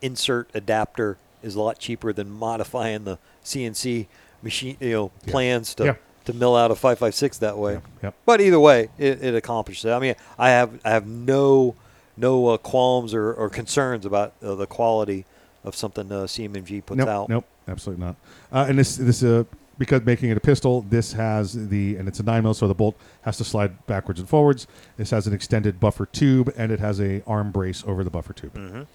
insert 0.00 0.48
adapter 0.54 1.18
is 1.42 1.54
a 1.56 1.60
lot 1.60 1.78
cheaper 1.78 2.12
than 2.12 2.30
modifying 2.30 3.04
the 3.04 3.18
CNC 3.44 4.06
machine, 4.42 4.76
you 4.80 4.92
know, 4.92 5.08
plans 5.26 5.74
to 5.74 5.84
Yeah. 5.84 5.94
to 6.26 6.32
mill 6.32 6.54
out 6.56 6.70
a 6.70 6.74
556 6.74 7.38
that 7.38 7.58
way. 7.58 7.80
Yep. 8.02 8.14
But 8.24 8.40
either 8.40 8.60
way, 8.60 8.88
it, 8.98 9.22
it 9.22 9.34
accomplishes 9.34 9.84
it. 9.84 9.90
I 9.90 9.98
mean, 9.98 10.14
I 10.38 10.50
have 10.50 10.70
I 10.84 10.90
have 10.90 11.06
no 11.06 11.74
no 12.16 12.48
uh, 12.48 12.56
qualms 12.56 13.12
or, 13.12 13.32
or 13.34 13.50
concerns 13.50 14.06
about 14.06 14.32
uh, 14.42 14.54
the 14.54 14.66
quality 14.66 15.24
of 15.64 15.74
something 15.74 16.10
uh, 16.10 16.22
CMMG 16.22 16.86
puts 16.86 16.98
nope, 16.98 17.08
out. 17.08 17.28
Nope, 17.28 17.44
absolutely 17.68 18.04
not. 18.06 18.16
Uh, 18.50 18.66
and 18.68 18.78
this 18.78 18.96
this 18.96 19.22
uh, 19.22 19.44
because 19.78 20.02
making 20.04 20.30
it 20.30 20.36
a 20.36 20.40
pistol, 20.40 20.82
this 20.82 21.12
has 21.14 21.68
the 21.68 21.96
and 21.96 22.08
it's 22.08 22.20
a 22.20 22.22
nine 22.22 22.42
mil, 22.42 22.54
so 22.54 22.66
the 22.68 22.74
bolt 22.74 22.96
has 23.22 23.36
to 23.38 23.44
slide 23.44 23.86
backwards 23.86 24.20
and 24.20 24.28
forwards. 24.28 24.66
This 24.96 25.10
has 25.10 25.26
an 25.26 25.32
extended 25.34 25.78
buffer 25.80 26.06
tube, 26.06 26.52
and 26.56 26.72
it 26.72 26.80
has 26.80 27.00
a 27.00 27.22
arm 27.26 27.50
brace 27.50 27.84
over 27.86 28.02
the 28.04 28.10
buffer 28.10 28.32
tube. 28.32 28.54
Mhm. 28.54 28.86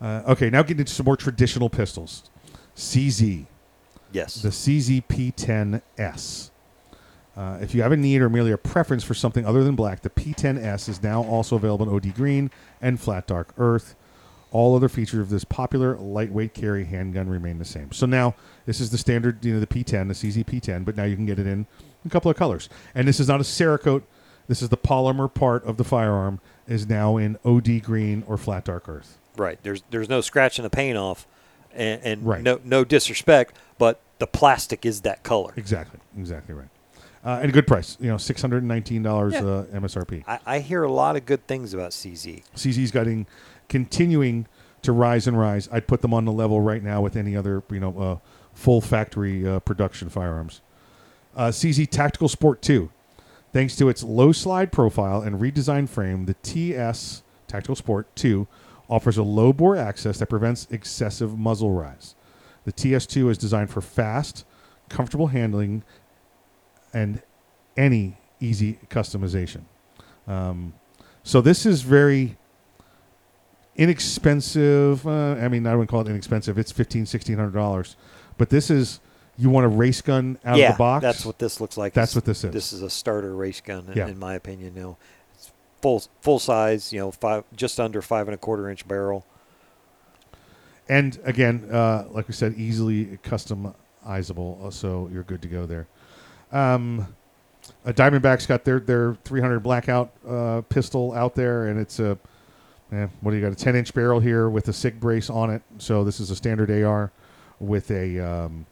Uh, 0.00 0.22
okay, 0.28 0.50
now 0.50 0.62
getting 0.62 0.80
into 0.80 0.92
some 0.92 1.06
more 1.06 1.16
traditional 1.16 1.68
pistols. 1.70 2.24
CZ. 2.76 3.46
Yes. 4.12 4.42
The 4.42 4.50
CZ 4.50 5.02
P10S. 5.08 6.50
Uh, 7.36 7.58
if 7.60 7.74
you 7.74 7.82
have 7.82 7.92
a 7.92 7.96
need 7.96 8.22
or 8.22 8.30
merely 8.30 8.50
a 8.50 8.56
preference 8.56 9.04
for 9.04 9.12
something 9.14 9.44
other 9.44 9.62
than 9.62 9.74
black, 9.74 10.00
the 10.02 10.08
P10S 10.10 10.88
is 10.88 11.02
now 11.02 11.22
also 11.22 11.56
available 11.56 11.86
in 11.88 11.94
OD 11.94 12.14
Green 12.14 12.50
and 12.80 12.98
Flat 12.98 13.26
Dark 13.26 13.52
Earth. 13.58 13.94
All 14.52 14.74
other 14.74 14.88
features 14.88 15.20
of 15.20 15.28
this 15.28 15.44
popular 15.44 15.96
lightweight 15.98 16.54
carry 16.54 16.84
handgun 16.84 17.28
remain 17.28 17.58
the 17.58 17.64
same. 17.64 17.92
So 17.92 18.06
now 18.06 18.34
this 18.66 18.80
is 18.80 18.90
the 18.90 18.98
standard, 18.98 19.44
you 19.44 19.54
know, 19.54 19.60
the 19.60 19.66
P10, 19.66 20.08
the 20.08 20.14
CZ 20.14 20.44
P10, 20.44 20.84
but 20.84 20.96
now 20.96 21.04
you 21.04 21.16
can 21.16 21.24
get 21.26 21.38
it 21.38 21.46
in 21.46 21.66
a 22.04 22.08
couple 22.10 22.30
of 22.30 22.36
colors. 22.36 22.68
And 22.94 23.08
this 23.08 23.18
is 23.20 23.28
not 23.28 23.40
a 23.40 23.44
Cerakote. 23.44 24.02
This 24.48 24.62
is 24.62 24.68
the 24.68 24.76
polymer 24.76 25.32
part 25.32 25.64
of 25.64 25.76
the 25.76 25.84
firearm 25.84 26.40
is 26.68 26.88
now 26.88 27.16
in 27.16 27.36
OD 27.44 27.82
Green 27.82 28.22
or 28.28 28.36
Flat 28.36 28.64
Dark 28.64 28.88
Earth. 28.88 29.18
Right. 29.36 29.58
There's 29.62 29.82
there's 29.90 30.08
no 30.08 30.20
scratching 30.20 30.62
the 30.62 30.70
paint 30.70 30.96
off, 30.96 31.26
and, 31.74 32.00
and 32.04 32.26
Right. 32.26 32.42
no 32.42 32.60
no 32.64 32.84
disrespect, 32.84 33.56
but 33.78 34.00
the 34.18 34.26
plastic 34.26 34.86
is 34.86 35.00
that 35.02 35.22
color. 35.22 35.52
Exactly, 35.56 36.00
exactly 36.18 36.54
right. 36.54 36.68
Uh, 37.24 37.40
and 37.42 37.50
a 37.50 37.52
good 37.52 37.66
price, 37.66 37.96
you 38.00 38.08
know, 38.08 38.16
six 38.16 38.40
hundred 38.40 38.58
and 38.58 38.68
nineteen 38.68 39.02
dollars 39.02 39.34
Yeah. 39.34 39.40
uh, 39.44 39.64
MSRP. 39.74 40.22
I, 40.28 40.38
I 40.46 40.58
hear 40.60 40.84
a 40.84 40.92
lot 40.92 41.16
of 41.16 41.26
good 41.26 41.44
things 41.48 41.74
about 41.74 41.90
CZ. 41.90 42.44
CZ's 42.54 42.92
getting 42.92 43.26
continuing 43.68 44.46
to 44.82 44.92
rise 44.92 45.26
and 45.26 45.38
rise. 45.38 45.68
I'd 45.72 45.86
put 45.88 46.02
them 46.02 46.14
on 46.14 46.24
the 46.24 46.32
level 46.32 46.60
right 46.60 46.82
now 46.82 47.00
with 47.02 47.16
any 47.16 47.36
other, 47.36 47.62
you 47.70 47.80
know, 47.80 47.98
uh, 47.98 48.16
full 48.56 48.80
factory 48.80 49.46
uh, 49.46 49.60
production 49.60 50.08
firearms. 50.08 50.62
Uh, 51.36 51.48
CZ 51.48 51.88
Tactical 51.90 52.28
Sport 52.28 52.62
2. 52.62 52.90
Thanks 53.52 53.76
to 53.76 53.88
its 53.88 54.02
low 54.02 54.32
slide 54.32 54.72
profile 54.72 55.20
and 55.20 55.38
redesigned 55.40 55.88
frame, 55.88 56.24
the 56.24 56.34
TS 56.42 57.22
Tactical 57.46 57.76
Sport 57.76 58.08
2 58.16 58.48
offers 58.88 59.18
a 59.18 59.22
low 59.22 59.52
bore 59.52 59.76
axis 59.76 60.18
that 60.18 60.26
prevents 60.26 60.66
excessive 60.70 61.38
muzzle 61.38 61.70
rise. 61.70 62.14
The 62.64 62.72
TS2 62.72 63.30
is 63.30 63.38
designed 63.38 63.70
for 63.70 63.80
fast, 63.80 64.44
comfortable 64.88 65.28
handling 65.28 65.84
and 66.94 67.22
any 67.76 68.16
easy 68.40 68.78
customization. 68.88 69.62
Um, 70.26 70.72
so 71.22 71.40
this 71.40 71.66
is 71.66 71.82
very 71.82 72.36
inexpensive. 73.76 75.06
Uh, 75.06 75.34
I 75.34 75.48
mean, 75.48 75.66
I 75.66 75.74
wouldn't 75.74 75.90
call 75.90 76.00
it 76.00 76.08
inexpensive. 76.08 76.58
It's 76.58 76.72
fifteen, 76.72 77.06
sixteen 77.06 77.36
hundred 77.36 77.54
dollars. 77.54 77.96
But 78.38 78.50
this 78.50 78.70
is 78.70 79.00
you 79.38 79.50
want 79.50 79.66
a 79.66 79.68
race 79.68 80.00
gun 80.00 80.38
out 80.44 80.56
yeah, 80.58 80.68
of 80.68 80.74
the 80.74 80.78
box. 80.78 81.02
that's 81.02 81.24
what 81.26 81.38
this 81.38 81.60
looks 81.60 81.76
like. 81.76 81.92
That's 81.92 82.12
It's- 82.12 82.16
what 82.16 82.24
this 82.24 82.44
is. 82.44 82.52
This 82.52 82.72
is 82.72 82.82
a 82.82 82.90
starter 82.90 83.34
race 83.34 83.60
gun, 83.60 83.86
in, 83.88 83.96
Yeah. 83.96 84.06
in 84.08 84.18
my 84.18 84.34
opinion. 84.34 84.74
You 84.74 84.80
know, 84.82 84.96
it's 85.34 85.50
full 85.82 86.02
full 86.20 86.38
size. 86.38 86.92
You 86.92 87.00
know, 87.00 87.10
five 87.10 87.44
just 87.54 87.78
under 87.80 88.00
five 88.02 88.28
and 88.28 88.34
a 88.34 88.38
quarter 88.38 88.68
inch 88.70 88.86
barrel. 88.88 89.24
And 90.88 91.18
again, 91.24 91.68
uh, 91.72 92.04
like 92.10 92.28
we 92.28 92.34
said, 92.34 92.54
easily 92.56 93.18
customizable. 93.24 94.64
uh, 94.66 94.70
So 94.70 95.08
you're 95.12 95.24
good 95.24 95.42
to 95.42 95.48
go 95.48 95.66
there. 95.66 95.86
Um, 96.52 97.14
uh, 97.84 97.90
Diamondback's 97.92 98.46
got 98.46 98.64
their 98.64 98.78
their 98.78 99.16
300 99.24 99.60
blackout 99.60 100.12
uh, 100.28 100.60
pistol 100.68 101.12
out 101.12 101.34
there, 101.34 101.66
and 101.66 101.80
it's 101.80 101.98
a 101.98 102.16
eh, 102.92 103.08
what 103.20 103.32
do 103.32 103.36
you 103.36 103.42
got? 103.42 103.50
A 103.52 103.56
10 103.56 103.74
inch 103.74 103.92
barrel 103.92 104.20
here 104.20 104.48
with 104.48 104.68
a 104.68 104.72
SIG 104.72 105.00
brace 105.00 105.28
on 105.28 105.50
it. 105.50 105.62
So 105.78 106.04
this 106.04 106.20
is 106.20 106.30
a 106.30 106.36
standard 106.36 106.70
AR 106.70 107.10
with 107.60 107.90
a 107.90 108.18
um, 108.20 108.66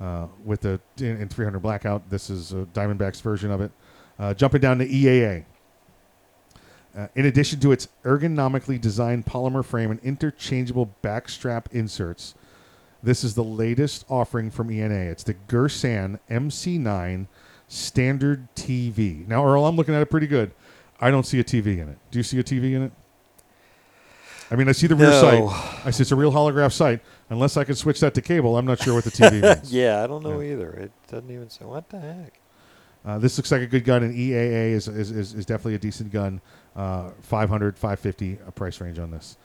uh, 0.00 0.26
with 0.44 0.64
a 0.64 0.80
in, 0.98 1.20
in 1.22 1.28
300 1.28 1.58
blackout. 1.60 2.08
This 2.10 2.30
is 2.30 2.52
a 2.52 2.66
Diamondback's 2.74 3.20
version 3.20 3.50
of 3.50 3.60
it. 3.60 3.70
Uh, 4.18 4.34
jumping 4.34 4.60
down 4.60 4.78
to 4.78 4.86
EAA. 4.86 5.44
Uh, 6.96 7.06
in 7.14 7.24
addition 7.26 7.60
to 7.60 7.70
its 7.72 7.88
ergonomically 8.04 8.80
designed 8.80 9.24
polymer 9.24 9.64
frame 9.64 9.90
and 9.92 10.00
interchangeable 10.00 10.92
backstrap 11.02 11.66
inserts, 11.72 12.34
this 13.02 13.22
is 13.22 13.34
the 13.34 13.44
latest 13.44 14.04
offering 14.10 14.50
from 14.50 14.70
ENA. 14.70 14.94
It's 15.10 15.22
the 15.22 15.34
Girsan 15.48 16.18
MC9 16.28 17.28
Standard 17.68 18.48
TV. 18.56 19.26
Now, 19.28 19.46
Earl, 19.46 19.64
I'm 19.66 19.76
looking 19.76 19.94
at 19.94 20.02
it 20.02 20.10
pretty 20.10 20.26
good. 20.26 20.50
I 21.00 21.10
don't 21.10 21.24
see 21.24 21.38
a 21.38 21.44
TV 21.44 21.78
in 21.78 21.88
it. 21.88 21.98
Do 22.10 22.18
you 22.18 22.22
see 22.24 22.38
a 22.40 22.44
TV 22.44 22.74
in 22.74 22.82
it? 22.82 22.92
I 24.50 24.56
mean, 24.56 24.68
I 24.68 24.72
see 24.72 24.88
the 24.88 24.96
rear 24.96 25.10
No. 25.10 25.20
sight. 25.48 25.86
I 25.86 25.90
see 25.92 26.02
it's 26.02 26.10
a 26.10 26.16
real 26.16 26.32
holograph 26.32 26.72
sight. 26.72 27.00
Unless 27.30 27.56
I 27.56 27.64
can 27.64 27.76
switch 27.76 28.00
that 28.00 28.12
to 28.14 28.20
cable, 28.22 28.58
I'm 28.58 28.66
not 28.66 28.82
sure 28.82 28.92
what 28.94 29.04
the 29.04 29.10
TV 29.10 29.40
means. 29.56 29.72
yeah, 29.72 30.02
I 30.02 30.06
don't 30.06 30.22
know 30.22 30.42
either. 30.42 30.70
It 30.72 30.92
doesn't 31.10 31.30
even 31.30 31.48
say 31.48 31.64
what 31.64 31.88
the 31.88 32.00
heck. 32.00 32.40
Uh, 33.04 33.18
this 33.18 33.38
looks 33.38 33.50
like 33.50 33.62
a 33.62 33.66
good 33.66 33.84
gun, 33.84 34.02
and 34.02 34.14
EAA 34.14 34.72
is, 34.72 34.86
is, 34.88 35.10
is, 35.10 35.32
is 35.34 35.46
definitely 35.46 35.74
a 35.76 35.78
decent 35.78 36.12
gun. 36.12 36.40
Uh, 36.76 37.10
500, 37.22 37.78
550, 37.78 38.38
a 38.46 38.50
price 38.52 38.80
range 38.80 38.98
on 38.98 39.10
this. 39.10 39.38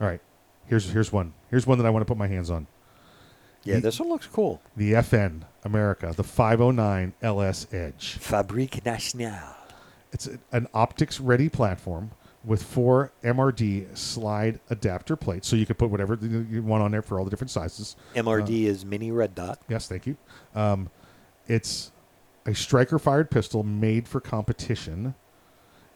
All 0.00 0.06
right, 0.06 0.20
here's 0.66 0.90
here's 0.90 1.10
one. 1.12 1.32
Here's 1.50 1.66
one 1.66 1.78
that 1.78 1.86
I 1.86 1.90
want 1.90 2.02
to 2.02 2.04
put 2.06 2.18
my 2.18 2.26
hands 2.28 2.50
on. 2.50 2.66
Yeah, 3.64 3.76
The- 3.76 3.80
this 3.82 4.00
one 4.00 4.08
looks 4.10 4.26
cool. 4.26 4.60
The 4.76 4.92
FN 4.94 5.42
America, 5.64 6.12
the 6.16 6.24
509 6.24 7.14
LS 7.22 7.66
Edge. 7.72 8.16
Fabrique 8.18 8.84
Nationale. 8.84 9.56
It's 10.12 10.26
a- 10.26 10.38
an 10.52 10.66
optics 10.74 11.20
ready 11.20 11.48
platform 11.48 12.10
with 12.44 12.62
four 12.62 13.12
MRD 13.22 13.96
slide 13.96 14.60
adapter 14.70 15.14
plates, 15.16 15.46
so 15.46 15.56
you 15.56 15.66
can 15.66 15.76
put 15.76 15.90
whatever 15.90 16.14
you 16.20 16.62
want 16.62 16.82
on 16.82 16.90
there 16.90 17.02
for 17.02 17.18
all 17.18 17.24
the 17.24 17.30
different 17.30 17.50
sizes. 17.50 17.96
MRD 18.14 18.64
Uh, 18.66 18.70
is 18.70 18.84
mini 18.84 19.10
red 19.12 19.34
dot. 19.34 19.58
Yes, 19.68 19.86
thank 19.88 20.06
you. 20.06 20.16
Um, 20.54 20.88
it's 21.46 21.92
a 22.46 22.54
striker 22.54 22.98
fired 22.98 23.30
pistol 23.30 23.62
made 23.62 24.08
for 24.08 24.20
competition. 24.20 25.14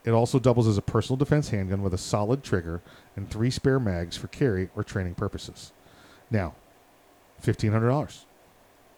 It 0.03 0.11
also 0.11 0.37
doubles 0.37 0.67
as 0.67 0.77
a 0.77 0.83
personal 0.83 1.17
defense 1.17 1.49
handgun 1.49 1.81
with 1.81 1.93
a 1.93 1.97
solid 1.97 2.43
trigger 2.43 2.81
and 3.15 3.27
three 3.27 3.49
spare 3.49 3.79
mags 3.79 4.15
for 4.15 4.27
carry 4.27 4.69
or 4.75 4.83
training 4.83 5.15
purposes. 5.15 5.71
Now, 6.29 6.53
fifteen 7.39 7.71
hundred 7.71 7.87
dollars. 7.89 8.25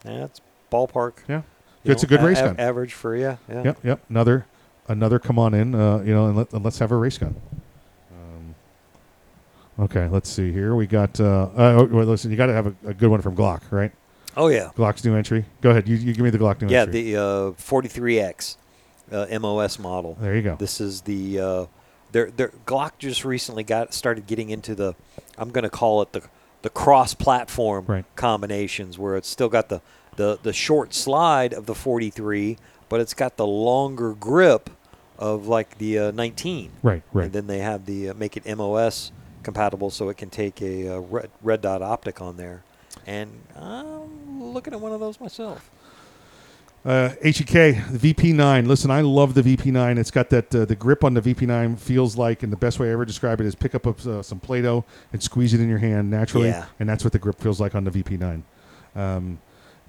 That's 0.03 0.41
ballpark. 0.69 1.13
Yeah, 1.29 1.43
You 1.85 1.93
it's 1.93 2.03
a 2.03 2.07
good 2.07 2.21
race 2.21 2.39
a- 2.39 2.47
gun. 2.47 2.59
Average 2.59 2.93
for 2.93 3.15
yeah, 3.15 3.37
yeah. 3.47 3.63
Yep, 3.63 3.77
yep. 3.85 3.99
Another, 4.09 4.45
another. 4.87 5.19
Come 5.19 5.37
on 5.39 5.53
in, 5.53 5.75
uh, 5.75 5.99
you 5.99 6.13
know, 6.13 6.27
and, 6.27 6.37
let, 6.37 6.53
let's 6.53 6.79
have 6.79 6.91
a 6.91 6.95
race 6.95 7.17
gun. 7.17 7.35
Um, 8.11 8.55
okay, 9.85 10.07
let's 10.07 10.29
see 10.29 10.51
here. 10.51 10.75
We 10.75 10.87
got. 10.87 11.19
Uh, 11.19 11.49
uh, 11.55 11.87
well, 11.89 12.05
listen, 12.05 12.31
you 12.31 12.37
got 12.37 12.47
to 12.47 12.53
have 12.53 12.67
a, 12.67 12.75
a 12.87 12.93
good 12.93 13.09
one 13.09 13.21
from 13.21 13.35
Glock, 13.35 13.61
right? 13.71 13.91
Oh, 14.35 14.49
yeah. 14.49 14.69
Glock's 14.75 15.03
new 15.03 15.15
entry. 15.15 15.45
Go 15.61 15.71
ahead. 15.71 15.87
You, 15.87 15.95
you 15.95 16.13
give 16.13 16.23
me 16.23 16.29
the 16.29 16.37
Glock 16.37 16.61
new 16.61 16.67
Yeah, 16.71 16.81
entry. 16.83 17.11
Yeah, 17.11 17.17
the 17.17 17.21
uh, 17.21 17.51
43X 17.53 18.57
uh, 19.11 19.39
MOS 19.39 19.79
model. 19.79 20.15
There 20.19 20.35
you 20.35 20.41
go. 20.43 20.55
This 20.57 20.79
is 20.79 21.01
the 21.01 21.39
uh, 21.39 21.65
their 22.11 22.29
their 22.31 22.49
Glock 22.65 22.91
just 22.99 23.25
recently 23.25 23.63
got 23.63 23.93
started 23.93 24.27
getting 24.27 24.49
into 24.49 24.75
the 24.75 24.93
I'm 25.37 25.49
going 25.49 25.63
to 25.63 25.69
call 25.69 26.01
it 26.03 26.11
the 26.13 26.23
the 26.61 26.69
cross 26.69 27.13
platform 27.13 27.85
Right. 27.87 28.05
combinations 28.15 28.97
where 28.99 29.15
it's 29.15 29.27
still 29.29 29.49
got 29.49 29.69
the, 29.69 29.81
the 30.17 30.37
the 30.41 30.53
short 30.53 30.93
slide 30.93 31.53
of 31.53 31.65
the 31.67 31.75
43 31.75 32.57
but 32.89 32.99
it's 32.99 33.13
got 33.13 33.37
the 33.37 33.45
longer 33.45 34.13
grip 34.13 34.69
of 35.19 35.47
like 35.47 35.77
the 35.77 35.99
uh, 35.99 36.11
19. 36.11 36.71
Right, 36.83 37.03
right. 37.13 37.25
And 37.25 37.33
then 37.33 37.47
they 37.47 37.59
have 37.59 37.85
the 37.85 38.09
uh, 38.09 38.13
make 38.13 38.37
it 38.37 38.57
MOS 38.57 39.11
compatible 39.43 39.89
so 39.89 40.09
it 40.09 40.17
can 40.17 40.29
take 40.29 40.61
a 40.61 40.95
uh, 40.95 40.99
red, 40.99 41.29
red 41.41 41.61
dot 41.61 41.81
optic 41.81 42.21
on 42.21 42.37
there. 42.37 42.63
And 43.05 43.31
I'm 43.55 44.43
looking 44.53 44.73
at 44.73 44.81
one 44.81 44.91
of 44.91 44.99
those 44.99 45.19
myself. 45.19 45.69
Uh, 46.85 47.09
HEK, 47.21 47.51
the 47.91 48.13
VP9. 48.13 48.65
Listen, 48.65 48.91
I 48.91 49.01
love 49.01 49.33
the 49.33 49.41
VP9. 49.41 49.97
It's 49.97 50.11
got 50.11 50.29
that 50.29 50.55
uh, 50.55 50.63
the 50.63 50.75
grip 50.75 51.03
on 51.03 51.13
the 51.13 51.21
VP9 51.21 51.77
feels 51.77 52.15
like, 52.15 52.43
and 52.43 52.51
the 52.53 52.57
best 52.57 52.79
way 52.79 52.87
I 52.87 52.91
ever 52.93 53.03
describe 53.03 53.41
it 53.41 53.45
is 53.45 53.55
pick 53.55 53.75
up 53.75 53.85
uh, 53.85 54.21
some 54.21 54.39
Play-Doh 54.39 54.85
and 55.11 55.21
squeeze 55.21 55.53
it 55.53 55.59
in 55.59 55.67
your 55.67 55.79
hand 55.79 56.09
naturally, 56.09 56.47
Yeah. 56.47 56.65
and 56.79 56.87
that's 56.87 57.03
what 57.03 57.11
the 57.11 57.19
grip 57.19 57.39
feels 57.41 57.59
like 57.59 57.75
on 57.75 57.83
the 57.83 57.91
VP9. 57.91 58.41
Um, 58.95 59.39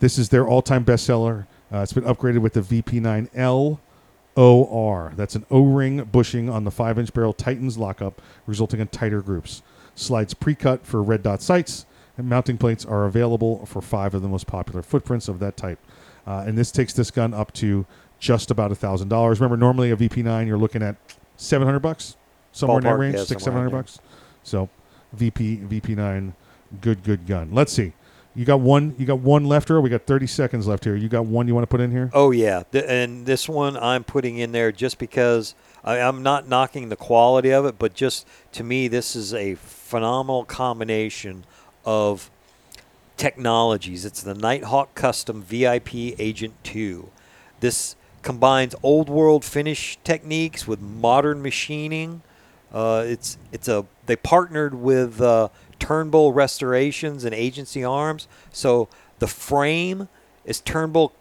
this 0.00 0.18
is 0.18 0.28
their 0.30 0.48
all-time 0.48 0.84
bestseller. 0.84 1.46
Uh, 1.72 1.78
it's 1.78 1.92
been 1.92 2.04
upgraded 2.04 2.38
with 2.38 2.54
the 2.54 2.62
VP9L 2.62 3.78
OR. 4.38 5.12
That's 5.16 5.34
an 5.34 5.44
O-ring 5.50 6.04
bushing 6.04 6.48
on 6.48 6.62
the 6.62 6.70
five-inch 6.70 7.12
barrel 7.12 7.32
tightens 7.32 7.76
lockup, 7.76 8.22
resulting 8.46 8.78
in 8.78 8.86
tighter 8.86 9.20
groups. 9.20 9.62
Slides 9.96 10.32
pre-cut 10.32 10.86
for 10.86 11.02
red 11.02 11.24
dot 11.24 11.42
sights, 11.42 11.86
and 12.16 12.28
mounting 12.28 12.56
plates 12.56 12.84
are 12.84 13.04
available 13.04 13.66
for 13.66 13.82
five 13.82 14.14
of 14.14 14.22
the 14.22 14.28
most 14.28 14.46
popular 14.46 14.80
footprints 14.82 15.26
of 15.26 15.40
that 15.40 15.56
type. 15.56 15.80
Uh, 16.24 16.44
and 16.46 16.56
this 16.56 16.70
takes 16.70 16.92
this 16.92 17.10
gun 17.10 17.34
up 17.34 17.52
to 17.54 17.84
just 18.20 18.50
about 18.50 18.70
a 18.70 18.76
thousand 18.76 19.08
dollars. 19.08 19.40
Remember, 19.40 19.56
normally 19.56 19.90
a 19.90 19.96
VP9 19.96 20.46
you're 20.46 20.56
looking 20.58 20.82
at 20.82 20.96
seven 21.36 21.66
hundred 21.66 21.80
bucks, 21.80 22.16
somewhere 22.52 22.78
in 22.78 22.84
that 22.84 22.96
range, 22.96 23.16
yeah, 23.16 23.24
six 23.24 23.42
seven 23.42 23.58
hundred 23.58 23.70
bucks. 23.70 23.98
So, 24.44 24.68
VP 25.14 25.58
VP9, 25.68 26.32
good 26.80 27.02
good 27.02 27.26
gun. 27.26 27.50
Let's 27.52 27.72
see. 27.72 27.92
You 28.38 28.44
got 28.44 28.60
one. 28.60 28.94
You 28.96 29.04
got 29.04 29.18
one 29.18 29.46
left, 29.46 29.68
or 29.68 29.80
we 29.80 29.90
got 29.90 30.02
thirty 30.06 30.28
seconds 30.28 30.68
left 30.68 30.84
here. 30.84 30.94
You 30.94 31.08
got 31.08 31.26
one 31.26 31.48
you 31.48 31.56
want 31.56 31.64
to 31.64 31.66
put 31.66 31.80
in 31.80 31.90
here? 31.90 32.08
Oh 32.12 32.30
yeah, 32.30 32.62
and 32.72 33.26
this 33.26 33.48
one 33.48 33.76
I'm 33.76 34.04
putting 34.04 34.38
in 34.38 34.52
there 34.52 34.70
just 34.70 34.98
because 34.98 35.56
I, 35.82 35.98
I'm 35.98 36.22
not 36.22 36.46
knocking 36.46 36.88
the 36.88 36.94
quality 36.94 37.50
of 37.50 37.66
it, 37.66 37.80
but 37.80 37.94
just 37.94 38.28
to 38.52 38.62
me 38.62 38.86
this 38.86 39.16
is 39.16 39.34
a 39.34 39.56
phenomenal 39.56 40.44
combination 40.44 41.46
of 41.84 42.30
technologies. 43.16 44.04
It's 44.04 44.22
the 44.22 44.34
Nighthawk 44.34 44.94
Custom 44.94 45.42
VIP 45.42 45.96
Agent 46.20 46.54
2. 46.62 47.10
This 47.58 47.96
combines 48.22 48.76
old 48.84 49.08
world 49.08 49.44
finish 49.44 49.98
techniques 50.04 50.64
with 50.64 50.80
modern 50.80 51.42
machining. 51.42 52.22
Uh, 52.72 53.02
it's 53.04 53.36
it's 53.50 53.66
a 53.66 53.84
they 54.06 54.14
partnered 54.14 54.74
with 54.74 55.20
uh, 55.20 55.48
Turnbull 55.78 56.32
Restorations 56.32 57.24
and 57.24 57.34
Agency 57.34 57.84
Arms, 57.84 58.28
so 58.52 58.88
the 59.18 59.26
frame 59.26 60.08
is 60.44 60.60
Turnbull 60.60 61.12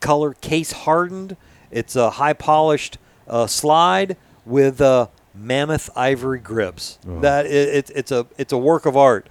color 0.00 0.34
case 0.34 0.72
hardened. 0.72 1.36
It's 1.70 1.96
a 1.96 2.10
high 2.10 2.34
polished 2.34 2.98
uh, 3.26 3.46
slide 3.46 4.16
with 4.44 4.80
uh, 4.80 5.06
mammoth 5.34 5.88
ivory 5.96 6.40
grips. 6.40 6.98
Oh. 7.08 7.20
That 7.20 7.46
it, 7.46 7.68
it, 7.68 7.90
it's 7.94 8.12
a 8.12 8.26
it's 8.36 8.52
a 8.52 8.58
work 8.58 8.86
of 8.86 8.96
art, 8.96 9.28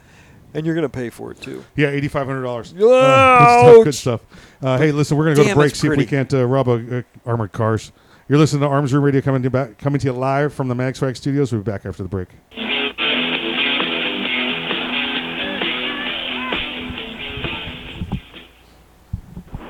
and 0.54 0.66
you're 0.66 0.76
gonna 0.76 0.90
pay 0.90 1.10
for 1.10 1.32
it 1.32 1.42
too. 1.42 1.64
Yeah, 1.76 1.90
eighty 1.90 2.08
five 2.08 2.26
hundred 2.26 2.44
dollars. 2.44 2.74
Ouch! 2.74 3.84
good 3.84 3.96
stuff. 3.96 4.22
Uh, 4.62 4.78
hey, 4.78 4.92
listen, 4.92 5.18
we're 5.18 5.26
gonna 5.26 5.36
go 5.36 5.44
to 5.44 5.56
break. 5.56 5.76
See 5.76 5.88
if 5.88 5.98
we 5.98 6.06
can't 6.06 6.34
uh, 6.34 6.46
rob 6.46 6.68
a, 6.68 7.00
uh, 7.00 7.02
armored 7.26 7.52
cars. 7.52 7.92
You're 8.28 8.40
listening 8.40 8.62
to 8.62 8.68
Arms 8.68 8.94
Room 8.94 9.04
Radio 9.04 9.20
coming 9.20 9.44
to 9.44 9.50
back, 9.50 9.78
coming 9.78 10.00
to 10.00 10.08
you 10.08 10.14
live 10.14 10.54
from 10.54 10.70
the 10.70 10.76
Magswag 10.76 11.18
Studios. 11.18 11.52
We'll 11.52 11.62
be 11.62 11.72
back 11.72 11.86
after 11.86 12.02
the 12.02 12.10
break. 12.10 12.30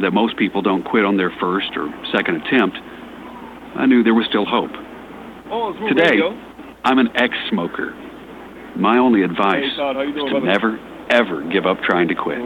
that 0.00 0.12
most 0.12 0.36
people 0.36 0.62
don't 0.62 0.82
quit 0.84 1.04
on 1.04 1.16
their 1.16 1.30
first 1.40 1.70
or 1.76 1.92
second 2.12 2.36
attempt, 2.42 2.76
I 3.76 3.86
knew 3.86 4.02
there 4.02 4.14
was 4.14 4.26
still 4.26 4.44
hope. 4.44 4.70
Today, 5.88 6.20
I'm 6.84 6.98
an 6.98 7.10
ex-smoker. 7.16 7.94
My 8.76 8.98
only 8.98 9.22
advice 9.22 9.70
Hey, 9.70 9.76
Todd, 9.76 9.96
how 9.96 10.02
you 10.02 10.08
is 10.10 10.24
to 10.24 10.30
brother? 10.30 10.46
never, 10.46 10.78
ever 11.10 11.42
give 11.42 11.64
up 11.66 11.80
trying 11.82 12.08
to 12.08 12.14
quit. 12.14 12.38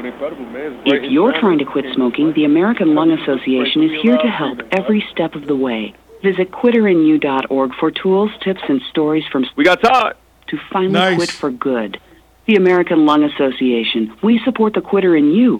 If 0.85 1.11
you're 1.11 1.33
trying 1.41 1.59
to 1.59 1.65
quit 1.65 1.87
smoking, 1.95 2.33
the 2.35 2.45
American 2.45 2.95
Lung 2.95 3.11
Association 3.11 3.83
is 3.83 4.03
here 4.03 4.19
to 4.19 4.29
help 4.29 4.59
every 4.73 5.05
step 5.11 5.35
of 5.35 5.47
the 5.47 5.57
way. 5.57 5.95
Visit 6.23 6.51
quitterinyou.org 6.51 7.75
for 7.79 7.91
tools, 7.91 8.31
tips, 8.43 8.61
and 8.69 8.83
stories 8.91 9.25
from 9.31 9.47
We 9.57 9.65
got 9.65 9.81
Todd 9.81 10.17
to 10.49 10.59
finally 10.71 10.93
Nice. 10.93 11.17
quit 11.17 11.31
for 11.31 11.51
good. 11.51 11.99
The 12.47 12.57
American 12.57 13.07
Lung 13.07 13.23
Association. 13.25 14.15
We 14.23 14.41
support 14.45 14.73
the 14.75 14.81
Quitter 14.81 15.15
in 15.17 15.31
You. 15.33 15.59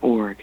Org. 0.00 0.42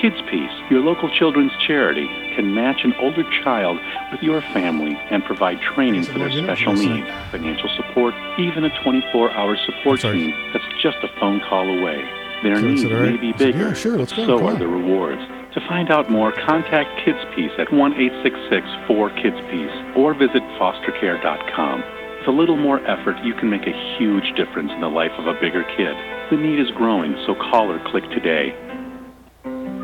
Kids 0.00 0.16
Piece, 0.30 0.50
your 0.70 0.80
local 0.80 1.10
children's 1.10 1.52
charity, 1.66 2.06
can 2.34 2.54
match 2.54 2.84
an 2.84 2.94
older 2.94 3.24
child 3.44 3.78
with 4.10 4.22
your 4.22 4.40
family 4.52 4.96
and 5.10 5.22
provide 5.24 5.60
training 5.60 6.04
for 6.04 6.18
their 6.18 6.32
special 6.32 6.72
needs, 6.72 7.06
financial 7.30 7.68
support, 7.76 8.14
even 8.38 8.64
a 8.64 8.70
24-hour 8.70 9.56
support 9.66 10.00
team 10.00 10.32
that's 10.52 10.64
just 10.82 10.96
a 11.02 11.08
phone 11.20 11.40
call 11.40 11.68
away. 11.68 12.02
Their 12.42 12.56
So 12.56 12.62
needs 12.66 12.84
"All 12.84 12.90
may 12.90 13.16
be 13.16 13.32
bigger, 13.32 13.68
"Yeah, 13.68 13.74
sure, 13.74 13.96
let's 13.96 14.12
go, 14.12 14.26
so 14.26 14.38
are 14.44 14.54
on." 14.54 14.58
the 14.58 14.66
rewards. 14.66 15.22
To 15.54 15.60
find 15.68 15.90
out 15.90 16.10
more, 16.10 16.32
contact 16.32 17.04
Kids 17.04 17.18
Piece 17.36 17.52
at 17.58 17.70
1-866-4-KIDS-PEACE 17.70 19.94
or 19.94 20.14
visit 20.14 20.42
fostercare.com. 20.58 21.84
With 22.18 22.28
a 22.28 22.32
little 22.32 22.56
more 22.56 22.80
effort, 22.86 23.16
you 23.22 23.34
can 23.34 23.50
make 23.50 23.66
a 23.66 23.96
huge 23.98 24.32
difference 24.34 24.72
in 24.72 24.80
the 24.80 24.88
life 24.88 25.12
of 25.18 25.26
a 25.26 25.34
bigger 25.34 25.62
kid. 25.76 25.94
The 26.30 26.36
need 26.36 26.58
is 26.58 26.70
growing, 26.70 27.14
so 27.26 27.34
call 27.34 27.70
or 27.70 27.78
click 27.90 28.08
today. 28.10 28.54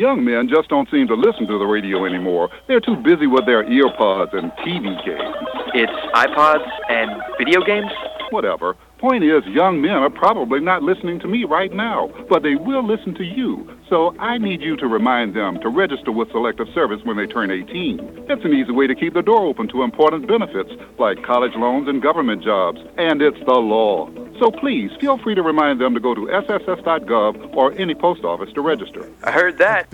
Young 0.00 0.24
men 0.24 0.48
just 0.48 0.70
don't 0.70 0.88
seem 0.90 1.06
to 1.08 1.14
listen 1.14 1.46
to 1.46 1.58
the 1.58 1.66
radio 1.66 2.06
anymore. 2.06 2.48
They're 2.66 2.80
too 2.80 2.96
busy 2.96 3.26
with 3.26 3.44
their 3.44 3.64
earpods 3.64 4.32
and 4.32 4.50
TV 4.64 4.96
games. 5.04 5.36
It's 5.74 5.92
iPods 6.16 6.66
and 6.88 7.10
video 7.36 7.60
games? 7.60 7.90
Whatever. 8.30 8.78
Point 9.00 9.24
is, 9.24 9.42
young 9.46 9.80
men 9.80 9.92
are 9.92 10.10
probably 10.10 10.60
not 10.60 10.82
listening 10.82 11.18
to 11.20 11.26
me 11.26 11.44
right 11.44 11.72
now, 11.72 12.10
but 12.28 12.42
they 12.42 12.54
will 12.54 12.86
listen 12.86 13.14
to 13.14 13.24
you. 13.24 13.66
So 13.88 14.14
I 14.18 14.36
need 14.36 14.60
you 14.60 14.76
to 14.76 14.86
remind 14.86 15.34
them 15.34 15.58
to 15.60 15.70
register 15.70 16.12
with 16.12 16.30
Selective 16.32 16.68
Service 16.74 17.00
when 17.04 17.16
they 17.16 17.26
turn 17.26 17.50
18. 17.50 18.26
It's 18.28 18.44
an 18.44 18.52
easy 18.52 18.72
way 18.72 18.86
to 18.86 18.94
keep 18.94 19.14
the 19.14 19.22
door 19.22 19.46
open 19.46 19.68
to 19.68 19.84
important 19.84 20.28
benefits 20.28 20.70
like 20.98 21.22
college 21.22 21.54
loans 21.56 21.88
and 21.88 22.02
government 22.02 22.44
jobs, 22.44 22.78
and 22.98 23.22
it's 23.22 23.40
the 23.46 23.54
law. 23.54 24.10
So 24.38 24.50
please 24.50 24.90
feel 25.00 25.16
free 25.16 25.34
to 25.34 25.42
remind 25.42 25.80
them 25.80 25.94
to 25.94 26.00
go 26.00 26.14
to 26.14 26.26
sss.gov 26.26 27.56
or 27.56 27.72
any 27.78 27.94
post 27.94 28.22
office 28.24 28.52
to 28.52 28.60
register. 28.60 29.10
I 29.24 29.30
heard 29.30 29.56
that. 29.58 29.88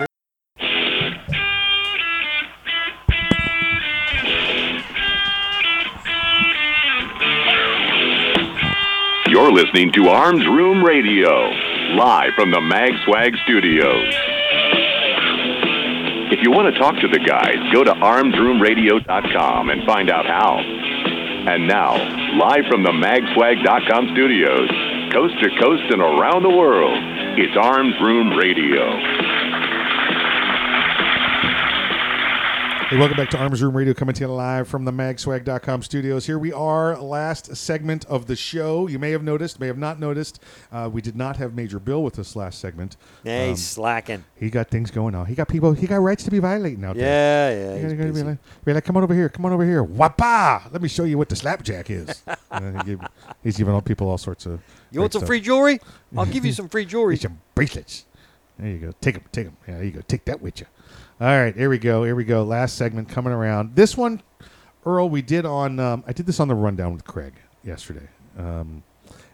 You're 9.37 9.51
listening 9.51 9.91
to 9.91 10.07
Arms 10.07 10.47
Room 10.47 10.83
Radio, 10.83 11.29
live 11.93 12.33
from 12.35 12.49
the 12.49 12.57
MagSwag 12.57 13.37
studios. 13.43 14.09
If 16.33 16.41
you 16.41 16.49
want 16.49 16.73
to 16.73 16.79
talk 16.79 16.95
to 17.01 17.07
the 17.07 17.19
guys, 17.19 17.61
go 17.71 17.83
to 17.83 17.93
armsroomradio.com 17.93 19.69
and 19.69 19.85
find 19.85 20.09
out 20.09 20.25
how. 20.25 20.57
And 20.57 21.67
now, 21.67 21.93
live 22.33 22.65
from 22.65 22.81
the 22.81 22.89
magswag.com 22.89 24.09
studios, 24.17 24.71
coast 25.13 25.35
to 25.43 25.49
coast 25.61 25.83
and 25.93 26.01
around 26.01 26.41
the 26.41 26.49
world, 26.49 26.97
it's 27.37 27.55
Arms 27.55 27.93
Room 28.01 28.35
Radio. 28.35 29.46
Hey, 32.89 32.95
welcome 32.97 33.17
back 33.17 33.29
to 33.31 33.37
Arms 33.37 33.61
Room 33.61 33.75
Radio, 33.75 33.93
coming 33.93 34.15
to 34.15 34.21
you 34.21 34.27
live 34.29 34.65
from 34.69 34.85
the 34.85 34.91
magswag.com 34.93 35.81
studios. 35.83 36.25
Here 36.25 36.39
we 36.39 36.53
are, 36.53 36.97
last 36.97 37.53
segment 37.57 38.05
of 38.05 38.27
the 38.27 38.35
show. 38.37 38.87
You 38.87 38.97
may 38.97 39.11
have 39.11 39.23
noticed, 39.23 39.59
may 39.59 39.67
have 39.67 39.77
not 39.77 39.99
noticed, 39.99 40.39
uh, 40.71 40.89
we 40.91 41.01
did 41.01 41.15
not 41.17 41.35
have 41.35 41.53
Major 41.53 41.79
Bill 41.79 42.01
with 42.01 42.17
us 42.17 42.33
last 42.37 42.59
segment. 42.59 42.95
Yeah, 43.25 43.47
he's 43.47 43.65
slacking. 43.65 44.23
He 44.37 44.49
got 44.49 44.69
things 44.69 44.89
going 44.89 45.15
on. 45.15 45.25
He 45.25 45.35
got 45.35 45.49
people, 45.49 45.73
he 45.73 45.85
got 45.85 45.97
rights 45.97 46.23
to 46.25 46.31
be 46.31 46.39
violating 46.39 46.85
out 46.85 46.95
Yeah, 46.95 47.01
there. 47.03 47.51
yeah, 47.51 47.67
He 47.67 47.73
he's 47.73 47.81
gotta- 47.83 47.95
gotta 47.95 48.07
be 48.07 48.13
busy. 48.13 48.25
like, 48.25 48.37
be 48.63 48.73
like, 48.73 48.85
come 48.85 48.95
on 48.95 49.03
over 49.03 49.13
here, 49.13 49.27
come 49.27 49.45
on 49.45 49.51
over 49.51 49.65
here. 49.65 49.83
Wapa! 49.83 50.71
Let 50.71 50.81
me 50.81 50.87
show 50.87 51.03
you 51.03 51.17
what 51.17 51.27
the 51.27 51.35
slapjack 51.35 51.89
is. 51.89 52.23
And 52.51 52.77
he 52.77 52.83
gave- 52.95 53.01
he's 53.43 53.57
giving 53.57 53.73
all 53.73 53.81
people 53.81 54.09
all 54.09 54.17
sorts 54.17 54.45
of. 54.45 54.61
You 54.91 55.01
want 55.01 55.11
great 55.11 55.13
some 55.13 55.19
stuff. 55.21 55.27
free 55.27 55.41
jewelry? 55.41 55.79
I'll 56.15 56.25
give 56.37 56.45
you 56.45 56.53
some 56.53 56.69
free 56.69 56.85
jewelry. 56.85 57.17
Some 57.17 57.41
bracelets. 57.53 58.05
There 58.57 58.69
you 58.69 58.77
go. 58.77 58.91
Take 59.01 59.15
them. 59.15 59.23
Take 59.33 59.45
them. 59.47 59.57
Yeah, 59.67 59.75
there 59.75 59.83
you 59.83 59.91
go. 59.91 60.01
Take 60.07 60.23
that 60.25 60.41
with 60.41 60.61
you. 60.61 60.65
All 61.19 61.27
right. 61.27 61.55
Here 61.55 61.69
we 61.69 61.79
go. 61.79 62.03
Here 62.03 62.15
we 62.15 62.23
go. 62.25 62.43
Last 62.43 62.75
segment 62.77 63.09
coming 63.09 63.33
around. 63.33 63.75
This 63.75 63.97
one, 63.97 64.21
Earl, 64.85 65.09
we 65.09 65.21
did 65.21 65.45
on. 65.45 65.79
Um, 65.79 66.03
I 66.07 66.13
did 66.13 66.25
this 66.27 66.39
on 66.39 66.47
the 66.47 66.55
rundown 66.55 66.93
with 66.93 67.05
Craig 67.05 67.33
yesterday. 67.63 68.07
Um, 68.37 68.83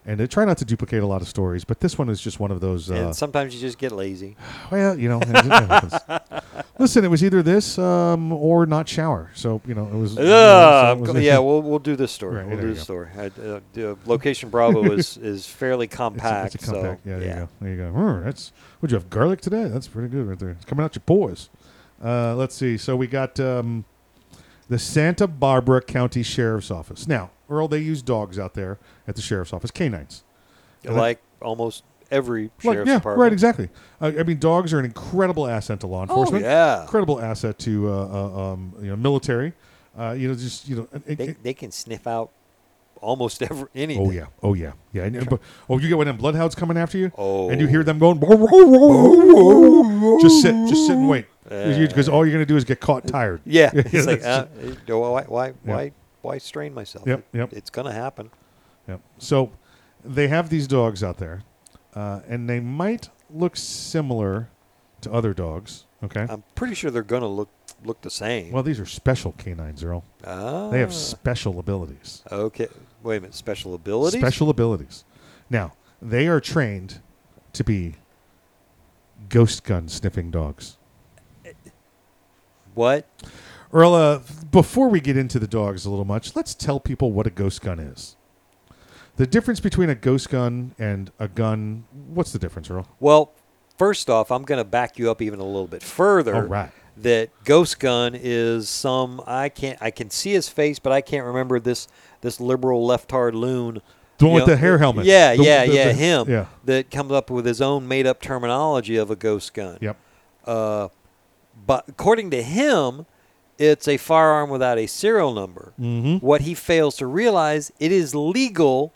and 0.05 0.21
I 0.21 0.25
try 0.25 0.43
not 0.45 0.57
to 0.59 0.65
duplicate 0.65 1.01
a 1.01 1.05
lot 1.07 1.21
of 1.21 1.27
stories, 1.29 1.63
but 1.65 1.79
this 1.81 1.97
one 1.97 2.09
is 2.09 2.19
just 2.21 2.39
one 2.39 2.51
of 2.51 2.59
those. 2.61 2.89
Uh, 2.91 2.95
and 2.95 3.15
sometimes 3.15 3.53
you 3.53 3.59
just 3.61 3.77
get 3.77 3.91
lazy. 3.91 4.35
well, 4.71 4.97
you 4.97 5.09
know. 5.09 5.19
it- 5.21 5.29
it 5.29 5.45
happens. 5.45 5.93
Listen, 6.79 7.03
it 7.05 7.09
was 7.09 7.23
either 7.23 7.43
this 7.43 7.77
um, 7.77 8.31
or 8.33 8.65
not 8.65 8.87
shower. 8.87 9.31
So 9.35 9.61
you 9.67 9.73
know, 9.75 9.85
it 9.87 9.93
was. 9.95 10.17
Uh, 10.17 10.95
it 10.97 11.01
was- 11.01 11.21
yeah, 11.21 11.37
we'll 11.39 11.61
we'll 11.61 11.79
do 11.79 11.95
this 11.97 12.11
story. 12.13 12.37
Right, 12.37 12.47
we'll 12.47 12.59
do 12.61 12.73
go. 12.73 12.79
story. 12.79 13.09
I, 13.17 13.25
uh, 13.27 13.59
the 13.73 13.97
location 14.05 14.49
Bravo 14.49 14.83
is 14.93 15.17
is 15.17 15.45
fairly 15.47 15.85
It's 15.85 15.93
a- 15.95 15.97
compact. 15.97 16.55
It's 16.55 16.67
a, 16.67 16.71
compact. 16.71 17.03
So 17.03 17.09
yeah, 17.09 17.19
there 17.19 17.27
you 17.29 17.35
go. 17.35 17.49
There 17.61 17.71
you 17.71 17.77
go. 17.77 17.89
Hmm, 17.91 18.23
that's. 18.25 18.51
Would 18.81 18.91
you 18.91 18.95
have 18.95 19.09
garlic 19.09 19.39
today? 19.41 19.65
That's 19.65 19.87
pretty 19.87 20.09
good 20.09 20.27
right 20.27 20.39
there. 20.39 20.49
It's 20.49 20.65
coming 20.65 20.83
out 20.83 20.95
your 20.95 21.03
pores. 21.05 21.49
Uh, 22.03 22.35
let's 22.35 22.55
see. 22.55 22.77
So 22.77 22.95
we 22.95 23.07
got 23.07 23.39
um, 23.39 23.85
the 24.67 24.77
Santa 24.79 25.27
Barbara 25.27 25.81
County 25.81 26.23
Sheriff's 26.23 26.69
Office. 26.71 27.07
Now, 27.07 27.31
Earl, 27.49 27.67
they 27.67 27.79
use 27.79 28.01
dogs 28.01 28.37
out 28.37 28.53
there 28.55 28.77
at 29.07 29.15
the 29.15 29.21
sheriff's 29.21 29.53
office, 29.53 29.71
canines. 29.71 30.23
And 30.85 30.95
like 30.97 31.21
almost 31.41 31.83
every 32.11 32.51
like, 32.63 32.73
sheriff's 32.75 32.87
yeah, 32.89 32.95
department. 32.97 33.21
right, 33.21 33.31
exactly. 33.33 33.69
Uh, 34.01 34.11
I 34.19 34.23
mean, 34.23 34.37
dogs 34.39 34.73
are 34.73 34.79
an 34.79 34.85
incredible 34.85 35.47
asset 35.47 35.79
to 35.81 35.87
law 35.87 36.01
enforcement. 36.01 36.43
Oh, 36.43 36.47
yeah. 36.49 36.81
incredible 36.81 37.21
asset 37.21 37.57
to 37.59 37.89
uh, 37.89 37.93
uh, 37.93 38.51
um, 38.53 38.73
you 38.81 38.87
know 38.89 38.95
military. 38.97 39.53
Uh, 39.97 40.11
you 40.17 40.27
know, 40.27 40.33
just 40.33 40.67
you 40.67 40.75
know, 40.75 40.87
it- 41.07 41.17
They, 41.17 41.27
it- 41.27 41.43
they 41.43 41.53
can 41.53 41.71
sniff 41.71 42.05
out 42.07 42.31
almost 42.99 43.41
every 43.49 43.67
anything. 43.75 44.07
Oh 44.07 44.11
yeah, 44.11 44.25
oh 44.41 44.53
yeah, 44.55 44.71
yeah. 44.91 45.03
And, 45.03 45.29
but, 45.29 45.39
oh, 45.69 45.77
you 45.77 45.87
get 45.87 45.97
one 45.97 46.07
of 46.07 46.15
them 46.15 46.21
bloodhounds 46.21 46.55
coming 46.55 46.77
after 46.77 46.97
you, 46.97 47.11
Oh. 47.17 47.49
and 47.49 47.61
you 47.61 47.67
hear 47.67 47.83
them 47.83 47.99
going, 47.99 48.19
just 50.21 50.41
sit, 50.41 50.53
just 50.67 50.87
sit 50.87 50.95
and 50.97 51.07
wait, 51.07 51.25
because 51.87 52.09
all 52.09 52.25
you're 52.25 52.33
gonna 52.33 52.45
do 52.45 52.57
is 52.57 52.63
get 52.63 52.79
caught 52.79 53.07
tired. 53.07 53.41
Yeah, 53.45 53.71
it's 53.73 54.07
like 54.07 54.23
uh, 54.23 54.45
why 54.87 55.23
why 55.23 55.53
why 55.63 55.91
why 56.21 56.37
strain 56.37 56.73
myself? 56.73 57.07
Yep, 57.07 57.25
yep. 57.33 57.53
It's 57.53 57.69
gonna 57.69 57.91
happen. 57.93 58.31
Yep. 58.87 59.01
So 59.17 59.51
they 60.03 60.27
have 60.27 60.49
these 60.49 60.67
dogs 60.67 61.03
out 61.03 61.17
there, 61.17 61.43
uh, 61.95 62.21
and 62.27 62.49
they 62.49 62.59
might 62.59 63.09
look 63.29 63.55
similar 63.55 64.49
to 65.01 65.11
other 65.11 65.33
dogs. 65.33 65.85
Okay. 66.03 66.25
I'm 66.29 66.43
pretty 66.55 66.75
sure 66.75 66.91
they're 66.91 67.01
gonna 67.03 67.27
look 67.27 67.49
look 67.85 68.01
the 68.01 68.09
same. 68.09 68.51
well, 68.51 68.63
these 68.63 68.79
are 68.79 68.85
special 68.85 69.33
canines, 69.33 69.83
Earl. 69.83 70.03
Ah. 70.25 70.69
They 70.69 70.79
have 70.79 70.89
Ah. 70.89 70.93
special 70.93 71.59
abilities. 71.59 72.21
Okay, 72.31 72.67
wait 73.03 73.17
a 73.17 73.21
minute. 73.21 73.35
Special 73.35 73.73
abilities. 73.73 74.19
Special 74.19 74.49
abilities. 74.49 75.03
Now 75.49 75.73
they 76.01 76.27
are 76.27 76.39
trained 76.41 77.01
to 77.53 77.63
be 77.63 77.95
ghost 79.29 79.63
gun 79.63 79.87
sniffing 79.87 80.31
dogs. 80.31 80.77
What? 82.75 83.07
Earl, 83.71 83.93
uh, 83.95 84.19
before 84.51 84.87
we 84.89 84.99
get 85.01 85.17
into 85.17 85.39
the 85.39 85.47
dogs 85.47 85.85
a 85.85 85.89
little 85.89 86.05
much, 86.05 86.35
let's 86.35 86.53
tell 86.53 86.79
people 86.79 87.11
what 87.11 87.25
a 87.25 87.31
ghost 87.31 87.61
gun 87.61 87.79
is. 87.79 88.15
The 89.15 89.25
difference 89.27 89.59
between 89.59 89.89
a 89.89 89.95
ghost 89.95 90.29
gun 90.29 90.73
and 90.79 91.11
a 91.19 91.27
gun, 91.27 91.85
what's 92.13 92.31
the 92.31 92.39
difference, 92.39 92.69
Earl? 92.69 92.87
Well, 92.99 93.31
first 93.77 94.09
off, 94.09 94.31
I'm 94.31 94.43
going 94.43 94.57
to 94.59 94.63
back 94.63 94.97
you 94.99 95.09
up 95.09 95.21
even 95.21 95.39
a 95.39 95.43
little 95.45 95.67
bit 95.67 95.83
further. 95.83 96.35
All 96.35 96.41
right. 96.41 96.71
That 96.97 97.31
Ghost 97.43 97.79
Gun 97.79 98.13
is 98.13 98.69
some 98.69 99.19
I 99.25 99.49
can't 99.49 99.79
I 99.81 99.89
can 99.89 100.11
see 100.11 100.31
his 100.31 100.47
face, 100.47 100.77
but 100.77 100.93
I 100.93 101.01
can't 101.01 101.25
remember 101.25 101.59
this 101.59 101.87
this 102.21 102.39
liberal 102.39 102.85
leftard 102.85 103.33
loon. 103.33 103.81
The 104.19 104.27
one 104.27 104.35
with 104.35 104.45
the 104.45 104.57
hair 104.57 104.77
helmet. 104.77 105.05
Yeah, 105.07 105.35
The- 105.35 105.43
yeah, 105.43 105.65
the- 105.65 105.73
yeah. 105.73 105.83
the- 105.85 105.93
him. 105.93 106.29
yeah. 106.29 106.45
That 106.65 106.91
comes 106.91 107.11
up 107.11 107.31
with 107.31 107.47
his 107.47 107.61
own 107.61 107.87
made 107.87 108.05
up 108.05 108.21
terminology 108.21 108.95
of 108.97 109.09
a 109.09 109.15
ghost 109.15 109.55
gun. 109.55 109.79
Yep. 109.81 109.97
Uh, 110.45 110.89
but 111.65 111.85
according 111.87 112.31
to 112.31 112.41
him, 112.43 113.05
it's 113.57 113.87
a 113.87 113.97
firearm 113.97 114.49
without 114.49 114.77
a 114.77 114.87
serial 114.87 115.33
number. 115.33 115.73
Mhm. 115.79 116.21
What 116.21 116.41
he 116.41 116.53
fails 116.53 116.97
to 116.97 117.05
realize, 117.07 117.71
it 117.79 117.91
is 117.91 118.13
legal, 118.15 118.91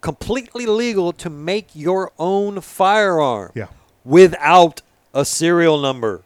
completely 0.00 0.66
legal, 0.66 1.12
to 1.14 1.30
make 1.30 1.68
your 1.74 2.12
own 2.18 2.60
firearm 2.60 3.50
Yeah. 3.54 3.68
without 4.04 4.82
a 5.14 5.24
serial 5.24 5.78
number. 5.78 6.22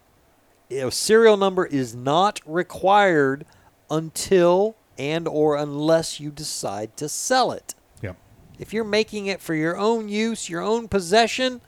A 0.69 0.91
serial 0.91 1.37
number 1.37 1.65
is 1.65 1.95
not 1.95 2.41
required 2.45 3.45
until 3.89 4.75
and 4.97 5.27
or 5.27 5.55
unless 5.55 6.19
you 6.19 6.29
decide 6.29 6.95
to 6.97 7.07
sell 7.07 7.51
it. 7.51 7.73
Yep. 8.01 8.17
If 8.59 8.73
you're 8.73 8.83
making 8.83 9.27
it 9.27 9.41
for 9.41 9.55
your 9.55 9.77
own 9.77 10.09
use, 10.09 10.49
your 10.49 10.61
own 10.61 10.87
possession, 10.89 11.61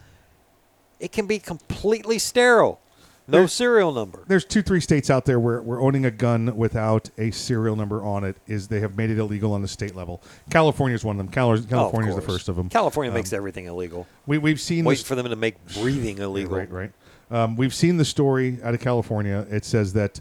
it 0.99 1.11
can 1.11 1.25
be 1.25 1.39
completely 1.39 2.19
sterile. 2.19 2.79
No 3.27 3.37
there's- 3.37 3.53
serial 3.53 3.91
number. 3.93 4.23
There's 4.27 4.43
two, 4.43 4.61
three 4.61 4.81
states 4.81 5.09
out 5.09 5.25
there 5.25 5.39
where, 5.39 5.61
where 5.61 5.79
owning 5.79 6.05
a 6.05 6.11
gun 6.11 6.55
without 6.57 7.09
a 7.17 7.31
serial 7.31 7.75
number 7.75 8.03
on 8.03 8.23
it 8.23 8.35
is 8.47 8.67
they 8.67 8.79
have 8.81 8.97
made 8.97 9.09
it 9.09 9.17
illegal 9.19 9.53
on 9.53 9.61
the 9.61 9.67
state 9.67 9.95
level. 9.95 10.21
California 10.49 10.95
is 10.95 11.05
one 11.05 11.15
of 11.15 11.25
them. 11.25 11.31
Cali- 11.31 11.61
California 11.63 12.09
is 12.09 12.15
the 12.15 12.21
first 12.21 12.49
of 12.49 12.55
them. 12.55 12.67
California 12.69 13.11
Um, 13.11 13.15
makes 13.15 13.31
everything 13.31 13.65
illegal. 13.65 14.07
We 14.25 14.37
we've 14.37 14.59
seen 14.59 14.85
waiting 14.85 14.99
this- 14.99 15.07
for 15.07 15.15
them 15.15 15.29
to 15.29 15.35
make 15.35 15.55
breathing 15.75 16.17
illegal. 16.17 16.57
Right, 16.57 16.71
right. 16.71 16.91
Um, 17.29 17.55
we've 17.55 17.73
seen 17.73 17.95
the 17.97 18.03
story 18.05 18.57
out 18.63 18.73
of 18.73 18.81
California. 18.81 19.45
It 19.49 19.63
says 19.63 19.93
that 19.93 20.19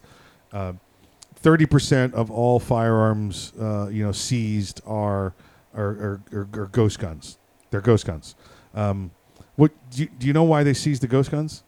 uh, 0.52 0.74
thirty 1.34 1.66
percent 1.66 2.14
of 2.14 2.30
all 2.30 2.60
firearms, 2.60 3.52
uh, 3.60 3.88
you 3.90 4.04
know, 4.04 4.12
seized 4.12 4.80
are 4.86 5.32
are, 5.74 5.88
are, 5.88 6.20
are, 6.32 6.48
are 6.54 6.66
ghost 6.66 6.98
guns. 6.98 7.38
They're 7.70 7.80
ghost 7.80 8.04
guns. 8.06 8.34
Um, 8.74 9.10
what 9.56 9.72
do 9.90 10.02
you, 10.02 10.08
do 10.18 10.26
you 10.26 10.32
know 10.32 10.42
why 10.44 10.62
they 10.64 10.74
seized 10.74 11.02
the 11.02 11.06
ghost 11.08 11.30
guns? 11.30 11.62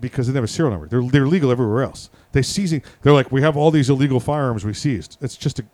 Because 0.00 0.26
they 0.28 0.32
have 0.34 0.44
a 0.44 0.48
serial 0.48 0.70
number. 0.70 0.86
They're 0.88 1.02
they're 1.02 1.26
legal 1.26 1.50
everywhere 1.50 1.82
else. 1.82 2.10
They 2.32 2.42
seizing. 2.42 2.82
They're 3.02 3.12
like 3.12 3.32
we 3.32 3.42
have 3.42 3.56
all 3.56 3.70
these 3.70 3.90
illegal 3.90 4.20
firearms 4.20 4.64
we 4.64 4.74
seized. 4.74 5.16
It's 5.20 5.36
just 5.36 5.58
a 5.58 5.64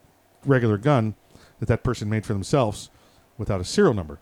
regular 0.47 0.79
gun 0.79 1.15
that 1.61 1.67
that 1.67 1.83
person 1.83 2.09
made 2.09 2.25
for 2.25 2.33
themselves 2.33 2.91
without 3.39 3.61
a 3.61 3.65
serial 3.65 3.95
number. 3.95 4.19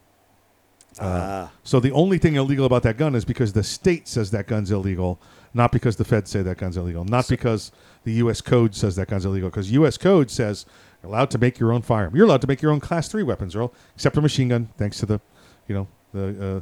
Uh, 0.98 1.04
Ah. 1.04 1.52
So 1.64 1.80
the 1.80 1.92
only 1.92 2.18
thing 2.18 2.36
illegal 2.36 2.66
about 2.66 2.82
that 2.82 2.96
gun 2.98 3.14
is 3.14 3.24
because 3.24 3.52
the 3.54 3.62
state 3.62 4.06
says 4.06 4.30
that 4.32 4.46
gun's 4.46 4.70
illegal, 4.70 5.18
not 5.54 5.72
because 5.72 5.96
the 5.96 6.04
feds 6.04 6.30
say 6.30 6.42
that 6.42 6.58
gun's 6.58 6.76
illegal, 6.76 7.04
not 7.04 7.28
because 7.28 7.72
the 8.04 8.12
U.S. 8.14 8.40
code 8.42 8.74
says 8.74 8.96
that 8.96 9.08
gun's 9.08 9.24
illegal. 9.24 9.48
Because 9.48 9.70
U.S. 9.72 9.96
code 9.96 10.30
says 10.30 10.66
you're 11.02 11.10
allowed 11.10 11.30
to 11.30 11.38
make 11.38 11.58
your 11.58 11.72
own 11.72 11.80
firearm. 11.82 12.14
You're 12.14 12.26
allowed 12.26 12.42
to 12.42 12.46
make 12.46 12.60
your 12.60 12.72
own 12.72 12.80
Class 12.80 13.08
Three 13.08 13.22
weapons, 13.22 13.56
Earl, 13.56 13.72
except 13.94 14.16
a 14.18 14.20
machine 14.20 14.48
gun, 14.48 14.68
thanks 14.76 14.98
to 14.98 15.06
the, 15.06 15.20
you 15.66 15.74
know, 15.74 15.88
the 16.12 16.56
uh, 16.56 16.60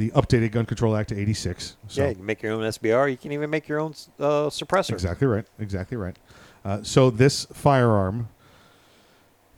the 0.00 0.10
updated 0.12 0.52
Gun 0.52 0.64
Control 0.64 0.96
Act 0.96 1.12
of 1.12 1.18
'86. 1.18 1.76
So 1.88 2.02
Yeah, 2.02 2.08
you 2.08 2.14
can 2.16 2.24
make 2.24 2.42
your 2.42 2.52
own 2.52 2.62
SBR. 2.62 3.10
You 3.10 3.18
can 3.18 3.32
even 3.32 3.50
make 3.50 3.68
your 3.68 3.78
own 3.78 3.92
uh, 4.18 4.48
suppressor. 4.48 4.92
Exactly 4.92 5.26
right. 5.26 5.44
Exactly 5.58 5.96
right. 5.96 6.16
Uh, 6.64 6.82
so 6.82 7.10
this 7.10 7.46
firearm 7.52 8.28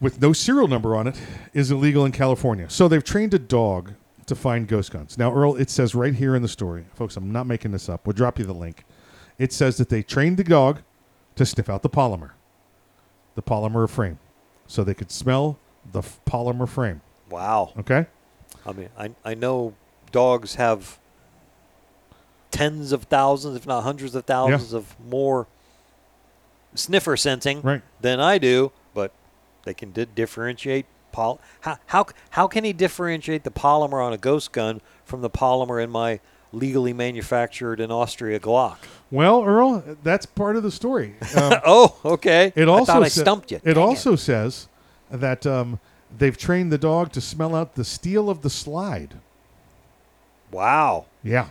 with 0.01 0.21
no 0.21 0.33
serial 0.33 0.67
number 0.67 0.95
on 0.95 1.07
it 1.07 1.15
is 1.53 1.71
illegal 1.71 2.05
in 2.05 2.11
California. 2.11 2.69
So 2.69 2.87
they've 2.89 3.03
trained 3.03 3.33
a 3.33 3.39
dog 3.39 3.93
to 4.25 4.35
find 4.35 4.67
ghost 4.67 4.91
guns. 4.91 5.17
Now, 5.17 5.33
Earl, 5.33 5.55
it 5.55 5.69
says 5.69 5.95
right 5.95 6.13
here 6.13 6.35
in 6.35 6.41
the 6.41 6.47
story, 6.47 6.85
folks, 6.93 7.15
I'm 7.15 7.31
not 7.31 7.47
making 7.47 7.71
this 7.71 7.87
up. 7.87 8.05
We'll 8.05 8.13
drop 8.13 8.37
you 8.37 8.45
the 8.45 8.53
link. 8.53 8.83
It 9.37 9.53
says 9.53 9.77
that 9.77 9.87
they 9.89 10.03
trained 10.03 10.37
the 10.37 10.43
dog 10.43 10.81
to 11.35 11.45
sniff 11.45 11.69
out 11.69 11.83
the 11.83 11.89
polymer, 11.89 12.31
the 13.35 13.41
polymer 13.41 13.89
frame, 13.89 14.19
so 14.67 14.83
they 14.83 14.93
could 14.93 15.11
smell 15.11 15.57
the 15.91 15.99
f- 15.99 16.19
polymer 16.25 16.67
frame. 16.67 17.01
Wow. 17.29 17.73
Okay. 17.79 18.05
I 18.65 18.71
mean, 18.71 18.89
I 18.97 19.09
I 19.25 19.33
know 19.33 19.73
dogs 20.13 20.55
have 20.55 20.97
tens 22.51 22.91
of 22.93 23.03
thousands, 23.03 23.57
if 23.57 23.67
not 23.67 23.83
hundreds 23.83 24.15
of 24.15 24.23
thousands, 24.25 24.71
of 24.73 24.95
more 25.05 25.47
sniffer 26.75 27.17
sensing 27.17 27.61
Right. 27.61 27.81
than 27.99 28.19
I 28.19 28.37
do, 28.37 28.71
but 28.93 29.11
they 29.65 29.73
can 29.73 29.91
di- 29.91 30.05
differentiate. 30.05 30.85
Pol- 31.11 31.39
how, 31.61 31.77
how 31.87 32.07
how 32.31 32.47
can 32.47 32.63
he 32.63 32.73
differentiate 32.73 33.43
the 33.43 33.51
polymer 33.51 34.03
on 34.03 34.13
a 34.13 34.17
ghost 34.17 34.51
gun 34.51 34.81
from 35.05 35.21
the 35.21 35.29
polymer 35.29 35.83
in 35.83 35.91
my 35.91 36.19
legally 36.51 36.91
manufactured 36.93 37.79
in 37.79 37.91
Austria 37.91 38.39
Glock? 38.39 38.77
Well, 39.11 39.43
Earl, 39.43 39.83
that's 40.01 40.25
part 40.25 40.55
of 40.55 40.63
the 40.63 40.71
story. 40.71 41.15
Um, 41.35 41.53
oh, 41.67 41.97
okay. 42.03 42.51
It 42.55 42.67
I 42.67 42.71
also 42.71 42.93
thought 42.93 43.03
I 43.03 43.09
sa- 43.09 43.21
stumped 43.21 43.51
you. 43.51 43.57
It 43.63 43.75
Dang 43.75 43.83
also 43.83 44.15
says 44.15 44.67
that 45.11 45.45
um, 45.45 45.79
they've 46.17 46.35
trained 46.37 46.71
the 46.71 46.79
dog 46.79 47.11
to 47.11 47.21
smell 47.21 47.55
out 47.55 47.75
the 47.75 47.83
steel 47.85 48.27
of 48.31 48.41
the 48.41 48.49
slide. 48.49 49.13
Wow. 50.53 51.05
Yeah. 51.23 51.47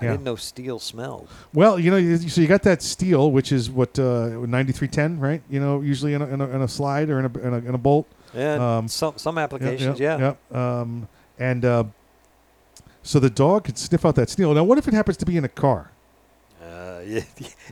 I 0.00 0.04
Yeah. 0.04 0.10
didn't 0.12 0.24
know 0.24 0.36
steel 0.36 0.78
smelled. 0.78 1.28
Well, 1.52 1.78
you 1.78 1.90
know, 1.90 2.16
so 2.18 2.40
you 2.40 2.46
got 2.46 2.62
that 2.62 2.82
steel, 2.82 3.32
which 3.32 3.50
is 3.50 3.68
what 3.68 3.98
uh, 3.98 4.28
ninety 4.46 4.72
three 4.72 4.86
ten, 4.88 5.18
right? 5.18 5.42
You 5.50 5.58
know, 5.60 5.80
usually 5.80 6.14
in 6.14 6.22
a, 6.22 6.26
in 6.28 6.40
a, 6.40 6.48
in 6.50 6.62
a 6.62 6.68
slide 6.68 7.10
or 7.10 7.18
in 7.18 7.24
a, 7.24 7.38
in 7.40 7.52
a, 7.54 7.58
in 7.58 7.74
a 7.74 7.78
bolt. 7.78 8.06
Yeah, 8.34 8.86
some 8.86 9.14
some 9.16 9.38
applications, 9.38 9.98
yeah. 9.98 10.34
yeah. 10.52 10.80
Um, 10.80 11.08
and 11.38 11.64
uh, 11.64 11.84
so 13.02 13.18
the 13.18 13.30
dog 13.30 13.64
could 13.64 13.76
sniff 13.78 14.04
out 14.04 14.14
that 14.16 14.28
steel. 14.30 14.52
Now, 14.54 14.64
what 14.64 14.78
if 14.78 14.86
it 14.86 14.94
happens 14.94 15.16
to 15.18 15.26
be 15.26 15.36
in 15.36 15.44
a 15.44 15.48
car? 15.48 15.90
Uh, 16.62 17.00
yeah, 17.06 17.20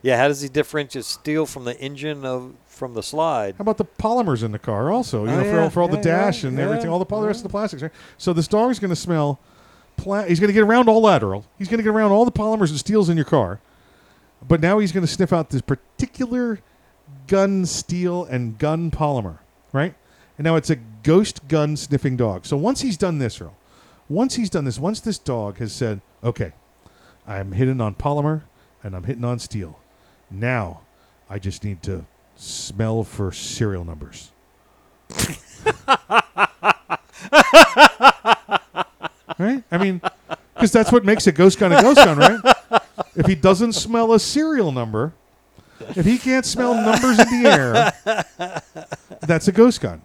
yeah. 0.02 0.16
How 0.16 0.26
does 0.28 0.40
he 0.40 0.48
differentiate 0.48 1.04
steel 1.04 1.46
from 1.46 1.64
the 1.64 1.78
engine 1.80 2.24
of 2.24 2.54
from 2.66 2.94
the 2.94 3.02
slide? 3.02 3.54
How 3.58 3.62
about 3.62 3.76
the 3.78 3.84
polymers 3.84 4.42
in 4.42 4.50
the 4.50 4.58
car 4.58 4.90
also? 4.90 5.24
You 5.26 5.30
Oh, 5.30 5.36
know, 5.36 5.42
for, 5.44 5.50
yeah, 5.56 5.62
all, 5.62 5.70
for 5.70 5.82
all 5.82 5.88
the 5.88 6.00
dash 6.00 6.42
yeah, 6.42 6.48
and 6.48 6.58
yeah, 6.58 6.64
everything, 6.64 6.88
all 6.90 6.98
the, 6.98 7.14
all 7.14 7.20
the 7.20 7.26
rest 7.28 7.38
of 7.40 7.44
the 7.44 7.48
plastics, 7.50 7.82
right? 7.82 7.92
So 8.18 8.32
this 8.32 8.48
dog's 8.48 8.78
going 8.80 8.88
to 8.90 8.96
smell. 8.96 9.38
Pla- 9.96 10.24
he's 10.24 10.40
going 10.40 10.48
to 10.48 10.54
get 10.54 10.62
around 10.62 10.88
all 10.88 11.02
lateral. 11.02 11.44
He's 11.58 11.68
going 11.68 11.78
to 11.78 11.84
get 11.84 11.90
around 11.90 12.12
all 12.12 12.24
the 12.24 12.32
polymers 12.32 12.70
and 12.70 12.78
steels 12.78 13.08
in 13.08 13.16
your 13.16 13.24
car. 13.24 13.60
But 14.46 14.60
now 14.60 14.78
he's 14.78 14.92
going 14.92 15.04
to 15.04 15.12
sniff 15.12 15.32
out 15.32 15.50
this 15.50 15.62
particular 15.62 16.60
gun 17.26 17.66
steel 17.66 18.24
and 18.24 18.58
gun 18.58 18.90
polymer, 18.90 19.38
right? 19.72 19.94
And 20.38 20.44
now 20.44 20.56
it's 20.56 20.70
a 20.70 20.76
ghost 20.76 21.48
gun 21.48 21.76
sniffing 21.76 22.16
dog. 22.16 22.46
So 22.46 22.56
once 22.56 22.82
he's 22.82 22.96
done 22.96 23.18
this, 23.18 23.40
Earl, 23.40 23.56
once 24.08 24.36
he's 24.36 24.50
done 24.50 24.64
this, 24.64 24.78
once 24.78 25.00
this 25.00 25.18
dog 25.18 25.58
has 25.58 25.72
said, 25.72 26.00
okay, 26.22 26.52
I'm 27.26 27.52
hitting 27.52 27.80
on 27.80 27.94
polymer 27.94 28.42
and 28.82 28.94
I'm 28.94 29.04
hitting 29.04 29.24
on 29.24 29.38
steel. 29.38 29.80
Now 30.30 30.82
I 31.28 31.38
just 31.38 31.64
need 31.64 31.82
to 31.84 32.04
smell 32.36 33.02
for 33.02 33.32
serial 33.32 33.84
numbers. 33.84 34.30
right? 39.38 39.62
I 39.70 39.78
mean, 39.78 40.00
because 40.54 40.72
that's 40.72 40.90
what 40.92 41.04
makes 41.04 41.26
a 41.26 41.32
ghost 41.32 41.58
gun 41.58 41.72
a 41.72 41.82
ghost 41.82 41.96
gun, 42.04 42.18
right? 42.18 42.82
If 43.14 43.26
he 43.26 43.34
doesn't 43.34 43.72
smell 43.72 44.12
a 44.12 44.20
serial 44.20 44.72
number, 44.72 45.12
if 45.80 46.04
he 46.06 46.18
can't 46.18 46.44
smell 46.46 46.74
numbers 46.74 47.18
in 47.18 47.42
the 47.42 47.48
air, 47.50 47.92
that's 49.20 49.48
a 49.48 49.52
ghost 49.52 49.80
gun. 49.80 50.02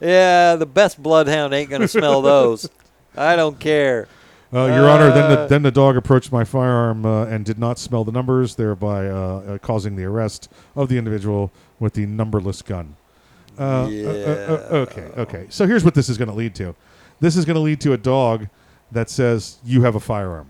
Yeah, 0.00 0.56
the 0.56 0.66
best 0.66 1.02
bloodhound 1.02 1.54
ain't 1.54 1.70
gonna 1.70 1.88
smell 1.88 2.20
those. 2.22 2.68
I 3.16 3.34
don't 3.34 3.58
care. 3.58 4.08
Uh, 4.52 4.66
Your 4.66 4.88
Honor, 4.88 5.10
then 5.10 5.30
the, 5.30 5.40
Uh, 5.40 5.46
then 5.48 5.62
the 5.62 5.70
dog 5.70 5.96
approached 5.96 6.30
my 6.30 6.44
firearm 6.44 7.04
uh, 7.04 7.24
and 7.26 7.44
did 7.44 7.58
not 7.58 7.78
smell 7.78 8.04
the 8.04 8.12
numbers, 8.12 8.54
thereby 8.54 9.08
uh, 9.08 9.14
uh, 9.14 9.58
causing 9.58 9.96
the 9.96 10.04
arrest 10.04 10.48
of 10.76 10.88
the 10.88 10.98
individual 10.98 11.50
with 11.80 11.94
the 11.94 12.06
numberless 12.06 12.62
gun. 12.62 12.96
Uh, 13.58 13.62
uh, 13.62 13.86
uh, 13.86 13.88
uh, 13.88 14.76
okay, 14.76 15.08
okay. 15.16 15.46
So 15.48 15.66
here's 15.66 15.84
what 15.84 15.94
this 15.94 16.08
is 16.08 16.18
going 16.18 16.28
to 16.28 16.34
lead 16.34 16.54
to. 16.56 16.74
This 17.20 17.36
is 17.36 17.44
going 17.44 17.54
to 17.54 17.60
lead 17.60 17.80
to 17.82 17.92
a 17.92 17.96
dog 17.96 18.48
that 18.92 19.08
says 19.10 19.58
you 19.64 19.82
have 19.82 19.94
a 19.94 20.00
firearm. 20.00 20.48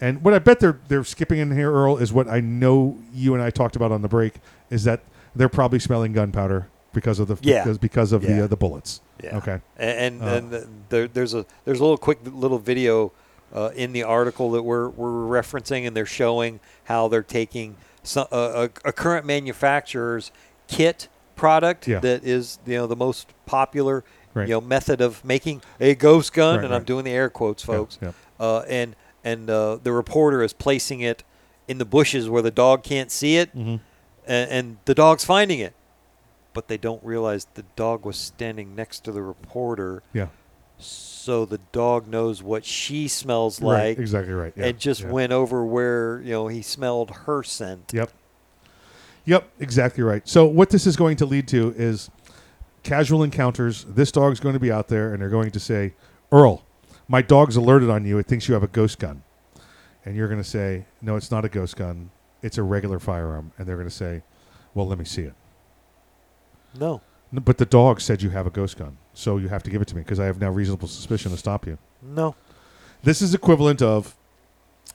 And 0.00 0.22
what 0.22 0.32
I 0.34 0.38
bet 0.38 0.60
they're 0.60 0.78
they're 0.88 1.04
skipping 1.04 1.38
in 1.38 1.50
here, 1.52 1.72
Earl, 1.72 1.96
is 1.98 2.12
what 2.12 2.28
I 2.28 2.40
know 2.40 2.98
you 3.12 3.34
and 3.34 3.42
I 3.42 3.50
talked 3.50 3.74
about 3.76 3.90
on 3.90 4.02
the 4.02 4.08
break 4.08 4.34
is 4.70 4.84
that 4.84 5.00
they're 5.34 5.48
probably 5.48 5.78
smelling 5.80 6.12
gunpowder 6.12 6.68
because 6.92 7.18
of 7.18 7.26
the 7.28 7.36
Yeah. 7.42 7.64
because 7.64 7.78
because 7.78 8.12
of 8.12 8.22
Yeah. 8.22 8.36
the 8.36 8.44
uh, 8.44 8.46
the 8.46 8.56
bullets. 8.56 9.00
Yeah. 9.22 9.36
Okay. 9.38 9.60
And 9.76 10.22
and, 10.22 10.52
and 10.54 10.84
there, 10.88 11.08
there's 11.08 11.34
a 11.34 11.44
there's 11.64 11.80
a 11.80 11.82
little 11.82 11.98
quick 11.98 12.18
little 12.24 12.58
video 12.60 13.12
uh, 13.52 13.70
in 13.74 13.92
the 13.92 14.04
article 14.04 14.50
that 14.52 14.62
we're 14.62 14.88
we're 14.90 15.40
referencing, 15.40 15.86
and 15.86 15.96
they're 15.96 16.06
showing 16.06 16.60
how 16.84 17.08
they're 17.08 17.22
taking 17.22 17.76
some, 18.04 18.26
uh, 18.30 18.68
a, 18.84 18.88
a 18.88 18.92
current 18.92 19.26
manufacturer's 19.26 20.30
kit 20.68 21.08
product 21.38 21.88
Yeah. 21.88 22.00
that 22.00 22.24
is 22.24 22.58
you 22.66 22.76
know 22.76 22.86
the 22.86 22.96
most 22.96 23.28
popular 23.46 24.04
Right. 24.34 24.46
you 24.48 24.54
know 24.54 24.60
method 24.60 25.00
of 25.00 25.24
making 25.24 25.62
a 25.80 25.94
ghost 25.94 26.32
gun, 26.34 26.56
Right, 26.56 26.64
and 26.66 26.74
I'm 26.74 26.84
doing 26.84 27.04
the 27.04 27.12
air 27.12 27.30
quotes, 27.30 27.62
folks. 27.62 27.98
yeah. 28.02 28.12
Uh, 28.38 28.60
and 28.68 28.94
and 29.24 29.48
uh, 29.50 29.78
the 29.82 29.92
reporter 29.92 30.42
is 30.42 30.52
placing 30.52 31.00
it 31.00 31.24
in 31.66 31.78
the 31.78 31.84
bushes 31.84 32.28
where 32.28 32.42
the 32.42 32.50
dog 32.50 32.82
can't 32.82 33.10
see 33.10 33.36
it, 33.38 33.56
Mhm. 33.56 33.80
and, 34.26 34.50
and 34.50 34.76
the 34.84 34.94
dog's 34.94 35.24
finding 35.24 35.58
it 35.60 35.72
but 36.54 36.66
they 36.66 36.76
don't 36.78 37.02
realize 37.04 37.46
the 37.54 37.64
dog 37.76 38.04
was 38.04 38.16
standing 38.16 38.74
next 38.74 39.04
to 39.04 39.12
the 39.12 39.22
reporter. 39.22 40.02
Yeah. 40.12 40.26
So 40.78 41.44
the 41.44 41.60
dog 41.72 42.08
knows 42.08 42.42
what 42.42 42.64
she 42.64 43.06
smells 43.06 43.60
Right, 43.60 43.90
like. 43.90 43.98
exactly 43.98 44.32
right, 44.34 44.52
yeah, 44.56 44.66
And 44.66 44.78
just 44.78 45.02
yeah. 45.02 45.10
went 45.10 45.32
over 45.32 45.64
where, 45.64 46.20
you 46.22 46.32
know, 46.32 46.48
he 46.48 46.62
smelled 46.62 47.10
her 47.26 47.42
scent. 47.44 47.92
Yep. 47.94 48.10
Yep, 49.28 49.46
exactly 49.60 50.02
right. 50.02 50.26
So 50.26 50.46
what 50.46 50.70
this 50.70 50.86
is 50.86 50.96
going 50.96 51.16
to 51.18 51.26
lead 51.26 51.46
to 51.48 51.74
is 51.76 52.10
casual 52.82 53.22
encounters. 53.22 53.84
This 53.84 54.10
dog's 54.10 54.40
going 54.40 54.54
to 54.54 54.58
be 54.58 54.72
out 54.72 54.88
there 54.88 55.12
and 55.12 55.20
they're 55.20 55.28
going 55.28 55.50
to 55.50 55.60
say, 55.60 55.92
"Earl, 56.32 56.64
my 57.08 57.20
dog's 57.20 57.54
alerted 57.56 57.90
on 57.90 58.06
you. 58.06 58.16
It 58.16 58.26
thinks 58.26 58.48
you 58.48 58.54
have 58.54 58.62
a 58.62 58.68
ghost 58.68 58.98
gun." 58.98 59.22
And 60.06 60.16
you're 60.16 60.28
going 60.28 60.40
to 60.42 60.48
say, 60.48 60.86
"No, 61.02 61.16
it's 61.16 61.30
not 61.30 61.44
a 61.44 61.50
ghost 61.50 61.76
gun. 61.76 62.08
It's 62.40 62.56
a 62.56 62.62
regular 62.62 62.98
firearm." 62.98 63.52
And 63.58 63.68
they're 63.68 63.76
going 63.76 63.88
to 63.88 63.94
say, 63.94 64.22
"Well, 64.72 64.86
let 64.86 64.98
me 64.98 65.04
see 65.04 65.22
it." 65.22 65.34
No. 66.78 67.02
N- 67.30 67.42
But 67.44 67.58
the 67.58 67.66
dog 67.66 68.00
said 68.00 68.22
you 68.22 68.30
have 68.30 68.46
a 68.46 68.50
ghost 68.50 68.78
gun, 68.78 68.96
so 69.12 69.36
you 69.36 69.48
have 69.48 69.62
to 69.64 69.70
give 69.70 69.82
it 69.82 69.88
to 69.88 69.94
me 69.94 70.00
because 70.00 70.18
I 70.18 70.24
have 70.24 70.40
now 70.40 70.48
reasonable 70.50 70.88
suspicion 70.88 71.32
to 71.32 71.36
stop 71.36 71.66
you. 71.66 71.76
No. 72.02 72.34
This 73.02 73.20
is 73.20 73.34
equivalent 73.34 73.82
of 73.82 74.16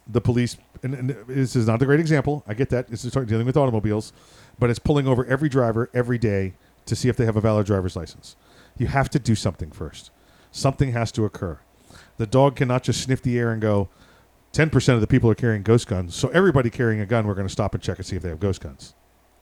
the 0.07 0.21
police. 0.21 0.57
And, 0.83 0.93
and 0.93 1.09
this 1.27 1.55
is 1.55 1.65
not 1.65 1.81
a 1.81 1.85
great 1.85 1.99
example. 1.99 2.43
I 2.45 2.53
get 2.53 2.69
that. 2.69 2.89
This 2.89 3.05
is 3.05 3.11
dealing 3.13 3.45
with 3.45 3.57
automobiles, 3.57 4.13
but 4.59 4.69
it's 4.69 4.79
pulling 4.79 5.07
over 5.07 5.25
every 5.25 5.49
driver 5.49 5.89
every 5.93 6.17
day 6.17 6.53
to 6.85 6.95
see 6.95 7.09
if 7.09 7.15
they 7.15 7.25
have 7.25 7.37
a 7.37 7.41
valid 7.41 7.65
driver's 7.65 7.95
license. 7.95 8.35
You 8.77 8.87
have 8.87 9.09
to 9.11 9.19
do 9.19 9.35
something 9.35 9.71
first. 9.71 10.11
Something 10.51 10.91
has 10.91 11.11
to 11.13 11.25
occur. 11.25 11.59
The 12.17 12.27
dog 12.27 12.55
cannot 12.57 12.83
just 12.83 13.01
sniff 13.01 13.21
the 13.21 13.39
air 13.39 13.51
and 13.51 13.61
go, 13.61 13.89
10% 14.53 14.93
of 14.93 15.01
the 15.01 15.07
people 15.07 15.29
are 15.29 15.35
carrying 15.35 15.63
ghost 15.63 15.87
guns. 15.87 16.15
So 16.15 16.27
everybody 16.29 16.69
carrying 16.69 17.01
a 17.01 17.05
gun, 17.05 17.25
we're 17.25 17.33
going 17.33 17.47
to 17.47 17.51
stop 17.51 17.73
and 17.73 17.81
check 17.81 17.97
and 17.97 18.05
see 18.05 18.15
if 18.15 18.21
they 18.21 18.29
have 18.29 18.39
ghost 18.39 18.61
guns. 18.61 18.93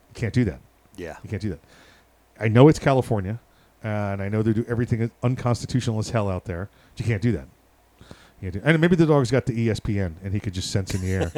You 0.10 0.20
can't 0.20 0.34
do 0.34 0.46
that. 0.46 0.62
Yeah. 0.96 1.18
You 1.24 1.30
can't 1.30 1.42
do 1.42 1.50
that. 1.50 1.60
I 2.40 2.48
know 2.48 2.70
it's 2.70 2.80
California, 2.80 3.40
and 3.84 4.22
I 4.22 4.30
know 4.30 4.42
they 4.42 4.54
do 4.54 4.66
everything 4.70 5.12
unconstitutional 5.22 6.00
as 6.00 6.10
hell 6.12 6.30
out 6.30 6.46
there. 6.46 6.70
But 6.94 7.00
you 7.00 7.06
can't 7.06 7.22
do 7.22 7.34
that. 7.34 7.48
Can't 8.42 8.56
and 8.56 8.82
maybe 8.82 8.96
the 8.96 9.06
dog's 9.06 9.30
got 9.30 9.46
the 9.46 9.68
ESPN, 9.68 10.16
and 10.24 10.34
he 10.34 10.40
could 10.40 10.54
just 10.54 10.72
sense 10.72 10.96
in 10.96 11.02
the 11.02 11.12
air 11.14 11.32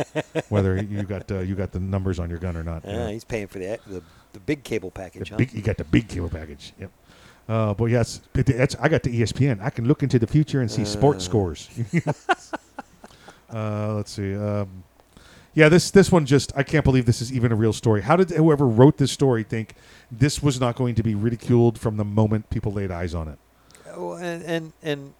whether 0.49 0.81
you 0.81 1.03
got 1.03 1.29
uh, 1.29 1.39
you 1.39 1.53
got 1.53 1.73
the 1.73 1.79
numbers 1.79 2.17
on 2.17 2.29
your 2.29 2.39
gun 2.39 2.55
or 2.55 2.63
not. 2.63 2.85
Yeah, 2.85 3.09
he's 3.09 3.25
paying 3.25 3.47
for 3.47 3.59
the 3.59 3.77
the, 3.87 4.01
the 4.31 4.39
big 4.39 4.63
cable 4.63 4.89
package. 4.89 5.27
The 5.29 5.35
huh? 5.35 5.37
big, 5.37 5.53
you 5.53 5.61
got 5.61 5.77
the 5.77 5.83
big 5.83 6.07
cable 6.07 6.29
package. 6.29 6.73
Yep. 6.79 6.91
Uh, 7.49 7.73
but 7.73 7.85
yes, 7.85 8.21
I 8.35 8.87
got 8.87 9.03
the 9.03 9.21
ESPN. 9.21 9.61
I 9.61 9.69
can 9.69 9.85
look 9.85 10.01
into 10.01 10.17
the 10.17 10.27
future 10.27 10.61
and 10.61 10.71
see 10.71 10.85
sports 10.85 11.25
Uh. 11.25 11.29
scores. 11.29 11.69
uh, 13.53 13.95
let's 13.95 14.11
see. 14.11 14.33
Um, 14.33 14.85
yeah, 15.55 15.67
this 15.69 15.91
this 15.91 16.09
one 16.09 16.25
just 16.25 16.53
I 16.55 16.63
can't 16.63 16.85
believe 16.85 17.05
this 17.05 17.21
is 17.21 17.33
even 17.33 17.51
a 17.51 17.55
real 17.55 17.73
story. 17.73 18.01
How 18.01 18.15
did 18.15 18.29
whoever 18.31 18.65
wrote 18.65 18.97
this 18.97 19.11
story 19.11 19.43
think 19.43 19.75
this 20.09 20.41
was 20.41 20.59
not 20.59 20.75
going 20.75 20.95
to 20.95 21.03
be 21.03 21.15
ridiculed 21.15 21.77
from 21.77 21.97
the 21.97 22.05
moment 22.05 22.49
people 22.49 22.71
laid 22.71 22.91
eyes 22.91 23.13
on 23.13 23.27
it? 23.27 23.39
Oh, 23.93 24.13
and 24.13 24.41
and 24.43 24.73
and 24.81 25.13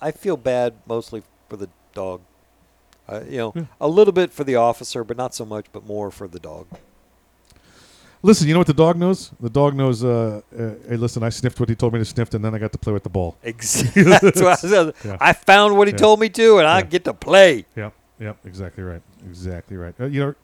I 0.00 0.10
feel 0.12 0.36
bad 0.36 0.74
mostly 0.86 1.22
for 1.48 1.56
the 1.56 1.68
dog. 1.94 2.20
Uh, 3.08 3.20
you 3.28 3.36
know, 3.38 3.52
Yeah. 3.54 3.64
a 3.80 3.88
little 3.88 4.12
bit 4.12 4.32
for 4.32 4.44
the 4.44 4.56
officer, 4.56 5.04
but 5.04 5.16
not 5.16 5.34
so 5.34 5.44
much, 5.44 5.66
but 5.72 5.86
more 5.86 6.10
for 6.10 6.26
the 6.26 6.38
dog. 6.40 6.66
Listen, 8.22 8.48
you 8.48 8.54
know 8.54 8.60
what 8.60 8.66
the 8.66 8.72
dog 8.72 8.96
knows? 8.96 9.32
The 9.38 9.50
dog 9.50 9.74
knows. 9.76 10.02
Uh, 10.02 10.40
uh, 10.58 10.70
hey, 10.88 10.96
listen, 10.96 11.22
I 11.22 11.28
sniffed 11.28 11.60
what 11.60 11.68
he 11.68 11.74
told 11.74 11.92
me 11.92 11.98
to 11.98 12.04
sniff, 12.06 12.32
and 12.32 12.42
then 12.42 12.54
I 12.54 12.58
got 12.58 12.72
to 12.72 12.78
play 12.78 12.92
with 12.94 13.02
the 13.02 13.10
ball. 13.10 13.36
Exactly. 13.42 14.04
I. 14.06 14.92
Yeah. 15.04 15.16
I 15.20 15.34
found 15.34 15.76
what 15.76 15.88
he 15.88 15.92
Yeah. 15.92 15.98
told 15.98 16.20
me 16.20 16.30
to, 16.30 16.58
and 16.58 16.66
I 16.66 16.80
get 16.82 17.04
to 17.04 17.12
play. 17.12 17.66
Yep, 17.76 17.92
yep, 18.18 18.36
exactly 18.46 18.82
right, 18.82 19.02
exactly 19.28 19.76
right. 19.76 19.94
Uh, 20.00 20.06
you 20.06 20.20
know, 20.20 20.34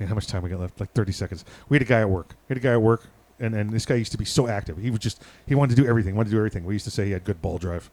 man, 0.00 0.08
how 0.08 0.16
much 0.16 0.26
time 0.26 0.42
we 0.42 0.50
got 0.50 0.58
left? 0.58 0.80
Like 0.80 0.92
thirty 0.92 1.12
seconds. 1.12 1.44
We 1.68 1.76
had 1.76 1.82
a 1.82 1.84
guy 1.88 2.00
at 2.00 2.10
work. 2.10 2.30
We 2.48 2.54
had 2.54 2.58
a 2.58 2.66
guy 2.66 2.72
at 2.72 2.82
work, 2.82 3.06
and 3.38 3.54
and 3.54 3.70
this 3.70 3.86
guy 3.86 3.94
used 3.94 4.10
to 4.10 4.18
be 4.18 4.24
so 4.24 4.48
active. 4.48 4.78
He 4.78 4.90
was 4.90 4.98
just 4.98 5.22
he 5.46 5.54
wanted 5.54 5.76
to 5.76 5.82
do 5.82 5.88
everything. 5.88 6.16
Wanted 6.16 6.30
to 6.30 6.34
do 6.34 6.38
everything. 6.38 6.64
We 6.64 6.72
used 6.74 6.84
to 6.86 6.90
say 6.90 7.04
he 7.06 7.12
had 7.12 7.22
good 7.22 7.40
ball 7.40 7.58
drive. 7.58 7.90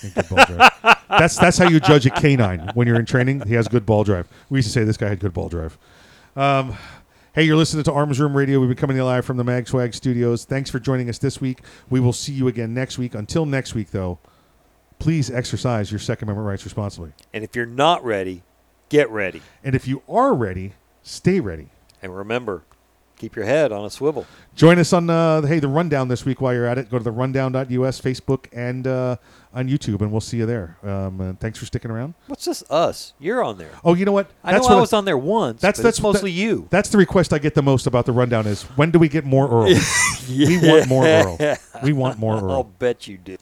He 0.00 0.08
had 0.08 0.14
good 0.14 0.28
ball 0.28 0.44
drive. 0.44 0.70
That's 1.08 1.36
that's 1.36 1.58
how 1.58 1.68
you 1.68 1.80
judge 1.80 2.06
a 2.06 2.10
canine 2.10 2.70
when 2.74 2.86
you're 2.86 2.98
in 2.98 3.06
training. 3.06 3.46
He 3.46 3.54
has 3.54 3.68
good 3.68 3.86
ball 3.86 4.04
drive. 4.04 4.28
We 4.50 4.58
used 4.58 4.68
to 4.68 4.72
say 4.72 4.84
this 4.84 4.96
guy 4.96 5.08
had 5.08 5.20
good 5.20 5.32
ball 5.32 5.48
drive. 5.48 5.78
Um, 6.34 6.76
hey, 7.34 7.44
you're 7.44 7.56
listening 7.56 7.84
to 7.84 7.92
Arms 7.92 8.20
Room 8.20 8.36
Radio. 8.36 8.60
We've 8.60 8.68
been 8.68 8.76
coming 8.76 8.96
to 8.96 9.02
you 9.02 9.04
live 9.04 9.24
from 9.24 9.36
the 9.36 9.44
Mag 9.44 9.68
Swag 9.68 9.94
Studios. 9.94 10.44
Thanks 10.44 10.70
for 10.70 10.78
joining 10.78 11.08
us 11.08 11.18
this 11.18 11.40
week. 11.40 11.60
We 11.88 12.00
will 12.00 12.12
see 12.12 12.32
you 12.32 12.48
again 12.48 12.74
next 12.74 12.98
week. 12.98 13.14
Until 13.14 13.46
next 13.46 13.74
week, 13.74 13.90
though, 13.90 14.18
please 14.98 15.30
exercise 15.30 15.90
your 15.90 16.00
Second 16.00 16.28
Amendment 16.28 16.48
rights 16.48 16.64
responsibly. 16.64 17.12
And 17.32 17.44
if 17.44 17.54
you're 17.56 17.66
not 17.66 18.04
ready, 18.04 18.42
get 18.88 19.08
ready. 19.10 19.42
And 19.64 19.74
if 19.74 19.86
you 19.86 20.02
are 20.08 20.34
ready, 20.34 20.72
stay 21.02 21.40
ready. 21.40 21.68
And 22.02 22.16
remember, 22.16 22.64
keep 23.16 23.34
your 23.36 23.44
head 23.44 23.72
on 23.72 23.84
a 23.84 23.90
swivel. 23.90 24.26
Join 24.54 24.78
us 24.78 24.92
on 24.92 25.10
uh, 25.10 25.42
hey 25.42 25.58
the 25.58 25.68
rundown 25.68 26.08
this 26.08 26.24
week 26.24 26.40
while 26.40 26.54
you're 26.54 26.66
at 26.66 26.78
it. 26.78 26.90
Go 26.90 26.98
to 26.98 27.04
the 27.04 27.10
rundown.us, 27.10 28.00
Facebook, 28.00 28.46
and 28.52 28.86
uh, 28.86 29.16
on 29.52 29.68
YouTube, 29.68 30.00
and 30.00 30.10
we'll 30.12 30.20
see 30.20 30.36
you 30.38 30.46
there. 30.46 30.76
Um, 30.82 31.36
thanks 31.40 31.58
for 31.58 31.66
sticking 31.66 31.90
around. 31.90 32.14
What's 32.26 32.44
this? 32.44 32.62
Us? 32.70 33.14
You're 33.18 33.42
on 33.42 33.58
there. 33.58 33.70
Oh, 33.84 33.94
you 33.94 34.04
know 34.04 34.12
what? 34.12 34.28
I 34.44 34.52
know 34.52 34.60
what 34.60 34.72
I 34.72 34.80
was 34.80 34.92
on 34.92 35.04
there 35.04 35.18
once. 35.18 35.60
That's 35.60 35.80
that's 35.80 35.98
it's 35.98 36.02
mostly 36.02 36.30
that- 36.30 36.38
you. 36.38 36.68
That's 36.70 36.88
the 36.90 36.98
request 36.98 37.32
I 37.32 37.38
get 37.38 37.54
the 37.54 37.62
most 37.62 37.86
about 37.86 38.06
the 38.06 38.12
rundown 38.12 38.46
is 38.46 38.62
when 38.76 38.90
do 38.90 38.98
we 38.98 39.08
get 39.08 39.24
more 39.24 39.48
Earl? 39.48 39.74
We 40.28 40.58
want 40.58 40.88
more 40.88 41.06
Earl. 41.06 41.38
We 41.84 41.92
want 41.92 42.18
more 42.18 42.36
Earl. 42.42 42.50
I'll 42.50 42.64
bet 42.64 43.06
you 43.06 43.16
do. 43.18 43.36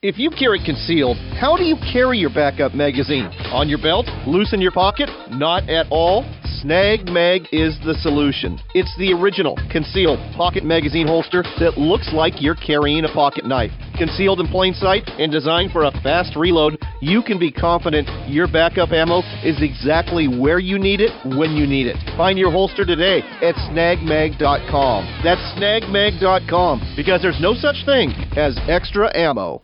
If 0.00 0.16
you 0.16 0.30
carry 0.30 0.60
concealed, 0.64 1.16
how 1.40 1.56
do 1.56 1.64
you 1.64 1.74
carry 1.92 2.18
your 2.18 2.30
backup 2.30 2.72
magazine? 2.72 3.24
On 3.50 3.68
your 3.68 3.82
belt? 3.82 4.06
Loose 4.28 4.52
in 4.52 4.60
your 4.60 4.70
pocket? 4.70 5.10
Not 5.32 5.68
at 5.68 5.88
all? 5.90 6.22
Snag 6.62 7.06
Mag 7.06 7.46
is 7.52 7.78
the 7.84 7.94
solution. 8.02 8.58
It's 8.74 8.92
the 8.98 9.12
original 9.12 9.56
concealed 9.70 10.18
pocket 10.34 10.64
magazine 10.64 11.06
holster 11.06 11.44
that 11.60 11.78
looks 11.78 12.10
like 12.12 12.42
you're 12.42 12.56
carrying 12.56 13.04
a 13.04 13.12
pocket 13.14 13.46
knife. 13.46 13.70
Concealed 13.96 14.40
in 14.40 14.48
plain 14.48 14.74
sight 14.74 15.08
and 15.18 15.30
designed 15.30 15.70
for 15.70 15.84
a 15.84 15.92
fast 16.02 16.34
reload, 16.34 16.76
you 17.00 17.22
can 17.22 17.38
be 17.38 17.52
confident 17.52 18.08
your 18.28 18.50
backup 18.50 18.90
ammo 18.90 19.20
is 19.44 19.62
exactly 19.62 20.26
where 20.26 20.58
you 20.58 20.78
need 20.78 21.00
it 21.00 21.12
when 21.36 21.52
you 21.52 21.66
need 21.66 21.86
it. 21.86 21.96
Find 22.16 22.36
your 22.36 22.50
holster 22.50 22.84
today 22.84 23.20
at 23.40 23.54
snagmag.com. 23.70 25.20
That's 25.22 25.40
snagmag.com 25.58 26.94
because 26.96 27.22
there's 27.22 27.40
no 27.40 27.54
such 27.54 27.84
thing 27.86 28.10
as 28.36 28.58
extra 28.66 29.16
ammo. 29.16 29.62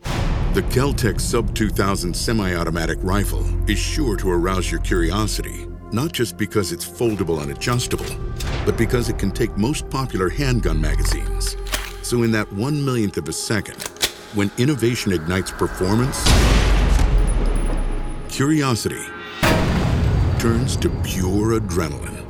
The 0.55 0.62
Kel-Tec 0.71 1.19
Sub 1.19 1.53
2000 1.57 2.15
semi 2.15 2.55
automatic 2.55 2.99
rifle 3.03 3.45
is 3.69 3.77
sure 3.77 4.16
to 4.19 4.31
arouse 4.31 4.71
your 4.71 4.79
curiosity, 4.83 5.66
not 5.95 6.12
just 6.12 6.37
because 6.37 6.73
it's 6.73 6.85
foldable 6.85 7.41
and 7.41 7.53
adjustable, 7.53 8.05
but 8.66 8.77
because 8.77 9.09
it 9.09 9.19
can 9.19 9.31
take 9.31 9.57
most 9.57 9.89
popular 9.89 10.29
handgun 10.29 10.81
magazines. 10.81 11.57
So, 12.03 12.25
in 12.25 12.33
that 12.33 12.53
one 12.53 12.85
millionth 12.85 13.16
of 13.16 13.29
a 13.29 13.33
second, 13.33 13.83
when 14.35 14.51
innovation 14.59 15.12
ignites 15.12 15.53
performance, 15.53 16.23
curiosity 18.29 19.05
turns 20.39 20.77
to 20.77 20.91
pure 21.05 21.59
adrenaline. 21.61 22.27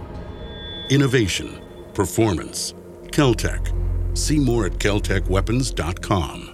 Innovation, 0.91 1.61
performance, 1.95 2.75
Kel-Tec. 3.11 3.73
See 4.13 4.39
more 4.39 4.67
at 4.67 4.73
keltecweapons.com. 4.73 6.54